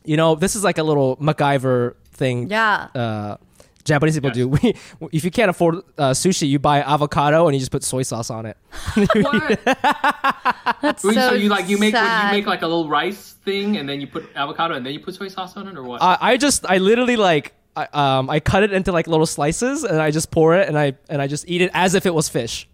you 0.05 0.17
know, 0.17 0.35
this 0.35 0.55
is 0.55 0.63
like 0.63 0.77
a 0.77 0.83
little 0.83 1.17
MacGyver 1.17 1.95
thing. 2.11 2.49
Yeah. 2.49 2.87
Uh, 2.93 3.37
Japanese 3.83 4.15
people 4.15 4.29
Yes. 4.29 4.35
do. 4.35 4.47
We, 4.99 5.09
if 5.13 5.23
you 5.23 5.31
can't 5.31 5.49
afford 5.49 5.75
uh, 5.97 6.11
sushi, 6.11 6.47
you 6.49 6.59
buy 6.59 6.81
avocado 6.81 7.47
and 7.47 7.55
you 7.55 7.59
just 7.59 7.71
put 7.71 7.83
soy 7.83 8.03
sauce 8.03 8.29
on 8.29 8.45
it. 8.45 8.57
what? 8.95 9.59
That's 10.81 11.03
Wait, 11.03 11.15
so, 11.15 11.29
so 11.29 11.33
you 11.33 11.49
like 11.49 11.69
you 11.69 11.77
make 11.77 11.93
sad. 11.95 12.31
you 12.31 12.37
make 12.37 12.45
like 12.45 12.61
a 12.61 12.67
little 12.67 12.89
rice 12.89 13.33
thing, 13.45 13.77
and 13.77 13.87
then 13.87 14.01
you 14.01 14.07
put 14.07 14.29
avocado, 14.35 14.75
and 14.75 14.85
then 14.85 14.93
you 14.93 14.99
put 14.99 15.15
soy 15.15 15.29
sauce 15.29 15.55
on 15.57 15.67
it, 15.67 15.77
or 15.77 15.83
what? 15.83 16.01
I, 16.01 16.17
I 16.21 16.37
just, 16.37 16.65
I 16.69 16.77
literally 16.79 17.15
like, 17.15 17.53
I, 17.77 17.87
um, 17.93 18.29
I 18.29 18.39
cut 18.41 18.63
it 18.63 18.73
into 18.73 18.91
like 18.91 19.07
little 19.07 19.25
slices 19.25 19.83
and 19.83 20.01
I 20.01 20.11
just 20.11 20.31
pour 20.31 20.55
it 20.55 20.67
and 20.67 20.77
I 20.77 20.93
and 21.09 21.21
I 21.21 21.27
just 21.27 21.47
eat 21.47 21.61
it 21.61 21.71
as 21.73 21.93
if 21.95 22.05
it 22.05 22.13
was 22.13 22.27
fish. 22.27 22.67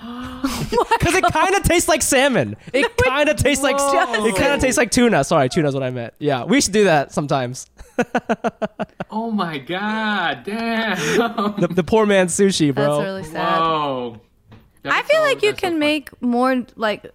Because 0.00 1.14
it 1.14 1.24
kind 1.24 1.54
of 1.54 1.62
tastes 1.64 1.88
like 1.88 2.02
salmon. 2.02 2.56
It 2.72 2.96
kind 3.04 3.28
of 3.28 3.36
tastes 3.36 3.64
like 3.64 3.76
Whoa. 3.78 4.26
it 4.26 4.36
kind 4.36 4.52
of 4.52 4.60
tastes 4.60 4.78
like 4.78 4.90
tuna. 4.90 5.24
Sorry, 5.24 5.48
tuna's 5.48 5.74
what 5.74 5.82
I 5.82 5.90
meant. 5.90 6.14
Yeah, 6.18 6.44
we 6.44 6.60
should 6.60 6.72
do 6.72 6.84
that 6.84 7.12
sometimes. 7.12 7.66
oh 9.10 9.30
my 9.32 9.58
god, 9.58 10.44
damn! 10.44 10.96
The, 11.60 11.68
the 11.68 11.82
poor 11.82 12.06
man's 12.06 12.36
sushi, 12.36 12.72
bro. 12.74 12.96
That's 12.96 13.04
really 13.04 13.24
sad. 13.24 13.58
Whoa. 13.60 14.20
I 14.84 15.02
feel 15.02 15.16
so- 15.18 15.22
like 15.24 15.42
you 15.42 15.50
that's 15.50 15.60
so 15.62 15.68
can 15.68 15.78
make 15.78 16.22
more 16.22 16.64
like 16.76 17.10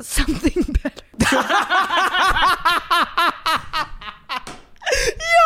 something 0.00 0.62
better. 0.82 1.04
Yo. 4.92 5.38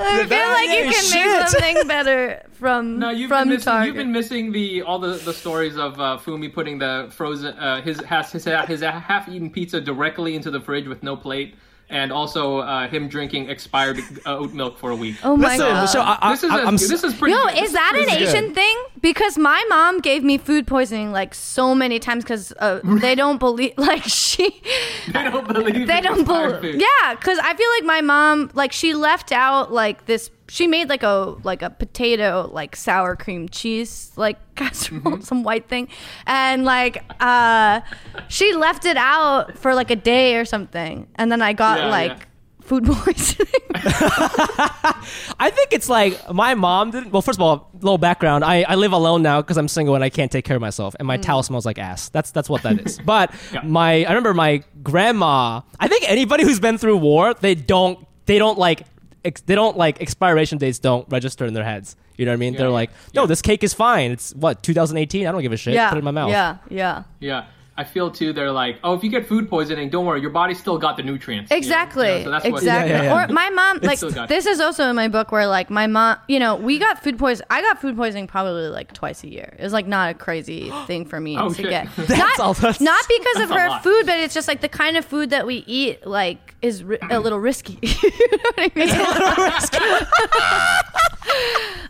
I 0.00 0.26
feel 0.28 0.48
like 0.48 0.70
you 0.70 0.92
can 0.92 1.04
shit. 1.04 1.26
make 1.26 1.48
something 1.48 1.88
better 1.88 2.42
from 2.60 2.98
No, 2.98 3.10
you've 3.10 3.28
from 3.28 3.48
been 3.48 3.56
missing. 3.56 3.64
Target. 3.64 3.86
You've 3.88 3.96
been 3.96 4.12
missing 4.12 4.52
the 4.52 4.82
all 4.82 4.98
the, 5.00 5.14
the 5.14 5.32
stories 5.34 5.76
of 5.76 5.98
uh, 5.98 6.18
Fumi 6.24 6.52
putting 6.52 6.78
the 6.78 7.08
frozen 7.10 7.56
uh, 7.58 7.82
his 7.82 7.98
has 8.02 8.30
his, 8.30 8.44
his 8.44 8.80
half-eaten 8.82 9.50
pizza 9.50 9.80
directly 9.80 10.36
into 10.36 10.50
the 10.50 10.60
fridge 10.60 10.86
with 10.86 11.02
no 11.02 11.16
plate, 11.16 11.56
and 11.88 12.12
also 12.12 12.58
uh, 12.58 12.86
him 12.86 13.08
drinking 13.08 13.48
expired 13.50 13.98
uh, 14.26 14.36
oat 14.38 14.52
milk 14.52 14.78
for 14.78 14.90
a 14.90 14.96
week. 14.96 15.16
oh 15.24 15.36
my 15.36 15.56
Listen, 15.56 15.66
god. 15.66 15.82
Michelle, 15.82 16.02
I, 16.02 16.18
I, 16.20 16.30
this 16.32 16.44
is 16.44 16.50
I, 16.50 16.60
a, 16.60 16.64
I'm 16.66 16.76
this 16.76 17.04
is 17.04 17.14
pretty. 17.14 17.32
Yo, 17.34 17.42
good. 17.46 17.58
Is 17.64 17.72
that 17.72 17.92
an 17.96 18.04
pretty 18.04 18.18
good. 18.24 18.28
Asian 18.28 18.54
thing? 18.54 18.76
Because 19.00 19.38
my 19.38 19.64
mom 19.70 20.00
gave 20.00 20.22
me 20.22 20.36
food 20.36 20.66
poisoning 20.66 21.10
like 21.10 21.34
so 21.34 21.74
many 21.74 21.98
times 21.98 22.22
because 22.22 22.52
uh, 22.60 22.80
they 23.00 23.14
don't 23.14 23.38
believe 23.40 23.72
like 23.78 24.02
she 24.20 24.62
They 25.12 25.24
don't 25.24 25.48
believe. 25.48 25.86
they 25.86 26.00
don't 26.02 26.24
believe 26.26 26.74
yeah 26.76 27.14
because 27.14 27.38
i 27.42 27.54
feel 27.54 27.68
like 27.78 27.84
my 27.84 28.00
mom 28.02 28.50
like 28.54 28.72
she 28.72 28.92
left 28.94 29.32
out 29.32 29.72
like 29.72 30.04
this 30.06 30.30
she 30.50 30.66
made 30.66 30.88
like 30.88 31.02
a 31.04 31.36
like 31.44 31.62
a 31.62 31.70
potato 31.70 32.50
like 32.52 32.74
sour 32.76 33.14
cream 33.16 33.48
cheese 33.48 34.10
like 34.16 34.36
casserole 34.56 35.00
Mm-hmm. 35.00 35.20
some 35.22 35.42
white 35.44 35.68
thing 35.68 35.86
and 36.26 36.64
like 36.64 37.02
uh 37.20 37.80
she 38.28 38.52
left 38.54 38.84
it 38.84 38.96
out 38.96 39.56
for 39.56 39.74
like 39.74 39.90
a 39.90 39.96
day 39.96 40.36
or 40.36 40.44
something 40.44 41.06
and 41.14 41.30
then 41.30 41.40
i 41.40 41.52
got 41.52 41.78
Yeah, 41.78 41.86
like 41.98 42.10
yeah. 42.18 42.24
food 42.68 42.84
poisoning 42.90 43.46
I 45.38 45.50
think 45.54 45.72
it's 45.72 45.88
like 45.88 46.12
my 46.32 46.54
mom 46.54 46.90
didn't. 46.90 47.12
Well, 47.12 47.22
first 47.22 47.38
of 47.38 47.42
all, 47.42 47.70
little 47.74 47.98
background. 47.98 48.44
I, 48.44 48.62
I 48.62 48.74
live 48.74 48.92
alone 48.92 49.22
now 49.22 49.40
because 49.40 49.56
I'm 49.56 49.68
single 49.68 49.94
and 49.94 50.04
I 50.04 50.10
can't 50.10 50.30
take 50.30 50.44
care 50.44 50.56
of 50.56 50.60
myself, 50.60 50.94
and 50.98 51.06
my 51.08 51.16
Mm. 51.18 51.22
towel 51.22 51.42
smells 51.42 51.64
like 51.66 51.78
ass. 51.78 52.08
That's 52.10 52.30
that's 52.30 52.48
what 52.48 52.62
that 52.62 52.80
is. 52.86 52.98
But 52.98 53.32
Yeah. 53.52 53.62
my 53.64 54.04
I 54.04 54.08
remember 54.08 54.34
my 54.34 54.62
grandma. 54.82 55.62
I 55.78 55.88
think 55.88 56.04
anybody 56.08 56.44
who's 56.44 56.60
been 56.60 56.78
through 56.78 56.98
war, 56.98 57.34
they 57.34 57.54
don't 57.54 58.06
they 58.26 58.38
don't 58.38 58.58
like 58.58 58.82
ex, 59.24 59.40
they 59.42 59.54
don't 59.54 59.76
like 59.76 60.00
expiration 60.00 60.58
dates 60.58 60.78
don't 60.78 61.06
register 61.10 61.44
in 61.46 61.54
their 61.54 61.64
heads. 61.64 61.96
You 62.16 62.26
know 62.26 62.32
what 62.32 62.34
I 62.34 62.36
mean? 62.38 62.52
Yeah, 62.54 62.58
They're 62.58 62.68
yeah, 62.68 62.74
like, 62.74 62.90
no, 63.14 63.22
yeah. 63.22 63.26
this 63.26 63.40
cake 63.42 63.64
is 63.64 63.72
fine. 63.72 64.10
It's 64.10 64.34
what 64.34 64.62
2018. 64.62 65.26
I 65.26 65.32
don't 65.32 65.40
give 65.42 65.52
a 65.52 65.56
shit. 65.56 65.74
yeah 65.74 65.88
Put 65.88 65.96
it 65.96 65.98
in 66.00 66.04
my 66.04 66.10
mouth. 66.10 66.30
yeah 66.30 66.58
yeah 66.68 67.04
Yeah, 67.18 67.44
I 67.76 67.84
feel 67.84 68.10
too. 68.10 68.32
They're 68.34 68.52
like, 68.52 68.78
oh, 68.84 68.92
if 68.94 69.02
you 69.02 69.10
get 69.10 69.26
food 69.26 69.48
poisoning, 69.48 69.88
don't 69.88 70.04
worry, 70.04 70.20
your 70.20 70.30
body 70.30 70.52
still 70.54 70.76
got 70.76 70.96
the 70.98 71.02
nutrients. 71.02 71.50
you 71.50 71.54
know? 71.54 71.58
Exactly. 71.58 72.08
You 72.08 72.18
know, 72.18 72.24
so 72.24 72.30
that's 72.32 72.44
what- 72.44 72.58
exactly. 72.62 72.90
Yeah, 72.90 73.02
yeah, 73.04 73.14
yeah. 73.14 73.24
Or 73.24 73.32
my 73.32 73.48
mom, 73.50 73.78
like 73.82 73.98
this 74.28 74.44
is 74.46 74.60
also 74.60 74.84
in 74.90 74.96
my 74.96 75.08
book 75.08 75.32
where 75.32 75.46
like 75.46 75.70
my 75.70 75.86
mom, 75.86 76.18
you 76.28 76.38
know, 76.38 76.56
we 76.56 76.78
got 76.78 77.02
food 77.02 77.18
poisoning. 77.18 77.46
I 77.48 77.62
got 77.62 77.80
food 77.80 77.96
poisoning 77.96 78.26
probably 78.26 78.68
like 78.68 78.92
twice 78.92 79.24
a 79.24 79.28
year. 79.28 79.54
It 79.58 79.62
was 79.62 79.72
like 79.72 79.86
not 79.86 80.10
a 80.10 80.14
crazy 80.14 80.70
thing 80.86 81.06
for 81.06 81.18
me 81.20 81.38
Oh, 81.38 81.48
to 81.48 81.54
shit. 81.54 81.70
get. 81.70 81.88
That's 81.96 82.10
not, 82.18 82.40
all- 82.40 82.54
that's- 82.54 82.80
not 82.80 83.02
because 83.08 83.42
of 83.44 83.48
that's 83.48 83.60
a 83.72 83.74
her 83.76 83.80
food, 83.80 84.04
but 84.06 84.18
it's 84.20 84.34
just 84.34 84.46
like 84.48 84.60
the 84.60 84.68
kind 84.68 84.96
of 84.98 85.04
food 85.04 85.30
that 85.30 85.46
we 85.46 85.64
eat 85.66 86.06
like 86.06 86.54
is 86.60 86.84
ri- 86.84 86.98
a 87.10 87.18
little 87.18 87.38
risky. 87.40 87.78
you 87.82 87.88
know 88.32 88.38
what 88.54 88.58
I 88.58 88.72
mean? 88.74 90.00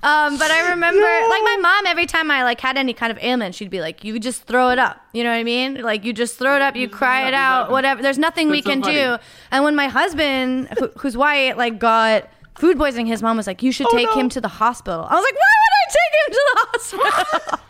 Um, 0.02 0.38
but 0.38 0.50
I 0.50 0.70
remember, 0.70 0.98
like 1.00 1.42
my 1.42 1.58
mom, 1.60 1.86
every 1.86 2.06
time 2.06 2.30
I 2.30 2.42
like 2.42 2.58
had 2.60 2.78
any 2.78 2.94
kind 2.94 3.10
of 3.12 3.18
ailment, 3.22 3.54
she'd 3.54 3.68
be 3.70 3.80
like, 3.80 4.02
"You 4.02 4.18
just 4.18 4.44
throw 4.44 4.70
it 4.70 4.78
up." 4.78 4.98
You 5.12 5.24
know 5.24 5.30
what 5.30 5.36
I 5.36 5.44
mean? 5.44 5.82
Like 5.82 6.04
you 6.04 6.12
just 6.12 6.38
throw 6.38 6.54
it 6.56 6.62
up, 6.62 6.76
you 6.76 6.88
cry 6.88 7.26
it 7.28 7.34
out, 7.34 7.70
whatever. 7.70 8.00
There's 8.02 8.18
nothing 8.18 8.48
we 8.48 8.58
That's 8.60 8.66
so 8.66 8.70
can 8.72 8.82
funny. 8.82 8.94
do. 8.94 9.16
And 9.50 9.64
when 9.64 9.74
my 9.74 9.88
husband, 9.88 10.68
who, 10.78 10.88
who's 10.98 11.16
white, 11.16 11.56
like 11.56 11.78
got 11.80 12.28
food 12.54 12.76
poisoning, 12.78 13.06
his 13.06 13.22
mom 13.22 13.36
was 13.36 13.46
like, 13.46 13.62
"You 13.62 13.72
should 13.72 13.88
take 13.90 14.06
no. 14.06 14.14
him 14.14 14.28
to 14.30 14.40
the 14.40 14.48
hospital." 14.48 15.00
I 15.08 15.14
was 15.14 15.24
like, 15.24 15.34
"Why 15.34 15.52
would 15.62 15.74
I 15.82 15.86
take 15.98 16.12
him 16.20 16.32
to 16.32 16.42
the 16.52 16.66
hospital?" 16.70 17.58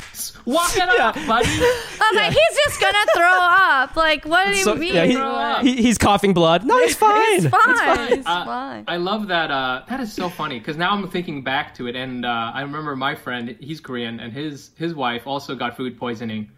Walk 0.46 0.74
it 0.76 1.00
off, 1.00 1.14
buddy. 1.26 1.48
I 1.48 2.10
was 2.10 2.16
like, 2.16 2.32
"He's 2.32 2.58
just 2.64 2.80
gonna 2.80 3.06
throw 3.14 3.38
up." 3.40 3.96
Like, 3.96 4.24
what 4.26 4.44
do 4.46 4.50
you 4.58 4.64
So, 4.64 4.74
mean? 4.74 4.94
yeah, 4.94 5.62
he- 5.62 5.74
he, 5.76 5.82
he's 5.82 5.96
coughing 5.98 6.34
blood. 6.34 6.64
No, 6.64 6.78
he's 6.80 6.96
fine. 6.96 7.32
he's 7.40 7.48
fine. 7.48 8.12
It's 8.12 8.26
Uh, 8.26 8.44
fine. 8.44 8.84
I 8.88 8.96
love 8.96 9.28
that. 9.28 9.50
Uh, 9.50 9.82
that 9.88 10.00
is 10.00 10.12
so 10.12 10.28
funny 10.28 10.58
because 10.58 10.76
now 10.76 10.90
I'm 10.92 11.08
thinking 11.08 11.42
back 11.42 11.74
to 11.76 11.86
it, 11.86 11.94
and 11.96 12.24
uh, 12.26 12.52
I 12.54 12.62
remember 12.62 12.96
my 12.96 13.14
friend. 13.14 13.56
He's 13.60 13.80
Korean, 13.80 14.18
and 14.20 14.32
his 14.32 14.70
his 14.76 14.94
wife 14.94 15.26
also 15.26 15.54
got 15.54 15.76
food 15.76 15.98
poisoning, 15.98 16.50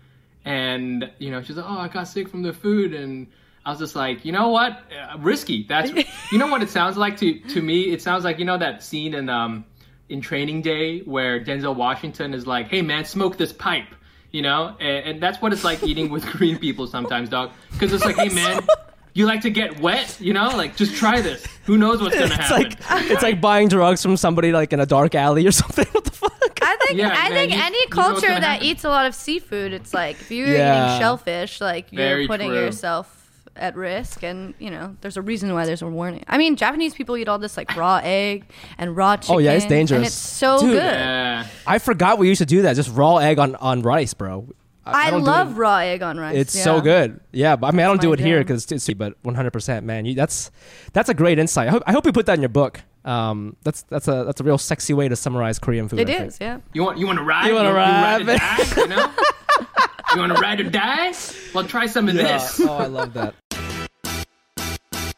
and 0.45 1.11
you 1.18 1.30
know 1.30 1.43
she's 1.43 1.57
like, 1.57 1.66
"Oh, 1.68 1.78
I 1.78 1.88
got 1.88 2.09
sick 2.09 2.28
from 2.28 2.43
the 2.43 2.53
food," 2.53 2.95
and 2.95 3.26
I 3.64 3.70
was 3.70 3.78
just 3.78 3.95
like, 3.95 4.24
"You 4.24 4.32
know 4.32 4.49
what? 4.49 4.72
Uh, 4.72 5.18
risky. 5.18 5.64
That's 5.68 5.90
you 6.32 6.38
know 6.38 6.49
what 6.49 6.62
it 6.62 6.70
sounds 6.70 6.97
like 6.97 7.16
to 7.18 7.38
to 7.38 7.62
me. 7.62 7.93
It 7.93 8.03
sounds 8.03 8.24
like 8.24 8.38
you 8.38 8.45
know 8.45 8.59
that 8.59 8.82
scene 8.82 9.14
in 9.14 9.28
um 9.28 9.64
in 10.09 10.20
Training 10.20 10.62
Day 10.62 11.01
where 11.01 11.43
Denzel 11.43 11.76
Washington 11.76 12.34
is 12.34 12.47
like, 12.47 12.68
"Hey 12.68 12.82
man, 12.82 13.05
smoke 13.05 13.36
this 13.36 13.53
pipe." 13.53 13.88
You 14.30 14.40
know, 14.40 14.74
and, 14.80 15.05
and 15.07 15.22
that's 15.22 15.43
what 15.43 15.53
it's 15.53 15.62
like 15.62 15.82
eating 15.82 16.09
with 16.09 16.24
Korean 16.32 16.59
people 16.59 16.86
sometimes, 16.86 17.28
dog. 17.28 17.53
Because 17.72 17.93
it's 17.93 18.05
like, 18.05 18.16
hey 18.16 18.28
man, 18.34 18.66
you 19.14 19.26
like 19.26 19.42
to 19.42 19.50
get 19.50 19.80
wet, 19.80 20.16
you 20.20 20.32
know? 20.32 20.48
Like, 20.56 20.76
just 20.76 20.94
try 20.96 21.20
this. 21.20 21.44
Who 21.64 21.76
knows 21.78 22.00
what's 22.00 22.14
gonna 22.14 22.26
It's 22.34 22.34
happen? 22.36 22.62
like 22.62 23.10
it's 23.10 23.22
like 23.22 23.40
buying 23.40 23.68
drugs 23.68 24.02
from 24.02 24.16
somebody 24.16 24.52
like 24.52 24.72
in 24.72 24.80
a 24.80 24.86
dark 24.86 25.14
alley 25.14 25.46
or 25.46 25.52
something. 25.62 25.86
What 25.92 26.04
the 26.04 26.10
fuck? 26.10 26.58
I 26.62 26.76
think 26.86 26.98
Yeah, 26.98 27.08
I 27.10 27.28
man, 27.28 27.32
think 27.32 27.52
you- 27.52 27.60
any 27.62 27.78
you 27.78 27.84
know 27.88 28.02
culture 28.02 28.28
that 28.28 28.42
happen. 28.42 28.66
eats 28.66 28.84
a 28.84 28.88
lot 28.88 29.06
of 29.06 29.14
seafood, 29.14 29.72
it's 29.72 29.92
like 29.92 30.20
if 30.20 30.30
you're 30.30 30.48
Yeah. 30.48 30.88
eating 30.88 31.00
shellfish, 31.00 31.60
like 31.60 31.92
you're 31.92 31.98
Very 32.02 32.26
putting 32.26 32.50
true. 32.50 32.58
yourself 32.60 33.18
at 33.54 33.76
risk, 33.76 34.22
and 34.22 34.54
you 34.58 34.70
know 34.70 34.96
there's 35.02 35.18
a 35.18 35.22
reason 35.22 35.52
why 35.52 35.66
there's 35.66 35.82
a 35.82 35.86
warning. 35.86 36.24
I 36.26 36.38
mean, 36.38 36.56
Japanese 36.56 36.94
people 36.94 37.16
eat 37.18 37.28
all 37.28 37.38
this 37.38 37.56
like 37.58 37.76
raw 37.76 38.00
egg 38.02 38.46
and 38.78 38.96
raw 38.96 39.16
chicken. 39.18 39.34
Oh, 39.34 39.38
yeah, 39.38 39.52
it's 39.52 39.66
dangerous. 39.66 39.96
and 39.98 40.06
it's 40.06 40.14
so 40.14 40.58
Dude. 40.60 40.70
good. 40.72 40.82
Yeah. 40.84 41.46
I 41.66 41.78
forgot 41.78 42.18
we 42.18 42.28
used 42.28 42.38
to 42.40 42.46
do 42.46 42.62
that. 42.62 42.76
Just 42.76 42.90
raw 42.96 43.18
egg 43.18 43.38
on, 43.38 43.54
on 43.56 43.82
rice, 43.82 44.14
bro. 44.14 44.48
I, 44.84 45.10
don't 45.10 45.20
do 45.20 45.26
love 45.26 45.52
it- 45.52 45.60
raw 45.60 45.76
egg 45.78 46.02
on 46.02 46.18
rice. 46.18 46.36
It's 46.36 46.56
yeah. 46.56 46.64
so 46.64 46.80
good. 46.80 47.20
Yeah, 47.32 47.56
but 47.56 47.68
I 47.68 47.70
mean, 47.70 47.80
I 47.80 47.84
don't 47.84 48.00
do 48.00 48.08
my 48.08 48.14
it 48.14 48.20
here 48.20 48.40
because 48.40 48.70
it's 48.70 48.86
too. 48.86 48.94
But 48.94 49.14
100, 49.22 49.50
percent 49.52 49.86
man, 49.86 50.04
you, 50.04 50.14
that's 50.14 50.50
that's 50.92 51.08
a 51.08 51.14
great 51.14 51.38
insight. 51.38 51.68
I 51.68 51.70
hope, 51.70 51.82
I 51.86 51.92
hope 51.92 52.06
you 52.06 52.12
put 52.12 52.26
that 52.26 52.34
in 52.34 52.40
your 52.42 52.48
book. 52.48 52.80
Um, 53.04 53.56
that's 53.62 53.82
that's 53.82 54.08
a 54.08 54.24
that's 54.24 54.40
a 54.40 54.44
real 54.44 54.58
sexy 54.58 54.94
way 54.94 55.08
to 55.08 55.16
summarize 55.16 55.58
Korean 55.58 55.88
food. 55.88 56.00
It 56.00 56.08
I 56.10 56.18
think. 56.18 56.34
yeah. 56.40 56.58
You 56.72 56.84
want 56.84 56.98
you 56.98 57.06
want 57.06 57.18
to 57.18 57.24
ride? 57.24 57.48
You 57.48 57.54
wanna 57.54 57.72
ride 57.72 58.22
or 58.22 58.24
ride? 58.24 58.76
You 58.76 58.86
you 60.14 60.20
want 60.20 60.36
to 60.36 60.40
ride 60.40 60.60
or 60.60 60.70
die? 60.70 61.12
Well, 61.54 61.64
try 61.64 61.86
some 61.86 62.08
of 62.08 62.14
this. 62.14 62.60
oh, 62.60 62.72
I 62.72 62.86
love 62.86 63.14
that. 63.14 63.34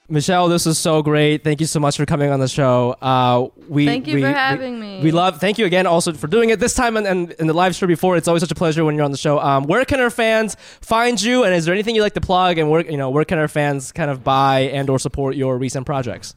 Michelle, 0.08 0.48
this 0.48 0.66
was 0.66 0.78
so 0.78 1.02
great. 1.02 1.42
Thank 1.42 1.60
you 1.60 1.66
so 1.66 1.80
much 1.80 1.96
for 1.96 2.04
coming 2.04 2.30
on 2.30 2.38
the 2.38 2.46
show. 2.46 2.94
Uh, 3.00 3.48
we 3.68 3.86
Thank 3.86 4.06
you 4.06 4.16
we- 4.16 4.20
for 4.20 4.28
we- 4.28 4.34
having 4.34 4.78
me. 4.78 5.00
We 5.02 5.10
love. 5.12 5.40
Thank 5.40 5.56
you 5.56 5.64
again, 5.64 5.86
also 5.86 6.12
for 6.12 6.26
doing 6.26 6.50
it 6.50 6.60
this 6.60 6.74
time 6.74 6.98
and, 6.98 7.06
and 7.06 7.32
in 7.32 7.46
the 7.46 7.54
live 7.54 7.74
stream 7.74 7.88
before. 7.88 8.16
It's 8.18 8.28
always 8.28 8.42
such 8.42 8.52
a 8.52 8.54
pleasure 8.54 8.84
when 8.84 8.96
you're 8.96 9.04
on 9.04 9.12
the 9.12 9.16
show. 9.16 9.38
Um, 9.40 9.64
where 9.64 9.82
can 9.86 10.00
our 10.00 10.10
fans 10.10 10.56
find 10.82 11.20
you? 11.20 11.44
And 11.44 11.54
is 11.54 11.64
there 11.64 11.72
anything 11.74 11.94
you 11.94 12.02
like 12.02 12.12
to 12.14 12.20
plug? 12.20 12.58
And 12.58 12.70
where 12.70 12.84
you 12.84 12.98
know 12.98 13.08
where 13.08 13.24
can 13.24 13.38
our 13.38 13.48
fans 13.48 13.92
kind 13.92 14.10
of 14.10 14.22
buy 14.22 14.60
and 14.74 14.90
or 14.90 14.98
support 14.98 15.36
your 15.36 15.56
recent 15.56 15.86
projects? 15.86 16.34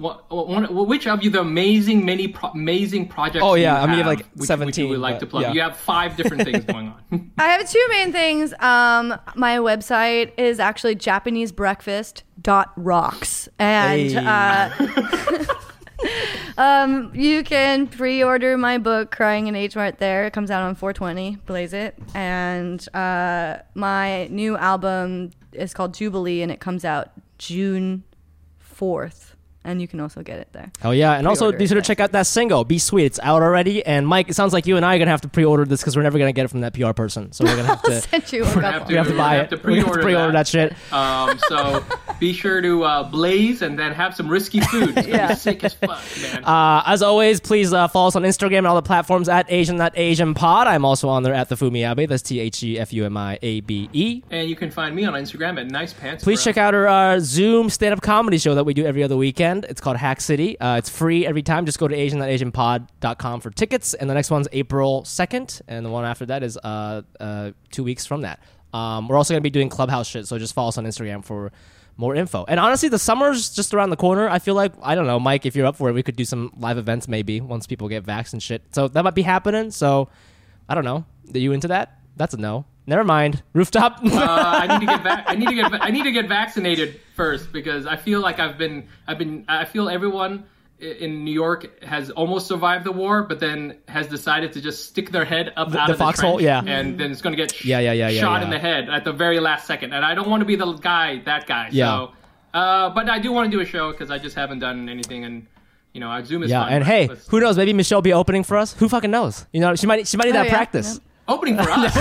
What, 0.00 0.30
what, 0.30 0.70
what- 0.72 0.88
which 0.88 1.06
of 1.06 1.22
you 1.22 1.30
the 1.30 1.40
amazing 1.40 2.04
many 2.04 2.28
pro- 2.28 2.50
amazing 2.50 3.08
projects? 3.08 3.44
Oh, 3.44 3.54
you 3.54 3.62
yeah, 3.64 3.82
I 3.82 3.86
mean, 3.86 3.98
you 3.98 4.04
have, 4.04 4.06
have, 4.06 4.18
like, 4.18 4.26
which, 4.32 4.40
which 4.40 4.46
17, 4.48 4.84
you 4.84 4.90
would 4.90 5.00
like 5.00 5.16
but, 5.16 5.20
to 5.20 5.26
plug. 5.26 5.42
yeah. 5.42 5.52
You 5.52 5.60
have 5.60 5.76
five 5.76 6.16
different 6.16 6.44
things 6.44 6.64
going 6.64 6.88
on. 6.88 6.94
I 7.38 7.48
have 7.48 7.68
two 7.70 7.84
main 7.90 8.10
things. 8.12 8.52
Um, 8.60 9.14
my 9.36 9.58
website 9.58 10.32
is 10.38 10.58
actually 10.58 10.96
JapaneseBreakfast.rocks. 10.96 13.48
And 13.58 14.10
Hey. 14.10 14.16
uh, 14.16 14.70
um, 16.58 17.10
you 17.14 17.42
can 17.44 17.86
pre 17.86 18.22
order 18.22 18.56
my 18.56 18.78
book, 18.78 19.10
Crying 19.10 19.46
in 19.48 19.54
H 19.54 19.76
Mart, 19.76 19.98
there. 19.98 20.26
It 20.26 20.32
comes 20.32 20.50
out 20.50 20.62
on 20.62 20.74
420. 20.74 21.36
Blaze 21.46 21.72
it. 21.72 21.96
And 22.14 22.86
uh, 22.94 23.58
my 23.74 24.26
new 24.28 24.56
album 24.56 25.30
is 25.52 25.74
called 25.74 25.94
Jubilee, 25.94 26.42
and 26.42 26.50
it 26.50 26.60
comes 26.60 26.84
out 26.84 27.10
June 27.38 28.04
4th. 28.78 29.34
And 29.62 29.78
you 29.82 29.86
can 29.86 30.00
also 30.00 30.22
get 30.22 30.38
it 30.38 30.48
there. 30.52 30.70
Oh 30.82 30.90
yeah, 30.90 31.12
and 31.18 31.28
also 31.28 31.52
be 31.52 31.66
sure 31.66 31.74
to 31.76 31.82
check 31.82 32.00
out 32.00 32.12
that 32.12 32.26
single, 32.26 32.64
"Be 32.64 32.78
Sweet." 32.78 33.04
It's 33.04 33.20
out 33.22 33.42
already. 33.42 33.84
And 33.84 34.06
Mike, 34.08 34.30
it 34.30 34.34
sounds 34.34 34.54
like 34.54 34.66
you 34.66 34.78
and 34.78 34.86
I 34.86 34.96
are 34.96 34.98
gonna 34.98 35.10
have 35.10 35.20
to 35.20 35.28
pre-order 35.28 35.66
this 35.66 35.80
because 35.82 35.96
we're 35.96 36.02
never 36.02 36.18
gonna 36.18 36.32
get 36.32 36.46
it 36.46 36.48
from 36.48 36.62
that 36.62 36.72
PR 36.72 36.92
person. 36.92 37.30
So 37.32 37.44
we're 37.44 37.56
gonna 37.56 37.68
have 37.68 37.82
to. 37.84 38.00
Sent 38.00 38.32
you 38.32 38.42
a 38.42 38.46
have 38.46 38.54
couple. 38.62 38.88
we 38.88 38.94
have 38.94 39.06
to 39.08 39.12
We're 39.12 39.18
buy 39.18 39.36
gonna 39.36 39.42
it. 39.42 39.50
have 39.50 39.50
to 39.50 39.56
We're 39.68 39.76
gonna 39.76 39.80
have 39.82 39.86
to 39.86 39.92
pre-order 39.92 40.02
pre-order 40.02 40.32
that, 40.32 40.46
that. 40.46 40.72
shit. 40.72 40.92
Um, 40.92 41.38
so 41.48 41.84
be 42.18 42.32
sure 42.32 42.62
to 42.62 42.84
uh, 42.84 43.02
blaze 43.10 43.60
and 43.60 43.78
then 43.78 43.92
have 43.92 44.14
some 44.16 44.28
risky 44.30 44.60
food. 44.60 44.96
It's 44.96 45.06
gonna 45.06 45.08
Yeah. 45.08 45.28
be 45.28 45.34
sick 45.34 45.62
as 45.62 45.74
fuck, 45.74 46.00
man. 46.22 46.42
Uh, 46.42 46.82
as 46.86 47.02
always, 47.02 47.38
please 47.40 47.74
uh, 47.74 47.86
follow 47.88 48.08
us 48.08 48.16
on 48.16 48.22
Instagram 48.22 48.58
and 48.58 48.66
all 48.66 48.76
the 48.76 48.80
platforms 48.82 49.28
at 49.28 49.44
Asian 49.52 49.76
that 49.76 49.92
Asian 49.94 50.32
Pod. 50.32 50.68
I'm 50.68 50.86
also 50.86 51.10
on 51.10 51.22
there 51.22 51.34
at 51.34 51.50
the 51.50 51.54
Fumiabe. 51.56 52.08
That's 52.08 52.22
T 52.22 52.40
H 52.40 52.62
E 52.62 52.78
F 52.78 52.94
U 52.94 53.04
M 53.04 53.14
I 53.18 53.38
A 53.42 53.60
B 53.60 53.90
E. 53.92 54.22
and 54.30 54.48
you 54.48 54.56
can 54.56 54.70
find 54.70 54.96
me 54.96 55.04
on 55.04 55.12
Instagram 55.12 55.60
at 55.60 55.66
nice 55.66 55.92
pants. 55.92 56.24
Please 56.24 56.42
check 56.42 56.56
out 56.56 56.74
our 56.74 56.88
uh, 56.88 57.20
Zoom 57.20 57.68
stand-up 57.68 58.00
comedy 58.00 58.38
show 58.38 58.54
that 58.54 58.64
we 58.64 58.72
do 58.72 58.86
every 58.86 59.02
other 59.02 59.18
weekend. 59.18 59.49
It's 59.58 59.80
called 59.80 59.96
Hack 59.96 60.20
City. 60.20 60.58
Uh, 60.60 60.76
it's 60.76 60.88
free 60.88 61.26
every 61.26 61.42
time. 61.42 61.66
Just 61.66 61.78
go 61.78 61.88
to 61.88 61.94
asian.asianpod.com 61.94 63.40
for 63.40 63.50
tickets. 63.50 63.94
And 63.94 64.08
the 64.08 64.14
next 64.14 64.30
one's 64.30 64.48
April 64.52 65.02
2nd. 65.02 65.62
And 65.68 65.84
the 65.84 65.90
one 65.90 66.04
after 66.04 66.26
that 66.26 66.42
is 66.42 66.56
uh, 66.58 67.02
uh, 67.18 67.52
two 67.70 67.84
weeks 67.84 68.06
from 68.06 68.22
that. 68.22 68.40
Um, 68.72 69.08
we're 69.08 69.16
also 69.16 69.34
going 69.34 69.40
to 69.40 69.44
be 69.44 69.50
doing 69.50 69.68
Clubhouse 69.68 70.06
shit, 70.06 70.26
so 70.26 70.38
just 70.38 70.54
follow 70.54 70.68
us 70.68 70.78
on 70.78 70.84
Instagram 70.84 71.24
for 71.24 71.50
more 71.96 72.14
info. 72.14 72.44
And 72.48 72.58
honestly, 72.60 72.88
the 72.88 72.98
summer's 72.98 73.50
just 73.50 73.74
around 73.74 73.90
the 73.90 73.96
corner. 73.96 74.28
I 74.28 74.38
feel 74.38 74.54
like, 74.54 74.72
I 74.82 74.94
don't 74.94 75.06
know, 75.06 75.20
Mike, 75.20 75.44
if 75.44 75.54
you're 75.56 75.66
up 75.66 75.76
for 75.76 75.90
it, 75.90 75.92
we 75.92 76.02
could 76.02 76.16
do 76.16 76.24
some 76.24 76.52
live 76.56 76.78
events 76.78 77.08
maybe 77.08 77.40
once 77.40 77.66
people 77.66 77.88
get 77.88 78.04
vax 78.04 78.32
and 78.32 78.42
shit. 78.42 78.62
So 78.72 78.88
that 78.88 79.02
might 79.02 79.14
be 79.14 79.22
happening. 79.22 79.70
So 79.70 80.08
I 80.68 80.74
don't 80.74 80.84
know. 80.84 81.04
Are 81.34 81.38
you 81.38 81.52
into 81.52 81.68
that? 81.68 81.98
That's 82.16 82.34
a 82.34 82.36
no. 82.36 82.64
Never 82.90 83.04
mind. 83.04 83.42
Rooftop. 83.54 84.00
uh, 84.04 84.08
I 84.10 84.66
need 84.66 84.80
to 84.86 84.92
get 84.92 85.04
back. 85.04 85.24
I 85.28 85.34
need 85.36 85.48
to 85.48 85.54
get. 85.54 85.72
I 85.80 85.90
need 85.90 86.02
to 86.04 86.10
get 86.12 86.28
vaccinated 86.28 87.00
first 87.14 87.52
because 87.52 87.86
I 87.86 87.96
feel 87.96 88.20
like 88.20 88.38
I've 88.40 88.58
been. 88.58 88.88
I've 89.06 89.16
been. 89.16 89.44
I 89.48 89.64
feel 89.64 89.88
everyone 89.88 90.44
in 90.80 91.24
New 91.24 91.30
York 91.32 91.82
has 91.84 92.10
almost 92.10 92.46
survived 92.48 92.84
the 92.84 92.90
war, 92.92 93.22
but 93.22 93.38
then 93.38 93.76
has 93.86 94.06
decided 94.08 94.52
to 94.54 94.60
just 94.60 94.86
stick 94.86 95.10
their 95.10 95.24
head 95.24 95.52
up 95.56 95.68
out 95.68 95.72
the 95.72 95.80
of 95.82 95.86
the 95.88 95.94
foxhole? 95.94 96.38
trench, 96.38 96.42
Yeah. 96.42 96.62
and 96.78 96.98
then 96.98 97.12
it's 97.12 97.20
going 97.22 97.36
to 97.36 97.40
get 97.40 97.54
sh- 97.54 97.66
Yeah, 97.66 97.78
yeah, 97.80 97.92
yeah, 97.92 98.08
yeah, 98.08 98.20
shot 98.20 98.38
yeah. 98.40 98.44
in 98.46 98.50
the 98.50 98.58
head 98.58 98.88
at 98.88 99.04
the 99.04 99.12
very 99.12 99.40
last 99.40 99.66
second. 99.66 99.92
And 99.92 100.04
I 100.04 100.14
don't 100.14 100.28
want 100.28 100.40
to 100.40 100.46
be 100.46 100.56
the 100.56 100.72
guy, 100.72 101.20
that 101.26 101.46
guy. 101.46 101.68
Yeah. 101.70 101.86
So, 101.86 102.12
uh, 102.54 102.90
but 102.90 103.08
I 103.10 103.18
do 103.20 103.30
want 103.30 103.50
to 103.50 103.56
do 103.56 103.60
a 103.62 103.66
show 103.66 103.92
because 103.92 104.10
I 104.10 104.18
just 104.18 104.34
haven't 104.34 104.58
done 104.60 104.88
anything, 104.88 105.22
and 105.24 105.46
you 105.92 106.00
know, 106.00 106.10
I 106.10 106.22
Zoom 106.22 106.42
is 106.42 106.50
Yeah, 106.50 106.64
fun, 106.64 106.72
and 106.72 106.84
hey, 106.84 107.08
who 107.28 107.38
knows? 107.40 107.56
Maybe 107.56 107.72
Michelle 107.74 107.98
will 107.98 108.02
be 108.02 108.12
opening 108.14 108.42
for 108.42 108.56
us. 108.56 108.72
Who 108.74 108.88
fucking 108.88 109.10
knows? 109.12 109.46
You 109.52 109.60
know, 109.60 109.76
she 109.76 109.86
might 109.86 110.08
she 110.08 110.16
might 110.16 110.24
need 110.24 110.30
Oh, 110.30 110.42
that 110.42 110.46
yeah, 110.46 110.52
practice. 110.56 110.94
yeah. 110.94 111.09
Opening 111.30 111.56
for 111.56 111.62
us. 111.70 111.94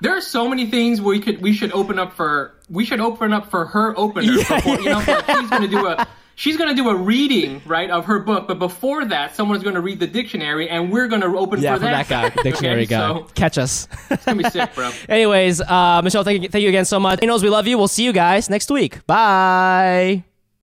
there 0.00 0.16
are 0.16 0.20
so 0.20 0.48
many 0.48 0.66
things 0.66 1.00
we 1.00 1.20
could 1.20 1.40
we 1.42 1.52
should 1.52 1.72
open 1.72 1.98
up 1.98 2.12
for. 2.14 2.54
We 2.68 2.84
should 2.84 3.00
open 3.00 3.32
up 3.32 3.50
for 3.50 3.66
her 3.66 3.96
opener. 3.98 4.32
before, 4.38 4.80
you 4.80 4.90
know, 4.90 5.00
she's 5.26 5.50
gonna 5.50 5.68
do 5.68 5.86
a. 5.86 6.06
She's 6.34 6.56
gonna 6.56 6.74
do 6.74 6.88
a 6.88 6.94
reading, 6.96 7.60
right, 7.66 7.90
of 7.90 8.06
her 8.06 8.18
book, 8.18 8.48
but 8.48 8.58
before 8.58 9.04
that, 9.04 9.36
someone's 9.36 9.62
gonna 9.62 9.82
read 9.82 10.00
the 10.00 10.06
dictionary, 10.06 10.66
and 10.66 10.90
we're 10.90 11.06
gonna 11.06 11.26
open 11.36 11.60
Yeah, 11.60 11.74
for 11.74 11.80
that 11.80 12.08
guy, 12.08 12.28
Okay, 12.28 12.42
dictionary 12.42 12.86
guy. 12.86 13.06
So 13.18 13.24
Catch 13.34 13.58
us. 13.58 13.86
it's 14.10 14.24
gonna 14.24 14.42
be 14.42 14.48
sick, 14.48 14.74
bro. 14.74 14.90
Anyways, 15.10 15.60
uh, 15.60 16.00
Michelle, 16.02 16.24
thank 16.24 16.42
you, 16.42 16.48
thank 16.48 16.62
you 16.62 16.70
again 16.70 16.86
so 16.86 16.98
much. 16.98 17.20
He 17.20 17.26
knows 17.26 17.42
we 17.42 17.50
love 17.50 17.66
you. 17.66 17.76
We'll 17.76 17.86
see 17.86 18.04
you 18.04 18.14
guys 18.14 18.48
next 18.48 18.70
week. 18.70 19.06
Bye. 19.06 20.24